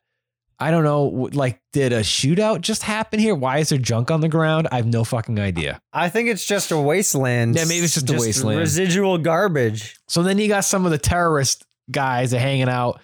I 0.60 0.70
don't 0.70 0.84
know, 0.84 1.28
like, 1.32 1.60
did 1.72 1.92
a 1.92 2.02
shootout 2.02 2.60
just 2.60 2.84
happen 2.84 3.18
here? 3.18 3.34
Why 3.34 3.58
is 3.58 3.70
there 3.70 3.78
junk 3.78 4.12
on 4.12 4.20
the 4.20 4.28
ground? 4.28 4.68
I 4.70 4.76
have 4.76 4.86
no 4.86 5.02
fucking 5.02 5.40
idea. 5.40 5.80
I 5.92 6.08
think 6.08 6.28
it's 6.28 6.46
just 6.46 6.70
a 6.70 6.78
wasteland. 6.78 7.56
Yeah, 7.56 7.64
maybe 7.64 7.84
it's 7.84 7.94
just 7.94 8.08
a 8.08 8.12
wasteland. 8.12 8.60
Residual 8.60 9.18
garbage. 9.18 9.96
So 10.06 10.22
then 10.22 10.38
you 10.38 10.46
got 10.46 10.60
some 10.60 10.84
of 10.84 10.92
the 10.92 10.98
terrorist 10.98 11.64
guys 11.90 12.30
that 12.30 12.38
hanging 12.38 12.68
out, 12.68 13.00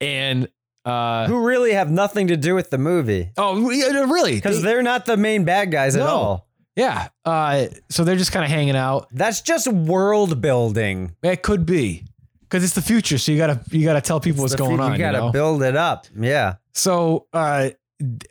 and 0.00 0.48
uh, 0.86 1.26
Who 1.26 1.44
really 1.46 1.72
have 1.72 1.90
nothing 1.90 2.28
to 2.28 2.36
do 2.36 2.54
with 2.54 2.70
the 2.70 2.78
movie. 2.78 3.30
oh, 3.36 3.70
yeah, 3.70 4.04
really? 4.04 4.36
Because 4.36 4.62
They- 4.62 4.68
they're 4.68 4.82
not 4.82 5.04
the 5.06 5.16
main 5.16 5.44
bad 5.44 5.70
guys 5.70 5.96
at 5.96 6.02
all. 6.02 6.46
yeah, 6.76 7.08
uh, 7.24 7.66
so 7.90 8.04
they're 8.04 8.16
just 8.16 8.32
kind 8.32 8.44
of 8.44 8.50
hanging 8.50 8.76
out. 8.76 9.08
That's 9.12 9.40
just 9.40 9.66
world 9.68 10.40
building. 10.40 11.14
It 11.22 11.42
could 11.42 11.66
be 11.66 12.04
because 12.42 12.62
it's 12.64 12.74
the 12.74 12.82
future, 12.82 13.18
so 13.18 13.32
you 13.32 13.38
gotta 13.38 13.60
you 13.70 13.84
gotta 13.84 14.00
tell 14.00 14.20
people 14.20 14.42
what's 14.42 14.54
going 14.54 14.78
on. 14.80 14.92
You 14.92 14.98
gotta 14.98 15.18
know? 15.18 15.30
build 15.32 15.62
it 15.62 15.76
up. 15.76 16.06
Yeah. 16.16 16.54
So 16.74 17.26
uh, 17.32 17.70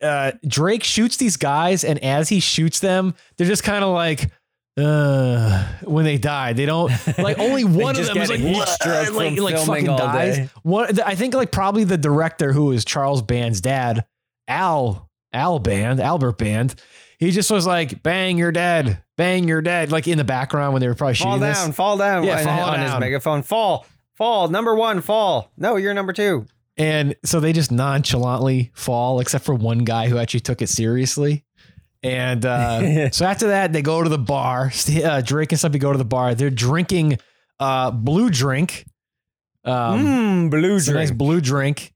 uh, 0.01 0.31
Drake 0.47 0.83
shoots 0.83 1.17
these 1.17 1.37
guys, 1.37 1.83
and 1.83 1.97
as 2.03 2.29
he 2.29 2.39
shoots 2.39 2.79
them, 2.79 3.15
they're 3.37 3.47
just 3.47 3.63
kind 3.63 3.83
of 3.83 3.93
like. 3.93 4.31
Uh, 4.77 5.65
when 5.83 6.03
they 6.03 6.17
die, 6.17 6.51
they 6.51 6.65
don't 6.65 6.91
like 7.17 7.39
only 7.39 7.63
one 7.63 7.97
of 7.97 8.05
them 8.07 8.17
is 8.17 8.29
like 8.29 8.39
heat 8.39 8.55
"What?" 8.55 8.67
stroke 8.67 9.13
like 9.13 9.35
from 9.35 9.43
like 9.43 9.57
fucking 9.57 9.85
dies. 9.85 10.35
day. 10.37 10.49
One, 10.63 10.99
I 10.99 11.15
think 11.15 11.33
like 11.33 11.51
probably 11.51 11.85
the 11.85 11.97
director 11.97 12.51
who 12.51 12.71
is 12.73 12.83
Charles 12.83 13.21
Band's 13.21 13.61
dad, 13.61 14.05
Al 14.49 15.09
Al 15.31 15.59
Band, 15.59 16.01
Albert 16.01 16.37
Band. 16.37 16.75
He 17.19 17.31
just 17.31 17.49
was 17.49 17.65
like, 17.65 18.03
"Bang, 18.03 18.37
you're 18.37 18.51
dead. 18.51 19.01
Bang, 19.15 19.47
you're 19.47 19.61
dead." 19.61 19.93
Like 19.93 20.09
in 20.09 20.17
the 20.17 20.25
background 20.25 20.73
when 20.73 20.81
they 20.81 20.89
were 20.89 20.95
probably 20.95 21.15
Fall 21.15 21.35
shooting 21.37 21.53
down, 21.53 21.67
this. 21.67 21.75
fall 21.77 21.97
down. 21.97 22.23
Yeah, 22.25 22.43
fall 22.43 22.69
on 22.71 22.79
his 22.81 22.91
down. 22.91 22.99
megaphone. 22.99 23.43
Fall, 23.43 23.85
fall. 24.15 24.49
Number 24.49 24.75
one, 24.75 24.99
fall. 24.99 25.51
No, 25.55 25.77
you're 25.77 25.93
number 25.93 26.11
two. 26.11 26.45
And 26.75 27.15
so 27.23 27.39
they 27.39 27.53
just 27.53 27.71
nonchalantly 27.71 28.71
fall, 28.73 29.21
except 29.21 29.45
for 29.45 29.55
one 29.55 29.79
guy 29.85 30.09
who 30.09 30.17
actually 30.17 30.41
took 30.41 30.61
it 30.61 30.67
seriously. 30.67 31.45
And 32.05 32.45
uh, 32.45 33.09
so 33.11 33.25
after 33.25 33.47
that, 33.47 33.73
they 33.73 33.81
go 33.81 34.03
to 34.03 34.09
the 34.09 34.17
bar. 34.19 34.71
Uh, 35.03 35.21
Drake 35.21 35.51
and 35.51 35.59
Stumpy 35.59 35.79
go 35.79 35.91
to 35.91 35.97
the 35.97 36.05
bar. 36.05 36.35
They're 36.35 36.49
drinking 36.49 37.17
uh, 37.59 37.91
blue 37.91 38.29
drink. 38.29 38.85
Um, 39.63 40.05
Mmm, 40.05 40.49
blue 40.51 40.73
a 40.73 40.75
nice 40.75 40.85
drink. 40.85 41.17
blue 41.17 41.41
drink. 41.41 41.93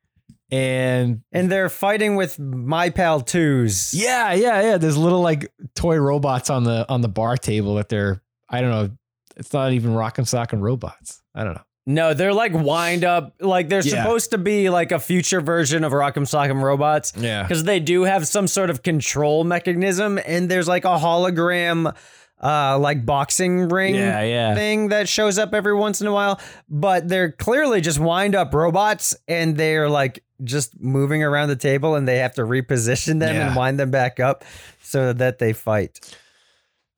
And 0.52 1.22
and 1.32 1.52
they're 1.52 1.70
fighting 1.70 2.16
with 2.16 2.40
my 2.40 2.90
pal 2.90 3.22
twos. 3.22 3.94
yeah, 3.94 4.34
yeah, 4.34 4.62
yeah. 4.62 4.78
There's 4.78 4.98
little 4.98 5.22
like 5.22 5.54
toy 5.76 5.98
robots 5.98 6.50
on 6.50 6.64
the 6.64 6.88
on 6.90 7.02
the 7.02 7.08
bar 7.08 7.38
table 7.38 7.76
that 7.76 7.90
they're 7.90 8.24
I 8.50 8.62
don't 8.62 8.72
know. 8.72 8.90
It's 9.38 9.54
not 9.54 9.74
even 9.74 9.92
Rock'em 9.92 10.26
Sock'em 10.26 10.60
robots. 10.60 11.22
I 11.36 11.44
don't 11.44 11.54
know. 11.54 11.62
No, 11.90 12.14
they're 12.14 12.34
like 12.36 12.54
wind 12.54 13.04
up. 13.04 13.34
Like 13.40 13.68
they're 13.68 13.82
Yeah. 13.82 14.04
supposed 14.04 14.30
to 14.32 14.38
be 14.38 14.70
like 14.70 14.92
a 14.92 15.00
future 15.00 15.42
version 15.42 15.84
of 15.84 15.92
Rock'em 15.92 16.24
Sock'em 16.30 16.62
robots. 16.62 17.14
Yeah. 17.18 17.42
because 17.42 17.64
they 17.64 17.80
do 17.80 18.04
have 18.04 18.28
some 18.28 18.48
sort 18.48 18.70
of 18.70 18.84
control 18.84 19.44
mechanism, 19.44 20.20
and 20.24 20.50
there's 20.50 20.68
like 20.68 20.86
a 20.86 20.98
hologram, 21.00 21.96
uh, 22.44 22.78
like 22.78 23.06
boxing 23.08 23.70
ring 23.70 23.96
Yeah, 23.96 24.22
yeah. 24.22 24.54
thing 24.54 24.90
that 24.90 25.10
shows 25.10 25.40
up 25.40 25.54
every 25.56 25.74
once 25.74 26.00
in 26.00 26.06
a 26.06 26.14
while. 26.14 26.40
But 26.70 27.08
they're 27.10 27.32
clearly 27.32 27.82
just 27.82 27.98
wind 28.00 28.36
up 28.36 28.54
robots, 28.54 29.16
and 29.28 29.58
they're 29.58 29.90
like 29.90 30.24
just 30.44 30.80
moving 30.80 31.24
around 31.24 31.50
the 31.50 31.56
table, 31.56 31.96
and 31.96 32.08
they 32.08 32.20
have 32.20 32.36
to 32.36 32.44
reposition 32.44 33.20
them 33.20 33.36
and 33.36 33.56
wind 33.56 33.80
them 33.80 33.90
back 33.90 34.20
up 34.20 34.46
so 34.84 35.12
that 35.14 35.40
they 35.40 35.54
fight. 35.54 36.00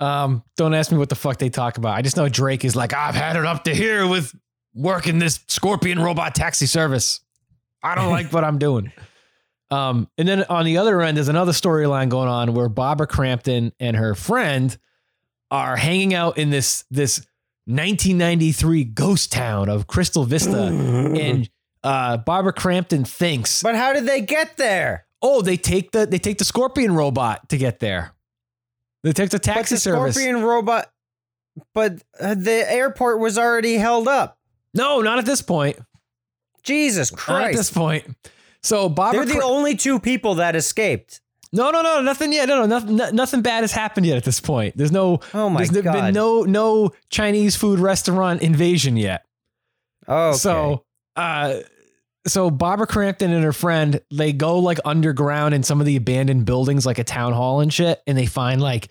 Um, 0.02 0.44
don't 0.58 0.74
ask 0.74 0.92
me 0.92 0.98
what 0.98 1.10
the 1.10 1.16
fuck 1.16 1.38
they 1.38 1.50
talk 1.50 1.78
about. 1.78 1.96
I 1.96 2.02
just 2.02 2.18
know 2.18 2.28
Drake 2.28 2.66
is 2.66 2.76
like, 2.76 2.94
I've 2.94 3.16
had 3.16 3.36
it 3.38 3.46
up 3.46 3.64
to 3.66 3.74
here 3.74 4.06
with 4.08 4.36
working 4.74 5.19
this 5.19 5.39
Scorpion 5.47 5.99
robot 5.99 6.36
taxi 6.36 6.65
service. 6.65 7.19
I 7.84 7.95
don't 7.95 8.11
like 8.11 8.32
what 8.32 8.43
I'm 8.43 8.57
doing. 8.59 8.91
Um, 9.72 10.09
and 10.17 10.28
then 10.28 10.43
on 10.49 10.65
the 10.65 10.80
other 10.80 11.01
end, 11.01 11.15
there's 11.15 11.30
another 11.30 11.53
storyline 11.53 12.09
going 12.09 12.28
on 12.28 12.53
where 12.53 12.67
Barbara 12.67 13.07
Crampton 13.07 13.72
and 13.80 13.95
her 13.95 14.15
friend 14.15 14.78
are 15.49 15.78
hanging 15.78 16.13
out 16.13 16.38
in 16.38 16.49
this 16.49 16.84
this 16.91 17.19
1993 17.67 18.84
ghost 18.84 19.32
town 19.32 19.69
of 19.69 19.88
Crystal 19.88 20.26
Vista, 20.26 20.57
and 21.17 21.49
uh, 21.86 22.17
Barbara 22.17 22.51
Crampton 22.51 23.05
thinks, 23.05 23.63
But 23.63 23.76
how 23.76 23.93
did 23.93 24.05
they 24.05 24.19
get 24.19 24.57
there? 24.57 25.05
oh, 25.22 25.41
they 25.41 25.55
take 25.55 25.91
the 25.91 26.05
they 26.05 26.17
take 26.19 26.38
the 26.38 26.43
Scorpion 26.43 26.93
robot 26.93 27.47
to 27.47 27.57
get 27.57 27.80
there. 27.80 28.11
They 29.03 29.13
take 29.13 29.30
the 29.30 29.38
But 29.38 29.43
taxi 29.43 29.76
the 29.76 29.80
service. 29.80 30.15
Scorpion 30.15 30.41
robot. 30.43 30.91
But 31.74 32.01
uh, 32.19 32.36
the 32.36 32.69
airport 32.69 33.19
was 33.19 33.38
already 33.38 33.76
held 33.76 34.09
up. 34.09 34.38
No, 34.74 35.01
not 35.01 35.17
at 35.19 35.26
this 35.26 35.41
point. 35.41 35.78
Jesus 36.63 37.11
Not 37.28 37.43
at 37.43 37.53
this 37.53 37.72
point. 37.72 38.05
So 38.63 38.88
Barbara, 38.89 39.26
They're 39.26 39.36
the 39.36 39.39
Cra- 39.41 39.47
only 39.49 39.76
two 39.76 39.99
people 39.99 40.36
that 40.36 40.55
escaped. 40.55 41.19
no, 41.51 41.72
no, 41.72 41.82
no, 41.82 42.01
nothing 42.01 42.32
yet. 42.32 42.47
No, 42.47 42.65
no, 42.65 42.80
nothing, 42.80 43.15
nothing 43.15 43.41
bad 43.41 43.61
has 43.61 43.72
happened 43.72 44.05
yet 44.05 44.17
at 44.17 44.24
this 44.24 44.39
point. 44.39 44.78
There's 44.78 44.91
no, 44.91 45.19
Oh 45.34 45.49
my 45.49 45.65
there's 45.65 45.84
God. 45.84 45.91
been 45.93 46.13
no, 46.13 46.43
no 46.43 46.91
Chinese 47.09 47.55
food 47.55 47.80
restaurant 47.80 48.41
invasion 48.43 48.95
yet. 48.97 49.26
Oh, 50.07 50.34
So, 50.34 50.84
uh, 51.15 51.55
so 52.28 52.51
Barbara 52.51 52.86
Crampton 52.86 53.34
and 53.34 53.43
her 53.43 53.51
friend, 53.53 53.99
they 54.13 54.32
go 54.32 54.59
like 54.59 54.78
underground 54.86 55.55
in 55.55 55.63
some 55.63 55.80
of 55.80 55.88
the 55.88 55.95
abandoned 55.95 56.45
buildings, 56.45 56.86
like 56.86 56.99
a 56.99 57.03
town 57.03 57.34
hall 57.34 57.61
and 57.61 57.74
shit, 57.74 57.99
and 58.05 58.15
they 58.15 58.28
find 58.28 58.61
like 58.61 58.89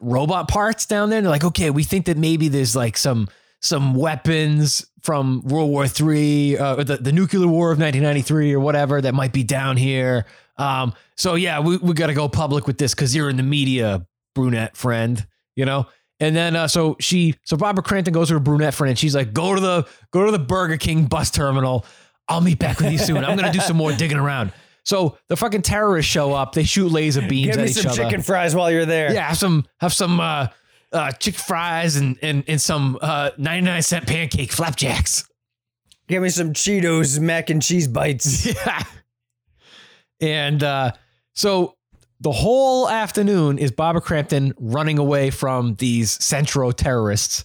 robot 0.00 0.46
parts 0.48 0.86
down 0.86 1.10
there. 1.10 1.18
And 1.18 1.26
they're 1.26 1.32
like, 1.32 1.42
okay, 1.44 1.70
we 1.70 1.82
think 1.82 2.06
that 2.06 2.16
maybe 2.16 2.46
there's 2.46 2.76
like 2.76 2.96
some 2.96 3.28
some 3.60 3.94
weapons 3.94 4.86
from 5.02 5.42
World 5.42 5.70
War 5.70 5.86
Three, 5.88 6.56
uh, 6.56 6.82
the 6.82 6.96
the 6.96 7.12
nuclear 7.12 7.46
war 7.46 7.72
of 7.72 7.78
1993 7.78 8.54
or 8.54 8.60
whatever 8.60 9.00
that 9.00 9.14
might 9.14 9.32
be 9.32 9.42
down 9.42 9.76
here. 9.76 10.26
Um, 10.56 10.94
so 11.16 11.34
yeah, 11.34 11.60
we 11.60 11.76
we 11.78 11.94
got 11.94 12.08
to 12.08 12.14
go 12.14 12.28
public 12.28 12.66
with 12.66 12.78
this 12.78 12.94
because 12.94 13.14
you're 13.14 13.30
in 13.30 13.36
the 13.36 13.42
media, 13.42 14.06
brunette 14.34 14.76
friend. 14.76 15.26
You 15.56 15.64
know. 15.64 15.86
And 16.20 16.34
then 16.34 16.56
uh, 16.56 16.66
so 16.66 16.96
she 16.98 17.36
so 17.44 17.56
Barbara 17.56 17.84
Crampton 17.84 18.12
goes 18.12 18.28
to 18.28 18.34
her 18.34 18.40
brunette 18.40 18.74
friend 18.74 18.90
and 18.90 18.98
she's 18.98 19.14
like, 19.14 19.32
go 19.32 19.54
to 19.54 19.60
the 19.60 19.86
go 20.10 20.26
to 20.26 20.32
the 20.32 20.38
Burger 20.40 20.76
King 20.76 21.04
bus 21.04 21.30
terminal. 21.30 21.86
I'll 22.28 22.40
meet 22.40 22.58
back 22.58 22.80
with 22.80 22.90
you 22.90 22.98
soon. 22.98 23.24
I'm 23.24 23.36
gonna 23.36 23.52
do 23.52 23.60
some 23.60 23.76
more 23.76 23.92
digging 23.92 24.18
around. 24.18 24.52
So 24.84 25.16
the 25.28 25.36
fucking 25.36 25.62
terrorists 25.62 26.10
show 26.10 26.32
up. 26.32 26.54
They 26.54 26.64
shoot 26.64 26.90
laser 26.90 27.20
beams 27.20 27.54
Give 27.54 27.58
at 27.58 27.64
me 27.64 27.70
each 27.70 27.76
some 27.76 27.92
other. 27.92 28.02
chicken 28.02 28.22
fries 28.22 28.54
while 28.54 28.70
you're 28.70 28.84
there. 28.86 29.12
Yeah, 29.12 29.28
have 29.28 29.38
some 29.38 29.64
have 29.80 29.92
some 29.92 30.18
uh, 30.18 30.48
uh, 30.92 31.12
chicken 31.12 31.40
fries 31.40 31.96
and 31.96 32.18
and 32.22 32.44
and 32.48 32.60
some 32.60 32.98
uh, 33.00 33.30
99 33.38 33.82
cent 33.82 34.06
pancake 34.06 34.52
flapjacks. 34.52 35.28
Give 36.08 36.22
me 36.22 36.30
some 36.30 36.52
Cheetos 36.52 37.20
mac 37.20 37.50
and 37.50 37.62
cheese 37.62 37.88
bites. 37.88 38.46
Yeah. 38.66 38.82
And 40.20 40.64
uh, 40.64 40.92
so 41.34 41.76
the 42.20 42.32
whole 42.32 42.88
afternoon 42.88 43.58
is 43.58 43.70
Barbara 43.70 44.02
Crampton 44.02 44.52
running 44.58 44.98
away 44.98 45.30
from 45.30 45.76
these 45.76 46.10
Centro 46.24 46.72
terrorists. 46.72 47.44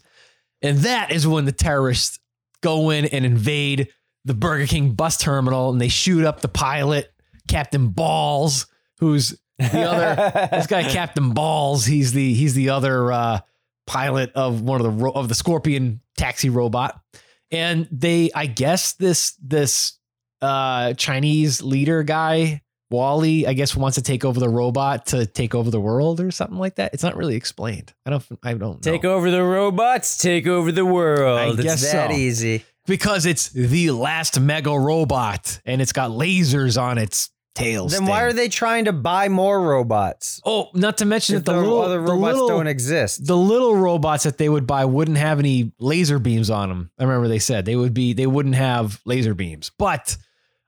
And 0.63 0.79
that 0.79 1.11
is 1.11 1.27
when 1.27 1.45
the 1.45 1.51
terrorists 1.51 2.17
go 2.61 2.89
in 2.89 3.05
and 3.05 3.25
invade 3.25 3.89
the 4.25 4.33
Burger 4.33 4.65
King 4.65 4.91
bus 4.91 5.17
terminal 5.17 5.69
and 5.69 5.79
they 5.79 5.89
shoot 5.89 6.25
up 6.25 6.41
the 6.41 6.47
pilot, 6.47 7.13
Captain 7.47 7.89
Balls, 7.89 8.65
who's 8.99 9.37
the 9.72 9.84
other 9.84 10.49
this 10.51 10.68
guy 10.68 10.84
Captain 10.84 11.32
Balls, 11.34 11.86
he's 11.86 12.14
the 12.14 12.34
he's 12.34 12.53
the 12.53 12.70
other 12.70 13.11
uh, 13.11 13.39
pilot 13.88 14.32
of 14.36 14.61
one 14.61 14.80
of 14.80 14.84
the 14.84 15.03
ro- 15.03 15.11
of 15.11 15.30
the 15.30 15.36
Scorpion 15.36 16.01
taxi 16.18 16.49
robot. 16.49 16.99
And 17.51 17.88
they 17.91 18.32
I 18.34 18.45
guess 18.47 18.93
this 18.93 19.34
this 19.41 19.97
uh 20.41 20.93
Chinese 20.93 21.61
leader 21.61 22.03
guy, 22.03 22.61
Wally, 22.89 23.47
I 23.47 23.53
guess 23.53 23.76
wants 23.76 23.95
to 23.95 24.01
take 24.01 24.26
over 24.26 24.39
the 24.39 24.49
robot 24.49 25.07
to 25.07 25.26
take 25.26 25.55
over 25.55 25.70
the 25.72 25.80
world 25.80 26.20
or 26.20 26.32
something 26.32 26.57
like 26.57 26.76
that. 26.76 26.93
It's 26.93 27.03
not 27.03 27.16
really 27.16 27.36
explained. 27.36 27.93
I 28.05 28.09
don't 28.11 28.24
I 28.43 28.53
don't 28.53 28.86
know. 28.86 28.91
Take 28.91 29.05
over 29.05 29.30
the 29.32 29.43
robots, 29.43 30.18
take 30.18 30.47
over 30.47 30.72
the 30.72 30.86
world. 30.86 31.39
I 31.39 31.47
it's 31.49 31.61
guess 31.61 31.91
that 31.91 32.11
so. 32.11 32.16
easy. 32.16 32.66
because 32.86 33.26
it's 33.26 33.49
the 33.49 33.91
last 33.91 34.39
mega 34.39 34.78
robot 34.78 35.59
and 35.66 35.82
it's 35.82 35.93
got 35.93 36.11
lasers 36.11 36.82
on 36.82 36.97
its 36.97 37.30
tail. 37.55 37.87
Then 37.87 38.05
why 38.05 38.23
are 38.23 38.33
they 38.33 38.49
trying 38.49 38.85
to 38.85 38.93
buy 38.93 39.29
more 39.29 39.61
robots? 39.61 40.41
Oh, 40.45 40.69
not 40.73 40.97
to 40.99 41.05
mention 41.05 41.35
If 41.35 41.43
that 41.45 41.51
the 41.51 41.57
the 41.57 41.63
little 41.63 41.81
other 41.81 42.01
the 42.01 42.11
robots 42.11 42.33
little- 42.33 42.47
don't 42.49 42.67
exist. 42.67 43.25
The 43.25 43.37
little 43.37 43.75
robots 43.75 44.23
that 44.23 44.37
they 44.37 44.49
would 44.49 44.65
buy 44.67 44.85
wouldn't 44.85 45.17
have 45.17 45.39
any 45.39 45.71
laser 45.79 46.19
beams 46.19 46.49
on 46.49 46.69
them. 46.69 46.91
I 46.99 47.03
remember 47.03 47.27
they 47.27 47.39
said 47.39 47.65
they 47.65 47.75
would 47.75 47.93
be 47.93 48.13
they 48.13 48.27
wouldn't 48.27 48.55
have 48.55 48.99
laser 49.05 49.33
beams. 49.33 49.71
But 49.77 50.17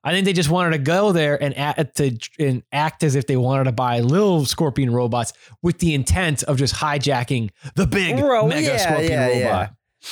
I 0.03 0.11
think 0.11 0.25
they 0.25 0.33
just 0.33 0.51
wanted 0.51 0.71
to 0.71 0.77
go 0.83 1.11
there 1.11 1.41
and 1.41 1.57
act, 1.57 1.95
to 1.97 2.15
and 2.37 2.61
act 2.71 3.03
as 3.03 3.15
if 3.15 3.25
they 3.25 3.37
wanted 3.37 3.63
to 3.63 3.71
buy 3.71 4.01
little 4.01 4.45
scorpion 4.45 4.91
robots 4.93 5.33
with 5.63 5.79
the 5.79 5.95
intent 5.95 6.43
of 6.43 6.57
just 6.57 6.75
hijacking 6.75 7.49
the 7.73 7.87
big 7.87 8.17
Bro, 8.19 8.47
mega 8.47 8.67
yeah, 8.67 8.77
scorpion 8.77 9.11
yeah, 9.11 9.25
robot. 9.27 9.39
yeah. 9.41 10.09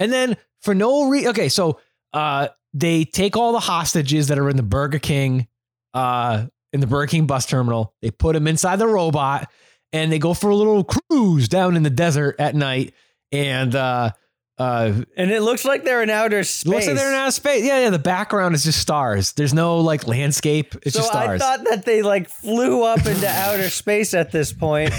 And 0.00 0.12
then 0.12 0.36
for 0.62 0.74
no 0.74 1.08
reason, 1.08 1.30
okay, 1.30 1.48
so 1.48 1.78
uh, 2.12 2.48
they 2.74 3.04
take 3.04 3.36
all 3.36 3.52
the 3.52 3.60
hostages 3.60 4.26
that 4.28 4.38
are 4.40 4.50
in 4.50 4.56
the 4.56 4.64
Burger 4.64 4.98
King, 4.98 5.46
uh, 5.96 6.46
in 6.72 6.80
the 6.80 6.86
Burger 6.86 7.08
King 7.10 7.26
bus 7.26 7.46
terminal. 7.46 7.94
They 8.02 8.10
put 8.10 8.36
him 8.36 8.46
inside 8.46 8.76
the 8.76 8.86
robot, 8.86 9.50
and 9.92 10.12
they 10.12 10.18
go 10.18 10.34
for 10.34 10.50
a 10.50 10.54
little 10.56 10.84
cruise 10.84 11.48
down 11.48 11.76
in 11.76 11.82
the 11.82 11.90
desert 11.90 12.36
at 12.38 12.54
night. 12.54 12.92
And 13.32 13.74
uh, 13.74 14.10
uh, 14.58 14.92
And 15.16 15.30
it 15.30 15.42
looks 15.42 15.64
like 15.64 15.84
they're 15.84 16.02
in 16.02 16.10
outer 16.10 16.44
space. 16.44 16.72
looks 16.72 16.86
like 16.86 16.96
they're 16.96 17.08
in 17.12 17.14
outer 17.18 17.30
space. 17.30 17.64
Yeah, 17.64 17.80
yeah. 17.80 17.90
The 17.90 17.98
background 17.98 18.54
is 18.54 18.64
just 18.64 18.78
stars. 18.80 19.32
There's 19.32 19.54
no 19.54 19.78
like 19.80 20.06
landscape. 20.06 20.74
It's 20.82 20.94
so 20.94 21.00
just 21.00 21.10
stars. 21.10 21.40
I 21.40 21.56
thought 21.56 21.64
that 21.70 21.84
they 21.84 22.02
like 22.02 22.28
flew 22.28 22.82
up 22.84 23.04
into 23.06 23.28
outer 23.28 23.70
space 23.70 24.14
at 24.14 24.30
this 24.32 24.52
point. 24.52 24.92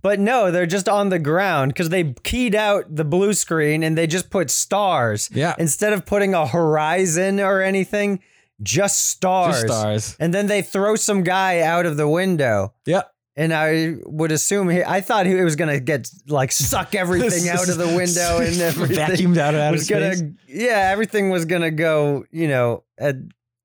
But 0.00 0.20
no, 0.20 0.52
they're 0.52 0.66
just 0.66 0.88
on 0.88 1.08
the 1.08 1.18
ground 1.18 1.72
because 1.72 1.88
they 1.88 2.14
keyed 2.22 2.54
out 2.54 2.84
the 2.94 3.04
blue 3.04 3.34
screen 3.34 3.82
and 3.82 3.98
they 3.98 4.06
just 4.06 4.30
put 4.30 4.48
stars. 4.50 5.28
Yeah. 5.34 5.54
Instead 5.58 5.92
of 5.92 6.06
putting 6.06 6.34
a 6.34 6.46
horizon 6.46 7.40
or 7.40 7.60
anything, 7.60 8.20
just 8.62 9.06
stars. 9.06 9.62
Just 9.62 9.66
stars. 9.66 10.16
And 10.18 10.32
then 10.32 10.46
they 10.46 10.62
throw 10.62 10.96
some 10.96 11.22
guy 11.22 11.60
out 11.60 11.86
of 11.86 11.96
the 11.96 12.08
window. 12.08 12.74
Yep. 12.86 13.12
And 13.36 13.54
I 13.54 13.94
would 14.04 14.32
assume 14.32 14.68
he, 14.68 14.82
I 14.82 15.00
thought 15.00 15.26
he 15.26 15.34
was 15.36 15.54
gonna 15.54 15.78
get 15.78 16.10
like 16.26 16.50
suck 16.52 16.94
everything 16.94 17.48
out 17.48 17.68
of 17.68 17.78
the 17.78 17.86
window 17.86 18.38
and 18.38 18.60
everything. 18.60 18.96
Vacuumed 18.96 19.38
out 19.38 19.54
of 19.54 19.72
was 19.72 19.88
gonna, 19.88 20.16
space. 20.16 20.32
Yeah, 20.48 20.88
everything 20.90 21.30
was 21.30 21.44
gonna 21.44 21.70
go, 21.70 22.24
you 22.32 22.48
know, 22.48 22.82
at 22.98 23.16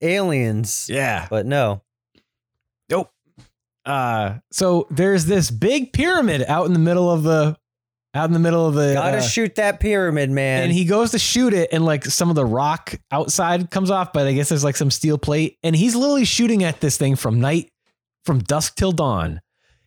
aliens. 0.01 0.87
Yeah. 0.89 1.27
But 1.29 1.47
no. 1.47 1.81
Nope. 2.89 3.11
Uh, 3.85 4.35
so 4.51 4.87
there's 4.91 5.25
this 5.25 5.49
big 5.49 5.91
pyramid 5.91 6.45
out 6.47 6.67
in 6.67 6.73
the 6.73 6.79
middle 6.79 7.09
of 7.09 7.23
the, 7.23 7.57
out 8.13 8.25
in 8.25 8.33
the 8.33 8.39
middle 8.39 8.67
of 8.67 8.73
the. 8.75 8.93
Gotta 8.93 9.17
uh, 9.17 9.21
shoot 9.21 9.55
that 9.55 9.79
pyramid, 9.79 10.29
man. 10.29 10.63
and 10.63 10.71
he 10.71 10.85
goes 10.85 11.11
to 11.11 11.19
shoot 11.19 11.53
it, 11.53 11.69
and 11.71 11.83
like 11.85 12.05
some 12.05 12.29
of 12.29 12.35
the 12.35 12.45
rock 12.45 12.95
outside 13.11 13.71
comes 13.71 13.89
off, 13.89 14.13
but 14.13 14.27
I 14.27 14.33
guess 14.33 14.49
there's 14.49 14.63
like 14.63 14.75
some 14.75 14.91
steel 14.91 15.17
plate, 15.17 15.57
and 15.63 15.75
he's 15.75 15.95
literally 15.95 16.25
shooting 16.25 16.63
at 16.63 16.79
this 16.81 16.97
thing 16.97 17.15
from 17.15 17.39
night, 17.41 17.71
from 18.25 18.39
dusk 18.39 18.75
till 18.75 18.91
dawn. 18.91 19.41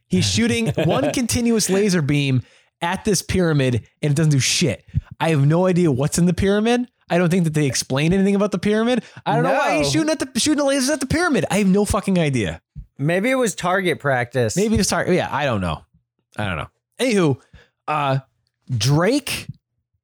He's 0.08 0.24
shooting 0.24 0.68
one 0.84 1.12
continuous 1.12 1.68
laser 1.70 2.02
beam 2.02 2.42
at 2.82 3.04
this 3.04 3.22
pyramid, 3.22 3.86
and 4.02 4.12
it 4.12 4.14
doesn't 4.16 4.32
do 4.32 4.40
shit. 4.40 4.84
I 5.18 5.30
have 5.30 5.46
no 5.46 5.66
idea 5.66 5.90
what's 5.90 6.18
in 6.18 6.26
the 6.26 6.34
pyramid. 6.34 6.88
I 7.08 7.18
don't 7.18 7.30
think 7.30 7.44
that 7.44 7.54
they 7.54 7.66
explain 7.66 8.12
anything 8.12 8.34
about 8.34 8.50
the 8.50 8.58
pyramid. 8.58 9.04
I 9.24 9.34
don't 9.34 9.44
know 9.44 9.52
why 9.54 9.78
he's 9.78 9.86
No. 9.94 10.00
shooting 10.00 10.10
at 10.10 10.18
the 10.18 10.40
shooting 10.40 10.64
the 10.64 10.70
lasers 10.70 10.90
at 10.90 10.98
the 11.00 11.06
pyramid. 11.06 11.44
I 11.50 11.58
have 11.58 11.68
no 11.68 11.84
fucking 11.84 12.18
idea. 12.18 12.60
Maybe 12.98 13.30
it 13.30 13.36
was 13.36 13.54
target 13.54 14.00
practice. 14.00 14.56
Maybe 14.56 14.76
just 14.76 14.90
target. 14.90 15.14
Yeah, 15.14 15.28
I 15.30 15.44
don't 15.44 15.60
know. 15.60 15.84
I 16.36 16.44
don't 16.46 16.56
know. 16.56 16.68
Anywho, 16.98 17.40
uh, 17.88 18.18
Drake 18.76 19.46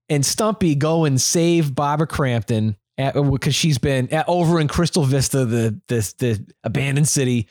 and 0.09 0.25
Stumpy 0.25 0.75
go 0.75 1.05
and 1.05 1.21
save 1.21 1.75
Barbara 1.75 2.07
Crampton 2.07 2.77
because 2.97 3.55
she's 3.55 3.79
been 3.79 4.13
at, 4.13 4.29
over 4.29 4.61
in 4.61 4.69
Crystal 4.69 5.05
Vista, 5.05 5.45
the 5.45 5.81
this 5.89 6.13
the 6.15 6.45
abandoned 6.63 7.09
city, 7.09 7.49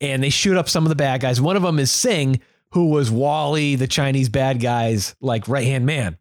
and 0.00 0.22
they 0.22 0.30
shoot 0.30 0.56
up 0.56 0.68
some 0.68 0.84
of 0.84 0.88
the 0.88 0.96
bad 0.96 1.20
guys. 1.20 1.40
One 1.40 1.56
of 1.56 1.62
them 1.62 1.78
is 1.78 1.90
Singh, 1.90 2.40
who 2.72 2.88
was 2.88 3.10
Wally, 3.10 3.76
the 3.76 3.86
Chinese 3.86 4.28
bad 4.28 4.60
guy's 4.60 5.14
like 5.20 5.48
right 5.48 5.66
hand 5.66 5.86
man. 5.86 6.18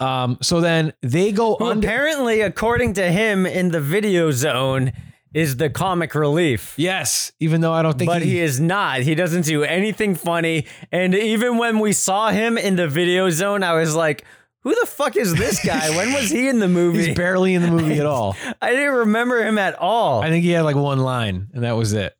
Um, 0.00 0.38
so 0.42 0.60
then 0.60 0.92
they 1.02 1.32
go 1.32 1.56
Who 1.56 1.66
under. 1.66 1.86
apparently, 1.86 2.40
according 2.40 2.94
to 2.94 3.10
him 3.10 3.46
in 3.46 3.70
the 3.70 3.80
video 3.80 4.30
zone, 4.30 4.92
is 5.34 5.56
the 5.58 5.68
comic 5.70 6.14
relief. 6.14 6.74
Yes, 6.76 7.32
even 7.40 7.60
though 7.60 7.72
I 7.72 7.82
don't 7.82 7.98
think 7.98 8.08
But 8.10 8.22
he 8.22 8.40
is 8.40 8.58
not. 8.60 9.00
He 9.00 9.14
doesn't 9.14 9.44
do 9.44 9.62
anything 9.62 10.14
funny. 10.14 10.66
And 10.90 11.14
even 11.14 11.58
when 11.58 11.78
we 11.80 11.92
saw 11.92 12.30
him 12.30 12.56
in 12.58 12.76
the 12.76 12.88
video 12.88 13.28
zone, 13.30 13.62
I 13.62 13.74
was 13.74 13.94
like, 13.94 14.24
who 14.62 14.74
the 14.74 14.86
fuck 14.86 15.16
is 15.16 15.34
this 15.34 15.64
guy? 15.64 15.90
when 15.96 16.12
was 16.12 16.30
he 16.30 16.48
in 16.48 16.58
the 16.58 16.68
movie? 16.68 17.06
he's 17.06 17.16
barely 17.16 17.54
in 17.54 17.62
the 17.62 17.70
movie 17.70 17.98
at 18.00 18.06
all. 18.16 18.36
I 18.60 18.70
didn't 18.70 18.94
remember 18.94 19.42
him 19.44 19.58
at 19.58 19.74
all. 19.76 20.22
I 20.22 20.28
think 20.30 20.44
he 20.44 20.50
had 20.50 20.62
like 20.62 20.76
one 20.76 20.98
line, 20.98 21.48
and 21.52 21.62
that 21.62 21.76
was 21.76 21.92
it. 21.92 22.16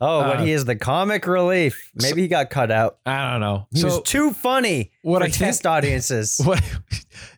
oh, 0.00 0.22
but 0.22 0.38
uh, 0.38 0.42
he 0.44 0.52
is 0.52 0.64
the 0.64 0.76
comic 0.76 1.26
relief. 1.26 1.92
Maybe 1.94 2.22
he 2.22 2.28
got 2.28 2.48
cut 2.50 2.70
out. 2.70 2.98
I 3.04 3.30
don't 3.30 3.40
know. 3.40 3.66
He 3.72 3.84
was 3.84 4.00
too 4.02 4.32
funny 4.32 4.90
what 5.02 5.18
for 5.20 5.24
I 5.24 5.28
think- 5.28 5.38
test 5.38 5.66
audiences. 5.66 6.40
What 6.44 6.62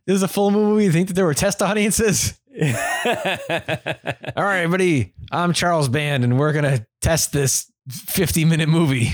this 0.07 0.17
is 0.17 0.23
a 0.23 0.29
full 0.29 0.51
movie? 0.51 0.85
You 0.85 0.93
think 0.93 1.09
that 1.09 1.15
there 1.15 1.25
were 1.27 1.35
test 1.35 1.63
audiences? 1.63 2.39
All 2.61 4.45
right, 4.45 4.61
everybody. 4.63 5.15
I'm 5.31 5.53
Charles 5.55 5.89
Band, 5.89 6.23
and 6.25 6.39
we're 6.39 6.53
gonna 6.53 6.87
test 7.01 7.33
this 7.33 7.71
50 7.89 8.45
minute 8.45 8.69
movie. 8.69 9.13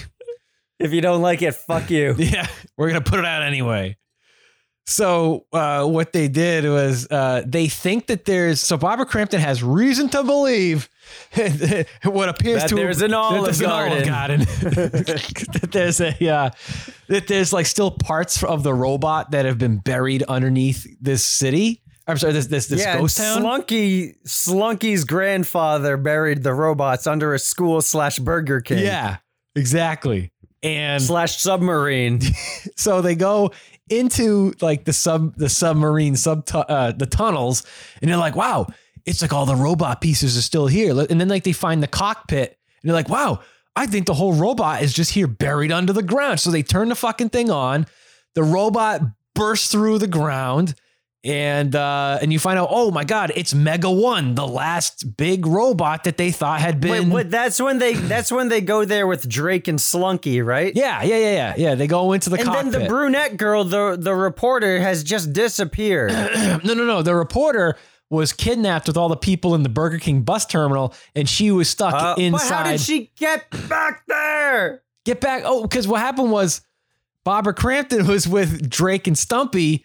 if 0.80 0.92
you 0.92 1.00
don't 1.00 1.22
like 1.22 1.42
it, 1.42 1.54
fuck 1.54 1.88
you. 1.90 2.14
Yeah, 2.18 2.46
we're 2.76 2.88
gonna 2.88 3.00
put 3.00 3.20
it 3.20 3.24
out 3.24 3.42
anyway. 3.42 3.96
So 4.86 5.44
uh, 5.52 5.84
what 5.86 6.12
they 6.12 6.26
did 6.28 6.64
was 6.64 7.06
uh, 7.10 7.42
they 7.46 7.68
think 7.68 8.06
that 8.08 8.24
there's 8.24 8.60
so 8.60 8.76
Barbara 8.76 9.06
Crampton 9.06 9.40
has 9.40 9.62
reason 9.62 10.08
to 10.08 10.24
believe 10.24 10.88
what 12.04 12.28
appears 12.30 12.62
That 12.62 12.68
to 12.70 12.74
there's 12.74 13.02
an 13.02 13.12
Olive 13.14 13.44
there's 13.44 13.60
an 13.60 13.66
Garden. 13.68 14.04
garden. 14.08 14.40
that 14.40 15.68
there's 15.70 16.00
a 16.00 16.28
uh, 16.28 16.50
that 17.08 17.28
there's 17.28 17.52
like 17.52 17.66
still 17.66 17.90
parts 17.92 18.42
of 18.42 18.62
the 18.64 18.74
robot 18.74 19.30
that 19.30 19.44
have 19.44 19.58
been 19.58 19.76
buried 19.78 20.22
underneath 20.24 20.86
this 21.00 21.24
city. 21.24 21.82
I'm 22.08 22.16
sorry, 22.16 22.32
this 22.32 22.46
this 22.46 22.66
this 22.68 22.80
yeah, 22.80 22.98
ghost 22.98 23.18
town. 23.18 23.42
Slunky 23.42 24.16
Slunky's 24.24 25.04
grandfather 25.04 25.98
buried 25.98 26.42
the 26.42 26.54
robots 26.54 27.06
under 27.06 27.34
a 27.34 27.38
school 27.38 27.82
slash 27.82 28.18
Burger 28.18 28.62
King. 28.62 28.78
Yeah, 28.78 29.18
exactly. 29.54 30.32
And 30.62 31.00
Slash 31.00 31.36
submarine. 31.36 32.20
so 32.76 33.00
they 33.00 33.14
go 33.14 33.52
into 33.90 34.52
like 34.60 34.84
the 34.84 34.92
sub 34.92 35.36
the 35.36 35.48
submarine 35.48 36.16
sub 36.16 36.46
tu- 36.46 36.58
uh, 36.58 36.92
the 36.92 37.06
tunnels 37.06 37.62
and 38.00 38.10
they're 38.10 38.18
like 38.18 38.36
wow 38.36 38.66
it's 39.06 39.22
like 39.22 39.32
all 39.32 39.46
the 39.46 39.56
robot 39.56 40.00
pieces 40.00 40.36
are 40.36 40.42
still 40.42 40.66
here 40.66 40.90
and 41.08 41.20
then 41.20 41.28
like 41.28 41.44
they 41.44 41.52
find 41.52 41.82
the 41.82 41.86
cockpit 41.86 42.58
and 42.82 42.88
they're 42.88 42.94
like 42.94 43.08
wow 43.08 43.40
i 43.76 43.86
think 43.86 44.06
the 44.06 44.14
whole 44.14 44.34
robot 44.34 44.82
is 44.82 44.92
just 44.92 45.12
here 45.12 45.26
buried 45.26 45.72
under 45.72 45.92
the 45.92 46.02
ground 46.02 46.38
so 46.38 46.50
they 46.50 46.62
turn 46.62 46.88
the 46.88 46.94
fucking 46.94 47.30
thing 47.30 47.50
on 47.50 47.86
the 48.34 48.42
robot 48.42 49.00
bursts 49.34 49.70
through 49.70 49.98
the 49.98 50.06
ground 50.06 50.74
and 51.24 51.74
uh, 51.74 52.18
and 52.22 52.32
you 52.32 52.38
find 52.38 52.58
out, 52.58 52.68
oh 52.70 52.90
my 52.90 53.04
god, 53.04 53.32
it's 53.34 53.52
Mega 53.52 53.90
One, 53.90 54.34
the 54.34 54.46
last 54.46 55.16
big 55.16 55.46
robot 55.46 56.04
that 56.04 56.16
they 56.16 56.30
thought 56.30 56.60
had 56.60 56.82
Wait, 56.82 57.00
been. 57.00 57.10
what? 57.10 57.30
That's 57.30 57.60
when 57.60 57.78
they. 57.78 57.94
That's 57.94 58.30
when 58.30 58.48
they 58.48 58.60
go 58.60 58.84
there 58.84 59.06
with 59.06 59.28
Drake 59.28 59.66
and 59.68 59.78
Slunky, 59.80 60.44
right? 60.44 60.72
Yeah, 60.76 61.02
yeah, 61.02 61.16
yeah, 61.18 61.32
yeah, 61.32 61.54
yeah. 61.56 61.74
They 61.74 61.86
go 61.88 62.12
into 62.12 62.30
the 62.30 62.36
and 62.36 62.44
cockpit. 62.46 62.72
then 62.72 62.82
the 62.82 62.88
brunette 62.88 63.36
girl, 63.36 63.64
the 63.64 63.96
the 63.98 64.14
reporter, 64.14 64.78
has 64.80 65.02
just 65.02 65.32
disappeared. 65.32 66.12
no, 66.64 66.74
no, 66.74 66.84
no. 66.84 67.02
The 67.02 67.14
reporter 67.16 67.76
was 68.10 68.32
kidnapped 68.32 68.86
with 68.86 68.96
all 68.96 69.08
the 69.08 69.16
people 69.16 69.54
in 69.54 69.62
the 69.64 69.68
Burger 69.68 69.98
King 69.98 70.22
bus 70.22 70.46
terminal, 70.46 70.94
and 71.14 71.28
she 71.28 71.50
was 71.50 71.68
stuck 71.68 71.94
Uh, 71.94 72.14
inside. 72.16 72.48
But 72.48 72.54
how 72.64 72.70
did 72.70 72.80
she 72.80 73.10
get 73.18 73.50
back 73.68 74.04
there? 74.06 74.82
get 75.04 75.20
back? 75.20 75.42
Oh, 75.44 75.62
because 75.62 75.88
what 75.88 76.00
happened 76.00 76.30
was 76.30 76.60
Barbara 77.24 77.54
Crampton 77.54 78.06
was 78.06 78.26
with 78.28 78.70
Drake 78.70 79.06
and 79.06 79.18
Stumpy. 79.18 79.84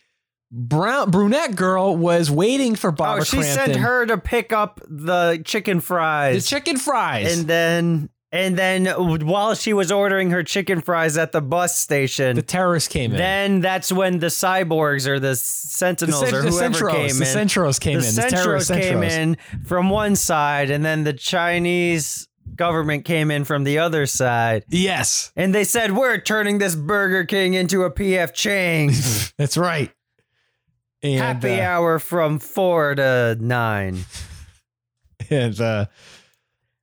Brown 0.56 1.10
brunette 1.10 1.56
girl 1.56 1.98
was 1.98 2.30
waiting 2.30 2.76
for 2.76 2.92
Barbara 2.92 3.22
oh, 3.22 3.24
she 3.24 3.38
Crampton. 3.38 3.66
sent 3.74 3.76
her 3.78 4.06
to 4.06 4.20
pick 4.20 4.54
up 4.54 4.80
the 4.88 5.42
chicken 5.44 5.80
fries. 5.82 6.44
the 6.44 6.48
chicken 6.48 6.78
fries. 6.78 7.36
and 7.40 7.48
then 7.48 8.10
and 8.32 8.56
then 8.56 8.86
while 9.26 9.56
she 9.56 9.74
was 9.74 9.92
ordering 9.92 10.30
her 10.30 10.44
chicken 10.44 10.82
fries 10.82 11.18
at 11.18 11.32
the 11.32 11.42
bus 11.42 11.76
station, 11.78 12.36
the 12.36 12.44
terrorists 12.44 12.88
came 12.88 13.12
in. 13.12 13.18
then 13.18 13.62
that's 13.62 13.92
when 13.92 14.20
the 14.20 14.28
cyborgs 14.28 15.08
or 15.08 15.20
the 15.20 15.30
the, 15.30 15.36
sentinels 15.36 16.24
cen- 16.30 16.36
or 16.36 16.42
the 16.44 16.50
whoever 16.50 16.76
Centros, 16.76 16.92
came 16.92 17.18
the 17.20 17.40
in. 17.40 17.48
Centros 17.48 17.80
came 17.80 18.00
the 18.02 18.08
in. 18.08 18.16
The 18.16 18.22
terrorist 18.22 18.70
Centros 18.72 18.82
came 18.82 18.98
Centros. 19.00 19.12
in 19.12 19.38
from 19.66 19.90
one 19.90 20.16
side, 20.16 20.70
and 20.70 20.86
then 20.86 21.04
the 21.04 21.14
Chinese 21.14 22.28
government 22.56 23.06
came 23.06 23.32
in 23.32 23.44
from 23.44 23.64
the 23.64 23.80
other 23.80 24.06
side. 24.06 24.64
Yes, 24.70 25.32
And 25.36 25.54
they 25.56 25.64
said, 25.64 25.96
We're 25.96 26.20
turning 26.20 26.60
this 26.60 26.76
Burger 26.76 27.26
King 27.26 27.56
into 27.56 27.84
a 27.84 27.92
PF 27.92 28.34
Chang. 28.34 28.92
that's 29.38 29.58
right. 29.58 29.92
And, 31.04 31.20
Happy 31.20 31.60
uh, 31.60 31.66
hour 31.70 32.00
from 32.00 32.40
four 32.40 32.96
to 32.96 33.38
nine. 33.40 34.06
and 35.30 35.60
uh, 35.60 35.86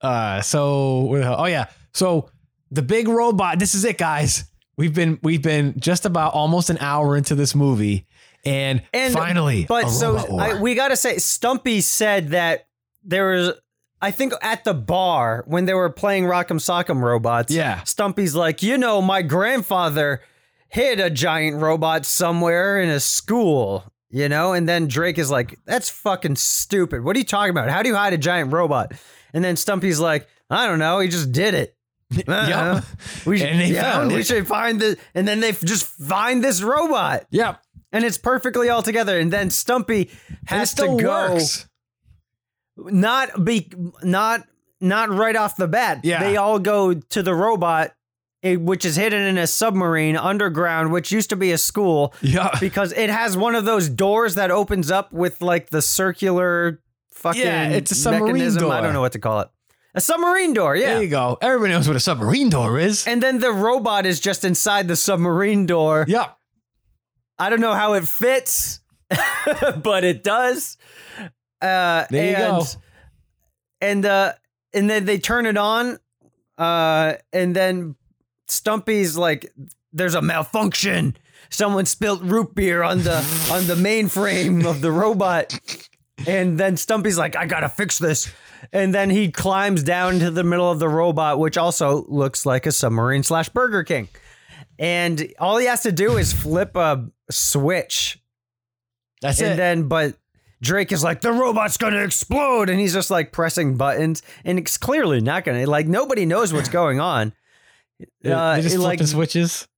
uh, 0.03 0.43
so 0.43 1.05
where 1.05 1.21
the 1.21 1.27
hell- 1.27 1.37
oh 1.39 1.47
yeah, 1.47 1.67
so 1.95 2.29
the 2.71 2.83
big 2.83 3.09
robot. 3.09 3.59
This 3.59 3.75
is 3.75 3.85
it, 3.85 3.99
guys. 3.99 4.45
We've 4.77 4.95
been 4.95 5.19
we've 5.23 5.43
been 5.43 5.75
just 5.79 6.05
about 6.07 6.35
almost 6.35 6.71
an 6.71 6.79
hour 6.79 7.17
into 7.17 7.35
this 7.35 7.55
movie, 7.55 8.07
and, 8.45 8.83
And 8.93 9.13
finally, 9.13 9.67
but 9.67 9.89
so. 9.89 10.17
I, 10.17 10.61
we 10.61 10.75
got 10.75 10.89
to 10.89 10.97
say, 10.97 11.19
Stumpy 11.19 11.81
said 11.81 12.29
that 12.29 12.67
there 13.03 13.31
was. 13.31 13.53
I 14.03 14.11
think 14.13 14.33
at 14.41 14.65
the 14.65 14.73
bar 14.73 15.45
when 15.47 15.67
they 15.67 15.75
were 15.75 15.91
playing 15.91 16.25
Rock'em 16.25 16.59
Sock'em 16.59 17.03
robots. 17.03 17.53
Yeah. 17.53 17.83
Stumpy's 17.85 18.35
like, 18.35 18.63
you 18.63 18.79
know, 18.79 19.03
my 19.03 19.21
grandfather 19.21 20.23
hid 20.69 21.01
a 21.01 21.11
giant 21.11 21.61
robot 21.61 22.07
somewhere 22.07 22.81
in 22.81 22.89
a 22.89 22.99
school, 23.01 23.85
you 24.11 24.29
know? 24.29 24.53
And 24.53 24.69
then 24.69 24.87
Drake 24.89 25.19
is 25.19 25.31
like, 25.31 25.59
that's 25.65 25.89
fucking 25.89 26.37
stupid. 26.37 27.03
What 27.05 27.17
are 27.17 27.19
you 27.19 27.25
talking 27.25 27.51
about? 27.51 27.71
How 27.71 27.83
do 27.83 27.89
you 27.89 27.95
hide 27.95 28.13
a 28.13 28.19
giant 28.19 28.53
robot? 28.53 28.93
And 29.33 29.45
then 29.45 29.57
Stumpy's 29.57 30.01
like, 30.01 30.29
I 30.51 30.67
don't 30.67 30.79
know. 30.79 30.99
He 31.01 31.09
just 31.09 31.33
did 31.33 31.55
it. 31.55 31.77
Uh-uh. 32.29 32.81
We 33.25 33.39
should, 33.39 33.49
And 33.49 33.61
they 33.61 33.69
yeah, 33.73 33.93
found 33.93 34.09
we 34.13 34.21
it. 34.21 34.27
should 34.27 34.47
find 34.49 34.81
the, 34.81 34.99
and 35.15 35.29
then 35.29 35.39
they 35.41 35.53
just 35.53 35.87
find 35.87 36.43
this 36.43 36.61
robot 36.61 37.27
yep, 37.31 37.63
and 37.93 38.05
it's 38.05 38.19
perfectly 38.19 38.69
all 38.69 38.83
together. 38.83 39.19
And 39.21 39.33
then 39.33 39.49
Stumpy 39.51 40.11
has 40.47 40.75
to 40.75 40.97
go, 41.01 41.35
works. 41.35 41.69
not 42.77 43.45
be, 43.45 43.71
not, 44.03 44.45
not 44.81 45.11
right 45.11 45.37
off 45.37 45.57
the 45.57 45.69
bat. 45.69 46.01
Yeah. 46.03 46.21
they 46.21 46.37
all 46.37 46.59
go 46.59 46.95
to 46.95 47.23
the 47.23 47.35
robot, 47.35 47.93
which 48.43 48.85
is 48.85 48.97
hidden 48.97 49.23
in 49.23 49.39
a 49.39 49.47
submarine 49.47 50.17
underground, 50.17 50.93
which 50.93 51.13
used 51.13 51.31
to 51.31 51.37
be 51.37 51.53
a 51.53 51.59
school 51.59 52.15
Yeah, 52.23 52.51
because 52.61 52.93
it 52.93 53.11
has 53.11 53.37
one 53.37 53.55
of 53.55 53.65
those 53.65 53.89
doors 53.89 54.35
that 54.37 54.51
opens 54.51 54.91
up 54.91 55.13
with 55.13 55.43
like 55.43 55.71
the 55.71 55.83
circular 55.83 56.81
fucking 57.13 57.43
Yeah, 57.43 57.69
it's 57.69 57.91
a 57.91 57.95
submarine 57.95 58.35
mechanism. 58.35 58.71
I 58.71 58.81
don't 58.81 58.93
know 58.93 59.01
what 59.01 59.13
to 59.13 59.19
call 59.19 59.41
it. 59.41 59.49
A 59.95 60.01
submarine 60.01 60.55
door, 60.55 60.77
yeah. 60.77 60.95
there 60.95 61.03
you 61.03 61.09
go. 61.09 61.37
Everybody 61.43 61.73
knows 61.73 61.89
what 61.89 61.97
a 61.97 62.01
submarine 62.01 62.49
door 62.49 62.79
is. 62.79 63.07
And 63.09 63.21
then 63.21 63.41
the 63.41 63.53
robot 63.53 64.07
is 64.07 64.21
just 64.21 64.45
inside 64.45 64.87
the 64.87 64.95
submarine 64.95 65.67
door. 65.67 66.05
Yeah. 66.07 66.29
I 67.41 67.51
don't 67.51 67.61
know 67.61 67.75
how 67.75 67.95
it 67.95 68.07
fits, 68.07 68.81
but 69.83 70.05
it 70.05 70.23
does. 70.23 70.77
Uh, 71.61 72.05
There 72.09 72.31
you 72.31 72.37
and, 72.37 72.63
go. 72.63 72.67
And 73.81 74.07
uh, 74.07 74.33
and 74.73 74.89
then 74.89 75.07
they 75.07 75.19
turn 75.19 75.47
it 75.47 75.57
on, 75.57 75.99
uh, 76.59 77.15
and 77.33 77.57
then 77.57 77.97
Stumpy's 78.51 79.17
like, 79.17 79.53
"There's 79.93 80.15
a 80.15 80.23
malfunction. 80.23 81.17
Someone 81.51 81.87
spilt 81.87 82.23
root 82.23 82.55
beer 82.55 82.83
on 82.83 82.99
the 82.99 83.17
on 83.53 83.67
the 83.67 83.75
mainframe 83.75 84.67
of 84.67 84.81
the 84.81 84.93
robot." 84.93 85.59
And 86.27 86.59
then 86.59 86.77
Stumpy's 86.77 87.17
like, 87.19 87.37
"I 87.37 87.47
gotta 87.47 87.69
fix 87.69 87.99
this." 87.99 88.31
And 88.73 88.95
then 88.95 89.09
he 89.11 89.31
climbs 89.31 89.83
down 89.83 90.19
to 90.19 90.31
the 90.31 90.45
middle 90.45 90.71
of 90.71 90.79
the 90.79 90.89
robot, 90.89 91.39
which 91.39 91.57
also 91.57 92.05
looks 92.09 92.45
like 92.45 92.67
a 92.67 92.73
submarine 92.73 93.23
slash 93.23 93.49
Burger 93.49 93.85
King. 93.85 94.09
And 94.79 95.33
all 95.39 95.57
he 95.59 95.67
has 95.67 95.83
to 95.83 95.93
do 95.93 96.17
is 96.17 96.33
flip 96.33 96.77
a 96.77 97.07
switch 97.31 98.19
That's 99.21 99.39
and 99.41 99.49
it. 99.49 99.51
And 99.53 99.59
then 99.59 99.89
but 99.89 100.17
Drake 100.63 100.93
is 100.93 101.03
like 101.05 101.21
the 101.21 101.33
robot's 101.33 101.77
gonna 101.77 102.03
explode 102.03 102.69
and 102.69 102.79
he's 102.79 102.93
just 102.95 103.11
like 103.11 103.33
pressing 103.33 103.77
buttons 103.77 104.23
and 104.45 104.59
it's 104.59 104.77
clearly 104.77 105.21
not 105.21 105.45
gonna 105.45 105.67
like 105.67 105.87
nobody 105.87 106.27
knows 106.27 106.53
what's 106.53 106.69
going 106.69 107.01
on. 107.01 107.33
Uh, 108.25 108.57
they 108.57 108.63
just 108.63 108.75
it, 108.75 108.79
flip 108.79 109.01
like 109.01 109.07
switches. 109.07 109.69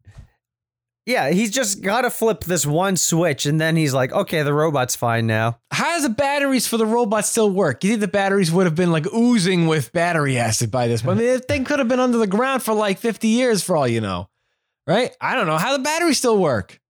yeah, 1.06 1.30
he's 1.30 1.50
just 1.50 1.82
gotta 1.82 2.10
flip 2.10 2.44
this 2.44 2.64
one 2.64 2.96
switch 2.96 3.46
and 3.46 3.60
then 3.60 3.76
he's 3.76 3.92
like, 3.94 4.12
okay, 4.12 4.42
the 4.42 4.54
robot's 4.54 4.94
fine 4.96 5.26
now. 5.26 5.58
How 5.70 5.94
does 5.94 6.04
the 6.04 6.10
batteries 6.10 6.66
for 6.66 6.76
the 6.76 6.86
robot 6.86 7.24
still 7.24 7.50
work? 7.50 7.82
You 7.82 7.90
think 7.90 8.00
the 8.00 8.08
batteries 8.08 8.52
would 8.52 8.66
have 8.66 8.74
been 8.74 8.92
like 8.92 9.06
oozing 9.12 9.66
with 9.66 9.92
battery 9.92 10.38
acid 10.38 10.70
by 10.70 10.86
this 10.88 11.02
point? 11.02 11.18
I 11.18 11.22
mean, 11.22 11.32
the 11.34 11.40
thing 11.40 11.64
could 11.64 11.78
have 11.78 11.88
been 11.88 12.00
under 12.00 12.18
the 12.18 12.26
ground 12.26 12.62
for 12.62 12.74
like 12.74 12.98
50 12.98 13.28
years 13.28 13.62
for 13.62 13.76
all 13.76 13.88
you 13.88 14.00
know. 14.00 14.28
Right? 14.86 15.16
I 15.20 15.34
don't 15.34 15.46
know. 15.46 15.58
How 15.58 15.76
the 15.76 15.82
batteries 15.82 16.18
still 16.18 16.38
work? 16.38 16.80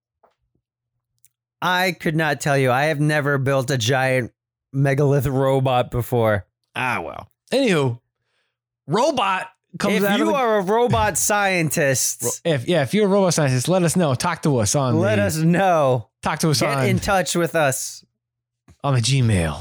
I 1.60 1.92
could 1.92 2.16
not 2.16 2.40
tell 2.40 2.58
you. 2.58 2.70
I 2.70 2.84
have 2.84 3.00
never 3.00 3.38
built 3.38 3.70
a 3.70 3.78
giant 3.78 4.32
megalith 4.72 5.26
robot 5.26 5.90
before. 5.90 6.46
Ah, 6.74 7.00
well. 7.00 7.30
Anywho, 7.52 8.00
robot 8.86 9.48
comes 9.78 10.02
If 10.02 10.18
you 10.18 10.26
the, 10.26 10.34
are 10.34 10.58
a 10.58 10.62
robot 10.62 11.16
scientist, 11.18 12.42
if 12.44 12.66
yeah, 12.68 12.82
if 12.82 12.94
you're 12.94 13.06
a 13.06 13.08
robot 13.08 13.34
scientist, 13.34 13.68
let 13.68 13.82
us 13.82 13.96
know. 13.96 14.14
Talk 14.14 14.42
to 14.42 14.58
us 14.58 14.74
on 14.74 14.98
let 14.98 15.16
the, 15.16 15.22
us 15.22 15.36
know. 15.38 16.08
talk 16.22 16.38
to 16.40 16.50
us 16.50 16.60
Get 16.60 16.76
on 16.76 16.86
in 16.86 16.98
touch 16.98 17.34
with 17.34 17.54
us. 17.56 18.04
on 18.84 18.94
the 18.94 19.00
Gmail. 19.00 19.60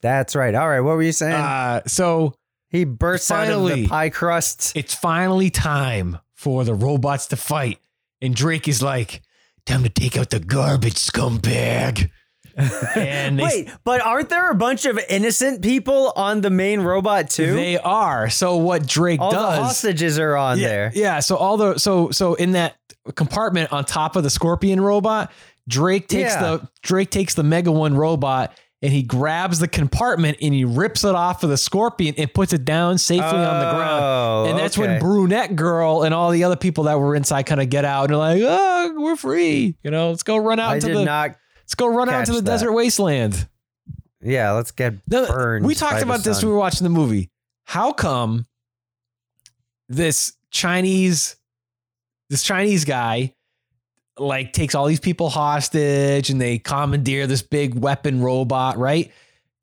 That's 0.00 0.34
right. 0.34 0.54
All 0.54 0.68
right. 0.68 0.80
What 0.80 0.96
were 0.96 1.02
you 1.02 1.12
saying? 1.12 1.34
Uh, 1.34 1.82
so 1.86 2.34
he 2.68 2.84
bursts 2.84 3.30
out 3.30 3.48
of 3.48 3.68
the 3.68 3.86
pie 3.86 4.10
crust. 4.10 4.72
it's 4.76 4.94
finally 4.94 5.50
time 5.50 6.18
for 6.34 6.64
the 6.64 6.74
robots 6.74 7.26
to 7.28 7.36
fight, 7.36 7.78
and 8.20 8.34
Drake 8.34 8.66
is 8.66 8.82
like, 8.82 9.22
"Time 9.64 9.84
to 9.84 9.88
take 9.88 10.16
out 10.18 10.30
the 10.30 10.40
garbage, 10.40 10.94
scumbag." 10.94 12.10
and 12.96 13.38
they, 13.38 13.42
Wait, 13.44 13.70
but 13.84 14.00
aren't 14.00 14.28
there 14.28 14.50
a 14.50 14.54
bunch 14.54 14.84
of 14.84 14.98
innocent 15.08 15.62
people 15.62 16.12
on 16.16 16.40
the 16.40 16.50
main 16.50 16.80
robot 16.80 17.30
too? 17.30 17.54
they 17.54 17.78
are. 17.78 18.28
So 18.30 18.56
what 18.56 18.86
Drake 18.86 19.20
All 19.20 19.30
does? 19.30 19.56
the 19.56 19.62
hostages 19.62 20.18
are 20.18 20.36
on 20.36 20.58
yeah, 20.58 20.68
there. 20.68 20.92
Yeah. 20.94 21.20
So 21.20 21.36
all 21.36 21.56
the 21.56 21.78
so 21.78 22.10
so 22.10 22.34
in 22.34 22.52
that 22.52 22.76
compartment 23.14 23.72
on 23.72 23.84
top 23.84 24.16
of 24.16 24.22
the 24.22 24.30
Scorpion 24.30 24.80
robot, 24.80 25.32
Drake 25.68 26.08
takes 26.08 26.32
Yeah. 26.34 26.40
the 26.42 26.68
Drake 26.82 27.10
takes 27.10 27.34
the 27.34 27.42
Mega 27.42 27.72
One 27.72 27.94
robot 27.96 28.56
and 28.84 28.92
he 28.92 29.02
grabs 29.04 29.60
the 29.60 29.68
compartment 29.68 30.38
and 30.42 30.52
he 30.52 30.64
rips 30.64 31.04
it 31.04 31.14
off 31.14 31.44
of 31.44 31.50
the 31.50 31.56
Scorpion 31.56 32.16
and 32.18 32.32
puts 32.34 32.52
it 32.52 32.64
down 32.64 32.98
safely 32.98 33.24
on 33.26 33.60
the 33.60 33.68
Oh, 33.70 33.74
ground. 33.76 34.50
And 34.50 34.58
that's 34.58 34.76
when. 34.76 34.98
Brunette 34.98 35.54
Girl 35.54 36.02
and 36.02 36.12
all 36.12 36.30
the 36.30 36.42
other 36.44 36.56
people 36.56 36.84
that 36.84 36.98
were 36.98 37.14
inside 37.14 37.44
kind 37.44 37.60
of 37.60 37.70
get 37.70 37.84
out 37.84 38.04
and 38.06 38.14
are 38.14 38.16
like, 38.18 38.42
"Oh, 38.44 38.94
we're 38.98 39.14
free." 39.16 39.76
You 39.84 39.90
know, 39.92 40.10
let's 40.10 40.24
go 40.24 40.36
run 40.36 40.58
out 40.58 40.70
I 40.70 40.74
into 40.76 40.88
did 40.88 40.96
the 40.96 41.04
not. 41.04 41.36
Let's 41.72 41.76
go 41.76 41.86
run 41.86 42.08
out 42.10 42.20
into 42.20 42.32
the 42.32 42.42
that. 42.42 42.50
desert 42.50 42.72
wasteland. 42.72 43.48
Yeah, 44.20 44.52
let's 44.52 44.70
get 44.72 44.94
No, 45.08 45.26
burned. 45.26 45.64
we 45.64 45.74
talked 45.74 46.02
about 46.02 46.22
this 46.22 46.36
sun. 46.38 46.44
when 46.44 46.48
we 46.48 46.52
were 46.52 46.58
watching 46.58 46.84
the 46.84 46.90
movie. 46.90 47.30
How 47.64 47.92
come 47.92 48.46
this 49.88 50.34
Chinese 50.50 51.36
this 52.28 52.42
Chinese 52.42 52.84
guy 52.84 53.34
like 54.18 54.52
takes 54.52 54.74
all 54.74 54.84
these 54.86 55.00
people 55.00 55.28
hostage 55.30 56.28
and 56.30 56.38
they 56.40 56.58
commandeer 56.58 57.26
this 57.26 57.40
big 57.42 57.74
weapon 57.74 58.20
robot, 58.20 58.76
right? 58.76 59.10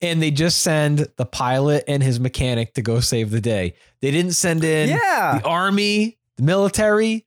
And 0.01 0.21
they 0.21 0.31
just 0.31 0.59
send 0.59 1.07
the 1.17 1.25
pilot 1.25 1.83
and 1.87 2.01
his 2.01 2.19
mechanic 2.19 2.73
to 2.75 2.81
go 2.81 2.99
save 3.01 3.29
the 3.31 3.41
day. 3.41 3.75
They 4.01 4.09
didn't 4.11 4.31
send 4.33 4.63
in 4.63 4.89
Yeah. 4.89 5.39
the 5.39 5.45
army, 5.47 6.17
the 6.37 6.43
military, 6.43 7.25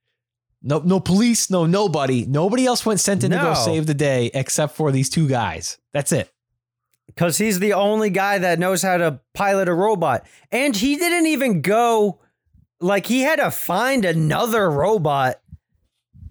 no 0.62 0.78
no 0.80 1.00
police, 1.00 1.50
no 1.50 1.66
nobody. 1.66 2.24
Nobody 2.26 2.66
else 2.66 2.84
went 2.86 3.00
sent 3.00 3.24
in 3.24 3.30
to 3.32 3.36
go 3.38 3.54
save 3.54 3.86
the 3.86 3.94
day 3.94 4.30
except 4.34 4.76
for 4.76 4.92
these 4.92 5.10
two 5.10 5.28
guys. 5.28 5.78
That's 5.92 6.12
it. 6.12 6.30
because 7.06 7.38
he's 7.38 7.58
the 7.58 7.72
only 7.74 8.10
guy 8.10 8.38
that 8.38 8.58
knows 8.58 8.82
how 8.82 8.96
to 8.96 9.20
pilot 9.34 9.68
a 9.68 9.74
robot. 9.74 10.24
And 10.50 10.74
he 10.76 10.96
didn't 10.96 11.26
even 11.26 11.60
go 11.60 12.20
like 12.80 13.06
he 13.06 13.20
had 13.22 13.36
to 13.36 13.50
find 13.50 14.04
another 14.04 14.70
robot 14.70 15.36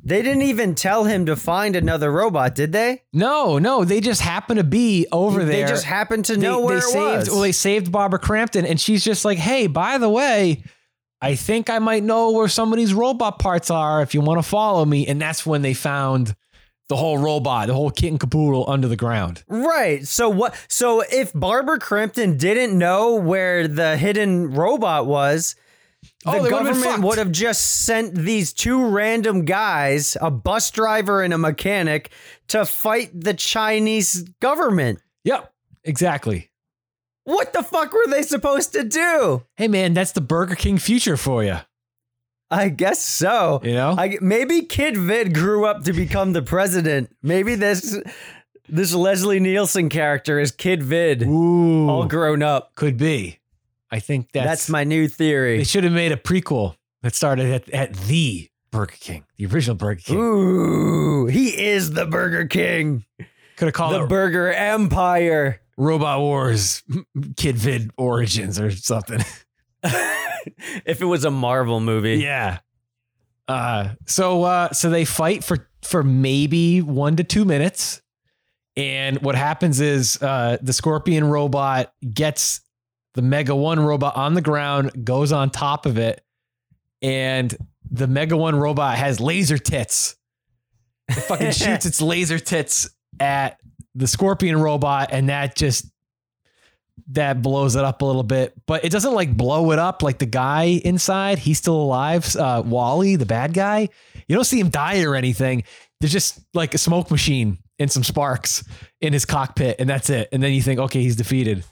They 0.04 0.24
didn't 0.24 0.42
even 0.42 0.74
tell 0.74 1.04
him 1.04 1.28
to 1.28 1.36
find 1.36 1.76
another 1.76 2.12
robot, 2.12 2.56
did 2.56 2.72
they? 2.72 3.04
No, 3.14 3.60
no, 3.60 3.86
they 3.86 4.02
just 4.02 4.22
happened 4.22 4.58
to 4.58 4.64
be 4.64 5.06
over 5.12 5.46
They 5.46 5.58
there. 5.58 5.68
They 5.68 5.72
just 5.72 5.86
happened 5.86 6.26
to 6.26 6.38
know 6.38 6.60
they, 6.62 6.66
where 6.66 6.78
it 6.80 6.82
saved. 6.84 7.18
was. 7.20 7.30
Well, 7.30 7.42
they 7.42 7.52
saved 7.52 7.92
Barbara 7.92 8.18
Crampton, 8.20 8.66
and 8.66 8.82
she's 8.82 9.04
just 9.04 9.24
like, 9.26 9.38
"Hey, 9.38 9.68
by 9.68 10.00
the 10.00 10.10
way, 10.10 10.64
I 11.22 11.36
think 11.36 11.70
I 11.70 11.80
might 11.80 12.04
know 12.04 12.32
where 12.32 12.48
some 12.48 12.74
of 12.74 12.78
these 12.78 12.94
robot 12.94 13.40
parts 13.40 13.70
are. 13.70 14.02
If 14.02 14.14
you 14.14 14.22
want 14.22 14.40
to 14.42 14.48
follow 14.48 14.86
me." 14.86 15.08
And 15.08 15.22
that's 15.22 15.46
when 15.46 15.62
they 15.62 15.74
found 15.74 16.36
the 16.90 16.98
whole 16.98 17.18
robot, 17.18 17.68
the 17.68 17.74
whole 17.74 17.90
kit 17.90 18.12
and 18.12 18.20
caboodle 18.20 18.70
under 18.70 18.88
the 18.88 18.98
ground. 18.98 19.44
Right. 19.48 20.06
So 20.06 20.30
what? 20.30 20.56
So 20.68 21.02
if 21.02 21.32
Barbara 21.34 21.80
Crampton 21.80 22.38
didn't 22.38 22.78
know 22.78 23.16
where 23.16 23.68
the 23.68 23.96
hidden 23.96 24.52
robot 24.52 25.06
was, 25.06 25.56
Oh, 26.26 26.44
the 26.44 26.50
government 26.50 27.04
would 27.04 27.18
have 27.18 27.32
just 27.32 27.86
sent 27.86 28.14
these 28.14 28.54
two 28.54 28.86
random 28.86 29.46
guys, 29.46 30.18
a 30.22 30.30
bus 30.30 30.70
driver 30.70 31.24
and 31.24 31.34
a 31.34 31.38
mechanic, 31.38 32.12
to 32.50 32.66
fight 32.66 33.10
the 33.14 33.34
Chinese 33.34 34.24
government. 34.40 35.00
Yep, 35.24 35.52
exactly. 35.84 36.51
What 37.24 37.54
the 37.54 37.64
fuck 37.64 37.94
were 37.94 38.08
they 38.08 38.24
supposed 38.24 38.74
to 38.74 38.84
do? 38.84 39.44
Hey, 39.56 39.68
man, 39.68 39.94
that's 39.94 40.12
the 40.12 40.22
Burger 40.22 40.56
King 40.56 40.78
future 40.78 41.18
for 41.18 41.44
you. 41.44 41.58
I 42.50 42.70
guess 42.70 43.02
so. 43.02 43.62
You 43.64 43.74
know, 43.74 43.96
I, 43.98 44.18
maybe 44.20 44.64
Kid 44.64 44.98
Vid 44.98 45.34
grew 45.34 45.66
up 45.66 45.86
to 45.86 45.94
become 45.94 46.34
the 46.34 46.42
president. 46.42 47.16
Maybe 47.24 47.56
this 47.56 47.98
this 48.68 48.94
Leslie 48.94 49.40
Nielsen 49.40 49.88
character 49.90 50.40
is 50.40 50.52
Kid 50.52 50.84
Vid, 50.84 51.24
Ooh, 51.24 51.90
all 51.90 52.06
grown 52.08 52.44
up. 52.44 52.76
could 52.76 52.98
be. 52.98 53.40
I 53.90 54.00
think 54.00 54.32
that's, 54.32 54.46
That's, 54.46 54.70
my 54.70 54.84
new 54.84 55.08
theory. 55.08 55.58
They 55.58 55.64
should 55.66 55.84
have 55.84 55.94
made 55.94 56.12
a 56.14 56.18
prequel 56.18 56.76
that 57.02 57.14
started 57.14 57.52
at, 57.52 57.70
at 57.70 57.94
the 57.94 58.50
Burger 58.72 58.96
King, 58.98 59.26
the 59.38 59.46
original 59.48 59.76
Burger 59.76 60.00
King. 60.02 60.18
Ooh, 60.18 61.26
he 61.28 61.50
is 61.62 61.92
the 61.92 62.06
Burger 62.06 62.48
King, 62.48 63.06
Could 63.58 63.66
have 63.66 63.74
called 63.74 63.96
it 63.96 63.98
the 64.00 64.04
it 64.06 64.10
Burger 64.10 64.52
Empire. 64.52 65.62
Robot 65.82 66.20
Wars 66.20 66.84
Kid 67.38 67.58
Vid 67.58 67.90
Origins 67.98 68.60
or 68.60 68.70
something. 68.70 69.20
if 69.84 71.02
it 71.02 71.06
was 71.06 71.26
a 71.26 71.32
Marvel 71.32 71.80
movie. 71.80 72.18
yeah. 72.18 72.60
Uh, 73.48 73.96
so 74.06 74.44
uh, 74.44 74.72
so 74.72 74.90
they 74.90 75.04
fight 75.04 75.44
for 75.44 75.68
for 75.82 76.04
maybe 76.04 76.82
one 76.82 77.16
to 77.16 77.24
two 77.24 77.44
minutes, 77.44 78.02
and 78.78 79.22
what 79.24 79.36
happens 79.36 79.82
is 79.82 80.22
uh, 80.22 80.58
the 80.62 80.72
Scorpion 80.72 81.26
robot 81.26 81.92
gets 82.14 82.62
the 83.16 83.24
Mega 83.24 83.56
One 83.56 83.80
robot 83.80 84.16
on 84.16 84.36
the 84.36 84.42
ground, 84.42 85.04
goes 85.04 85.32
on 85.32 85.50
top 85.50 85.86
of 85.86 85.98
it, 85.98 86.24
and 87.02 87.58
the 87.90 88.08
Mega 88.08 88.38
One 88.38 88.56
robot 88.56 88.98
has 88.98 89.20
laser 89.20 89.58
tits. 89.58 90.16
It 91.10 91.16
fucking 91.16 91.52
shoots 91.52 91.86
its 91.86 92.02
laser 92.02 92.40
tits 92.40 92.88
at 93.20 93.60
the 93.96 94.08
Scorpion 94.08 94.58
robot, 94.58 95.10
and 95.12 95.30
that 95.30 95.56
just 95.56 95.86
that 97.08 97.42
blows 97.42 97.76
it 97.76 97.84
up 97.84 98.02
a 98.02 98.06
little 98.06 98.24
bit. 98.24 98.54
But 98.66 98.86
it 98.86 98.92
doesn't 98.92 99.14
like 99.14 99.36
blow 99.36 99.72
it 99.72 99.80
up 99.80 100.02
like 100.02 100.20
the 100.20 100.26
guy 100.26 100.82
inside. 100.84 101.40
He's 101.40 101.58
still 101.58 101.76
alive. 101.82 102.36
Uh, 102.36 102.64
Wally, 102.66 103.16
the 103.16 103.26
bad 103.26 103.54
guy. 103.54 103.90
You 104.28 104.36
don't 104.36 104.46
see 104.46 104.60
him 104.60 104.70
die 104.70 105.04
or 105.04 105.16
anything. 105.16 105.64
There's 106.00 106.12
just 106.12 106.40
like 106.54 106.74
a 106.74 106.78
smoke 106.78 107.12
machine 107.12 107.58
and 107.80 107.92
some 107.92 108.04
sparks 108.04 108.64
in 109.02 109.14
his 109.14 109.26
cockpit, 109.26 109.78
and 109.80 109.90
that's 109.90 110.10
it. 110.10 110.30
And 110.32 110.42
then 110.42 110.54
you 110.54 110.62
think, 110.62 110.80
okay, 110.80 111.02
he's 111.02 111.16
defeated. 111.16 111.64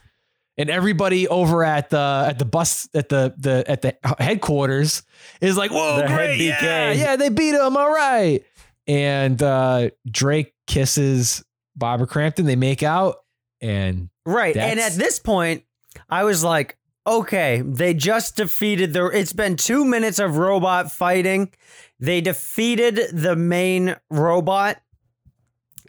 And 0.58 0.70
everybody 0.70 1.28
over 1.28 1.64
at 1.64 1.90
the 1.90 2.26
at 2.28 2.38
the 2.38 2.46
bus 2.46 2.90
at 2.94 3.08
the 3.08 3.34
the 3.38 3.64
at 3.66 3.82
the 3.82 3.96
headquarters 4.20 5.04
is 5.40 5.56
like, 5.56 5.72
"Whoa, 5.72 6.02
The 6.02 6.08
great, 6.08 6.38
yeah, 6.38 6.92
yeah, 6.92 7.16
they 7.16 7.30
beat 7.30 7.56
him, 7.56 7.78
all 7.78 7.90
right." 7.90 8.44
And 8.86 9.42
uh, 9.42 9.92
Drake 10.10 10.54
kisses 10.68 11.46
Barbara 11.80 12.08
Crampton. 12.08 12.46
They 12.46 12.56
make 12.56 12.84
out, 12.84 13.16
and 13.62 14.10
Right. 14.26 14.56
and 14.56 14.80
at 14.80 14.94
this 14.94 15.18
point, 15.20 15.64
I 16.10 16.24
was 16.24 16.44
like, 16.44 16.78
okay, 17.08 17.62
they 17.66 17.94
just 17.94 18.36
defeated 18.36 18.94
the. 18.94 19.06
It's 19.08 19.34
been 19.34 19.56
two 19.56 19.86
minutes 19.86 20.20
of 20.20 20.38
robot 20.38 20.92
fighting. 20.92 21.52
They 22.00 22.22
defeated 22.22 23.00
the 23.12 23.36
main 23.36 23.96
robot. 24.10 24.78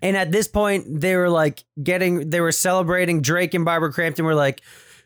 And 0.03 0.17
at 0.17 0.33
this 0.33 0.49
point, 0.49 1.01
they 1.01 1.15
were 1.15 1.29
like 1.29 1.63
getting, 1.83 2.31
they 2.31 2.41
were 2.41 2.53
celebrating. 2.53 3.21
Drake 3.21 3.53
and 3.53 3.67
Barbara 3.67 3.93
Crampton 3.93 4.25
were 4.25 4.35
like, 4.35 4.63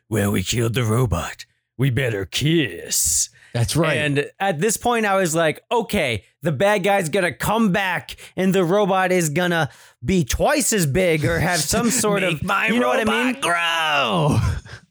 well, 0.09 0.30
we 0.30 0.45
killed 0.45 0.74
the 0.74 0.85
robot. 0.85 1.47
We 1.76 1.91
better 1.91 2.24
kiss. 2.24 3.28
That's 3.55 3.76
right. 3.76 3.96
And 3.96 4.30
at 4.38 4.59
this 4.59 4.76
point, 4.76 5.07
I 5.07 5.16
was 5.16 5.34
like, 5.34 5.62
okay, 5.72 6.24
the 6.42 6.52
bad 6.52 6.82
guy's 6.82 7.09
gonna 7.09 7.32
come 7.32 7.72
back, 7.72 8.16
and 8.36 8.55
the 8.55 8.64
robot 8.64 9.12
is 9.12 9.30
gonna 9.30 9.70
be 10.05 10.24
twice 10.24 10.72
as 10.74 10.84
big 10.84 11.24
or 11.24 11.38
have 11.38 11.61
some 11.74 11.90
sort 11.90 12.22
of, 12.22 12.42
you 12.42 12.78
know 12.80 12.88
what 12.88 13.09
I 13.09 13.32
mean? 13.32 13.40
Grow. 13.40 14.38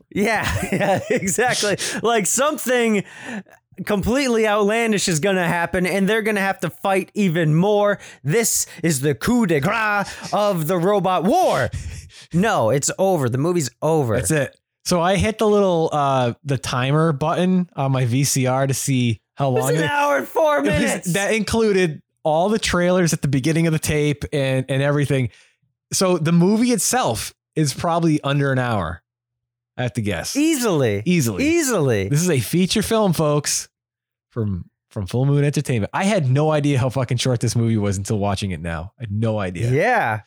Yeah, 0.10 0.68
yeah, 0.72 1.00
exactly. 1.10 1.78
like 2.02 2.26
something 2.26 3.04
completely 3.86 4.48
outlandish 4.48 5.08
is 5.08 5.20
going 5.20 5.36
to 5.36 5.46
happen 5.46 5.86
and 5.86 6.08
they're 6.08 6.22
going 6.22 6.36
to 6.36 6.42
have 6.42 6.60
to 6.60 6.70
fight 6.70 7.12
even 7.16 7.56
more. 7.56 8.00
This 8.24 8.68
is 8.84 9.02
the 9.02 9.16
coup 9.16 9.48
de 9.48 9.60
grace 9.60 10.32
of 10.32 10.68
the 10.68 10.78
robot 10.78 11.24
war. 11.24 11.70
No, 12.36 12.72
it's 12.72 12.90
over. 12.98 13.30
The 13.30 13.38
movie's 13.38 13.70
over. 13.82 14.16
That's 14.16 14.32
it. 14.32 14.60
So 14.86 15.00
I 15.02 15.16
hit 15.16 15.38
the 15.38 15.48
little 15.48 15.90
uh 15.92 16.34
the 16.44 16.58
timer 16.58 17.14
button 17.14 17.70
on 17.76 17.92
my 17.92 18.06
VCR 18.06 18.68
to 18.68 18.74
see 18.74 19.22
how 19.36 19.50
long 19.50 19.70
an 19.70 19.76
it- 19.84 19.90
hour 19.90 20.18
and 20.18 20.28
four 20.28 20.58
it 20.60 20.62
was- 20.64 20.68
minutes. 20.68 21.14
that 21.14 21.34
included 21.34 22.02
all 22.24 22.50
the 22.50 22.60
trailers 22.60 23.14
at 23.14 23.22
the 23.22 23.28
beginning 23.28 23.68
of 23.68 23.74
the 23.74 23.80
tape 23.80 24.24
and 24.34 24.66
and 24.70 24.82
everything. 24.82 25.30
So 25.92 26.18
the 26.18 26.32
movie 26.32 26.72
itself 26.72 27.34
is 27.56 27.74
probably 27.74 28.22
under 28.24 28.52
an 28.52 28.60
hour. 28.60 29.02
I 29.78 29.84
have 29.84 29.94
to 29.94 30.02
guess. 30.02 30.36
easily. 30.36 31.02
Easily. 31.06 31.46
Easily. 31.48 32.08
This 32.10 32.22
is 32.22 32.30
a 32.30 32.40
feature 32.40 32.82
film, 32.84 33.12
folks, 33.14 33.70
from 34.30 34.70
from 34.90 35.08
Full 35.08 35.26
Moon 35.26 35.44
Entertainment. 35.44 35.90
I 35.94 36.04
had 36.04 36.30
no 36.30 36.52
idea 36.52 36.78
how 36.78 36.90
fucking 36.90 37.18
short 37.18 37.40
this 37.40 37.56
movie 37.56 37.78
was 37.78 37.98
until 37.98 38.20
watching 38.20 38.52
it 38.52 38.62
now. 38.62 38.94
I 39.00 39.04
had 39.04 39.12
no 39.12 39.40
idea. 39.40 39.72
Yeah. 39.72 40.22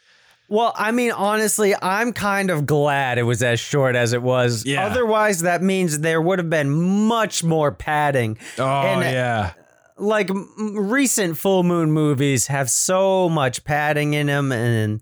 Well, 0.49 0.73
I 0.77 0.93
mean, 0.93 1.11
honestly, 1.13 1.75
I'm 1.83 2.13
kind 2.13 2.51
of 2.51 2.67
glad 2.67 3.19
it 3.19 3.25
was 3.25 3.43
as 3.43 3.59
short 3.59 3.97
as 3.97 4.13
it 4.13 4.23
was. 4.23 4.65
Yeah. 4.65 4.87
Otherwise, 4.87 5.41
that 5.43 5.61
means 5.63 5.99
there 6.01 6.23
would 6.23 6.39
have 6.39 6.49
been 6.51 6.71
much 6.71 7.43
more 7.43 7.73
padding. 7.73 8.39
Oh 8.59 8.65
And- 8.65 9.03
yeah. 9.03 9.53
Like 9.99 10.29
m- 10.31 10.49
recent 10.77 11.39
full 11.39 11.63
moon 11.63 11.91
movies 11.91 12.49
have 12.49 12.69
so 12.69 13.31
much 13.31 13.65
padding 13.65 14.13
in 14.13 14.27
them, 14.27 14.53
and 14.53 15.01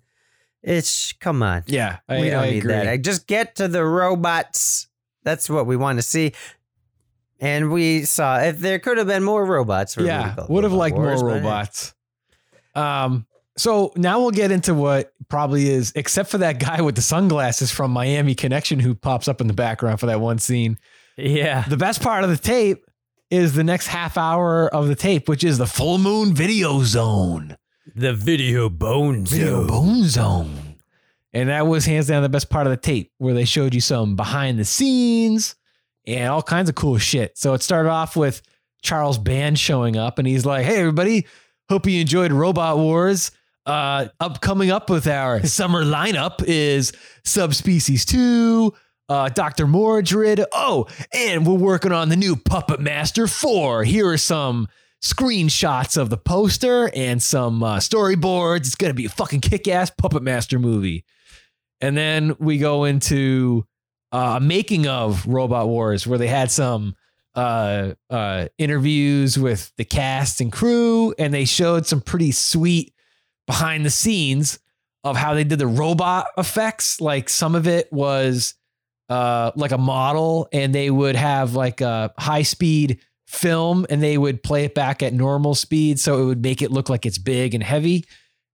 it's 0.62 1.12
come 1.14 1.42
on, 1.42 1.64
Yeah. 1.66 1.99
I, 2.09 2.20
we 2.20 2.30
don't 2.30 2.45
I 2.45 2.51
need 2.51 2.59
agree. 2.59 2.72
that. 2.74 3.03
Just 3.03 3.26
get 3.26 3.57
to 3.57 3.66
the 3.66 3.84
robots. 3.84 4.86
That's 5.24 5.51
what 5.51 5.66
we 5.66 5.76
want 5.76 5.99
to 5.99 6.03
see. 6.03 6.32
And 7.40 7.72
we 7.72 8.05
saw 8.05 8.38
if 8.38 8.61
there 8.61 8.78
could 8.78 8.97
have 8.99 9.09
been 9.09 9.24
more 9.24 9.45
robots. 9.45 9.95
for 9.95 10.03
yeah 10.03 10.36
would 10.49 10.62
have 10.62 10.72
liked 10.72 10.97
Wars, 10.97 11.20
more 11.22 11.32
hey. 11.32 11.40
robots 11.40 11.92
um 12.76 13.26
so 13.57 13.93
now 13.97 14.21
we'll 14.21 14.31
get 14.31 14.51
into 14.51 14.75
what 14.75 15.13
probably 15.29 15.69
is 15.69 15.93
except 15.95 16.31
for 16.31 16.39
that 16.39 16.59
guy 16.59 16.81
with 16.81 16.97
the 16.97 17.03
sunglasses 17.03 17.71
from 17.71 17.91
miami 17.91 18.35
connection 18.35 18.81
who 18.81 18.95
pops 18.95 19.29
up 19.29 19.41
in 19.41 19.47
the 19.47 19.55
background 19.55 20.01
for 20.01 20.07
that 20.07 20.21
one 20.21 20.39
scene. 20.39 20.79
Yeah. 21.17 21.65
the 21.69 21.77
best 21.77 22.03
part 22.03 22.25
of 22.25 22.31
the 22.31 22.37
tape 22.37 22.85
is 23.31 23.55
the 23.55 23.65
next 23.65 23.87
half 23.87 24.19
hour 24.19 24.69
of 24.75 24.89
the 24.89 24.97
tape 24.97 25.29
which 25.29 25.45
is 25.45 25.59
the 25.59 25.67
full 25.67 25.99
moon 25.99 26.35
video 26.35 26.83
zone. 26.83 27.57
The 27.95 28.13
video 28.13 28.69
bones. 28.69 29.31
video 29.31 29.67
bone 29.67 30.05
zone. 30.05 30.77
And 31.33 31.49
that 31.49 31.67
was 31.67 31.85
hands 31.85 32.07
down 32.07 32.23
the 32.23 32.29
best 32.29 32.51
part 32.51 32.67
of 32.67 32.71
the 32.71 32.77
tape 32.77 33.13
where 33.19 33.35
they 33.35 33.45
showed 33.45 33.75
you 33.75 33.81
some 33.81 34.17
behind 34.17 34.59
the 34.59 34.65
scenes 34.65 35.55
and 36.07 36.29
all 36.29 36.43
kinds 36.43 36.69
of 36.69 36.75
cool 36.75 36.99
shit. 36.99 37.37
So 37.39 37.55
it 37.55 37.63
started 37.63 37.91
off 37.91 38.17
with 38.17 38.43
charles 38.83 39.17
band 39.17 39.59
showing 39.59 39.97
up 39.97 40.19
and 40.19 40.27
he's 40.27 40.45
like 40.45 40.65
hey 40.65 40.79
everybody. 40.79 41.27
Hope 41.69 41.87
you 41.87 42.01
enjoyed 42.01 42.33
robot 42.33 42.79
wars 42.79 43.31
uh 43.67 44.09
up 44.21 44.41
coming 44.41 44.71
up 44.71 44.91
with 44.91 45.07
our 45.07 45.43
summer 45.45 45.85
lineup 45.85 46.43
is 46.47 46.93
subspecies 47.25 48.05
2 48.05 48.73
uh 49.09 49.29
dr 49.31 49.67
mordred 49.67 50.45
oh 50.53 50.87
and 51.12 51.47
we're 51.47 51.55
working 51.55 51.93
on 51.93 52.09
the 52.09 52.17
new 52.17 52.37
puppet 52.37 52.81
master 52.81 53.27
4 53.27 53.85
here 53.85 54.09
are 54.09 54.19
some 54.19 54.69
screenshots 55.05 56.01
of 56.01 56.09
the 56.09 56.17
poster 56.17 56.91
and 56.95 57.23
some 57.23 57.62
uh, 57.62 57.77
storyboards. 57.77 58.61
It's 58.61 58.75
gonna 58.75 58.95
be 58.95 59.05
a 59.05 59.11
fucking 59.11 59.43
kick-ass 59.43 59.91
Puppet 59.91 60.23
Master 60.23 60.59
movie. 60.59 61.05
And 61.83 61.95
then 61.95 62.35
we 62.39 62.57
go 62.57 62.85
into 62.85 63.67
uh, 64.12 64.41
making 64.41 64.87
of 64.87 65.27
Robot 65.27 65.69
Wars, 65.69 66.07
where 66.07 66.19
they 66.19 66.27
had 66.29 66.51
some 66.51 66.97
uh, 67.35 67.93
uh, 68.09 68.47
interviews 68.57 69.39
with 69.39 69.73
the 69.77 69.85
cast 69.85 70.41
and 70.41 70.51
crew, 70.51 71.15
and 71.19 71.35
they 71.35 71.45
showed 71.45 71.87
some 71.87 72.01
pretty 72.01 72.33
sweet 72.33 72.93
behind 73.47 73.84
the 73.84 73.90
scenes 73.90 74.59
of 75.03 75.16
how 75.16 75.34
they 75.34 75.45
did 75.45 75.59
the 75.59 75.66
robot 75.66 76.28
effects. 76.38 77.01
Like 77.01 77.28
some 77.28 77.55
of 77.55 77.66
it 77.66 77.92
was 77.92 78.55
uh, 79.09 79.53
like 79.55 79.72
a 79.72 79.78
model, 79.78 80.49
and 80.53 80.74
they 80.74 80.90
would 80.90 81.16
have 81.16 81.55
like 81.55 81.80
a 81.80 82.12
high 82.18 82.42
speed 82.42 83.01
film 83.26 83.86
and 83.90 84.03
they 84.03 84.16
would 84.16 84.42
play 84.42 84.64
it 84.64 84.74
back 84.74 85.03
at 85.03 85.12
normal 85.12 85.55
speed 85.55 85.99
so 85.99 86.22
it 86.22 86.26
would 86.26 86.42
make 86.42 86.62
it 86.62 86.70
look 86.70 86.88
like 86.88 87.05
it's 87.05 87.18
big 87.18 87.55
and 87.55 87.64
heavy. 87.64 88.05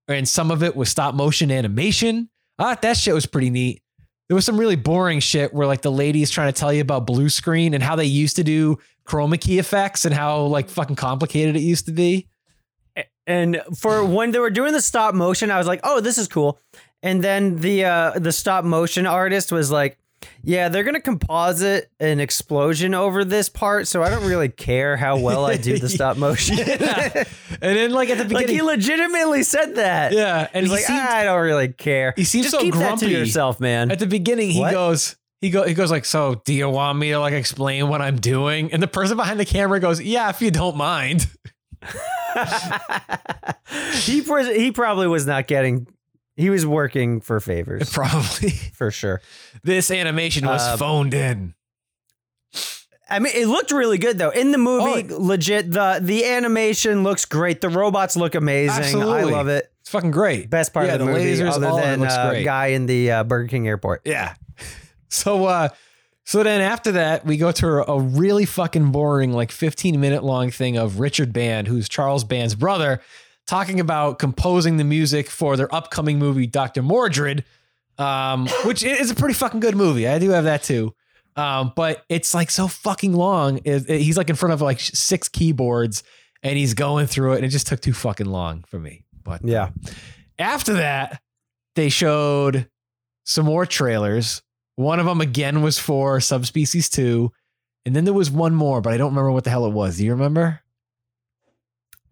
And 0.08 0.28
some 0.28 0.50
of 0.50 0.62
it 0.62 0.74
was 0.74 0.88
stop 0.88 1.14
motion 1.14 1.50
animation. 1.50 2.28
Ah, 2.58 2.76
that 2.82 2.96
shit 2.96 3.14
was 3.14 3.26
pretty 3.26 3.50
neat. 3.50 3.82
There 4.28 4.34
was 4.34 4.44
some 4.44 4.58
really 4.58 4.76
boring 4.76 5.20
shit 5.20 5.52
where 5.52 5.66
like 5.66 5.82
the 5.82 5.92
lady 5.92 6.22
is 6.22 6.30
trying 6.30 6.52
to 6.52 6.58
tell 6.58 6.72
you 6.72 6.80
about 6.82 7.06
blue 7.06 7.28
screen 7.28 7.74
and 7.74 7.82
how 7.82 7.96
they 7.96 8.04
used 8.04 8.36
to 8.36 8.44
do 8.44 8.78
chroma 9.04 9.40
key 9.40 9.58
effects 9.58 10.04
and 10.04 10.14
how 10.14 10.42
like 10.42 10.68
fucking 10.68 10.96
complicated 10.96 11.56
it 11.56 11.60
used 11.60 11.86
to 11.86 11.92
be. 11.92 12.28
And 13.26 13.60
for 13.78 14.04
when 14.04 14.30
they 14.32 14.38
were 14.38 14.50
doing 14.50 14.72
the 14.72 14.82
stop 14.82 15.14
motion, 15.14 15.50
I 15.50 15.58
was 15.58 15.66
like, 15.66 15.80
"Oh, 15.84 16.00
this 16.00 16.18
is 16.18 16.26
cool." 16.28 16.58
And 17.02 17.22
then 17.22 17.56
the 17.56 17.84
uh, 17.84 18.18
the 18.18 18.32
stop 18.32 18.64
motion 18.64 19.06
artist 19.06 19.52
was 19.52 19.70
like, 19.70 19.98
"Yeah, 20.42 20.68
they're 20.68 20.82
gonna 20.84 21.00
composite 21.00 21.90
an 22.00 22.18
explosion 22.20 22.94
over 22.94 23.24
this 23.24 23.48
part, 23.48 23.86
so 23.88 24.02
I 24.02 24.10
don't 24.10 24.26
really 24.26 24.48
care 24.48 24.96
how 24.96 25.18
well 25.18 25.44
I 25.46 25.56
do 25.56 25.78
the 25.78 25.88
stop 25.98 26.16
motion." 26.16 26.56
Yeah. 26.66 27.24
And 27.62 27.76
then 27.76 27.90
like 27.92 28.08
at 28.10 28.16
the 28.18 28.24
like 28.34 28.46
beginning, 28.46 28.54
he 28.56 28.62
legitimately 28.62 29.42
said 29.42 29.76
that. 29.76 30.12
yeah, 30.12 30.48
and 30.54 30.64
He's 30.66 30.70
he 30.72 30.76
like, 30.76 30.84
seemed, 30.86 30.98
"I 30.98 31.24
don't 31.24 31.40
really 31.42 31.68
care." 31.68 32.14
he 32.16 32.24
seems 32.24 32.46
Just 32.46 32.56
so 32.56 32.62
keep 32.62 32.74
that 32.74 32.80
grumpy 32.80 33.06
to 33.06 33.12
yourself, 33.12 33.60
man. 33.60 33.90
At 33.90 33.98
the 33.98 34.06
beginning, 34.06 34.50
he 34.50 34.60
What? 34.60 34.72
goes, 34.72 35.16
he 35.42 35.50
go, 35.50 35.64
he 35.64 35.74
goes 35.74 35.90
like, 35.90 36.04
"So, 36.06 36.40
do 36.44 36.52
you 36.54 36.68
want 36.68 36.98
me 36.98 37.10
to 37.10 37.18
like 37.20 37.34
explain 37.34 37.88
what 37.88 38.00
I'm 38.02 38.16
doing?" 38.16 38.72
And 38.72 38.82
the 38.82 38.88
person 38.88 39.16
behind 39.16 39.38
the 39.38 39.44
camera 39.44 39.78
goes, 39.78 40.00
"Yeah, 40.02 40.28
if 40.30 40.40
you 40.42 40.50
don't 40.50 40.76
mind." 40.76 41.26
he 44.02 44.22
pres- 44.22 44.54
he 44.56 44.72
probably 44.72 45.06
was 45.06 45.26
not 45.26 45.46
getting. 45.46 45.86
He 46.36 46.48
was 46.50 46.64
working 46.64 47.20
for 47.20 47.38
favors 47.40 47.90
Probably 47.92 48.50
for 48.50 48.90
sure. 48.90 49.20
this 49.62 49.90
animation 49.90 50.46
was 50.46 50.62
Uh, 50.62 50.76
phoned 50.76 51.12
in. 51.12 51.54
I 53.10 53.18
mean, 53.18 53.32
it 53.34 53.46
looked 53.46 53.72
really 53.72 53.98
good 53.98 54.18
though 54.18 54.30
in 54.30 54.52
the 54.52 54.58
movie. 54.58 55.12
Oh, 55.12 55.18
legit, 55.20 55.70
the 55.72 55.98
the 56.00 56.24
animation 56.24 57.02
looks 57.02 57.24
great. 57.24 57.60
The 57.60 57.68
robots 57.68 58.16
look 58.16 58.34
amazing. 58.34 58.84
Absolutely. 58.84 59.32
I 59.32 59.36
love 59.36 59.48
it. 59.48 59.70
It's 59.80 59.90
fucking 59.90 60.12
great. 60.12 60.48
Best 60.48 60.72
part 60.72 60.86
yeah, 60.86 60.94
of 60.94 61.00
the, 61.00 61.06
movie, 61.06 61.24
lasers, 61.24 61.50
other 61.52 61.66
all 61.66 61.78
of 61.78 61.82
it 61.84 61.86
than 61.86 62.00
looks 62.00 62.14
uh, 62.14 62.30
great. 62.30 62.44
guy 62.44 62.66
in 62.68 62.86
the 62.86 63.10
uh, 63.10 63.24
Burger 63.24 63.48
King 63.48 63.66
airport. 63.68 64.02
Yeah. 64.04 64.34
So 65.12 65.46
uh 65.46 65.70
so 66.30 66.44
then 66.44 66.60
after 66.60 66.92
that 66.92 67.26
we 67.26 67.36
go 67.36 67.50
to 67.50 67.90
a, 67.90 67.98
really 68.00 68.44
fucking 68.46 68.92
boring 68.92 69.32
like 69.32 69.50
15 69.50 70.00
minute 70.00 70.22
long 70.22 70.52
thing 70.52 70.76
of 70.76 71.00
Richard 71.00 71.32
Band, 71.32 71.66
who's 71.66 71.88
Charles 71.88 72.22
Band's 72.22 72.54
brother, 72.54 73.00
talking 73.48 73.80
about 73.80 74.20
composing 74.20 74.76
the 74.76 74.84
music 74.84 75.28
for 75.28 75.56
their 75.56 75.74
upcoming 75.74 76.20
movie 76.20 76.46
Dr. 76.46 76.82
Mordred, 76.82 77.44
um 77.98 78.46
which 78.64 78.84
is 78.84 79.10
a 79.10 79.14
pretty 79.16 79.34
fucking 79.34 79.58
good 79.58 79.74
movie. 79.74 80.06
I 80.06 80.20
do 80.20 80.30
have 80.30 80.44
that 80.44 80.62
too. 80.62 80.94
Um 81.34 81.72
but 81.74 82.04
it's 82.08 82.32
like 82.32 82.50
so 82.52 82.68
fucking 82.68 83.12
long. 83.12 83.58
It- 83.64 83.90
it- 83.90 84.00
he's 84.02 84.16
like 84.16 84.30
in 84.30 84.36
front 84.36 84.52
of 84.52 84.60
like 84.60 84.78
six 84.78 85.28
keyboards 85.28 86.04
and 86.44 86.56
he's 86.56 86.74
going 86.74 87.08
through 87.08 87.32
it 87.32 87.36
and 87.38 87.44
it 87.44 87.48
just 87.48 87.66
took 87.66 87.80
too 87.80 87.92
fucking 87.92 88.26
long 88.26 88.62
for 88.68 88.78
me. 88.78 89.04
But 89.24 89.44
Yeah. 89.44 89.70
after 90.38 90.74
that, 90.74 91.20
they 91.74 91.88
showed 91.88 92.68
some 93.24 93.46
more 93.46 93.66
trailers. 93.66 94.42
One 94.80 94.98
of 94.98 95.04
them 95.04 95.20
again 95.20 95.60
was 95.60 95.78
for 95.78 96.20
Subspecies 96.20 96.88
2. 96.88 97.30
And 97.84 97.94
then 97.94 98.04
there 98.06 98.14
was 98.14 98.30
one 98.30 98.54
more, 98.54 98.80
but 98.80 98.94
I 98.94 98.96
don't 98.96 99.10
remember 99.10 99.30
what 99.30 99.44
the 99.44 99.50
hell 99.50 99.66
it 99.66 99.74
was. 99.74 99.98
Do 99.98 100.06
you 100.06 100.12
remember? 100.12 100.62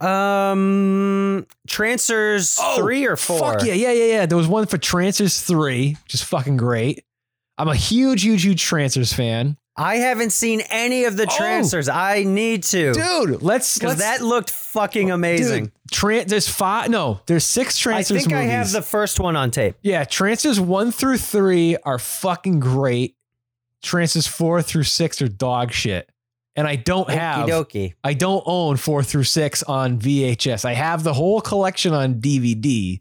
Um, 0.03 1.47
Trancers 1.67 2.61
three 2.77 3.07
or 3.07 3.17
four? 3.17 3.37
Oh, 3.37 3.53
Fuck 3.53 3.65
yeah, 3.65 3.73
yeah, 3.73 3.93
yeah, 3.93 4.05
yeah. 4.05 4.27
There 4.27 4.37
was 4.37 4.47
one 4.47 4.67
for 4.67 4.77
Trancers 4.77 5.41
3, 5.41 5.97
which 6.05 6.13
is 6.13 6.23
fucking 6.23 6.59
great. 6.59 7.05
I'm 7.57 7.69
a 7.69 7.75
huge, 7.75 8.23
huge, 8.23 8.45
huge 8.45 8.63
Trancers 8.63 9.15
fan. 9.15 9.57
I 9.79 9.97
haven't 9.97 10.31
seen 10.33 10.61
any 10.71 11.05
of 11.05 11.17
the 11.17 11.25
Oh. 11.31 11.37
Trancers. 11.37 11.89
I 11.89 12.25
need 12.25 12.65
to, 12.65 12.93
Dude, 12.93 13.43
let's 13.43 13.79
because 13.79 13.99
that 13.99 14.21
looked 14.21 14.51
fucking 14.51 15.11
amazing. 15.11 15.65
Dude, 15.67 15.73
Tran- 15.93 16.27
there's 16.29 16.49
five 16.49 16.91
no, 16.91 17.21
there's 17.27 17.45
six 17.45 17.79
Trancers. 17.79 18.17
I 18.17 18.21
think 18.21 18.33
I 18.33 18.37
movies. 18.43 18.53
have 18.53 18.73
the 18.73 18.83
first 18.83 19.21
one 19.21 19.37
on 19.37 19.51
tape. 19.51 19.77
Yeah, 19.83 20.05
Trancers 20.05 20.59
one 20.61 20.91
through 20.93 21.19
three 21.19 21.77
are 21.85 21.99
fucking 21.99 22.61
great. 22.61 23.15
Trancers 23.83 24.27
four 24.27 24.61
through 24.63 24.83
six 24.83 25.23
are 25.23 25.29
dog 25.29 25.73
shit. 25.73 26.11
And 26.57 26.67
I 26.67 26.75
don't 26.75 27.09
have 27.09 27.47
Okie 27.47 27.51
dokie. 27.51 27.93
I 28.03 28.15
don't 28.15 28.43
own 28.45 28.77
four 28.79 29.05
through 29.05 29.23
six 29.25 29.63
on 29.63 30.01
VHS. 30.01 30.65
I 30.65 30.75
have 30.75 31.05
the 31.05 31.15
whole 31.15 31.41
collection 31.41 31.95
on 31.95 32.17
DVD, 32.17 33.01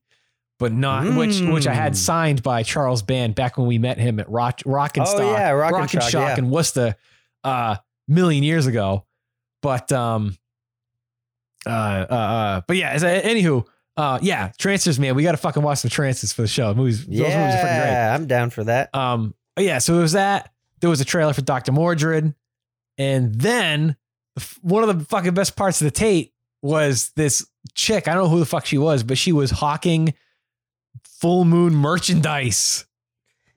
but 0.60 0.72
not 0.72 1.16
which 1.16 1.39
which 1.41 1.68
I 1.68 1.74
had 1.74 1.93
Mm. 1.93 1.97
signed 1.97 2.43
by 2.43 2.64
Charles 2.64 3.01
Band 3.01 3.36
back 3.36 3.58
when 3.58 3.68
we 3.68 3.78
met 3.78 3.97
him 3.97 4.20
at 4.20 4.30
Rock 4.30 4.62
Rock 4.66 4.97
and 4.97 5.05
Oh, 5.08 5.32
yeah, 5.32 5.51
Rock 5.51 5.74
and 5.74 5.93
and 5.93 6.03
Shock, 6.03 6.14
yeah. 6.14 6.38
in 6.38 6.49
Worcester, 6.49 6.95
uh, 7.43 7.78
million 8.08 8.43
years 8.43 8.66
ago. 8.68 9.05
But 9.62 9.91
um, 9.91 10.38
uh, 11.66 11.70
uh, 11.70 12.14
uh 12.14 12.62
but 12.68 12.78
yeah. 12.78 12.89
As 12.89 13.03
I, 13.03 13.22
anywho, 13.22 13.66
uh, 13.97 14.20
yeah, 14.22 14.51
Trancers, 14.58 14.99
man, 14.99 15.16
we 15.16 15.24
got 15.24 15.32
to 15.32 15.38
fucking 15.38 15.64
watch 15.64 15.80
some 15.80 15.89
Trancers 15.89 16.34
for 16.34 16.43
the 16.43 16.47
show. 16.47 16.74
Movies, 16.74 17.05
those 17.05 17.18
movies 17.18 17.34
are 17.34 17.51
fucking 17.51 17.62
great. 17.62 17.91
Yeah, 17.91 18.16
I'm 18.16 18.28
down 18.28 18.49
for 18.49 18.64
that. 18.64 18.93
Um, 18.95 19.34
yeah, 19.58 19.80
so 19.80 19.97
it 19.97 20.01
was 20.01 20.14
that. 20.14 20.51
There 20.80 20.89
was 20.89 21.01
a 21.01 21.05
trailer 21.05 21.34
for 21.34 21.41
Dr. 21.41 21.72
Mordred. 21.72 22.34
And 22.99 23.36
then 23.36 23.95
one 24.62 24.88
of 24.88 24.97
the 24.99 25.05
fucking 25.05 25.34
best 25.34 25.55
parts 25.55 25.82
of 25.82 25.86
the 25.86 25.91
tape 25.91 26.34
was 26.62 27.12
this 27.16 27.45
chick. 27.76 28.08
I 28.08 28.14
don't 28.14 28.26
know 28.26 28.30
who 28.30 28.39
the 28.39 28.45
fuck 28.45 28.66
she 28.66 28.78
was, 28.78 29.03
but 29.03 29.18
she 29.18 29.32
was 29.32 29.51
hawking 29.51 30.14
full 31.20 31.45
moon 31.45 31.76
merchandise. 31.76 32.86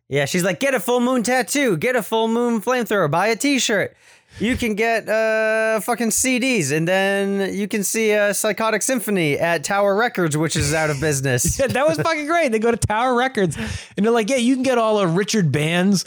Yeah, 0.08 0.24
she's 0.24 0.42
like, 0.42 0.58
get 0.58 0.74
a 0.74 0.80
full 0.80 1.00
moon 1.00 1.22
tattoo, 1.22 1.76
get 1.76 1.94
a 1.94 2.02
full 2.02 2.26
moon 2.26 2.61
flamethrower, 2.61 3.11
buy 3.11 3.28
a 3.28 3.36
t-shirt. 3.36 3.96
You 4.38 4.56
can 4.56 4.74
get 4.74 5.08
uh 5.08 5.80
fucking 5.80 6.11
CDs, 6.11 6.70
and 6.70 6.86
then 6.86 7.52
you 7.52 7.66
can 7.66 7.82
see 7.82 8.12
a 8.12 8.32
Psychotic 8.32 8.82
Symphony 8.82 9.36
at 9.38 9.64
Tower 9.64 9.96
Records, 9.96 10.36
which 10.36 10.54
is 10.56 10.72
out 10.72 10.88
of 10.88 11.00
business. 11.00 11.58
Yeah, 11.61 11.66
that 11.66 11.86
was 11.86 11.98
fucking 11.98 12.26
great. 12.26 12.52
They 12.52 12.61
go 12.61 12.70
to 12.70 12.76
Tower 12.76 13.14
Records 13.16 13.56
and 13.56 14.06
they're 14.06 14.12
like, 14.12 14.30
yeah, 14.30 14.36
you 14.36 14.54
can 14.54 14.62
get 14.62 14.78
all 14.78 14.98
of 14.98 15.16
Richard 15.16 15.50
Band's 15.50 16.04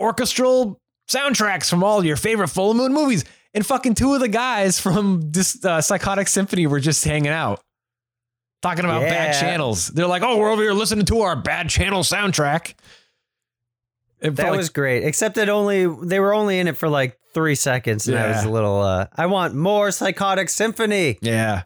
orchestral 0.00 0.80
soundtracks 1.08 1.70
from 1.70 1.84
all 1.84 2.04
your 2.04 2.16
favorite 2.16 2.48
full 2.48 2.74
moon 2.74 2.92
movies. 2.92 3.24
And 3.54 3.64
fucking 3.64 3.94
two 3.94 4.14
of 4.14 4.20
the 4.20 4.28
guys 4.28 4.78
from 4.78 5.30
this 5.30 5.64
uh, 5.64 5.80
Psychotic 5.80 6.28
Symphony 6.28 6.66
were 6.66 6.80
just 6.80 7.04
hanging 7.04 7.32
out. 7.32 7.60
Talking 8.62 8.84
about 8.84 9.02
bad 9.02 9.40
channels. 9.40 9.88
They're 9.88 10.06
like, 10.06 10.22
oh, 10.22 10.36
we're 10.38 10.50
over 10.50 10.60
here 10.62 10.72
listening 10.74 11.06
to 11.06 11.20
our 11.22 11.34
bad 11.36 11.70
channel 11.70 12.02
soundtrack. 12.02 12.74
It 14.20 14.36
That 14.36 14.50
like- 14.50 14.58
was 14.58 14.68
great. 14.68 15.02
Except 15.04 15.36
that 15.36 15.48
only 15.48 15.86
they 15.86 16.20
were 16.20 16.34
only 16.34 16.58
in 16.58 16.68
it 16.68 16.76
for 16.76 16.88
like 16.88 17.18
three 17.32 17.54
seconds, 17.54 18.06
and 18.06 18.18
I 18.18 18.28
was 18.28 18.44
a 18.44 18.50
little. 18.50 18.80
uh 18.82 19.06
I 19.16 19.26
want 19.26 19.54
more 19.54 19.90
Psychotic 19.90 20.48
Symphony. 20.50 21.18
Yeah. 21.22 21.62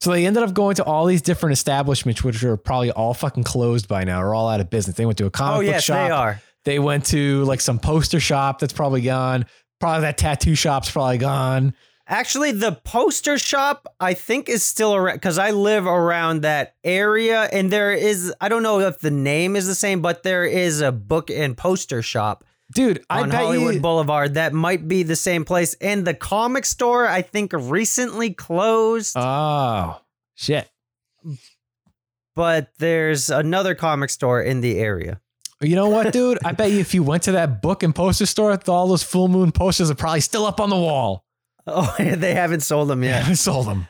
So 0.00 0.10
they 0.10 0.26
ended 0.26 0.42
up 0.42 0.52
going 0.54 0.74
to 0.76 0.84
all 0.84 1.06
these 1.06 1.22
different 1.22 1.52
establishments, 1.52 2.22
which 2.24 2.42
are 2.42 2.56
probably 2.56 2.90
all 2.90 3.14
fucking 3.14 3.44
closed 3.44 3.86
by 3.88 4.02
now, 4.04 4.20
or 4.20 4.34
all 4.34 4.48
out 4.48 4.60
of 4.60 4.68
business. 4.70 4.96
They 4.96 5.06
went 5.06 5.18
to 5.18 5.26
a 5.26 5.30
comic 5.30 5.56
oh 5.58 5.60
book 5.60 5.66
yes, 5.72 5.84
shop. 5.84 6.08
they 6.08 6.10
are. 6.10 6.42
They 6.64 6.78
went 6.78 7.06
to 7.06 7.44
like 7.44 7.60
some 7.60 7.78
poster 7.78 8.18
shop 8.20 8.58
that's 8.58 8.72
probably 8.72 9.02
gone. 9.02 9.46
Probably 9.80 10.00
that 10.02 10.18
tattoo 10.18 10.54
shop's 10.56 10.90
probably 10.90 11.18
gone. 11.18 11.74
Actually, 12.06 12.52
the 12.52 12.72
poster 12.72 13.38
shop 13.38 13.86
I 13.98 14.14
think 14.14 14.48
is 14.48 14.62
still 14.62 14.94
around 14.94 15.16
because 15.16 15.38
I 15.38 15.52
live 15.52 15.86
around 15.86 16.42
that 16.42 16.74
area, 16.84 17.48
and 17.52 17.70
there 17.70 17.92
is 17.92 18.32
I 18.40 18.48
don't 18.48 18.62
know 18.62 18.80
if 18.80 19.00
the 19.00 19.10
name 19.10 19.56
is 19.56 19.66
the 19.66 19.74
same, 19.74 20.02
but 20.02 20.22
there 20.22 20.44
is 20.44 20.80
a 20.80 20.92
book 20.92 21.30
and 21.30 21.56
poster 21.56 22.02
shop 22.02 22.44
Dude, 22.72 23.04
I 23.10 23.22
on 23.22 23.30
bet 23.30 23.44
Hollywood 23.44 23.74
you. 23.74 23.80
Boulevard 23.80 24.34
that 24.34 24.52
might 24.52 24.88
be 24.88 25.02
the 25.02 25.16
same 25.16 25.44
place. 25.44 25.74
And 25.74 26.04
the 26.04 26.14
comic 26.14 26.64
store 26.64 27.06
I 27.06 27.22
think 27.22 27.52
recently 27.52 28.32
closed, 28.32 29.16
oh 29.16 30.00
shit! 30.34 30.68
but 32.34 32.70
there's 32.78 33.30
another 33.30 33.74
comic 33.74 34.10
store 34.10 34.42
in 34.42 34.60
the 34.60 34.78
area. 34.78 35.20
You 35.60 35.76
know 35.76 35.88
what, 35.88 36.12
dude? 36.12 36.38
I 36.44 36.52
bet 36.52 36.72
you 36.72 36.80
if 36.80 36.94
you 36.94 37.02
went 37.02 37.22
to 37.24 37.32
that 37.32 37.62
book 37.62 37.82
and 37.82 37.94
poster 37.94 38.26
store, 38.26 38.58
all 38.66 38.88
those 38.88 39.02
full 39.02 39.28
moon 39.28 39.52
posters 39.52 39.90
are 39.90 39.94
probably 39.94 40.20
still 40.20 40.44
up 40.44 40.60
on 40.60 40.68
the 40.68 40.76
wall. 40.76 41.24
Oh, 41.66 41.94
they 41.98 42.34
haven't 42.34 42.60
sold 42.60 42.88
them 42.88 43.02
yet. 43.02 43.22
haven't 43.22 43.36
sold 43.36 43.66
them. 43.66 43.88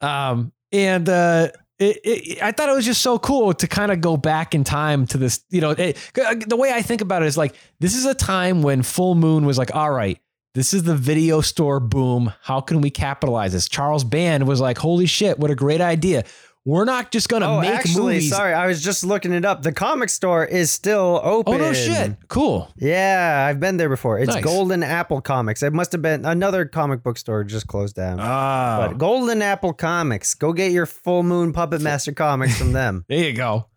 Um, 0.00 0.52
and 0.72 1.08
uh, 1.08 1.48
it, 1.78 2.00
it, 2.04 2.42
I 2.42 2.52
thought 2.52 2.68
it 2.68 2.74
was 2.74 2.84
just 2.84 3.02
so 3.02 3.18
cool 3.18 3.52
to 3.54 3.66
kind 3.66 3.92
of 3.92 4.00
go 4.00 4.16
back 4.16 4.54
in 4.54 4.64
time 4.64 5.06
to 5.08 5.18
this. 5.18 5.44
You 5.50 5.60
know, 5.60 5.70
it, 5.70 5.96
the 6.14 6.56
way 6.56 6.72
I 6.72 6.82
think 6.82 7.00
about 7.00 7.22
it 7.22 7.26
is 7.26 7.36
like 7.36 7.54
this 7.80 7.94
is 7.94 8.06
a 8.06 8.14
time 8.14 8.62
when 8.62 8.82
Full 8.82 9.14
Moon 9.14 9.46
was 9.46 9.58
like, 9.58 9.74
all 9.74 9.90
right, 9.90 10.18
this 10.54 10.72
is 10.72 10.84
the 10.84 10.96
video 10.96 11.40
store 11.42 11.80
boom. 11.80 12.32
How 12.42 12.60
can 12.60 12.80
we 12.80 12.90
capitalize 12.90 13.52
this? 13.52 13.68
Charles 13.68 14.04
Band 14.04 14.48
was 14.48 14.60
like, 14.60 14.78
holy 14.78 15.06
shit, 15.06 15.38
what 15.38 15.50
a 15.50 15.54
great 15.54 15.80
idea. 15.80 16.24
We're 16.66 16.84
not 16.84 17.12
just 17.12 17.28
gonna 17.28 17.48
Oh, 17.48 17.60
make 17.60 17.70
actually, 17.70 18.14
movies. 18.14 18.30
sorry, 18.30 18.52
I 18.52 18.66
was 18.66 18.82
just 18.82 19.04
looking 19.04 19.32
it 19.32 19.44
up. 19.44 19.62
The 19.62 19.70
comic 19.72 20.08
store 20.08 20.44
is 20.44 20.68
still 20.70 21.20
open. 21.22 21.54
Oh 21.54 21.58
no 21.58 21.72
shit! 21.72 22.16
Cool. 22.26 22.68
Yeah, 22.76 23.46
I've 23.48 23.60
been 23.60 23.76
there 23.76 23.88
before. 23.88 24.18
It's 24.18 24.34
Nice. 24.34 24.42
Golden 24.42 24.82
Apple 24.82 25.20
Comics. 25.20 25.62
It 25.62 25.72
must 25.72 25.92
have 25.92 26.02
been 26.02 26.24
another 26.24 26.64
comic 26.66 27.04
book 27.04 27.18
store 27.18 27.44
just 27.44 27.68
closed 27.68 27.94
down. 27.94 28.18
Ah, 28.20 28.88
But 28.88 28.98
Golden 28.98 29.42
Apple 29.42 29.72
Comics, 29.74 30.34
go 30.34 30.52
get 30.52 30.72
your 30.72 30.86
Full 30.86 31.22
Moon 31.22 31.52
Puppet 31.52 31.80
Master 31.82 32.10
comics 32.12 32.58
from 32.58 32.72
them. 32.72 33.04
There 33.08 33.18
you 33.24 33.32
go. 33.32 33.68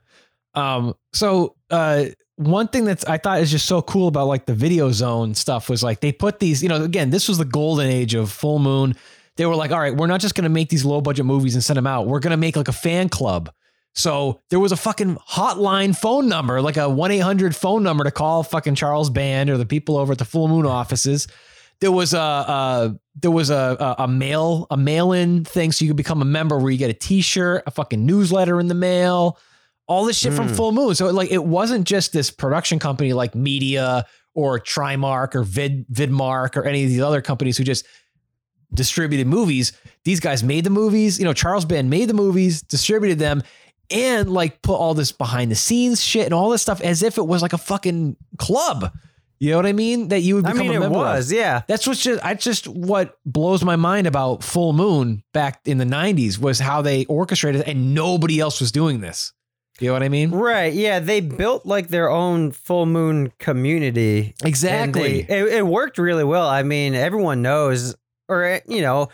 Um, 0.56 0.96
so 1.14 1.56
uh 1.70 2.06
one 2.38 2.70
thing 2.70 2.86
that's 2.86 3.06
I 3.06 3.20
thought 3.20 3.40
is 3.42 3.52
just 3.52 3.68
so 3.68 3.84
cool 3.84 4.08
about 4.08 4.26
like 4.28 4.48
the 4.48 4.56
video 4.56 4.92
zone 4.92 5.36
stuff 5.36 5.70
was 5.70 5.84
like 5.84 6.00
they 6.00 6.12
put 6.12 6.40
these, 6.40 6.64
you 6.64 6.70
know, 6.70 6.84
again, 6.84 7.12
this 7.12 7.28
was 7.28 7.38
the 7.38 7.46
golden 7.46 7.88
age 7.88 8.16
of 8.16 8.32
Full 8.32 8.58
Moon. 8.58 8.96
They 9.40 9.46
were 9.46 9.56
like, 9.56 9.72
all 9.72 9.80
right, 9.80 9.96
we're 9.96 10.08
not 10.08 10.20
just 10.20 10.36
gonna 10.36 10.50
make 10.50 10.68
these 10.68 10.84
low 10.84 11.00
budget 11.00 11.26
movies 11.26 11.56
and 11.56 11.64
send 11.64 11.78
them 11.78 11.88
out. 11.88 12.08
We're 12.08 12.20
gonna 12.20 12.36
make 12.36 12.58
like 12.58 12.68
a 12.68 12.74
fan 12.74 13.08
club. 13.08 13.50
So 13.96 14.42
there 14.50 14.60
was 14.60 14.74
a 14.74 14.76
fucking 14.76 15.16
hotline 15.16 15.96
phone 15.98 16.28
number, 16.28 16.62
like 16.62 16.76
a 16.76 16.90
1 16.90 17.10
800 17.12 17.56
phone 17.56 17.82
number 17.82 18.04
to 18.04 18.12
call 18.12 18.44
fucking 18.44 18.76
Charles 18.76 19.10
Band 19.10 19.50
or 19.50 19.58
the 19.58 19.66
people 19.66 19.96
over 19.98 20.12
at 20.12 20.18
the 20.18 20.26
Full 20.26 20.50
Moon 20.50 20.66
offices. 20.66 21.26
There 21.80 21.92
was 21.92 22.14
a, 22.14 22.18
a 22.20 23.00
there 23.16 23.32
was 23.32 23.50
a, 23.50 23.78
a 23.80 24.04
a 24.04 24.08
mail 24.10 24.68
a 24.70 24.76
mail 24.76 25.14
in 25.14 25.46
thing, 25.46 25.72
so 25.72 25.86
you 25.86 25.92
could 25.92 25.96
become 25.98 26.22
a 26.22 26.26
member 26.26 26.58
where 26.60 26.70
you 26.70 26.78
get 26.78 26.90
a 26.90 26.94
T 26.94 27.22
shirt, 27.22 27.64
a 27.66 27.72
fucking 27.72 28.06
newsletter 28.06 28.60
in 28.60 28.68
the 28.68 28.76
mail, 28.76 29.40
all 29.88 30.04
this 30.04 30.18
shit 30.20 30.34
from 30.34 30.50
Mm. 30.50 30.56
Full 30.58 30.72
Moon. 30.74 30.96
So 30.96 31.10
like 31.12 31.32
it 31.32 31.46
wasn't 31.46 31.88
just 31.88 32.12
this 32.12 32.30
production 32.30 32.78
company 32.78 33.14
like 33.14 33.36
Media 33.36 34.06
or 34.36 34.60
Trimark 34.60 35.34
or 35.34 35.44
Vid 35.44 35.88
Vidmark 35.88 36.58
or 36.58 36.66
any 36.66 36.84
of 36.84 36.90
these 36.90 37.02
other 37.02 37.22
companies 37.22 37.58
who 37.58 37.64
just 37.64 37.86
distributed 38.74 39.28
movies. 39.28 39.74
These 40.04 40.20
guys 40.20 40.44
made 40.44 40.64
the 40.64 40.70
movies. 40.70 41.20
You 41.20 41.26
know, 41.26 41.34
Charles 41.34 41.66
Band 41.66 41.90
made 41.90 42.10
the 42.10 42.14
movies, 42.14 42.62
distributed 42.62 43.20
them, 43.20 43.44
and 43.92 44.32
like 44.32 44.62
put 44.62 44.76
all 44.76 44.94
this 44.94 45.12
behind 45.12 45.52
the 45.52 45.56
scenes 45.56 46.02
shit 46.02 46.26
and 46.26 46.34
all 46.34 46.50
this 46.50 46.62
stuff 46.62 46.80
as 46.82 47.02
if 47.04 47.18
it 47.18 47.26
was 47.26 47.42
like 47.42 47.54
a 47.54 47.58
fucking 47.58 48.16
club. 48.38 48.94
You 49.42 49.52
know 49.52 49.56
what 49.58 49.66
I 49.68 49.72
mean? 49.74 50.10
That 50.10 50.20
you 50.20 50.36
would 50.36 50.46
I 50.46 50.52
become 50.52 50.68
mean, 50.68 50.76
a 50.76 50.78
it 50.78 50.80
member 50.82 50.98
of. 50.98 51.02
was, 51.04 51.32
yeah. 51.32 51.62
That's 51.68 51.88
what's 51.88 52.04
just 52.04 52.24
I 52.26 52.34
just 52.34 52.68
what 52.68 53.18
blows 53.26 53.64
my 53.64 53.78
mind 53.78 54.06
about 54.06 54.44
Full 54.44 54.74
Moon 54.74 55.24
back 55.34 55.62
in 55.66 55.78
the 55.78 55.86
'90s 55.86 56.38
was 56.38 56.60
how 56.60 56.82
they 56.82 57.06
orchestrated, 57.06 57.62
it 57.62 57.68
and 57.68 57.94
nobody 57.96 58.40
else 58.42 58.60
was 58.60 58.72
doing 58.74 59.00
this. 59.00 59.32
You 59.80 59.88
know 59.88 59.94
what 59.94 60.04
I 60.04 60.10
mean? 60.10 60.32
Right. 60.32 60.74
Yeah. 60.74 61.00
They 61.00 61.22
built 61.22 61.66
like 61.66 61.88
their 61.88 62.10
own 62.10 62.52
full 62.52 62.86
moon 62.86 63.32
community. 63.40 64.36
Exactly. 64.44 65.22
they- 65.22 65.40
it, 65.40 65.54
it 65.60 65.66
worked 65.66 65.98
really 65.98 66.26
well. 66.26 66.46
I 66.50 66.64
mean, 66.64 66.94
everyone 66.94 67.42
knows, 67.42 67.96
or, 68.30 68.44
eh, 68.44 68.60
you 68.68 68.82
know, 68.82 69.10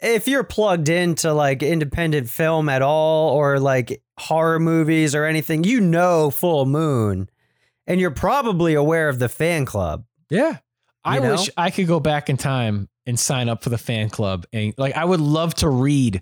if 0.00 0.28
you're 0.28 0.44
plugged 0.44 0.88
into 0.88 1.32
like 1.32 1.62
independent 1.62 2.28
film 2.28 2.68
at 2.68 2.82
all 2.82 3.30
or 3.30 3.58
like 3.58 4.02
horror 4.18 4.58
movies 4.58 5.14
or 5.14 5.24
anything, 5.24 5.64
you 5.64 5.80
know 5.80 6.30
Full 6.30 6.66
Moon 6.66 7.30
and 7.86 8.00
you're 8.00 8.10
probably 8.10 8.74
aware 8.74 9.08
of 9.08 9.18
the 9.18 9.28
fan 9.28 9.64
club. 9.64 10.04
Yeah. 10.28 10.58
I 11.04 11.20
know? 11.20 11.32
wish 11.32 11.50
I 11.56 11.70
could 11.70 11.86
go 11.86 12.00
back 12.00 12.28
in 12.28 12.36
time 12.36 12.88
and 13.06 13.18
sign 13.18 13.48
up 13.48 13.62
for 13.62 13.70
the 13.70 13.78
fan 13.78 14.10
club. 14.10 14.44
And 14.52 14.74
like, 14.76 14.96
I 14.96 15.04
would 15.04 15.20
love 15.20 15.54
to 15.56 15.68
read 15.68 16.20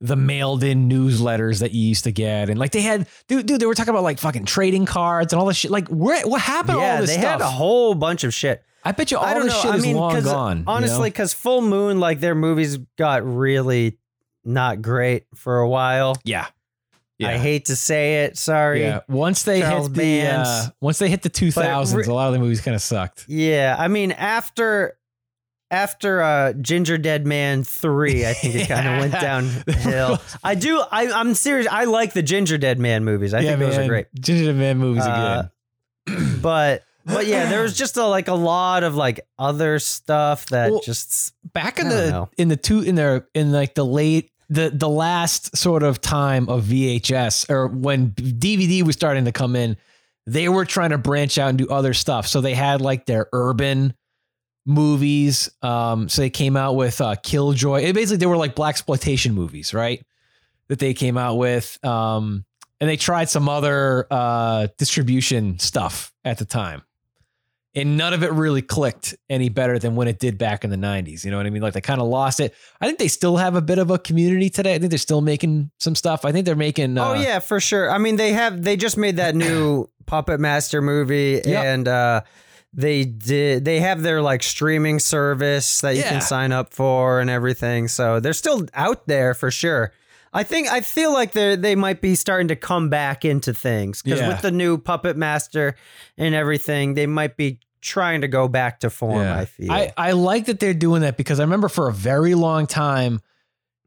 the 0.00 0.16
mailed 0.16 0.64
in 0.64 0.88
newsletters 0.88 1.60
that 1.60 1.70
you 1.70 1.86
used 1.88 2.04
to 2.04 2.12
get. 2.12 2.50
And 2.50 2.58
like, 2.58 2.72
they 2.72 2.80
had, 2.82 3.06
dude, 3.28 3.46
dude, 3.46 3.60
they 3.60 3.66
were 3.66 3.74
talking 3.74 3.94
about 3.94 4.02
like 4.02 4.18
fucking 4.18 4.44
trading 4.44 4.86
cards 4.86 5.32
and 5.32 5.40
all 5.40 5.46
this 5.46 5.56
shit. 5.56 5.70
Like, 5.70 5.88
where, 5.88 6.26
what 6.26 6.40
happened 6.40 6.78
to 6.78 6.80
yeah, 6.80 6.94
all 6.94 7.00
this 7.00 7.10
they 7.10 7.20
stuff? 7.20 7.32
had 7.32 7.40
a 7.40 7.50
whole 7.50 7.94
bunch 7.94 8.24
of 8.24 8.34
shit. 8.34 8.64
I 8.84 8.92
bet 8.92 9.10
you 9.10 9.18
all 9.18 9.24
I 9.24 9.34
don't 9.34 9.44
this 9.46 9.54
know. 9.54 9.60
shit 9.62 9.70
I 9.72 9.76
is 9.76 9.82
mean, 9.82 9.96
long 9.96 10.12
'cause 10.12 10.24
gone. 10.24 10.64
Honestly, 10.66 11.08
because 11.10 11.32
Full 11.32 11.62
Moon, 11.62 12.00
like 12.00 12.20
their 12.20 12.34
movies 12.34 12.78
got 12.98 13.24
really 13.26 13.98
not 14.44 14.82
great 14.82 15.24
for 15.34 15.58
a 15.60 15.68
while. 15.68 16.16
yeah. 16.24 16.46
I 17.22 17.38
hate 17.38 17.66
to 17.66 17.76
say 17.76 18.24
it. 18.24 18.36
Sorry. 18.36 18.82
Yeah. 18.82 19.00
Once 19.08 19.44
they 19.44 19.60
Charles 19.62 19.86
hit 19.86 19.94
the, 19.96 20.22
uh, 20.26 20.66
once 20.82 20.98
they 20.98 21.08
hit 21.08 21.22
the 21.22 21.30
2000s, 21.30 21.94
re- 21.94 22.04
a 22.04 22.12
lot 22.12 22.26
of 22.26 22.34
the 22.34 22.38
movies 22.38 22.60
kind 22.60 22.74
of 22.74 22.82
sucked. 22.82 23.24
Yeah, 23.28 23.74
I 23.78 23.88
mean 23.88 24.12
after 24.12 24.98
after 25.70 26.20
uh 26.20 26.52
Gingerdead 26.52 27.24
Man 27.24 27.64
3, 27.64 28.26
I 28.26 28.34
think 28.34 28.54
it 28.56 28.68
kind 28.68 28.86
of 28.86 28.98
went 29.00 29.12
downhill. 29.14 30.18
I 30.42 30.54
do 30.54 30.82
I 30.90 31.10
I'm 31.12 31.32
serious. 31.34 31.66
I 31.70 31.84
like 31.84 32.12
the 32.12 32.22
Gingerdead 32.22 32.76
Man 32.78 33.04
movies. 33.04 33.32
I 33.32 33.42
think 33.42 33.58
those 33.58 33.78
are 33.78 33.88
great. 33.88 34.06
Gingerdead 34.20 34.56
Man 34.56 34.76
movies 34.78 35.04
Uh, 35.06 35.08
are 35.08 35.50
good. 36.06 36.42
But 36.42 36.82
but 37.04 37.26
yeah, 37.26 37.48
there 37.48 37.62
was 37.62 37.76
just 37.76 37.96
a, 37.96 38.06
like 38.06 38.28
a 38.28 38.34
lot 38.34 38.82
of 38.82 38.94
like 38.94 39.20
other 39.38 39.78
stuff 39.78 40.46
that 40.46 40.70
Well, 40.70 40.80
just 40.80 41.34
back 41.52 41.78
in 41.78 41.88
the 41.88 42.10
know. 42.10 42.28
in 42.38 42.48
the 42.48 42.56
two 42.56 42.80
in 42.80 42.94
the 42.94 43.26
in 43.34 43.52
like 43.52 43.74
the 43.74 43.84
late 43.84 44.30
the 44.48 44.70
the 44.70 44.88
last 44.88 45.56
sort 45.56 45.82
of 45.82 46.00
time 46.00 46.48
of 46.48 46.64
VHS 46.64 47.50
or 47.50 47.68
when 47.68 48.10
DVD 48.12 48.82
was 48.82 48.94
starting 48.94 49.24
to 49.26 49.32
come 49.32 49.56
in, 49.56 49.76
they 50.26 50.48
were 50.48 50.64
trying 50.64 50.90
to 50.90 50.98
branch 50.98 51.38
out 51.38 51.50
and 51.50 51.58
do 51.58 51.68
other 51.68 51.94
stuff. 51.94 52.26
So 52.26 52.40
they 52.40 52.54
had 52.54 52.80
like 52.80 53.06
their 53.06 53.28
urban 53.32 53.94
movies. 54.66 55.50
Um, 55.62 56.08
so 56.08 56.22
they 56.22 56.30
came 56.30 56.56
out 56.56 56.74
with 56.76 57.00
uh, 57.00 57.16
Killjoy. 57.16 57.82
It 57.82 57.94
basically 57.94 58.18
they 58.18 58.26
were 58.26 58.36
like 58.36 58.54
black 58.54 58.74
exploitation 58.74 59.34
movies, 59.34 59.74
right? 59.74 60.04
That 60.68 60.78
they 60.78 60.94
came 60.94 61.18
out 61.18 61.36
with. 61.36 61.78
Um, 61.84 62.44
and 62.80 62.88
they 62.90 62.96
tried 62.96 63.28
some 63.28 63.48
other 63.48 64.06
uh, 64.10 64.68
distribution 64.78 65.58
stuff 65.58 66.12
at 66.24 66.38
the 66.38 66.44
time 66.44 66.82
and 67.76 67.96
none 67.96 68.12
of 68.14 68.22
it 68.22 68.30
really 68.32 68.62
clicked 68.62 69.14
any 69.28 69.48
better 69.48 69.78
than 69.78 69.96
when 69.96 70.06
it 70.08 70.18
did 70.18 70.38
back 70.38 70.62
in 70.64 70.70
the 70.70 70.76
90s 70.76 71.24
you 71.24 71.30
know 71.30 71.36
what 71.36 71.46
i 71.46 71.50
mean 71.50 71.62
like 71.62 71.72
they 71.72 71.80
kind 71.80 72.00
of 72.00 72.06
lost 72.06 72.38
it 72.40 72.54
i 72.80 72.86
think 72.86 72.98
they 72.98 73.08
still 73.08 73.36
have 73.36 73.54
a 73.56 73.60
bit 73.62 73.78
of 73.78 73.90
a 73.90 73.98
community 73.98 74.48
today 74.48 74.74
i 74.74 74.78
think 74.78 74.90
they're 74.90 74.98
still 74.98 75.20
making 75.20 75.70
some 75.78 75.94
stuff 75.94 76.24
i 76.24 76.32
think 76.32 76.46
they're 76.46 76.54
making 76.56 76.96
uh, 76.98 77.08
Oh 77.10 77.14
yeah, 77.14 77.38
for 77.38 77.60
sure. 77.60 77.90
I 77.90 77.98
mean, 77.98 78.16
they 78.16 78.32
have 78.32 78.62
they 78.62 78.76
just 78.76 78.96
made 78.96 79.16
that 79.16 79.34
new 79.34 79.88
Puppet 80.06 80.38
Master 80.40 80.80
movie, 80.82 81.40
Yep. 81.44 81.64
and 81.64 81.88
uh, 81.88 82.20
they 82.72 83.04
did 83.04 83.64
they 83.64 83.80
have 83.80 84.02
their 84.02 84.20
like 84.22 84.42
streaming 84.42 84.98
service 84.98 85.80
that 85.80 85.94
you 85.94 86.00
Yeah. 86.02 86.10
can 86.10 86.20
sign 86.20 86.52
up 86.52 86.74
for 86.74 87.20
and 87.20 87.30
everything. 87.30 87.88
So 87.88 88.20
they're 88.20 88.32
still 88.34 88.66
out 88.74 89.06
there 89.06 89.32
for 89.34 89.50
sure. 89.50 89.92
I 90.32 90.42
think 90.42 90.68
I 90.68 90.80
feel 90.80 91.12
like 91.12 91.32
they 91.32 91.54
they 91.56 91.74
might 91.76 92.00
be 92.00 92.14
starting 92.16 92.48
to 92.48 92.56
come 92.56 92.88
back 92.90 93.24
into 93.24 93.54
things 93.54 94.02
because 94.02 94.20
Yeah. 94.20 94.28
with 94.28 94.42
the 94.42 94.50
new 94.50 94.76
Puppet 94.78 95.16
Master 95.16 95.76
and 96.18 96.34
everything, 96.34 96.94
they 96.94 97.06
might 97.06 97.36
be 97.36 97.60
trying 97.84 98.22
to 98.22 98.28
go 98.28 98.48
back 98.48 98.80
to 98.80 98.90
form. 98.90 99.20
Yeah. 99.20 99.38
I 99.38 99.44
feel. 99.44 99.70
I, 99.70 99.92
I 99.96 100.10
like 100.12 100.46
that 100.46 100.58
they're 100.58 100.74
doing 100.74 101.02
that 101.02 101.16
because 101.16 101.38
I 101.38 101.44
remember 101.44 101.68
for 101.68 101.88
a 101.88 101.92
very 101.92 102.34
long 102.34 102.66
time 102.66 103.20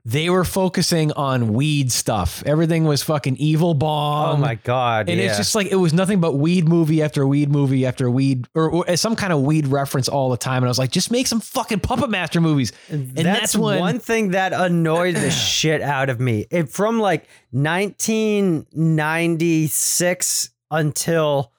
they 0.05 0.29
were 0.29 0.45
focusing 0.45 1.11
on 1.11 1.51
weed 1.51 1.91
stuff. 1.91 2.41
Everything 2.45 2.85
was 2.85 3.03
fucking 3.03 3.35
Evil 3.37 3.73
Bong. 3.73 4.37
oh 4.37 4.37
my 4.37 4.55
god! 4.55 5.09
And 5.09 5.19
yeah. 5.19 5.25
it's 5.25 5.35
just 5.35 5.53
like 5.53 5.67
it 5.67 5.75
was 5.75 5.93
nothing 5.93 6.21
but 6.21 6.35
weed 6.35 6.65
movie 6.65 7.03
after 7.03 7.27
weed 7.27 7.49
movie 7.49 7.85
after 7.85 8.09
weed 8.09 8.47
or, 8.55 8.69
or 8.69 8.95
some 8.95 9.17
kind 9.17 9.33
of 9.33 9.41
weed 9.41 9.67
reference 9.67 10.07
all 10.07 10.29
the 10.29 10.37
time. 10.37 10.63
And 10.63 10.67
I 10.67 10.69
was 10.69 10.79
like, 10.79 10.91
just 10.91 11.11
make 11.11 11.27
some 11.27 11.41
fucking 11.41 11.81
Puppet 11.81 12.09
Master 12.09 12.39
movies. 12.39 12.71
And 12.87 13.13
that's, 13.17 13.25
that's, 13.25 13.57
when 13.57 13.81
one 13.81 13.99
thing 13.99 14.31
that 14.31 14.53
annoyed 14.53 15.15
the 15.15 15.31
shit 15.45 15.81
out 15.81 16.09
of 16.09 16.21
me. 16.21 16.45
It 16.51 16.69
from 16.69 17.01
like 17.01 17.27
1996 17.51 20.49
until 20.71 21.51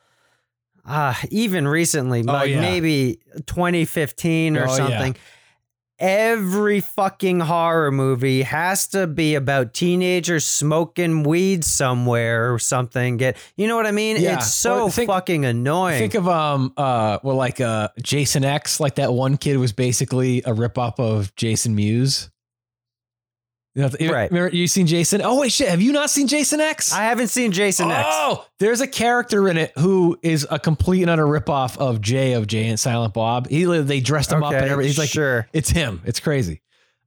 uh 0.88 1.14
even 1.30 1.68
recently, 1.68 2.22
like 2.22 2.42
Oh, 2.42 2.44
yeah. 2.44 2.60
maybe 2.60 3.20
2015 3.46 4.56
or 4.56 4.62
Oh, 4.64 4.70
yeah. 4.70 4.74
something. 4.76 5.16
Every 6.00 6.80
fucking 6.80 7.40
horror 7.40 7.90
movie 7.90 8.42
has 8.42 8.86
to 8.88 9.08
be 9.08 9.34
about 9.34 9.74
teenagers 9.74 10.46
smoking 10.46 11.24
weed 11.24 11.64
somewhere 11.64 12.54
or 12.54 12.60
something. 12.60 13.16
Get 13.16 13.36
you 13.56 13.66
know 13.66 13.74
what 13.74 13.84
I 13.86 13.90
mean? 13.90 14.16
Yeah. 14.20 14.34
It's 14.36 14.54
so 14.54 14.84
Or 14.84 14.90
think- 14.92 15.08
fucking 15.10 15.44
annoying. 15.44 15.98
Think 15.98 16.14
of 16.14 16.28
um 16.28 16.72
uh 16.76 17.18
well 17.24 17.34
like 17.34 17.60
uh 17.60 17.88
Jason 18.00 18.44
X 18.44 18.78
like 18.78 18.94
that 18.94 19.12
one 19.12 19.36
kid 19.38 19.56
was 19.56 19.72
basically 19.72 20.40
a 20.46 20.54
rip 20.54 20.78
off 20.78 21.00
of 21.00 21.34
Jason 21.34 21.74
Mewes. 21.74 22.30
You 23.78 23.84
know, 23.84 24.12
Right. 24.12 24.28
remember- 24.30 24.56
you 24.56 24.66
seen 24.66 24.88
Jason? 24.88 25.22
Oh 25.22 25.38
wait, 25.38 25.52
shit! 25.52 25.68
Have 25.68 25.80
you 25.80 25.92
not 25.92 26.10
seen 26.10 26.26
Jason 26.26 26.60
X? 26.60 26.92
I 26.92 27.04
haven't 27.04 27.28
seen 27.28 27.52
Jason 27.52 27.90
X. 27.92 28.08
Oh, 28.10 28.44
there's 28.58 28.80
a 28.80 28.88
character 28.88 29.48
in 29.48 29.56
it 29.56 29.72
who 29.78 30.18
is 30.20 30.44
a 30.50 30.58
complete 30.58 31.02
and 31.02 31.10
utter 31.10 31.24
ripoff 31.24 31.76
of 31.78 32.00
Jay 32.00 32.32
of 32.32 32.48
Jay 32.48 32.66
and 32.66 32.80
Silent 32.80 33.14
Bob. 33.14 33.48
He 33.48 33.64
they 33.64 34.00
dressed 34.00 34.32
him 34.32 34.42
up 34.42 34.52
and 34.52 34.66
everything. 34.66 34.88
He's 34.88 34.98
like, 34.98 35.10
sure. 35.10 35.46
it's 35.52 35.70
him. 35.70 36.02
It's 36.04 36.18
crazy. 36.18 36.60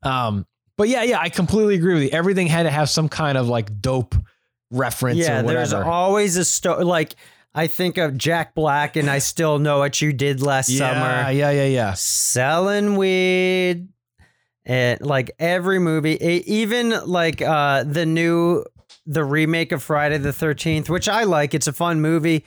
Um, 0.03 0.45
but 0.77 0.87
yeah, 0.87 1.03
yeah, 1.03 1.19
I 1.19 1.27
completely 1.27 1.75
agree 1.75 1.93
with 1.95 2.03
you. 2.03 2.09
Everything 2.11 2.47
had 2.47 2.63
to 2.63 2.71
have 2.71 2.89
some 2.89 3.09
kind 3.09 3.37
of 3.37 3.49
like 3.49 3.81
dope 3.81 4.15
reference. 4.71 5.19
Yeah, 5.19 5.41
there's 5.41 5.73
always 5.73 6.37
a 6.37 6.45
story. 6.45 6.85
Like 6.85 7.15
I 7.53 7.67
think 7.67 7.97
of 7.97 8.17
Jack 8.17 8.55
Black, 8.55 8.95
and 8.95 9.09
I 9.09 9.19
still 9.19 9.59
know 9.59 9.79
what 9.79 10.01
you 10.01 10.13
did 10.13 10.41
last 10.41 10.69
yeah, 10.69 10.77
summer, 10.77 11.31
yeah, 11.31 11.51
yeah, 11.51 11.65
yeah. 11.65 11.93
selling 11.95 12.95
weed, 12.95 13.89
and 14.65 15.01
like 15.01 15.31
every 15.39 15.79
movie, 15.79 16.17
e- 16.21 16.43
even 16.45 16.89
like 17.05 17.41
uh 17.41 17.83
the 17.83 18.05
new 18.05 18.63
the 19.05 19.23
remake 19.23 19.71
of 19.71 19.81
Friday 19.81 20.17
the 20.17 20.33
Thirteenth, 20.33 20.89
which 20.89 21.09
I 21.09 21.23
like. 21.23 21.53
It's 21.53 21.67
a 21.67 21.73
fun 21.73 22.01
movie, 22.01 22.45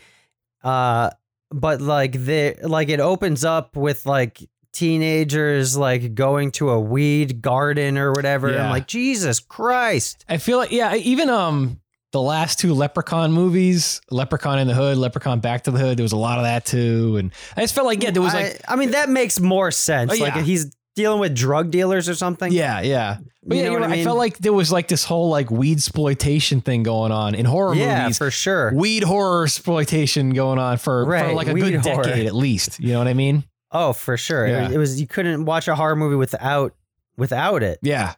uh, 0.63 1.11
but 1.51 1.81
like 1.81 2.13
the 2.13 2.57
like 2.63 2.89
it 2.89 3.01
opens 3.01 3.45
up 3.45 3.77
with 3.77 4.07
like 4.07 4.49
teenagers 4.73 5.77
like 5.77 6.15
going 6.15 6.51
to 6.53 6.71
a 6.71 6.81
weed 6.81 7.41
garden 7.43 7.97
or 7.99 8.13
whatever. 8.13 8.51
Yeah. 8.53 8.65
I'm 8.65 8.71
like 8.71 8.87
Jesus 8.87 9.41
Christ. 9.41 10.25
I 10.29 10.39
feel 10.39 10.59
like 10.59 10.71
yeah, 10.73 10.95
even 10.95 11.29
um 11.31 11.81
the 12.13 12.21
last 12.21 12.61
two 12.61 12.75
Leprechaun 12.75 13.33
movies, 13.33 14.01
Leprechaun 14.11 14.61
in 14.61 14.69
the 14.69 14.75
Hood, 14.75 14.97
Leprechaun 14.97 15.41
Back 15.41 15.65
to 15.65 15.73
the 15.73 15.79
Hood, 15.79 15.97
there 15.99 16.05
was 16.05 16.13
a 16.13 16.17
lot 16.17 16.39
of 16.39 16.45
that 16.45 16.65
too. 16.65 17.17
And 17.17 17.33
I 17.57 17.63
just 17.63 17.75
felt 17.75 17.87
like 17.87 18.03
yeah, 18.03 18.11
there 18.13 18.23
was 18.23 18.35
like 18.35 18.61
I, 18.69 18.75
I 18.75 18.77
mean, 18.77 18.93
that 18.93 19.09
makes 19.09 19.41
more 19.41 19.71
sense. 19.71 20.13
Oh, 20.13 20.23
Like 20.23 20.37
he's 20.45 20.73
dealing 20.95 21.21
with 21.21 21.35
drug 21.35 21.71
dealers 21.71 22.09
or 22.09 22.15
something. 22.15 22.53
Yeah, 22.53 22.81
yeah. 22.81 23.19
But 23.45 23.57
You 23.57 23.65
yeah, 23.65 23.69
know 23.71 23.77
I 23.77 23.81
right. 23.81 23.99
I, 23.99 24.05
felt 24.05 24.17
like 24.19 24.39
there 24.39 24.53
was 24.53 24.73
like 24.73 24.89
this 24.89 25.05
whole 25.05 25.29
like 25.29 25.51
weed 25.51 25.79
exploitation 25.79 26.61
thing 26.61 26.83
going 26.83 27.13
on 27.13 27.35
in 27.35 27.45
horror 27.45 27.71
movies. 27.71 27.83
Yeah, 27.85 28.03
movies. 28.03 28.19
for 28.19 28.31
sure. 28.31 28.73
Weed 28.75 29.03
horror 29.03 29.45
exploitation 29.45 30.31
going 30.31 30.59
on 30.59 30.79
for, 30.79 31.05
for 31.05 31.11
Right, 31.11 31.35
like 31.35 31.49
a 31.49 31.53
weed 31.53 31.71
good 31.71 31.81
horror. 31.85 32.05
decade 32.05 32.27
at 32.27 32.35
least. 32.35 32.81
You 32.81 32.93
know 32.93 32.99
what 32.99 33.09
I 33.09 33.15
mean? 33.15 33.45
Oh, 33.71 33.93
for 33.93 34.17
sure. 34.17 34.47
Yeah. 34.47 34.71
It, 34.71 34.79
was 34.79 35.01
you 35.01 35.07
couldn't 35.07 35.45
watch 35.45 35.67
a 35.69 35.75
horror 35.75 35.97
movie 35.97 36.17
without 36.17 36.75
without 37.17 37.63
it. 37.63 37.81
Yeah. 37.83 38.15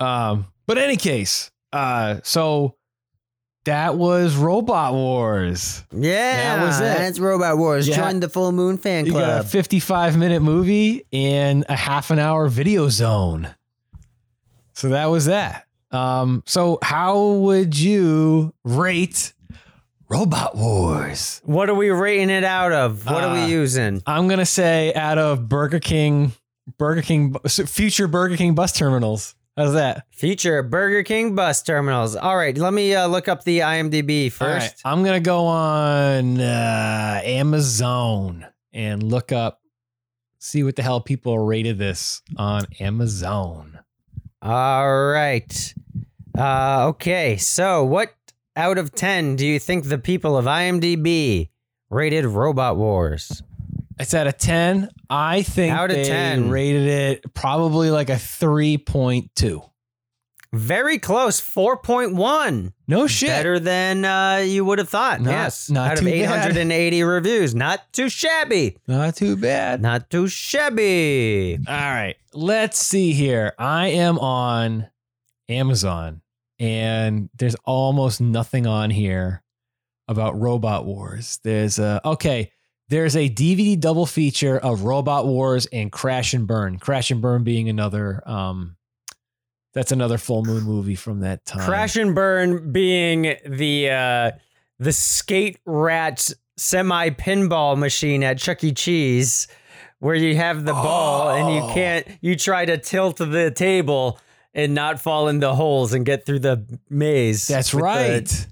Um, 0.00 0.46
but 0.66 0.76
any 0.78 0.96
case, 0.96 1.50
uh, 1.72 2.20
so 2.24 2.74
that 3.64 3.96
was 3.96 4.36
Robot 4.36 4.92
Wars. 4.94 5.84
Yeah, 5.92 6.56
That 6.58 6.64
was 6.66 6.80
it. 6.80 6.82
That's 6.98 7.18
Robot 7.18 7.58
Wars. 7.58 7.86
Yeah. 7.86 7.96
Join 7.96 8.20
the 8.20 8.28
Full 8.28 8.52
Moon 8.52 8.78
fan 8.78 9.06
You 9.06 9.12
got 9.12 9.22
a 9.22 9.26
club. 9.40 9.46
55 9.46 10.16
minute 10.16 10.40
movie 10.40 11.04
and 11.12 11.64
a 11.68 11.76
half 11.76 12.10
an 12.10 12.18
hour 12.18 12.48
video 12.48 12.88
zone. 12.88 13.54
So 14.74 14.88
that 14.90 15.06
was 15.06 15.26
that. 15.26 15.66
Um, 15.90 16.42
so 16.46 16.78
how 16.82 17.20
would 17.26 17.78
you 17.78 18.54
rate 18.64 19.32
Robot 20.08 20.56
Wars? 20.56 21.40
What 21.44 21.68
are 21.68 21.74
we 21.74 21.90
rating 21.90 22.30
it 22.30 22.44
out 22.44 22.72
of? 22.72 23.04
What 23.06 23.22
are 23.24 23.36
Uh, 23.36 23.46
we 23.46 23.52
using? 23.52 24.02
I'm 24.06 24.26
gonna 24.28 24.46
say 24.46 24.94
out 24.94 25.18
of 25.18 25.48
Burger 25.48 25.80
King, 25.80 26.32
Burger 26.78 27.02
King, 27.02 27.34
future 27.48 28.08
Burger 28.08 28.36
King 28.36 28.54
bus 28.54 28.72
terminals. 28.72 29.34
How's 29.60 29.74
that? 29.74 30.06
Feature 30.10 30.62
Burger 30.62 31.02
King 31.02 31.34
bus 31.34 31.62
terminals. 31.62 32.16
All 32.16 32.34
right, 32.34 32.56
let 32.56 32.72
me 32.72 32.94
uh, 32.94 33.06
look 33.08 33.28
up 33.28 33.44
the 33.44 33.58
IMDb 33.58 34.32
All 34.40 34.48
right, 34.48 34.62
first. 34.62 34.80
I'm 34.86 35.04
gonna 35.04 35.20
go 35.20 35.44
on 35.44 36.40
uh, 36.40 37.20
Amazon 37.22 38.46
and 38.72 39.02
look 39.02 39.32
up, 39.32 39.60
see 40.38 40.62
what 40.62 40.76
the 40.76 40.82
hell 40.82 41.02
people 41.02 41.38
rated 41.38 41.76
this 41.76 42.22
on 42.38 42.68
Amazon. 42.80 43.80
All 44.40 45.10
right. 45.10 45.74
Uh, 46.38 46.86
okay, 46.88 47.36
so 47.36 47.84
what 47.84 48.14
out 48.56 48.78
of 48.78 48.94
10 48.94 49.36
do 49.36 49.46
you 49.46 49.58
think 49.58 49.84
the 49.84 49.98
people 49.98 50.38
of 50.38 50.46
IMDb 50.46 51.50
rated 51.90 52.24
Robot 52.24 52.78
Wars? 52.78 53.42
It's 54.00 54.14
at 54.14 54.26
a 54.26 54.32
10. 54.32 54.88
I 55.08 55.42
think 55.42 55.72
Out 55.72 55.90
of 55.90 55.96
they 55.96 56.04
10. 56.04 56.48
rated 56.50 56.86
it 56.86 57.34
probably 57.34 57.90
like 57.90 58.08
a 58.10 58.14
3.2. 58.14 59.70
Very 60.52 60.98
close, 60.98 61.40
4.1. 61.40 62.72
No 62.88 63.06
shit. 63.06 63.28
Better 63.28 63.60
than 63.60 64.04
uh, 64.04 64.42
you 64.44 64.64
would 64.64 64.78
have 64.78 64.88
thought. 64.88 65.20
Not- 65.20 65.30
yes. 65.30 65.70
not 65.70 65.92
out 65.92 65.98
of 65.98 65.98
too 66.00 66.06
bad. 66.06 66.50
880 66.50 67.02
reviews. 67.04 67.54
Not 67.54 67.92
too 67.92 68.08
shabby. 68.08 68.76
Not 68.88 69.14
too 69.14 69.36
bad. 69.36 69.80
Not 69.80 70.10
too 70.10 70.26
shabby. 70.26 71.58
All 71.68 71.74
right. 71.74 72.16
Let's 72.32 72.78
see 72.84 73.12
here. 73.12 73.52
I 73.58 73.88
am 73.88 74.18
on 74.18 74.88
Amazon 75.48 76.22
and 76.58 77.30
there's 77.36 77.56
almost 77.64 78.20
nothing 78.20 78.66
on 78.66 78.90
here 78.90 79.42
about 80.08 80.38
Robot 80.40 80.84
Wars. 80.84 81.38
There's 81.44 81.78
a 81.78 82.00
okay, 82.04 82.50
there's 82.90 83.16
a 83.16 83.30
DVD 83.30 83.78
double 83.80 84.04
feature 84.06 84.58
of 84.58 84.82
Robot 84.82 85.26
Wars 85.26 85.66
and 85.72 85.90
Crash 85.90 86.34
and 86.34 86.46
Burn. 86.46 86.78
Crash 86.78 87.10
and 87.10 87.22
Burn 87.22 87.42
being 87.44 87.68
another 87.70 88.22
um 88.28 88.76
that's 89.72 89.92
another 89.92 90.18
full 90.18 90.42
moon 90.44 90.64
movie 90.64 90.96
from 90.96 91.20
that 91.20 91.46
time. 91.46 91.64
Crash 91.64 91.94
and 91.96 92.14
Burn 92.14 92.72
being 92.72 93.36
the 93.46 93.88
uh, 93.90 94.30
the 94.80 94.92
skate 94.92 95.58
rat 95.64 96.28
semi 96.56 97.10
pinball 97.10 97.78
machine 97.78 98.24
at 98.24 98.38
Chuck 98.38 98.64
E. 98.64 98.72
Cheese, 98.72 99.46
where 100.00 100.16
you 100.16 100.34
have 100.34 100.64
the 100.64 100.72
ball 100.72 101.30
and 101.30 101.54
you 101.54 101.62
Oh. 101.62 101.72
can't 101.72 102.06
you 102.20 102.34
try 102.34 102.64
to 102.64 102.78
tilt 102.78 103.18
the 103.18 103.52
table 103.54 104.18
and 104.52 104.74
not 104.74 105.00
fall 105.00 105.28
in 105.28 105.38
the 105.38 105.54
holes 105.54 105.92
and 105.92 106.04
get 106.04 106.26
through 106.26 106.40
the 106.40 106.66
maze. 106.88 107.46
That's 107.46 107.72
with 107.72 107.80
the- 107.82 107.84
right. 107.84 108.46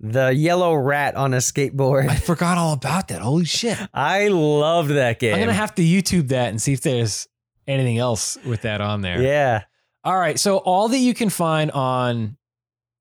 The, 0.00 0.28
yellow 0.34 0.74
rat 0.74 1.14
on 1.14 1.34
a 1.34 1.38
skateboard. 1.38 2.08
I 2.08 2.16
forgot 2.16 2.56
all 2.58 2.72
about 2.72 3.08
that. 3.08 3.20
Holy 3.20 3.44
shit. 3.44 3.78
I 3.92 4.28
loved 4.28 4.90
that 4.90 5.18
game. 5.18 5.34
I'm 5.34 5.40
gonna 5.40 5.52
have 5.52 5.74
to 5.76 5.82
YouTube 5.82 6.28
that 6.28 6.48
and 6.48 6.60
see 6.60 6.72
if 6.72 6.80
there's 6.80 7.28
anything 7.66 7.98
else 7.98 8.38
with 8.44 8.62
that 8.62 8.80
on 8.80 9.02
there. 9.02 9.20
yeah. 9.22 9.64
All 10.02 10.16
right. 10.18 10.38
So 10.38 10.56
all 10.56 10.88
that 10.88 10.98
you 10.98 11.12
can 11.12 11.28
find 11.28 11.70
on 11.72 12.36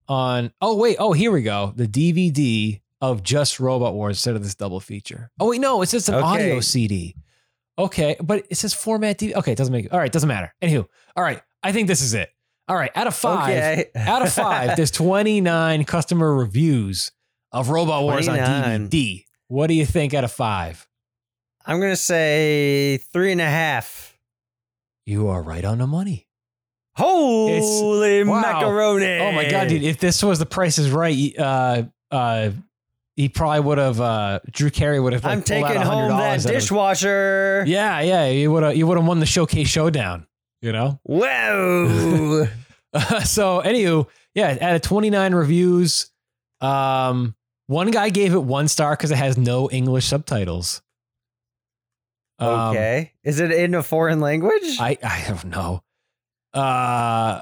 on 0.08 0.52
oh 0.62 0.76
wait, 0.76 0.98
oh 1.00 1.14
here 1.14 1.32
we 1.32 1.42
go. 1.42 1.72
The 1.76 1.88
DVD 1.88 2.82
of 3.02 3.24
just 3.24 3.60
Robot 3.62 3.94
Wars 3.94 4.18
instead 4.18 4.36
of 4.36 4.44
this 4.44 4.56
double 4.56 4.80
feature. 4.82 5.32
Oh 5.40 5.50
wait, 5.52 5.62
no, 5.62 5.82
it's 5.82 5.92
just 5.94 6.10
an 6.10 6.16
Okay. 6.16 6.26
audio 6.26 6.60
CD. 6.60 7.16
Okay, 7.78 8.18
but 8.22 8.46
it 8.50 8.56
says 8.58 8.74
format 8.74 9.18
DVD. 9.20 9.36
Okay, 9.36 9.54
it 9.54 9.58
doesn't 9.58 9.72
make 9.72 9.94
all 9.94 10.00
right, 10.00 10.12
doesn't 10.12 10.28
matter. 10.28 10.54
Anywho, 10.62 10.86
all 11.16 11.24
right. 11.24 11.42
I 11.64 11.72
think 11.72 11.88
this 11.88 12.02
is 12.02 12.14
it. 12.14 12.30
All 12.70 12.76
right, 12.76 12.92
out 12.96 13.08
of 13.08 13.16
five, 13.16 13.50
Okay. 13.50 13.86
out 13.96 14.22
of 14.22 14.32
five, 14.32 14.78
there's 14.78 14.92
29 14.92 15.84
customer 15.86 16.34
reviews 16.36 17.12
of 17.52 17.70
Robot 17.70 18.04
Wars 18.04 18.28
29. 18.28 18.50
on 18.84 18.90
DVD. 18.90 19.26
What 19.48 19.68
do 19.68 19.74
you 19.74 19.86
think 19.88 20.14
out 20.14 20.24
of 20.24 20.32
five? 20.32 20.88
I'm 21.66 21.80
gonna 21.80 21.96
say 21.96 22.98
three 23.12 23.32
and 23.32 23.42
a 23.42 23.46
half. 23.50 24.16
You 25.08 25.28
are 25.30 25.42
right 25.42 25.66
on 25.66 25.80
the 25.80 25.88
money. 25.88 26.28
Holy 26.96 28.24
wow. 28.24 28.42
macaroni! 28.42 29.20
Oh 29.20 29.32
my 29.32 29.50
god, 29.50 29.70
dude! 29.70 29.84
If 29.84 30.00
this 30.00 30.22
was 30.22 30.38
the 30.38 30.46
Price 30.46 30.78
is 30.78 30.92
Right, 30.92 31.34
uh, 31.40 31.84
uh, 32.12 32.52
he 33.16 33.30
probably 33.30 33.62
would 33.62 33.78
have. 33.78 34.00
Uh, 34.02 34.40
Drew 34.52 34.70
Carey 34.70 35.00
would 35.00 35.14
have. 35.14 35.24
Like, 35.24 35.32
I'm 35.34 35.42
taking 35.44 35.82
home 35.82 36.12
$100 36.12 36.18
that 36.18 36.40
out 36.40 36.46
of- 36.46 36.52
dishwasher. 36.52 37.64
Yeah, 37.68 38.02
yeah, 38.02 38.28
you 38.28 38.52
would 38.52 38.64
have. 38.64 38.76
You 38.78 38.86
would 38.88 38.98
have 38.98 39.08
won 39.08 39.20
the 39.20 39.26
Showcase 39.26 39.68
Showdown. 39.68 40.28
You 40.62 40.72
know. 40.72 41.00
Whoa. 41.04 42.48
so, 43.24 43.62
anywho, 43.62 44.08
yeah, 44.34 44.58
out 44.62 44.76
of 44.76 44.82
29 44.82 45.34
reviews, 45.36 46.12
um, 46.62 47.36
one 47.68 47.92
guy 47.92 48.10
gave 48.10 48.34
it 48.34 48.44
one 48.44 48.68
star 48.68 48.94
because 48.96 49.12
it 49.12 49.18
has 49.18 49.38
no 49.38 49.70
English 49.70 50.08
subtitles. 50.08 50.82
Um, 52.40 52.70
okay. 52.72 53.12
Is 53.24 53.40
it 53.40 53.52
in 53.52 53.76
a 53.76 53.84
foreign 53.84 54.22
language? 54.22 54.78
I 54.80 54.98
I 55.04 55.26
don't 55.28 55.46
know. 55.46 55.84
Uh 56.54 57.42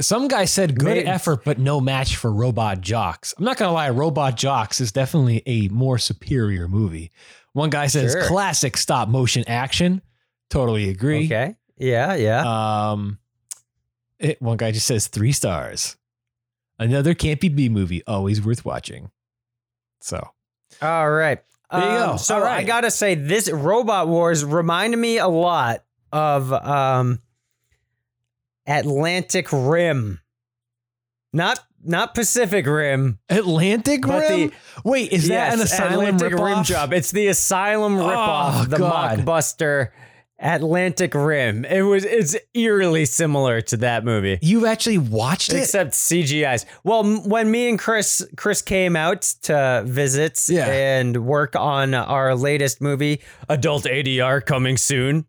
some 0.00 0.26
guy 0.28 0.46
said 0.46 0.78
good 0.78 0.88
Maybe- 0.96 1.06
effort, 1.06 1.44
but 1.44 1.58
no 1.58 1.80
match 1.80 2.16
for 2.16 2.32
Robot 2.32 2.80
Jox. 2.80 3.34
I'm 3.38 3.44
not 3.44 3.56
gonna 3.58 3.72
lie, 3.72 3.90
Robot 3.90 4.36
Jox 4.36 4.80
is 4.80 4.90
definitely 4.90 5.42
a 5.46 5.68
more 5.68 5.98
superior 5.98 6.66
movie. 6.66 7.12
One 7.52 7.68
guy 7.70 7.86
says 7.88 8.12
Sure. 8.12 8.24
classic 8.24 8.76
stop 8.78 9.08
motion 9.08 9.44
action. 9.46 10.00
Totally 10.50 10.88
agree. 10.88 11.26
okay. 11.26 11.54
Yeah, 11.78 12.14
yeah. 12.14 12.90
Um 12.90 13.18
it, 14.18 14.40
one 14.40 14.56
guy 14.56 14.70
just 14.72 14.86
says 14.86 15.08
three 15.08 15.32
stars. 15.32 15.96
Another 16.78 17.14
campy 17.14 17.54
B 17.54 17.68
movie, 17.68 18.02
always 18.06 18.44
worth 18.44 18.64
watching. 18.64 19.10
So 20.00 20.30
All 20.82 21.10
right. 21.10 21.42
There 21.70 21.80
you 21.80 21.86
Um, 21.86 22.10
go. 22.12 22.16
So 22.16 22.40
right. 22.40 22.58
I 22.58 22.62
gotta 22.62 22.90
say, 22.90 23.14
this 23.14 23.50
Robot 23.50 24.08
Wars 24.08 24.44
reminded 24.44 24.98
me 24.98 25.18
a 25.18 25.26
lot 25.28 25.84
of 26.12 26.52
um, 26.52 27.18
Atlantic 28.66 29.48
Rim. 29.52 30.20
Not 31.32 31.60
not 31.84 32.14
Pacific 32.14 32.66
Rim. 32.66 33.18
Atlantic 33.28 34.04
Rim? 34.06 34.48
the- 34.48 34.52
Wait, 34.84 35.12
is 35.12 35.28
that 35.28 35.54
an 35.54 35.60
asylum 35.60 35.92
Atlantic 36.16 36.38
Rim 36.38 36.64
job? 36.64 36.92
It's 36.92 37.10
the 37.12 37.28
Asylum 37.28 37.96
ripoff, 37.96 38.62
Oh, 38.62 38.64
the 38.64 38.78
God. 38.78 39.18
mockbuster 39.20 39.90
Atlantic 40.38 41.14
Rim. 41.14 41.64
It 41.64 41.82
was 41.82 42.04
it's 42.04 42.36
eerily 42.54 43.06
similar 43.06 43.60
to 43.62 43.76
that 43.78 44.04
movie. 44.04 44.38
You've 44.42 44.64
actually 44.66 44.98
watched 44.98 45.52
it? 45.52 45.58
Except 45.58 45.92
CGI's. 45.92 46.66
Well, 46.84 47.00
m- 47.06 47.28
when 47.28 47.50
me 47.50 47.68
and 47.70 47.78
Chris 47.78 48.26
Chris 48.36 48.60
came 48.62 48.96
out 48.96 49.22
to 49.42 49.82
visit 49.86 50.40
Yeah. 50.48 50.66
and 50.66 51.24
work 51.24 51.56
on 51.56 51.94
our 51.94 52.34
latest 52.34 52.80
movie, 52.82 53.22
Adult 53.48 53.84
ADR 53.84 54.44
coming 54.44 54.76
soon. 54.76 55.24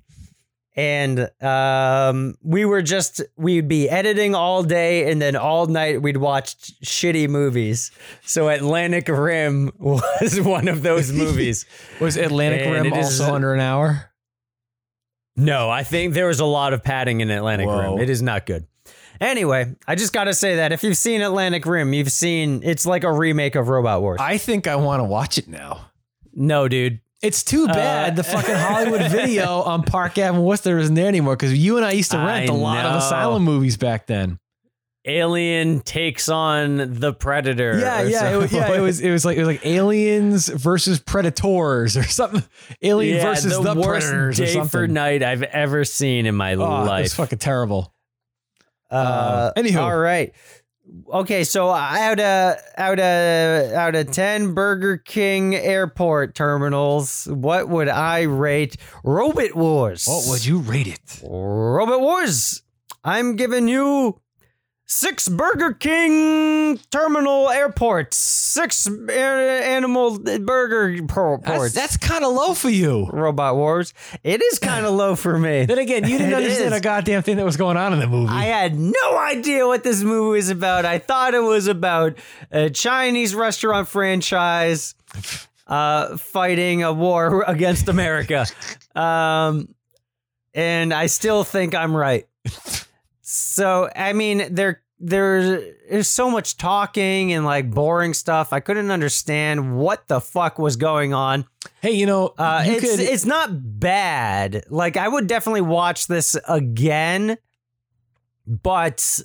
And 0.76 1.32
um, 1.42 2.36
we 2.44 2.64
were 2.64 2.84
just 2.84 3.22
we'd 3.36 3.68
be 3.68 3.90
editing 3.90 4.36
all 4.36 4.62
day 4.62 5.10
and 5.10 5.20
then 5.20 5.36
all 5.36 5.66
night 5.66 6.04
we'd 6.04 6.18
watch 6.18 6.56
shitty 6.86 7.28
movies. 7.30 7.90
So 8.24 8.48
Atlantic 8.50 9.08
Rim 9.08 9.72
was 9.80 10.40
one 10.40 10.68
of 10.68 10.84
those 10.84 11.12
movies. 11.24 11.66
Was 12.00 12.16
Atlantic 12.16 12.62
And 12.62 12.74
Rim 12.74 12.86
it 12.94 12.98
is- 12.98 13.20
also 13.20 13.34
under 13.34 13.56
an 13.56 13.60
hour? 13.60 14.12
No, 15.38 15.70
I 15.70 15.84
think 15.84 16.14
there 16.16 16.28
was 16.28 16.40
a 16.40 16.46
lot 16.46 16.74
of 16.74 16.84
padding 16.84 17.22
in 17.22 17.30
Atlantic 17.30 17.68
Whoa. 17.68 17.94
Rim. 17.96 18.00
It 18.00 18.10
is 18.10 18.22
not 18.22 18.46
good. 18.46 18.66
Anyway, 19.22 19.76
I 19.88 19.96
just 19.96 20.14
got 20.14 20.26
to 20.26 20.34
say 20.34 20.58
that 20.58 20.72
if 20.72 20.84
you've 20.84 20.98
seen 20.98 21.22
Atlantic 21.22 21.66
Rim, 21.66 21.94
you've 21.94 22.12
seen 22.12 22.62
it's 22.64 22.86
like 22.86 23.04
a 23.04 23.12
remake 23.12 23.56
of 23.56 23.68
Robot 23.68 24.02
Wars. 24.02 24.20
I 24.22 24.38
think 24.38 24.68
I 24.68 24.76
want 24.76 25.00
to 25.00 25.04
watch 25.06 25.38
it 25.38 25.48
now. 25.48 25.92
no, 26.34 26.68
dude. 26.68 27.00
It's 27.24 27.44
too 27.44 27.66
bad 27.66 28.14
Uh, 28.14 28.16
the 28.18 28.24
fucking 28.24 28.54
Hollywood 28.54 29.02
video 29.12 29.62
on 29.62 29.82
Park 29.82 30.20
Avenue 30.20 30.44
Worcester 30.44 30.78
isn't 30.78 30.94
there 30.94 31.08
anymore 31.08 31.36
because 31.36 31.52
you 31.58 31.78
and 31.78 31.84
I 31.86 31.92
used 31.94 32.12
to 32.12 32.18
rent 32.18 32.48
a 32.48 32.54
lot 32.54 32.86
of. 32.86 32.96
Asylum 32.98 33.44
movies 33.44 33.76
back 33.76 34.06
then. 34.06 34.38
Alien 35.08 35.80
takes 35.80 36.28
on 36.30 37.00
the 37.00 37.14
Predator. 37.14 37.80
Yeah, 37.80 38.02
or 38.02 38.06
yeah, 38.08 38.30
it 38.32 38.36
was, 38.38 38.52
yeah. 38.54 38.74
It 38.74 38.82
was 38.82 39.00
it 39.00 39.10
was 39.12 39.26
like 39.26 39.38
it 39.38 39.40
was 39.40 39.48
like 39.48 39.66
aliens 39.66 40.48
versus 40.50 41.00
predators 41.00 41.96
or 41.96 42.04
something. 42.04 42.44
Alien 42.82 43.18
Yeah, 43.18 43.24
versus 43.24 43.54
the, 43.54 43.74
worst 43.74 44.08
predators 44.08 44.40
or 44.40 44.46
day 44.46 44.54
something. 44.54 44.70
for 44.70 44.88
night 44.88 45.24
I've 45.24 45.44
ever 45.44 45.86
seen 45.86 46.26
in 46.26 46.36
my 46.36 46.56
Oh, 46.56 46.60
life. 46.84 47.14
fucking 47.14 47.40
terrible. 47.40 47.94
Uh, 48.92 49.52
Um, 49.56 49.64
anywho. 49.64 49.82
all 49.82 49.98
right. 49.98 50.34
Okay, 51.12 51.44
so 51.44 51.70
out 51.70 52.18
of 52.20 52.58
out 52.78 52.98
of 53.00 53.74
out 53.74 53.96
of 53.96 54.10
ten 54.12 54.54
Burger 54.54 54.98
King 54.98 55.54
airport 55.54 56.34
terminals, 56.34 57.28
what 57.30 57.68
would 57.68 57.90
I 57.90 58.22
rate 58.22 58.78
Robot 59.04 59.54
Wars? 59.54 60.06
What 60.06 60.26
would 60.30 60.46
you 60.46 60.60
rate 60.60 60.88
it? 60.88 61.22
Robot 61.30 62.00
Wars? 62.00 62.62
I'm 63.04 63.36
giving 63.36 63.68
you 63.68 64.20
six 64.90 65.28
Burger 65.28 65.74
King 65.74 66.78
terminal 66.92 67.50
airports, 67.50 68.18
six 68.18 68.88
a- 68.88 69.12
animal 69.14 70.18
burger 70.20 70.98
por- 71.08 71.40
That's, 71.44 71.58
ports. 71.58 71.74
that's 71.74 71.98
kind 71.98 72.24
of 72.24 72.34
low 72.34 72.54
for 72.54 72.70
you. 72.70 73.06
Robot 73.08 73.56
Wars. 73.56 73.94
It 74.24 74.42
is 74.42 74.60
kind 74.60 74.86
of 74.86 74.94
low 74.96 75.16
for 75.16 75.38
me. 75.38 75.66
Then 75.68 75.78
again, 75.78 76.04
you 76.10 76.18
didn't 76.18 76.34
understand 76.34 76.74
is. 76.74 76.80
a 76.80 76.84
goddamn 76.84 77.22
thing 77.24 77.38
that 77.38 77.46
was 77.46 77.58
going 77.58 77.78
on 77.78 77.94
in 77.94 78.00
the 78.00 78.08
movie. 78.08 78.32
I 78.32 78.46
had 78.46 78.76
no 78.80 79.18
idea 79.18 79.68
what 79.68 79.84
this 79.84 80.02
movie 80.02 80.38
was 80.38 80.50
about. 80.50 80.86
I 80.86 81.00
thought 81.00 81.34
it 81.34 81.44
was 81.44 81.68
about 81.68 82.18
a 82.52 82.70
Chinese 82.70 83.36
restaurant 83.36 83.88
franchise 83.90 84.96
uh, 85.68 86.16
fighting 86.18 86.84
a 86.84 86.94
war 86.94 87.44
against 87.48 87.90
America. 87.90 88.46
Um, 88.96 89.74
and 90.54 90.94
I 90.94 91.08
still 91.08 91.44
think 91.44 91.76
I'm 91.76 91.96
right. 91.96 92.26
So, 93.30 93.90
I 93.94 94.14
mean, 94.14 94.56
there 94.56 94.82
there 95.00 95.38
is 95.38 95.76
there's 95.92 96.08
so 96.08 96.32
much 96.32 96.56
talking 96.56 97.34
and 97.34 97.44
like 97.44 97.70
boring 97.70 98.14
stuff. 98.14 98.54
I 98.54 98.62
couldn't 98.62 98.90
understand 98.90 99.78
what 99.78 100.08
the 100.08 100.22
fuck 100.22 100.58
was 100.58 100.78
going 100.78 101.14
on. 101.14 101.46
hey, 101.82 101.92
you 101.92 102.06
know, 102.06 102.34
Uh, 102.38 102.64
you 102.66 102.72
it's 102.78 102.90
could, 102.90 103.00
it's 103.02 103.26
not 103.26 103.50
bad. 103.52 104.64
Like 104.70 104.96
I 104.96 105.10
would 105.10 105.28
definitely 105.28 105.60
watch 105.62 106.08
this 106.08 106.38
again, 106.48 107.38
but 108.48 109.20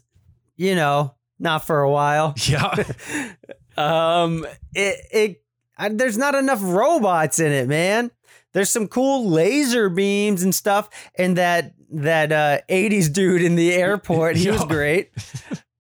you 0.57 0.74
know, 0.74 1.15
not 1.39 1.65
for 1.65 1.81
a 1.81 1.91
while. 1.91 2.35
yeah. 2.47 2.74
Um, 3.74 4.45
it 4.74 4.97
it 5.12 5.43
I, 5.79 5.89
there's 5.89 6.19
not 6.19 6.35
enough 6.35 6.59
robots 6.61 7.39
in 7.39 7.53
it, 7.53 7.69
man. 7.69 8.11
There's 8.55 8.70
some 8.70 8.89
cool 8.89 9.29
laser 9.29 9.89
beams 9.89 10.43
and 10.43 10.55
stuff, 10.55 10.89
and 11.16 11.37
that 11.37 11.74
that 11.91 12.33
uh, 12.33 12.59
'80s 12.69 13.12
dude 13.12 13.43
in 13.43 13.55
the 13.57 13.73
airport, 13.74 14.37
he 14.37 14.51
was 14.51 14.65
great. 14.65 15.11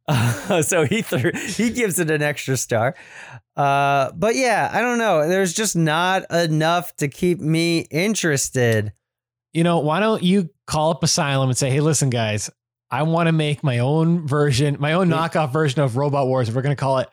Uh, 0.08 0.60
so 0.60 0.84
he 0.84 1.00
threw, 1.00 1.30
he 1.32 1.70
gives 1.70 2.00
it 2.00 2.10
an 2.10 2.22
extra 2.22 2.56
star. 2.56 2.94
Uh, 3.56 4.10
but 4.12 4.34
yeah, 4.34 4.68
I 4.72 4.80
don't 4.80 4.98
know. 4.98 5.28
There's 5.28 5.52
just 5.52 5.76
not 5.76 6.28
enough 6.30 6.94
to 6.96 7.06
keep 7.06 7.38
me 7.38 7.86
interested. 7.90 8.92
you 9.52 9.62
know, 9.62 9.78
why 9.78 10.00
don't 10.00 10.22
you 10.22 10.50
call 10.66 10.90
up 10.90 11.04
Asylum 11.04 11.50
and 11.50 11.56
say, 11.56 11.70
hey, 11.70 11.80
listen, 11.80 12.10
guys, 12.10 12.50
I 12.90 13.04
want 13.04 13.28
to 13.28 13.32
make 13.32 13.62
my 13.62 13.78
own 13.78 14.26
version, 14.26 14.76
my 14.80 14.94
own 14.94 15.08
knockoff 15.08 15.52
version 15.52 15.80
of 15.80 15.96
Robot 15.96 16.26
Wars. 16.26 16.50
We're 16.50 16.62
going 16.62 16.76
to 16.76 16.80
call 16.80 16.98
it 16.98 17.08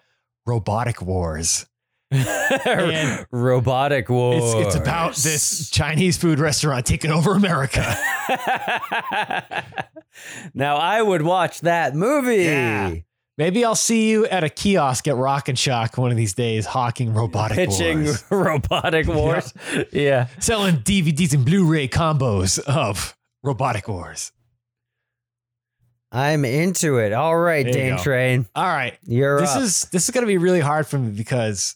Robotic 0.48 1.02
Wars. 1.02 1.68
And 2.12 3.26
Robotic 3.32 4.10
wars. 4.10 4.42
It's, 4.44 4.68
it's 4.68 4.76
about 4.76 5.16
this 5.16 5.70
Chinese 5.70 6.18
food 6.18 6.40
restaurant 6.40 6.86
taking 6.86 7.12
over 7.12 7.34
America. 7.34 7.82
now 10.54 10.78
I 10.78 11.02
would 11.02 11.22
watch 11.22 11.62
that 11.62 11.96
movie. 11.96 12.44
Yeah. 12.44 12.96
Maybe 13.38 13.64
I'll 13.64 13.74
see 13.76 14.10
you 14.10 14.26
at 14.26 14.44
a 14.44 14.50
kiosk 14.50 15.08
at 15.08 15.16
Rock 15.16 15.48
and 15.48 15.58
Shock 15.58 15.98
one 15.98 16.12
of 16.12 16.18
these 16.18 16.34
days, 16.34 16.66
hawking 16.66 17.14
Robotic 17.14 17.56
Pitching 17.56 18.04
Wars. 18.04 18.24
robotic 18.30 19.08
wars. 19.08 19.54
Yeah. 19.94 20.28
Selling 20.40 20.78
DVDs 20.80 21.34
and 21.34 21.46
Blu-ray 21.46 21.88
combos 21.88 22.60
of 22.60 23.16
Robotic 23.42 23.88
Wars. 23.88 24.34
I'm 26.12 26.44
into 26.44 26.98
it. 26.98 27.14
All 27.14 27.38
right, 27.38 27.66
There 27.66 27.94
you 27.94 27.98
Train. 28.00 28.48
All 28.56 28.66
right. 28.66 28.98
You're 29.04 29.40
this 29.40 29.56
up. 29.56 29.62
is 29.62 29.82
this 29.92 30.06
is 30.06 30.10
gonna 30.10 30.26
be 30.28 30.38
really 30.40 30.60
hard 30.60 30.88
for 30.88 30.98
me 30.98 31.12
because 31.12 31.76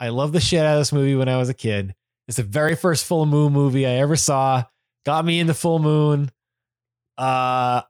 I 0.00 0.10
love 0.10 0.32
the 0.32 0.40
shit 0.40 0.64
out 0.64 0.74
of 0.74 0.80
this 0.80 0.92
movie 0.92 1.14
when 1.14 1.28
I 1.28 1.36
was 1.36 1.48
a 1.48 1.54
kid. 1.54 1.94
It's 2.26 2.36
the 2.36 2.42
very 2.42 2.76
first 2.76 3.04
full 3.04 3.26
moon 3.26 3.52
movie 3.52 3.86
I 3.86 3.92
ever 3.92 4.16
saw. 4.16 4.64
Got 5.04 5.24
me 5.24 5.40
into 5.40 5.54
full 5.54 5.78
moon. 5.78 6.30
Uh 7.16 7.82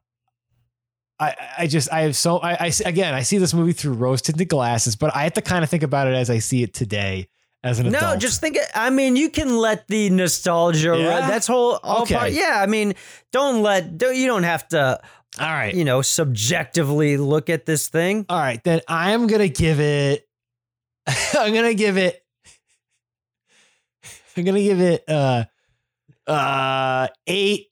I 1.20 1.34
I 1.58 1.66
just 1.66 1.92
I 1.92 2.02
have 2.02 2.16
so 2.16 2.38
I, 2.38 2.52
I 2.52 2.72
again 2.86 3.14
I 3.14 3.22
see 3.22 3.38
this 3.38 3.52
movie 3.52 3.72
through 3.72 3.94
rose 3.94 4.22
tinted 4.22 4.48
glasses, 4.48 4.96
but 4.96 5.14
I 5.14 5.24
have 5.24 5.34
to 5.34 5.42
kind 5.42 5.64
of 5.64 5.70
think 5.70 5.82
about 5.82 6.06
it 6.06 6.14
as 6.14 6.30
I 6.30 6.38
see 6.38 6.62
it 6.62 6.72
today 6.72 7.28
as 7.62 7.78
an 7.78 7.86
adult. 7.86 8.02
no, 8.02 8.08
adult. 8.08 8.20
just 8.20 8.40
think. 8.40 8.56
I 8.74 8.90
mean, 8.90 9.16
you 9.16 9.30
can 9.30 9.56
let 9.56 9.88
the 9.88 10.10
nostalgia. 10.10 10.96
Yeah? 10.96 11.08
run. 11.08 11.28
That's 11.28 11.46
whole. 11.46 11.78
Okay. 11.82 12.14
part, 12.14 12.32
yeah, 12.32 12.60
I 12.60 12.66
mean, 12.66 12.94
don't 13.32 13.62
let. 13.62 13.98
Don't, 13.98 14.16
you 14.16 14.26
don't 14.26 14.44
have 14.44 14.68
to. 14.68 15.00
all 15.40 15.46
right. 15.46 15.74
You 15.74 15.84
know, 15.84 16.02
subjectively 16.02 17.16
look 17.16 17.50
at 17.50 17.66
this 17.66 17.88
thing. 17.88 18.26
All 18.28 18.38
right, 18.38 18.62
then 18.62 18.80
I'm 18.88 19.26
gonna 19.26 19.48
give 19.48 19.80
it. 19.80 20.27
I'm 21.38 21.54
gonna 21.54 21.74
give 21.74 21.96
it. 21.96 22.22
I'm 24.36 24.44
gonna 24.44 24.62
give 24.62 24.80
it 24.80 25.04
uh 25.08 25.44
uh 26.26 27.08
eight. 27.26 27.66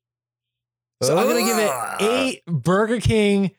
So 1.02 1.16
I'm 1.16 1.26
gonna 1.26 1.44
give 1.44 1.58
it 1.58 1.70
eight 2.00 2.44
Burger 2.46 3.00
King 3.00 3.50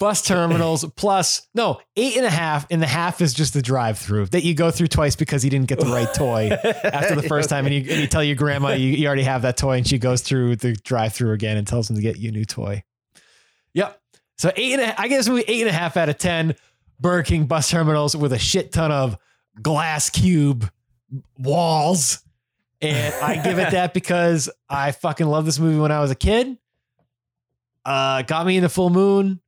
bus 0.00 0.22
terminals 0.22 0.84
plus 0.96 1.46
no 1.54 1.80
eight 1.96 2.16
and 2.16 2.26
a 2.26 2.30
half, 2.30 2.66
and 2.70 2.82
the 2.82 2.86
half 2.86 3.20
is 3.20 3.32
just 3.32 3.54
the 3.54 3.62
drive-through 3.62 4.26
that 4.26 4.42
you 4.42 4.54
go 4.54 4.70
through 4.70 4.88
twice 4.88 5.14
because 5.14 5.44
you 5.44 5.50
didn't 5.50 5.68
get 5.68 5.78
the 5.78 5.86
right 5.86 6.12
toy 6.12 6.50
after 6.84 7.14
the 7.14 7.22
first 7.22 7.48
time, 7.48 7.66
and 7.66 7.74
you, 7.74 7.80
and 7.82 8.00
you 8.00 8.06
tell 8.08 8.24
your 8.24 8.36
grandma 8.36 8.72
you, 8.72 8.88
you 8.88 9.06
already 9.06 9.22
have 9.22 9.42
that 9.42 9.56
toy, 9.56 9.76
and 9.76 9.86
she 9.86 9.98
goes 9.98 10.22
through 10.22 10.56
the 10.56 10.72
drive-through 10.72 11.32
again 11.32 11.56
and 11.56 11.66
tells 11.66 11.86
them 11.86 11.96
to 11.96 12.02
get 12.02 12.18
you 12.18 12.30
a 12.30 12.32
new 12.32 12.44
toy. 12.44 12.82
Yep. 13.74 14.00
So 14.38 14.50
eight 14.56 14.72
and 14.72 14.82
a, 14.82 15.00
I 15.00 15.06
guess 15.06 15.28
we 15.28 15.44
eight 15.44 15.60
and 15.60 15.68
a 15.68 15.72
half 15.72 15.96
out 15.96 16.08
of 16.08 16.18
ten 16.18 16.56
Burger 17.00 17.22
King 17.22 17.46
bus 17.46 17.70
terminals 17.70 18.14
with 18.16 18.32
a 18.32 18.38
shit 18.38 18.72
ton 18.72 18.92
of 18.92 19.16
glass 19.60 20.10
cube 20.10 20.70
walls. 21.38 22.22
And 22.82 23.14
I 23.14 23.42
give 23.42 23.58
it 23.58 23.72
that 23.72 23.94
because 23.94 24.48
I 24.68 24.92
fucking 24.92 25.26
love 25.26 25.44
this 25.44 25.58
movie 25.58 25.78
when 25.78 25.92
I 25.92 26.00
was 26.00 26.10
a 26.10 26.14
kid. 26.14 26.56
Uh 27.84 28.22
got 28.22 28.46
me 28.46 28.56
in 28.56 28.62
the 28.62 28.68
full 28.68 28.90
moon. 28.90 29.40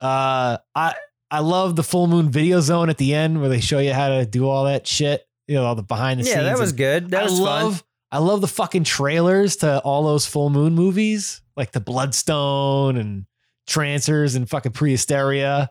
Uh 0.00 0.58
I 0.74 0.94
I 1.30 1.40
love 1.40 1.76
the 1.76 1.82
full 1.82 2.06
moon 2.06 2.30
video 2.30 2.60
zone 2.60 2.90
at 2.90 2.98
the 2.98 3.14
end 3.14 3.40
where 3.40 3.48
they 3.48 3.60
show 3.60 3.78
you 3.78 3.92
how 3.92 4.08
to 4.08 4.26
do 4.26 4.48
all 4.48 4.64
that 4.64 4.86
shit. 4.86 5.26
You 5.46 5.56
know, 5.56 5.64
all 5.64 5.74
the 5.74 5.82
behind 5.82 6.20
the 6.20 6.24
scenes. 6.24 6.36
Yeah, 6.36 6.42
that 6.44 6.58
was 6.58 6.70
and- 6.70 6.78
good. 6.78 7.10
That 7.10 7.20
I 7.22 7.24
was 7.24 7.38
love 7.38 7.76
fun. 7.76 7.82
I 8.12 8.18
love 8.18 8.40
the 8.40 8.48
fucking 8.48 8.84
trailers 8.84 9.56
to 9.56 9.80
all 9.80 10.04
those 10.04 10.26
full 10.26 10.48
moon 10.50 10.74
movies, 10.74 11.42
like 11.56 11.72
the 11.72 11.80
Bloodstone 11.80 12.96
and 12.96 13.26
Trancers 13.66 14.36
and 14.36 14.48
fucking 14.48 14.72
Prehysteria. 14.72 15.68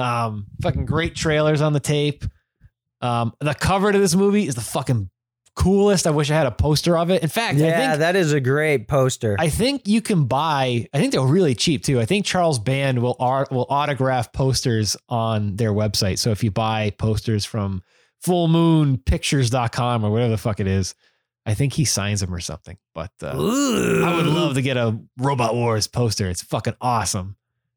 Um, 0.00 0.46
fucking 0.62 0.86
great 0.86 1.14
trailers 1.14 1.60
on 1.60 1.72
the 1.72 1.80
tape. 1.80 2.24
Um, 3.00 3.32
the 3.40 3.54
cover 3.54 3.92
to 3.92 3.98
this 3.98 4.14
movie 4.14 4.46
is 4.46 4.54
the 4.54 4.60
fucking 4.60 5.10
coolest. 5.56 6.06
I 6.06 6.10
wish 6.10 6.30
I 6.30 6.34
had 6.34 6.46
a 6.46 6.50
poster 6.52 6.96
of 6.96 7.10
it. 7.10 7.22
In 7.22 7.28
fact, 7.28 7.56
I 7.58 7.62
Yeah, 7.66 7.88
think 7.88 7.98
that 8.00 8.16
is 8.16 8.32
a 8.32 8.40
great 8.40 8.88
poster. 8.88 9.36
I 9.38 9.48
think 9.48 9.86
you 9.88 10.00
can 10.00 10.24
buy. 10.24 10.86
I 10.92 10.98
think 10.98 11.12
they're 11.12 11.20
really 11.22 11.54
cheap 11.54 11.82
too. 11.84 12.00
I 12.00 12.04
think 12.06 12.24
Charles 12.24 12.58
Band 12.58 13.00
will 13.02 13.16
art 13.18 13.50
will 13.50 13.66
autograph 13.68 14.32
posters 14.32 14.96
on 15.08 15.56
their 15.56 15.72
website. 15.72 16.18
So 16.18 16.30
if 16.30 16.42
you 16.44 16.50
buy 16.50 16.90
posters 16.90 17.44
from 17.44 17.82
fullmoonpictures.com 18.26 20.04
or 20.04 20.10
whatever 20.10 20.30
the 20.30 20.38
fuck 20.38 20.60
it 20.60 20.66
is, 20.66 20.94
I 21.46 21.54
think 21.54 21.72
he 21.72 21.84
signs 21.84 22.20
them 22.20 22.34
or 22.34 22.40
something. 22.40 22.76
But 22.94 23.12
uh, 23.22 23.28
I 23.32 24.14
would 24.16 24.26
love 24.26 24.54
to 24.54 24.62
get 24.62 24.76
a 24.76 24.98
Robot 25.18 25.54
Wars 25.54 25.86
poster. 25.86 26.28
It's 26.28 26.42
fucking 26.42 26.74
awesome. 26.80 27.36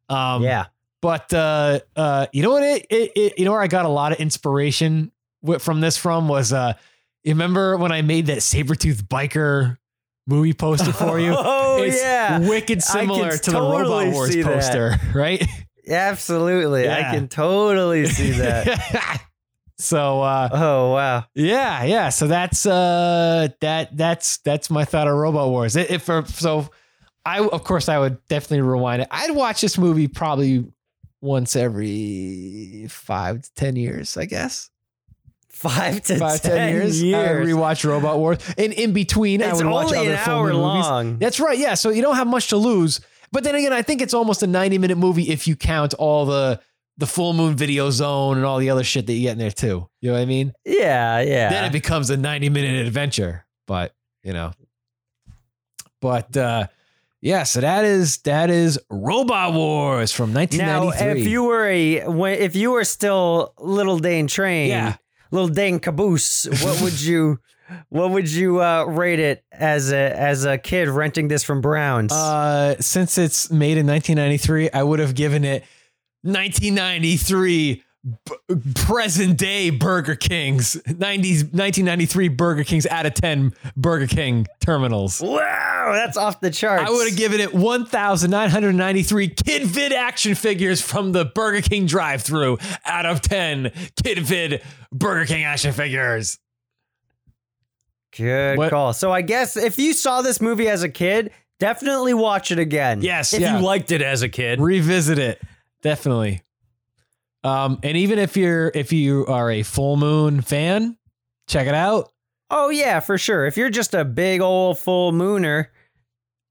Um, 0.09 0.43
yeah. 0.43 0.65
But 1.03 1.33
uh, 1.33 1.81
uh, 1.97 2.27
you 2.31 2.41
know 2.41 2.51
what? 2.51 2.63
It, 2.63 2.85
it, 2.89 3.11
it 3.13 3.37
you 3.37 3.43
know 3.43 3.51
where 3.51 3.61
I 3.61 3.67
got 3.67 3.83
a 3.83 3.89
lot 3.89 4.13
of 4.13 4.19
inspiration 4.19 5.11
from 5.59 5.81
this 5.81 5.97
from 5.97 6.29
was 6.29 6.53
uh, 6.53 6.75
you 7.25 7.33
remember 7.33 7.75
when 7.75 7.91
I 7.91 8.01
made 8.01 8.27
that 8.27 8.37
Sabretooth 8.37 9.03
biker 9.03 9.77
movie 10.25 10.53
poster 10.53 10.93
for 10.93 11.19
you? 11.19 11.35
Oh, 11.37 11.83
it's 11.83 12.01
yeah. 12.01 12.39
wicked 12.39 12.81
similar 12.81 13.31
to 13.31 13.51
the 13.51 13.59
Robot 13.59 14.13
Wars 14.13 14.31
see 14.31 14.43
that. 14.43 14.53
poster, 14.53 14.95
right? 15.13 15.45
Absolutely. 15.85 16.89
I 16.89 17.01
can 17.11 17.27
totally 17.27 18.05
see 18.05 18.31
that. 18.39 19.21
so 19.77 20.21
uh, 20.21 20.47
oh 20.53 20.93
wow. 20.93 21.25
yeah, 21.35 21.83
yeah. 21.83 22.07
So 22.07 22.27
that's 22.27 22.65
uh, 22.65 23.49
that 23.59 23.97
that's 23.97 24.37
that's 24.37 24.69
my 24.69 24.85
thought 24.85 25.09
of 25.09 25.17
Robot 25.17 25.49
Wars. 25.49 25.75
If 25.75 26.05
so, 26.05 26.69
I 27.25 27.39
of 27.39 27.65
course 27.65 27.89
I 27.89 27.99
would 27.99 28.25
definitely 28.29 28.61
rewind 28.61 29.01
it. 29.01 29.09
I'd 29.11 29.31
watch 29.31 29.59
this 29.59 29.77
movie 29.77 30.07
probably 30.07 30.65
once 31.23 31.55
every 31.55 32.85
five 32.89 33.41
to 33.41 33.53
ten 33.55 33.75
years, 33.75 34.17
I 34.17 34.25
guess. 34.25 34.69
Five 35.49 36.01
to 36.03 36.17
Five 36.17 36.41
ten, 36.41 36.51
ten 36.51 36.73
years. 36.73 37.01
I 37.01 37.05
years. 37.05 37.47
would 37.47 37.55
rewatch 37.55 37.87
Robot 37.89 38.19
Wars, 38.19 38.39
and 38.57 38.73
in 38.73 38.91
between, 38.91 39.41
I 39.41 39.53
would 39.53 39.65
watch 39.65 39.93
other 39.93 40.17
full 40.17 40.43
movies. 40.43 40.57
long. 40.57 41.17
That's 41.19 41.39
right. 41.39 41.57
Yeah. 41.57 41.75
So 41.75 41.89
you 41.89 42.01
don't 42.01 42.17
have 42.17 42.27
much 42.27 42.49
to 42.49 42.57
lose. 42.57 42.99
But 43.31 43.43
then 43.43 43.55
again, 43.55 43.71
I 43.73 43.81
think 43.81 44.01
it's 44.01 44.13
almost 44.13 44.43
a 44.43 44.47
90 44.47 44.77
minute 44.77 44.97
movie 44.97 45.29
if 45.29 45.47
you 45.47 45.55
count 45.55 45.93
all 45.95 46.25
the 46.25 46.59
the 46.97 47.07
full 47.07 47.33
moon 47.33 47.55
video 47.55 47.89
zone 47.89 48.37
and 48.37 48.45
all 48.45 48.59
the 48.59 48.69
other 48.69 48.83
shit 48.83 49.07
that 49.07 49.13
you 49.13 49.21
get 49.21 49.31
in 49.31 49.37
there 49.39 49.49
too. 49.49 49.87
You 50.01 50.09
know 50.09 50.15
what 50.15 50.21
I 50.21 50.25
mean? 50.25 50.53
Yeah, 50.65 51.21
yeah. 51.21 51.49
Then 51.49 51.63
it 51.65 51.71
becomes 51.71 52.09
a 52.09 52.17
90 52.17 52.49
minute 52.49 52.85
adventure. 52.85 53.45
But, 53.65 53.95
you 54.23 54.33
know. 54.33 54.51
But 56.01 56.35
uh 56.35 56.67
yeah, 57.23 57.43
so 57.43 57.61
that 57.61 57.85
is 57.85 58.17
that 58.19 58.49
is 58.49 58.77
Robot 58.89 59.53
Wars 59.53 60.11
from 60.11 60.33
1993. 60.33 60.57
now, 60.65 60.85
1993. 60.87 61.21
if 61.21 61.27
you 61.29 61.43
were 61.43 61.67
a 61.67 62.43
if 62.45 62.55
you 62.55 62.71
were 62.71 62.83
still 62.83 63.53
little 63.57 63.97
Dane 63.97 64.27
Train, 64.27 64.69
Yeah. 64.69 64.95
little 65.31 65.47
Dane 65.47 65.79
Caboose, 65.79 66.45
what 66.63 66.81
would 66.81 67.01
you 67.01 67.39
what 67.89 68.11
would 68.11 68.29
you 68.29 68.61
uh, 68.61 68.83
rate 68.83 69.19
it 69.19 69.43
as 69.53 69.91
a 69.93 70.19
as 70.19 70.43
a 70.43 70.57
kid 70.57 70.89
renting 70.89 71.29
this 71.29 71.43
from 71.43 71.61
Browns? 71.61 72.11
Uh, 72.11 72.75
since 72.81 73.17
it's 73.17 73.49
made 73.49 73.77
in 73.77 73.87
1993, 73.87 74.69
I 74.71 74.83
would 74.83 74.99
have 74.99 75.15
given 75.15 75.45
it 75.45 75.63
1993 76.23 77.82
b- 78.03 78.55
present 78.75 79.37
day 79.37 79.69
Burger 79.69 80.15
Kings, 80.15 80.75
90s 80.87 81.43
1993 81.53 82.27
Burger 82.29 82.63
Kings 82.63 82.85
out 82.87 83.05
of 83.05 83.13
10 83.13 83.53
Burger 83.77 84.07
King 84.07 84.45
terminals. 84.59 85.21
wow, 85.21 85.91
that's 85.93 86.17
off 86.17 86.39
the 86.41 86.51
charts. 86.51 86.83
I 86.87 86.91
would 86.91 87.07
have 87.09 87.17
given 87.17 87.39
it 87.39 87.53
1,993 87.53 89.27
Kid 89.29 89.63
Vid 89.67 89.93
action 89.93 90.35
figures 90.35 90.81
from 90.81 91.11
the 91.11 91.25
Burger 91.25 91.61
King 91.61 91.85
drive-through 91.85 92.57
out 92.85 93.05
of 93.05 93.21
10 93.21 93.71
Kid 94.03 94.19
Vid 94.19 94.61
Burger 94.91 95.25
King 95.25 95.43
action 95.45 95.71
figures. 95.71 96.39
Good 98.15 98.57
What- 98.57 98.69
call. 98.69 98.93
So 98.93 99.11
I 99.11 99.21
guess 99.21 99.57
if 99.57 99.79
you 99.79 99.93
saw 99.93 100.21
this 100.21 100.39
movie 100.39 100.67
as 100.67 100.83
a 100.83 100.89
kid, 100.89 101.31
definitely 101.59 102.13
watch 102.13 102.51
it 102.51 102.59
again. 102.59 103.01
Yes, 103.01 103.33
if 103.33 103.41
yeah. 103.41 103.57
you 103.57 103.63
liked 103.65 103.91
it 103.91 104.01
as 104.01 104.21
a 104.21 104.29
kid. 104.29 104.59
revisit 104.61 105.17
it 105.17 105.41
definitely 105.81 106.41
um 107.43 107.79
and 107.83 107.97
even 107.97 108.19
if 108.19 108.35
you're 108.37 108.71
if 108.73 108.93
you 108.93 109.25
are 109.27 109.51
a 109.51 109.63
full 109.63 109.97
moon 109.97 110.41
fan 110.41 110.97
check 111.47 111.67
it 111.67 111.73
out 111.75 112.09
Oh 112.55 112.69
yeah, 112.69 112.99
for 112.99 113.17
sure. 113.17 113.47
If 113.47 113.57
you're 113.57 113.71
just 113.71 113.95
a 113.95 114.05
big 114.05 114.39
old 114.39 114.77
full 114.77 115.11
mooner, 115.11 115.67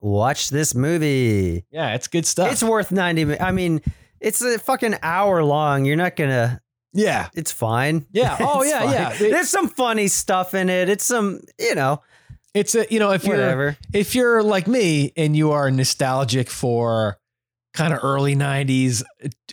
watch 0.01 0.51
this 0.51 0.75
movie. 0.75 1.65
yeah 1.71 1.95
it's 1.95 2.09
good 2.09 2.27
stuff 2.27 2.51
It's 2.51 2.63
worth 2.63 2.91
90 2.91 3.39
I 3.39 3.53
mean, 3.53 3.81
it's 4.21 4.43
a 4.43 4.59
fucking 4.59 4.97
hour 5.03 5.45
long. 5.45 5.85
You're 5.85 5.97
not 5.97 6.17
going 6.17 6.31
to 6.31 6.61
yeah 6.93 7.29
it's 7.35 7.53
fine. 7.53 8.05
Yeah. 8.13 8.37
Oh, 8.41 8.65
yeah, 8.65 8.81
fine. 8.81 8.91
yeah. 8.93 9.13
It- 9.13 9.31
There's 9.31 9.49
some 9.49 9.69
funny 9.69 10.09
stuff 10.09 10.55
in 10.55 10.69
it. 10.69 10.89
It's 10.89 11.05
some, 11.05 11.41
you 11.59 11.75
know, 11.77 12.03
it's 12.53 12.75
a 12.75 12.85
you 12.91 12.99
know 12.99 13.13
if 13.13 13.25
you're 13.25 13.77
if 13.95 14.15
you're 14.17 14.43
like 14.43 14.67
me 14.67 15.13
and 15.17 15.37
you 15.37 15.53
are 15.53 15.71
nostalgic 15.71 16.51
for 16.51 17.17
kind 17.73 17.93
of 17.95 18.01
early 18.03 18.35
90s 18.37 19.03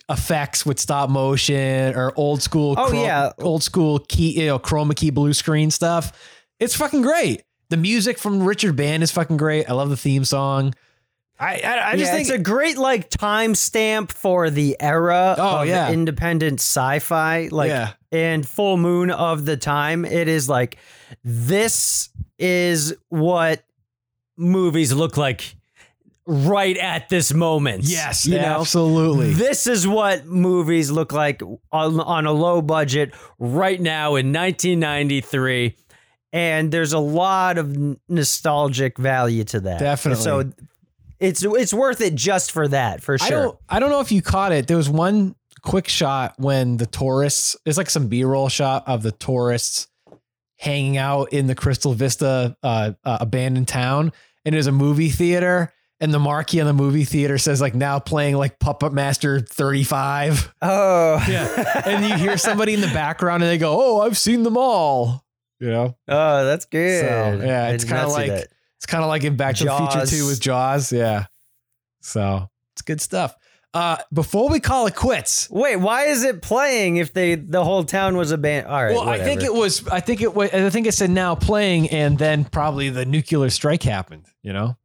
effects 0.09 0.65
with 0.65 0.79
stop 0.79 1.09
motion 1.09 1.95
or 1.95 2.11
old 2.15 2.41
school 2.41 2.75
Oh, 2.77 2.91
yeah. 2.91 3.31
old 3.39 3.63
school 3.63 3.99
key 3.99 4.39
you 4.41 4.47
know 4.47 4.59
chroma 4.59 4.95
key 4.95 5.09
blue 5.09 5.33
screen 5.33 5.71
stuff 5.71 6.11
it's 6.59 6.75
fucking 6.75 7.01
great 7.01 7.43
the 7.69 7.77
music 7.77 8.17
from 8.17 8.43
richard 8.43 8.75
band 8.75 9.03
is 9.03 9.11
fucking 9.11 9.37
great 9.37 9.69
i 9.69 9.73
love 9.73 9.89
the 9.89 9.95
theme 9.97 10.25
song 10.25 10.73
i 11.39 11.61
i, 11.63 11.91
I 11.91 11.95
just 11.95 12.11
yeah, 12.11 12.17
think 12.17 12.27
it's 12.27 12.37
a 12.37 12.41
great 12.41 12.77
like 12.77 13.09
timestamp 13.09 14.11
for 14.11 14.49
the 14.49 14.75
era 14.79 15.35
Oh, 15.37 15.61
of 15.61 15.67
yeah. 15.67 15.91
independent 15.91 16.59
sci-fi, 16.59 17.47
like 17.51 17.69
Yeah. 17.69 17.91
and 18.11 18.45
full 18.45 18.75
moon 18.75 19.11
of 19.11 19.45
the 19.45 19.55
time. 19.55 20.03
It 20.03 20.27
is 20.27 20.49
like 20.49 20.77
this 21.23 22.09
is 22.37 22.93
what 23.09 23.63
movies 24.37 24.91
look 24.93 25.15
like 25.17 25.55
right 26.29 26.77
at 26.77 27.09
this 27.09 27.33
moment. 27.33 27.83
yes 27.83 28.27
you 28.27 28.37
know. 28.37 28.59
absolutely 28.59 29.33
This 29.33 29.65
is 29.65 29.87
what 29.87 30.27
movies 30.27 30.91
look 30.91 31.11
like 31.11 31.41
on, 31.71 31.99
on 31.99 32.27
a 32.27 32.31
low 32.31 32.61
budget 32.61 33.15
right 33.39 33.81
now 33.81 34.09
in 34.15 34.31
1993. 34.31 35.75
And 36.31 36.71
there's 36.71 36.93
a 36.93 36.99
lot 36.99 37.57
of 37.57 37.75
nostalgic 38.07 38.99
value 38.99 39.43
to 39.45 39.61
that. 39.61 39.79
Definitely. 39.79 40.23
So 40.23 40.51
it's 41.19 41.43
it's 41.43 41.73
worth 41.73 41.99
it 42.01 42.13
just 42.13 42.51
for 42.51 42.67
that, 42.67 43.01
for 43.01 43.15
I 43.15 43.17
sure. 43.17 43.41
don't 43.41 43.57
I 43.67 43.79
don't 43.79 43.89
know 43.89 43.99
if 43.99 44.11
you 44.11 44.21
caught 44.21 44.51
it. 44.51 44.67
There 44.67 44.77
was 44.77 44.89
one 44.89 45.35
quick 45.63 45.87
shot 45.87 46.35
when 46.37 46.77
the 46.77 46.85
tourists 46.85 47.57
it's 47.65 47.77
like 47.77 47.89
some 47.89 48.07
B-roll 48.07 48.49
shot 48.49 48.87
of 48.87 49.01
the 49.01 49.11
tourists 49.11 49.87
hanging 50.57 50.97
out 50.97 51.33
in 51.33 51.47
the 51.47 51.55
Crystal 51.55 51.93
Vista 51.93 52.55
uh, 52.61 52.91
uh, 53.03 53.17
abandoned 53.19 53.67
town 53.67 54.13
and 54.45 54.53
there's 54.53 54.67
a 54.67 54.71
movie 54.71 55.09
theater 55.09 55.73
and 56.01 56.13
the 56.13 56.19
marquee 56.19 56.61
on 56.61 56.67
the 56.67 56.73
movie 56.73 57.03
theater 57.03 57.37
says 57.37 57.59
like 57.59 57.75
now 57.75 57.99
playing 57.99 58.35
like 58.35 58.59
Puppet 58.59 58.93
Master 58.93 59.39
35. 59.39 60.53
Oh. 60.61 61.23
Yeah. 61.27 61.81
and 61.85 62.05
you 62.05 62.15
hear 62.15 62.37
somebody 62.37 62.73
in 62.73 62.81
the 62.81 62.87
background 62.87 63.43
and 63.43 63.51
they 63.51 63.57
go, 63.57 63.77
"Oh, 63.79 64.01
I've 64.01 64.17
seen 64.17 64.43
them 64.43 64.57
all." 64.57 65.25
You 65.59 65.69
know? 65.69 65.97
Oh, 66.07 66.45
that's 66.45 66.65
good. 66.65 67.01
So, 67.01 67.45
yeah, 67.45 67.65
I 67.65 67.69
it's 67.71 67.83
kind 67.83 68.05
of 68.05 68.11
like 68.11 68.29
it's 68.31 68.85
kind 68.87 69.03
of 69.03 69.09
like 69.09 69.23
in 69.23 69.35
Back 69.35 69.55
to 69.57 69.65
the 69.65 69.71
Future 69.75 69.99
Jaws. 69.99 70.09
2 70.11 70.27
with 70.27 70.39
Jaws. 70.39 70.91
Yeah. 70.91 71.25
So 72.01 72.49
it's 72.73 72.81
good 72.81 73.01
stuff. 73.01 73.35
Uh, 73.71 73.97
before 74.11 74.49
we 74.49 74.59
call 74.59 74.87
it 74.87 74.95
quits, 74.95 75.47
Wait, 75.51 75.75
why 75.75 76.05
is 76.05 76.23
it 76.23 76.41
playing 76.41 76.97
if 76.97 77.13
they 77.13 77.35
the 77.35 77.63
whole 77.63 77.83
town 77.83 78.17
was 78.17 78.31
abandoned? 78.31 78.73
All 78.73 78.83
right. 78.83 78.95
well, 78.95 79.07
I 79.07 79.19
think 79.19 79.43
it 79.43 79.53
was, 79.53 79.87
I 79.87 79.99
think 79.99 80.21
it 80.21 80.33
was, 80.33 80.51
I 80.51 80.71
think 80.71 80.87
it 80.87 80.93
said 80.93 81.11
now 81.11 81.35
playing, 81.35 81.89
and 81.89 82.17
then 82.17 82.45
probably 82.45 82.89
the 82.89 83.05
nuclear 83.05 83.49
strike 83.51 83.83
happened. 83.83 84.25
You 84.41 84.53
know, 84.53 84.77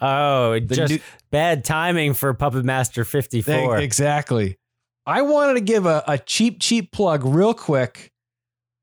Oh, 0.00 0.58
The 0.58 0.74
just 0.74 0.92
nu- 0.92 1.00
bad 1.30 1.64
timing 1.64 2.14
for 2.14 2.32
Puppet 2.34 2.64
Master 2.64 3.04
54. 3.04 3.78
They- 3.78 3.84
exactly. 3.84 4.58
I 5.06 5.22
wanted 5.22 5.54
to 5.54 5.60
give 5.60 5.86
a, 5.86 6.04
a 6.06 6.18
cheap, 6.18 6.60
cheap 6.60 6.92
plug 6.92 7.24
real 7.24 7.54
quick 7.54 8.12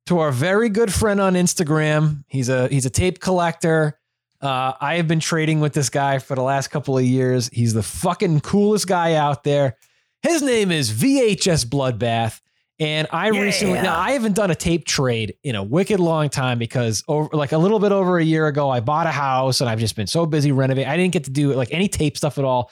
to 0.07 0.19
our 0.19 0.31
very 0.31 0.69
good 0.69 0.91
friend 0.93 1.19
on 1.21 1.33
Instagram. 1.33 2.23
He's 2.27 2.49
a 2.49 2.67
he's 2.67 2.85
a 2.85 2.89
tape 2.89 3.19
collector. 3.19 3.99
Uh, 4.41 4.73
I 4.79 4.95
have 4.95 5.07
been 5.07 5.19
trading 5.19 5.59
with 5.61 5.73
this 5.73 5.89
guy 5.89 6.19
for 6.19 6.35
the 6.35 6.41
last 6.43 6.67
couple 6.67 6.97
of 6.97 7.03
years. 7.03 7.49
He's 7.49 7.73
the 7.73 7.83
fucking 7.83 8.41
coolest 8.41 8.87
guy 8.87 9.13
out 9.13 9.43
there. 9.43 9.77
His 10.21 10.41
name 10.41 10.71
is 10.71 10.91
VHS 10.91 11.65
Bloodbath. 11.65 12.41
And 12.79 13.07
I 13.11 13.29
recently 13.29 13.81
now 13.81 13.99
I 13.99 14.11
haven't 14.11 14.35
done 14.35 14.51
a 14.51 14.55
tape 14.55 14.85
trade 14.85 15.35
in 15.43 15.55
a 15.55 15.63
wicked 15.63 15.99
long 15.99 16.29
time 16.29 16.59
because 16.59 17.03
over 17.07 17.35
like 17.35 17.51
a 17.51 17.57
little 17.57 17.79
bit 17.79 17.91
over 17.91 18.19
a 18.19 18.23
year 18.23 18.45
ago, 18.47 18.69
I 18.69 18.81
bought 18.81 19.07
a 19.07 19.11
house 19.11 19.61
and 19.61 19.69
I've 19.69 19.79
just 19.79 19.95
been 19.95 20.05
so 20.05 20.27
busy 20.27 20.51
renovating. 20.51 20.87
I 20.89 20.95
didn't 20.95 21.13
get 21.13 21.23
to 21.23 21.31
do 21.31 21.53
like 21.53 21.69
any 21.71 21.87
tape 21.87 22.17
stuff 22.17 22.37
at 22.37 22.45
all. 22.45 22.71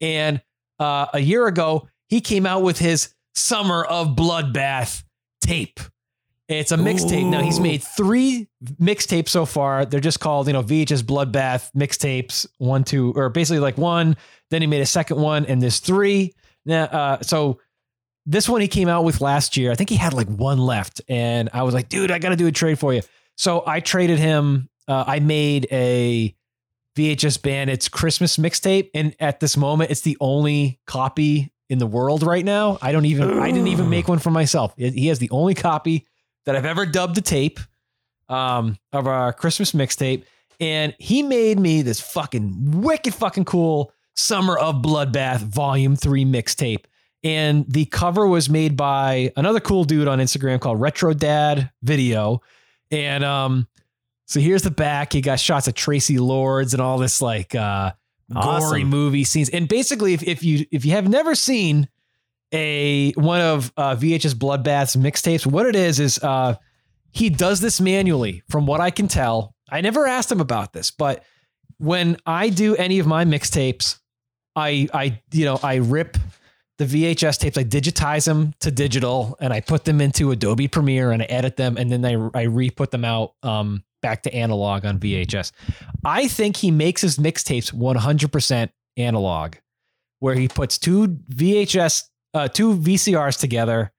And 0.00 0.40
uh, 0.80 1.06
a 1.14 1.20
year 1.20 1.46
ago, 1.46 1.88
he 2.08 2.20
came 2.20 2.46
out 2.46 2.62
with 2.62 2.78
his 2.78 3.14
Summer 3.36 3.84
of 3.84 4.16
Bloodbath 4.16 5.04
tape. 5.40 5.80
It's 6.48 6.72
a 6.72 6.76
mixtape. 6.76 7.28
Now 7.30 7.40
he's 7.40 7.58
made 7.58 7.82
three 7.82 8.48
mixtapes 8.80 9.30
so 9.30 9.46
far. 9.46 9.86
They're 9.86 10.00
just 10.00 10.20
called, 10.20 10.46
you 10.46 10.52
know, 10.52 10.62
VHS 10.62 11.02
Bloodbath 11.02 11.70
mixtapes. 11.74 12.46
One, 12.58 12.84
two, 12.84 13.14
or 13.16 13.30
basically 13.30 13.60
like 13.60 13.78
one. 13.78 14.16
Then 14.50 14.60
he 14.60 14.66
made 14.66 14.82
a 14.82 14.86
second 14.86 15.18
one, 15.18 15.46
and 15.46 15.62
there's 15.62 15.78
three. 15.78 16.34
Now, 16.66 16.84
uh, 16.84 17.22
so 17.22 17.60
this 18.26 18.48
one 18.48 18.60
he 18.60 18.68
came 18.68 18.88
out 18.88 19.04
with 19.04 19.20
last 19.20 19.56
year. 19.56 19.70
I 19.70 19.74
think 19.74 19.90
he 19.90 19.96
had 19.96 20.12
like 20.12 20.28
one 20.28 20.58
left, 20.58 21.00
and 21.08 21.50
I 21.52 21.62
was 21.62 21.74
like, 21.74 21.88
dude, 21.88 22.10
I 22.10 22.18
got 22.18 22.30
to 22.30 22.36
do 22.36 22.46
a 22.46 22.52
trade 22.52 22.78
for 22.78 22.94
you. 22.94 23.02
So 23.36 23.62
I 23.66 23.80
traded 23.80 24.18
him. 24.18 24.68
Uh, 24.86 25.04
I 25.06 25.18
made 25.20 25.66
a 25.70 26.34
VHS 26.96 27.42
Bandits 27.42 27.88
Christmas 27.88 28.36
mixtape, 28.36 28.90
and 28.94 29.14
at 29.20 29.40
this 29.40 29.56
moment, 29.56 29.90
it's 29.90 30.02
the 30.02 30.16
only 30.20 30.80
copy 30.86 31.52
in 31.68 31.78
the 31.78 31.86
world 31.86 32.22
right 32.22 32.44
now. 32.44 32.78
I 32.80 32.92
don't 32.92 33.04
even. 33.06 33.38
I 33.38 33.50
didn't 33.50 33.68
even 33.68 33.90
make 33.90 34.08
one 34.08 34.18
for 34.18 34.30
myself. 34.30 34.74
He 34.76 35.08
has 35.08 35.18
the 35.18 35.30
only 35.30 35.54
copy 35.54 36.06
that 36.46 36.56
I've 36.56 36.66
ever 36.66 36.86
dubbed 36.86 37.18
a 37.18 37.22
tape 37.22 37.58
um, 38.28 38.78
of 38.92 39.06
our 39.06 39.32
Christmas 39.32 39.72
mixtape, 39.72 40.24
and 40.60 40.94
he 40.98 41.22
made 41.22 41.58
me 41.58 41.82
this 41.82 42.00
fucking 42.00 42.82
wicked, 42.82 43.14
fucking 43.14 43.44
cool 43.44 43.92
Summer 44.16 44.56
of 44.56 44.76
Bloodbath 44.76 45.40
Volume 45.40 45.96
Three 45.96 46.24
mixtape. 46.24 46.84
And 47.24 47.64
the 47.66 47.86
cover 47.86 48.26
was 48.26 48.50
made 48.50 48.76
by 48.76 49.32
another 49.36 49.58
cool 49.58 49.84
dude 49.84 50.06
on 50.08 50.18
Instagram 50.18 50.60
called 50.60 50.78
Retro 50.78 51.14
Dad 51.14 51.70
Video. 51.82 52.42
And 52.90 53.24
um, 53.24 53.66
so 54.26 54.40
here's 54.40 54.62
the 54.62 54.70
back. 54.70 55.14
He 55.14 55.22
got 55.22 55.40
shots 55.40 55.66
of 55.66 55.74
Traci 55.74 56.20
Lords 56.20 56.74
and 56.74 56.82
all 56.82 56.98
this 56.98 57.22
like 57.22 57.54
uh 57.54 57.92
gory 58.32 58.84
movie 58.84 59.24
scenes. 59.24 59.48
And 59.48 59.68
basically, 59.68 60.12
if, 60.14 60.22
if 60.22 60.42
you 60.42 60.66
if 60.70 60.84
you 60.84 60.92
have 60.92 61.08
never 61.08 61.34
seen 61.34 61.88
a 62.52 63.12
one 63.12 63.40
of 63.40 63.72
uh, 63.76 63.96
VHS 63.96 64.34
Bloodbath's 64.34 64.96
mixtapes, 64.96 65.46
what 65.46 65.66
it 65.66 65.76
is 65.76 66.00
is 66.00 66.18
uh 66.18 66.56
he 67.10 67.30
does 67.30 67.60
this 67.60 67.80
manually, 67.80 68.42
from 68.48 68.66
what 68.66 68.80
I 68.80 68.90
can 68.90 69.08
tell. 69.08 69.54
I 69.70 69.80
never 69.80 70.06
asked 70.06 70.30
him 70.30 70.40
about 70.40 70.72
this, 70.72 70.90
but 70.90 71.24
when 71.78 72.16
I 72.26 72.48
do 72.50 72.76
any 72.76 72.98
of 72.98 73.06
my 73.06 73.24
mixtapes, 73.24 73.98
I 74.54 74.88
I 74.92 75.22
you 75.32 75.44
know 75.46 75.58
I 75.62 75.76
rip 75.76 76.18
the 76.78 76.84
VHS 76.86 77.38
tapes, 77.38 77.56
I 77.56 77.64
digitize 77.64 78.24
them 78.24 78.52
to 78.60 78.70
digital, 78.70 79.36
and 79.40 79.52
I 79.52 79.60
put 79.60 79.84
them 79.84 80.00
into 80.00 80.32
Adobe 80.32 80.68
Premiere 80.68 81.12
and 81.12 81.22
I 81.22 81.26
edit 81.26 81.56
them, 81.56 81.76
and 81.76 81.90
then 81.90 82.04
I 82.04 82.30
I 82.38 82.42
re-put 82.44 82.90
them 82.90 83.04
out 83.04 83.34
um, 83.42 83.84
back 84.02 84.22
to 84.24 84.34
analog 84.34 84.84
on 84.84 84.98
VHS. 84.98 85.52
I 86.04 86.28
think 86.28 86.56
he 86.56 86.70
makes 86.70 87.00
his 87.00 87.16
mixtapes 87.18 87.72
100% 87.72 88.70
analog. 88.96 89.54
where 90.20 90.34
he 90.34 90.48
puts 90.48 90.78
two 90.78 91.08
VHS, 91.32 92.04
uh, 92.32 92.48
two 92.48 92.76
VCRs 92.76 93.38
together, 93.38 93.92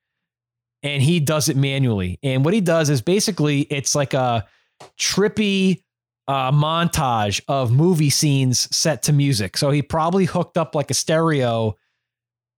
and 0.84 1.02
he 1.02 1.20
does 1.20 1.50
it 1.50 1.56
manually. 1.58 2.20
And 2.24 2.44
what 2.44 2.54
he 2.54 2.62
does 2.62 2.90
is 2.90 3.02
basically 3.02 3.62
it's 3.62 3.96
like 3.96 4.14
a 4.14 4.46
trippy 5.00 5.84
uh, 6.28 6.52
montage 6.52 7.42
of 7.48 7.72
movie 7.72 8.10
scenes 8.10 8.68
set 8.76 9.04
to 9.04 9.14
music. 9.14 9.58
So 9.58 9.70
he 9.70 9.82
probably 9.82 10.26
hooked 10.26 10.58
up 10.58 10.74
like 10.76 10.90
a 10.90 10.96
stereo 10.96 11.76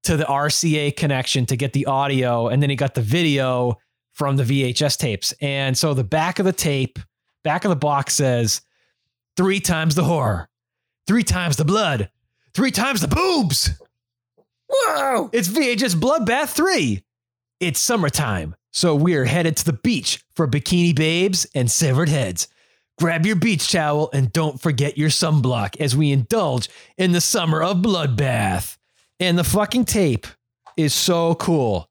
to 0.07 0.15
the 0.15 0.23
RCA 0.23 0.95
connection 0.95 1.45
to 1.47 1.57
get 1.57 1.73
the 1.73 1.85
audio, 1.85 2.47
and 2.47 2.63
then 2.63 2.69
he 2.69 2.77
got 2.77 2.95
the 2.95 3.01
video 3.01 3.77
from 4.13 4.37
the 4.37 4.43
VHS 4.43 4.97
tapes. 4.97 5.33
And 5.41 5.77
so 5.77 5.93
the 5.93 6.05
back 6.05 6.39
of 6.39 6.45
the 6.45 6.53
tape, 6.53 6.97
back 7.43 7.65
of 7.65 7.69
the 7.69 7.75
box 7.75 8.15
says 8.15 8.61
three 9.35 9.59
times 9.59 9.95
the 9.95 10.05
horror, 10.05 10.47
three 11.07 11.23
times 11.23 11.57
the 11.57 11.65
blood, 11.65 12.09
three 12.53 12.71
times 12.71 13.01
the 13.01 13.09
boobs. 13.09 13.69
Whoa! 14.69 15.29
It's 15.33 15.49
VHS 15.49 15.95
Bloodbath 15.95 16.55
3. 16.55 17.03
It's 17.59 17.79
summertime, 17.81 18.55
so 18.71 18.95
we're 18.95 19.25
headed 19.25 19.57
to 19.57 19.65
the 19.65 19.73
beach 19.73 20.23
for 20.35 20.47
bikini 20.47 20.95
babes 20.95 21.45
and 21.53 21.69
severed 21.69 22.07
heads. 22.07 22.47
Grab 22.97 23.25
your 23.25 23.35
beach 23.35 23.69
towel 23.73 24.09
and 24.13 24.31
don't 24.31 24.61
forget 24.61 24.97
your 24.97 25.09
sunblock 25.09 25.75
as 25.81 25.97
we 25.97 26.13
indulge 26.13 26.69
in 26.97 27.11
the 27.11 27.21
summer 27.21 27.61
of 27.61 27.77
Bloodbath. 27.77 28.77
And 29.19 29.37
the 29.37 29.43
fucking 29.43 29.85
tape 29.85 30.27
is 30.75 30.93
so 30.93 31.35
cool. 31.35 31.89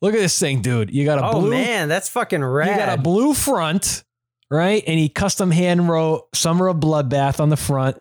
Look 0.00 0.14
at 0.14 0.20
this 0.20 0.38
thing, 0.38 0.62
dude. 0.62 0.90
You 0.90 1.04
got 1.04 1.18
a 1.18 1.26
Oh 1.28 1.40
blue 1.40 1.50
man, 1.50 1.88
that's 1.88 2.08
fucking 2.08 2.42
rad. 2.44 2.68
you 2.70 2.76
got 2.76 2.98
a 2.98 3.02
blue 3.02 3.34
front, 3.34 4.04
right? 4.50 4.82
And 4.86 4.98
he 4.98 5.08
custom 5.08 5.50
hand 5.50 5.88
wrote 5.88 6.28
Summer 6.34 6.68
of 6.68 6.76
Bloodbath 6.76 7.40
on 7.40 7.48
the 7.48 7.56
front, 7.56 7.96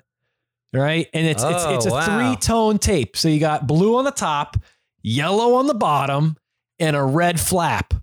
right? 0.74 1.08
And 1.14 1.26
it's 1.26 1.42
it's 1.44 1.64
it's 1.66 1.86
a 1.88 1.90
Oh, 1.90 1.94
wow. 1.94 2.06
three 2.34 2.36
tone 2.36 2.78
tape. 2.78 3.18
So 3.18 3.30
you 3.30 3.40
got 3.40 3.66
blue 3.66 3.98
on 3.98 4.06
the 4.06 4.12
top, 4.12 4.58
yellow 5.02 5.56
on 5.56 5.66
the 5.66 5.74
bottom, 5.74 6.38
and 6.78 6.96
a 6.96 7.02
red 7.04 7.40
flap. 7.40 7.96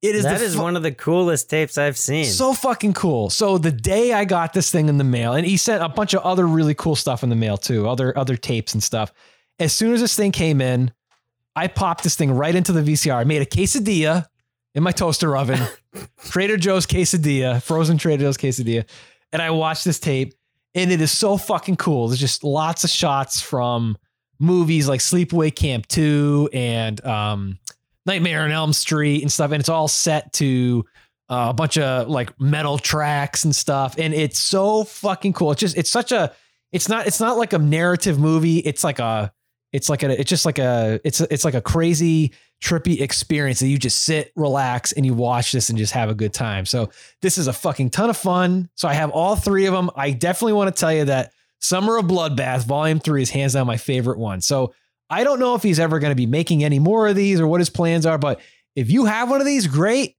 It 0.00 0.14
is 0.14 0.22
that 0.24 0.40
is 0.40 0.54
fu- 0.54 0.62
one 0.62 0.76
of 0.76 0.82
the 0.82 0.92
coolest 0.92 1.50
tapes 1.50 1.76
I've 1.76 1.98
seen. 1.98 2.24
so 2.24 2.54
fucking 2.54 2.94
cool. 2.94 3.28
So 3.30 3.58
the 3.58 3.72
day 3.72 4.12
I 4.14 4.24
got 4.24 4.52
this 4.54 4.70
thing 4.70 4.88
in 4.88 4.96
the 4.96 5.04
mail, 5.04 5.34
and 5.34 5.44
he 5.44 5.56
sent 5.58 5.82
a 5.82 5.88
bunch 5.90 6.14
of 6.14 6.22
other 6.22 6.46
really 6.46 6.74
cool 6.74 6.94
stuff 6.96 7.22
in 7.22 7.28
the 7.28 7.36
mail 7.36 7.58
too, 7.58 7.86
other 7.86 8.16
other 8.16 8.36
tapes 8.36 8.72
and 8.72 8.82
stuff. 8.82 9.12
As 9.58 9.72
soon 9.72 9.92
as 9.92 10.00
this 10.00 10.16
thing 10.16 10.32
came 10.32 10.60
in, 10.60 10.92
I 11.56 11.66
popped 11.66 12.04
this 12.04 12.16
thing 12.16 12.30
right 12.30 12.54
into 12.54 12.72
the 12.72 12.80
VCR. 12.80 13.14
I 13.14 13.24
made 13.24 13.42
a 13.42 13.46
quesadilla 13.46 14.26
in 14.74 14.82
my 14.82 14.92
toaster 14.92 15.36
oven, 15.36 15.60
Trader 16.30 16.56
Joe's 16.56 16.86
quesadilla, 16.86 17.60
frozen 17.62 17.98
Trader 17.98 18.24
Joe's 18.24 18.36
quesadilla, 18.36 18.88
and 19.32 19.42
I 19.42 19.50
watched 19.50 19.84
this 19.84 19.98
tape, 19.98 20.34
and 20.74 20.92
it 20.92 21.00
is 21.00 21.10
so 21.10 21.36
fucking 21.36 21.76
cool. 21.76 22.08
There's 22.08 22.20
just 22.20 22.44
lots 22.44 22.84
of 22.84 22.90
shots 22.90 23.40
from 23.40 23.98
movies 24.38 24.88
like 24.88 25.00
Sleepaway 25.00 25.54
Camp 25.54 25.86
2 25.88 26.50
and 26.52 27.04
um, 27.04 27.58
Nightmare 28.06 28.42
on 28.42 28.52
Elm 28.52 28.72
Street 28.72 29.22
and 29.22 29.32
stuff, 29.32 29.50
and 29.50 29.58
it's 29.58 29.68
all 29.68 29.88
set 29.88 30.32
to 30.34 30.84
uh, 31.28 31.48
a 31.50 31.54
bunch 31.54 31.76
of 31.76 32.08
like 32.08 32.40
metal 32.40 32.78
tracks 32.78 33.44
and 33.44 33.54
stuff, 33.54 33.96
and 33.98 34.14
it's 34.14 34.38
so 34.38 34.84
fucking 34.84 35.32
cool. 35.32 35.52
It's 35.52 35.60
just 35.60 35.76
it's 35.76 35.90
such 35.90 36.12
a 36.12 36.32
it's 36.72 36.88
not 36.88 37.06
it's 37.06 37.20
not 37.20 37.36
like 37.36 37.52
a 37.52 37.58
narrative 37.58 38.18
movie. 38.18 38.58
It's 38.58 38.84
like 38.84 38.98
a 38.98 39.32
it's 39.72 39.88
like 39.88 40.02
a 40.02 40.18
it's 40.18 40.30
just 40.30 40.46
like 40.46 40.58
a 40.58 41.00
it's 41.04 41.20
it's 41.20 41.44
like 41.44 41.54
a 41.54 41.60
crazy 41.60 42.32
trippy 42.62 43.00
experience 43.00 43.60
that 43.60 43.68
you 43.68 43.78
just 43.78 44.02
sit 44.02 44.32
relax 44.34 44.92
and 44.92 45.04
you 45.04 45.14
watch 45.14 45.52
this 45.52 45.68
and 45.68 45.78
just 45.78 45.92
have 45.92 46.10
a 46.10 46.14
good 46.14 46.32
time. 46.32 46.64
So 46.64 46.90
this 47.22 47.38
is 47.38 47.46
a 47.46 47.52
fucking 47.52 47.90
ton 47.90 48.10
of 48.10 48.16
fun. 48.16 48.70
So 48.74 48.88
i 48.88 48.94
have 48.94 49.10
all 49.10 49.36
three 49.36 49.66
of 49.66 49.74
them 49.74 49.90
i 49.94 50.10
definitely 50.10 50.54
want 50.54 50.74
to 50.74 50.78
tell 50.78 50.92
you 50.92 51.04
that 51.06 51.32
summer 51.60 51.98
of 51.98 52.06
bloodbath 52.06 52.64
volume 52.64 53.00
3 53.00 53.22
is 53.22 53.30
hands 53.30 53.54
down 53.54 53.66
my 53.66 53.76
favorite 53.76 54.18
one. 54.18 54.40
So 54.40 54.74
i 55.10 55.24
don't 55.24 55.40
know 55.40 55.54
if 55.54 55.62
he's 55.62 55.78
ever 55.78 55.98
going 55.98 56.12
to 56.12 56.16
be 56.16 56.26
making 56.26 56.64
any 56.64 56.78
more 56.78 57.08
of 57.08 57.16
these 57.16 57.40
or 57.40 57.46
what 57.46 57.60
his 57.60 57.70
plans 57.70 58.06
are 58.06 58.18
but 58.18 58.40
if 58.74 58.90
you 58.90 59.06
have 59.06 59.30
one 59.30 59.40
of 59.40 59.46
these 59.46 59.66
great. 59.66 60.14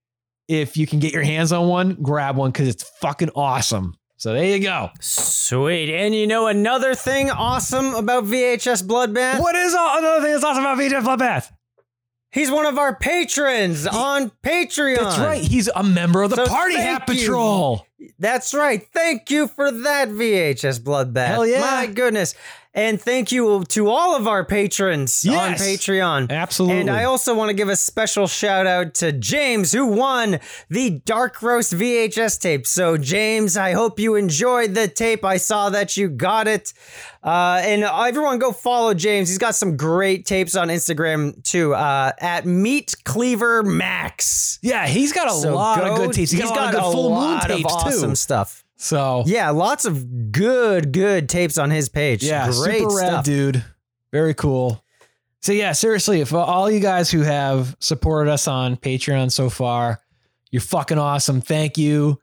If 0.47 0.77
you 0.77 0.87
can 0.87 0.97
get 0.97 1.13
your 1.13 1.21
hands 1.21 1.51
on 1.51 1.67
one 1.67 1.93
grab 2.01 2.35
one 2.35 2.49
because 2.49 2.67
it's 2.67 2.81
fucking 3.01 3.29
awesome 3.35 3.98
so 4.19 4.33
there 4.33 4.45
you 4.45 4.59
go 4.59 4.89
Sweet. 4.99 5.91
And 5.91 6.13
you 6.13 6.27
know 6.27 6.45
another 6.45 6.93
thing 6.93 7.31
awesome 7.31 7.95
about 7.95 8.25
VHS 8.25 8.83
Bloodbath? 8.83 9.39
what 9.39 9.55
is 9.55 9.73
all, 9.73 9.97
another 9.97 10.21
thing 10.21 10.31
that's 10.33 10.43
awesome 10.43 10.63
about 10.63 10.77
vhs 10.77 11.01
bloodbath 11.01 11.51
He's 12.31 12.51
one 12.51 12.67
of 12.67 12.77
our 12.77 12.95
patrons 12.95 13.87
on 13.87 14.31
Patreon. 14.43 14.97
That's 14.97 15.17
right. 15.17 15.41
He's 15.41 15.67
a 15.67 15.81
member 15.81 16.21
of 16.21 16.29
the 16.29 16.35
So 16.35 16.45
Party 16.45 16.75
Hat. 16.75 17.07
Patrol. 17.07 17.83
That's 18.17 18.53
right. 18.53 18.85
Thank 18.93 19.29
you 19.29 19.47
for 19.47 19.71
that 19.71 20.09
VHS 20.09 20.79
Bloodbath. 20.79 21.27
Hell 21.27 21.47
yeah. 21.47 21.61
My 21.61 21.87
goodness. 21.87 22.35
And 22.71 23.01
thank 23.01 23.31
you 23.31 23.63
to 23.69 23.89
all 23.89 24.15
of 24.15 24.27
our 24.27 24.45
patrons 24.45 25.25
on 25.27 25.53
Patreon. 25.53 26.29
Absolutely. 26.29 26.81
And 26.81 26.89
I 26.91 27.05
also 27.05 27.33
want 27.33 27.49
to 27.49 27.55
give 27.55 27.67
a 27.67 27.75
special 27.75 28.27
shout 28.27 28.67
out 28.67 28.93
to 28.95 29.11
James, 29.11 29.71
who 29.71 29.87
won 29.87 30.39
the 30.69 31.01
Dark 31.03 31.41
Roast 31.41 31.73
VHS 31.73 32.39
tape. 32.39 32.67
So, 32.67 32.95
James, 32.95 33.57
I 33.57 33.71
hope 33.71 33.99
you 33.99 34.13
enjoyed 34.15 34.75
the 34.75 34.87
tape. 34.87 35.25
I 35.25 35.37
saw 35.37 35.71
that 35.71 35.97
you 35.97 36.09
got 36.09 36.47
it. 36.47 36.73
Uh, 37.21 37.59
and 37.65 37.83
everyone 37.83 38.39
go 38.39 38.53
follow 38.53 38.93
James. 38.93 39.27
He's 39.27 39.39
got 39.39 39.55
some 39.55 39.75
great 39.75 40.25
tapes 40.25 40.55
on 40.55 40.69
Instagram 40.69 41.43
too, 41.43 41.73
uh, 41.73 42.13
at 42.19 42.45
Meat 42.45 42.95
Cleaver 43.03 43.61
Max. 43.63 44.57
Yeah, 44.61 44.87
he's 44.87 45.11
got 45.11 45.27
a 45.27 45.31
So 45.31 45.53
lot 45.53 45.83
of 45.83 45.97
good 45.97 46.13
tapes. 46.13 46.31
He's 46.31 46.39
got, 46.41 46.51
a 46.51 46.61
lot 46.61 46.75
of 46.75 46.81
good 46.81 46.91
full 46.93 47.15
moon 47.15 47.39
tapes 47.41 47.88
awesome 47.97 48.15
stuff. 48.15 48.63
So 48.77 49.23
Yeah, 49.25 49.49
lots 49.49 49.85
of 49.85 50.31
good, 50.31 50.91
good 50.93 51.27
tapes 51.29 51.57
on 51.57 51.69
his 51.69 51.89
page. 51.89 52.23
yeah, 52.23 52.49
great 52.51 52.79
super 52.79 52.95
rad 52.95 53.07
stuff. 53.11 53.25
dude. 53.25 53.63
Very 54.11 54.33
cool. 54.33 54.83
So 55.41 55.51
yeah, 55.53 55.71
seriously, 55.73 56.21
if 56.21 56.33
all 56.33 56.69
you 56.69 56.79
guys 56.79 57.09
who 57.11 57.21
have 57.21 57.75
supported 57.79 58.29
us 58.31 58.47
on 58.47 58.75
Patreon 58.77 59.31
so 59.31 59.49
far, 59.49 59.99
you're 60.51 60.61
fucking 60.61 60.97
awesome. 60.97 61.41
Thank 61.41 61.77
you. 61.77 62.19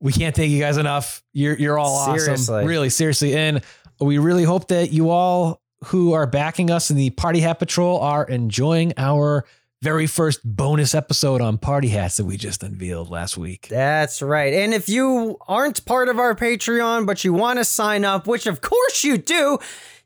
We 0.00 0.12
can't 0.12 0.34
thank 0.34 0.50
you 0.50 0.60
guys 0.60 0.76
enough. 0.76 1.22
You're 1.32 1.56
you're 1.58 1.78
all 1.78 2.04
Seriously. 2.16 2.32
awesome. 2.56 2.66
Really, 2.68 2.90
seriously. 2.90 3.34
And 3.36 3.62
we 4.00 4.18
really 4.18 4.44
hope 4.44 4.68
that 4.68 4.92
you 4.92 5.10
all 5.10 5.60
who 5.86 6.12
are 6.14 6.26
backing 6.26 6.70
us 6.70 6.90
in 6.90 6.96
the 6.96 7.10
Party 7.10 7.40
Hat 7.40 7.58
Patrol 7.58 7.98
are 8.00 8.24
enjoying 8.24 8.92
our 8.96 9.44
very 9.84 10.06
first 10.06 10.40
bonus 10.42 10.94
episode 10.94 11.42
on 11.42 11.58
party 11.58 11.88
hats 11.88 12.16
that 12.16 12.24
we 12.24 12.38
just 12.38 12.62
unveiled 12.62 13.10
last 13.10 13.36
week. 13.36 13.68
That's 13.68 14.22
right. 14.22 14.54
And 14.54 14.72
if 14.72 14.88
you 14.88 15.36
aren't 15.46 15.84
part 15.84 16.08
of 16.08 16.18
our 16.18 16.34
Patreon, 16.34 17.06
but 17.06 17.22
you 17.22 17.34
want 17.34 17.58
to 17.58 17.66
sign 17.66 18.02
up, 18.02 18.26
which 18.26 18.46
of 18.46 18.62
course 18.62 19.04
you 19.04 19.18
do, 19.18 19.58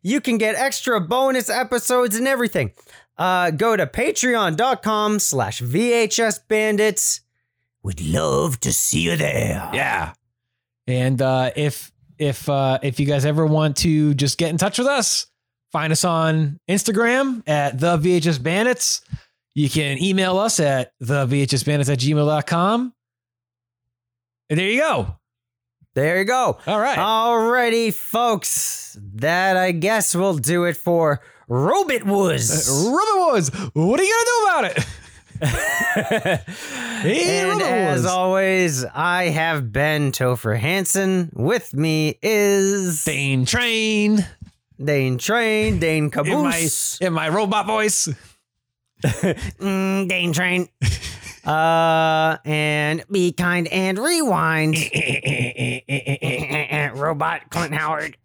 you 0.03 0.21
can 0.21 0.37
get 0.37 0.57
extra 0.57 1.01
bonus 1.01 1.49
episodes 1.49 2.17
and 2.17 2.27
everything. 2.27 2.73
Uh, 3.17 3.53
go 3.53 3.77
to 3.77 3.87
patreon.com 3.87 5.21
slash 5.21 5.63
VHS 5.63 6.41
bandits. 6.49 7.21
We'd 7.85 8.01
love 8.01 8.59
to 8.63 8.73
see 8.73 9.03
you 9.03 9.17
there. 9.17 9.71
Yeah. 9.73 10.15
And 10.89 11.23
uh, 11.23 11.53
if 11.55 11.93
if 12.19 12.49
uh, 12.49 12.81
if 12.83 12.99
you 12.99 13.07
guys 13.07 13.25
ever 13.25 13.47
want 13.47 13.77
to 13.79 14.13
just 14.15 14.39
get 14.39 14.51
in 14.51 14.59
touch 14.59 14.79
with 14.79 14.89
us, 14.89 15.27
find 15.71 15.93
us 15.93 16.03
on 16.03 16.59
Instagram 16.69 17.49
at 17.49 17.79
the 17.79 17.97
VHS 17.97 18.43
Bandits. 18.43 19.03
You 19.55 19.69
can 19.69 20.03
email 20.03 20.39
us 20.39 20.61
at 20.61 20.93
the 21.01 21.27
at 21.89 21.99
gmail.com. 21.99 22.93
And 24.51 24.59
there 24.59 24.69
you 24.69 24.81
go. 24.81 25.17
There 25.95 26.19
you 26.19 26.25
go. 26.25 26.59
All 26.67 26.81
right. 26.81 26.99
Alrighty, 26.99 27.93
folks. 27.93 28.97
That 29.17 29.57
I 29.57 29.73
guess 29.73 30.15
will 30.15 30.37
do 30.37 30.65
it 30.65 30.77
for 30.77 31.21
Robot 31.49 32.05
Woods. 32.05 32.69
Rubber 32.87 33.33
Woods, 33.33 33.49
what 33.75 33.99
are 34.01 34.05
you 34.05 34.15
gonna 34.15 34.25
do 34.25 34.45
about 34.45 34.65
it? 34.77 34.87
Hey, 36.99 37.41
and 37.41 37.61
Rubber 37.61 37.65
as 37.65 38.01
Woods. 38.01 38.07
always, 38.07 38.85
I 38.85 39.25
have 39.29 39.73
Ben 39.73 40.11
Topher 40.11 40.59
Hansen. 40.59 41.31
With 41.33 41.73
me 41.75 42.19
is 42.23 43.05
Dane 43.05 43.45
Train 43.45 44.27
Dane 44.83 45.19
Train, 45.19 45.81
Dane 45.81 46.05
in 46.05 46.11
my 46.11 46.11
Caboose, 46.11 46.99
in 47.01 47.13
my 47.13 47.29
robot 47.29 47.67
voice. 47.67 48.09
mm, 49.03 50.09
Dane 50.09 50.33
Train. 50.33 50.69
uh, 51.45 52.39
and 52.45 53.05
be 53.11 53.33
kind 53.33 53.67
and 53.69 53.99
rewind. 53.99 54.77
Robot 56.99 57.51
Clint 57.51 57.75
Howard. 57.75 58.17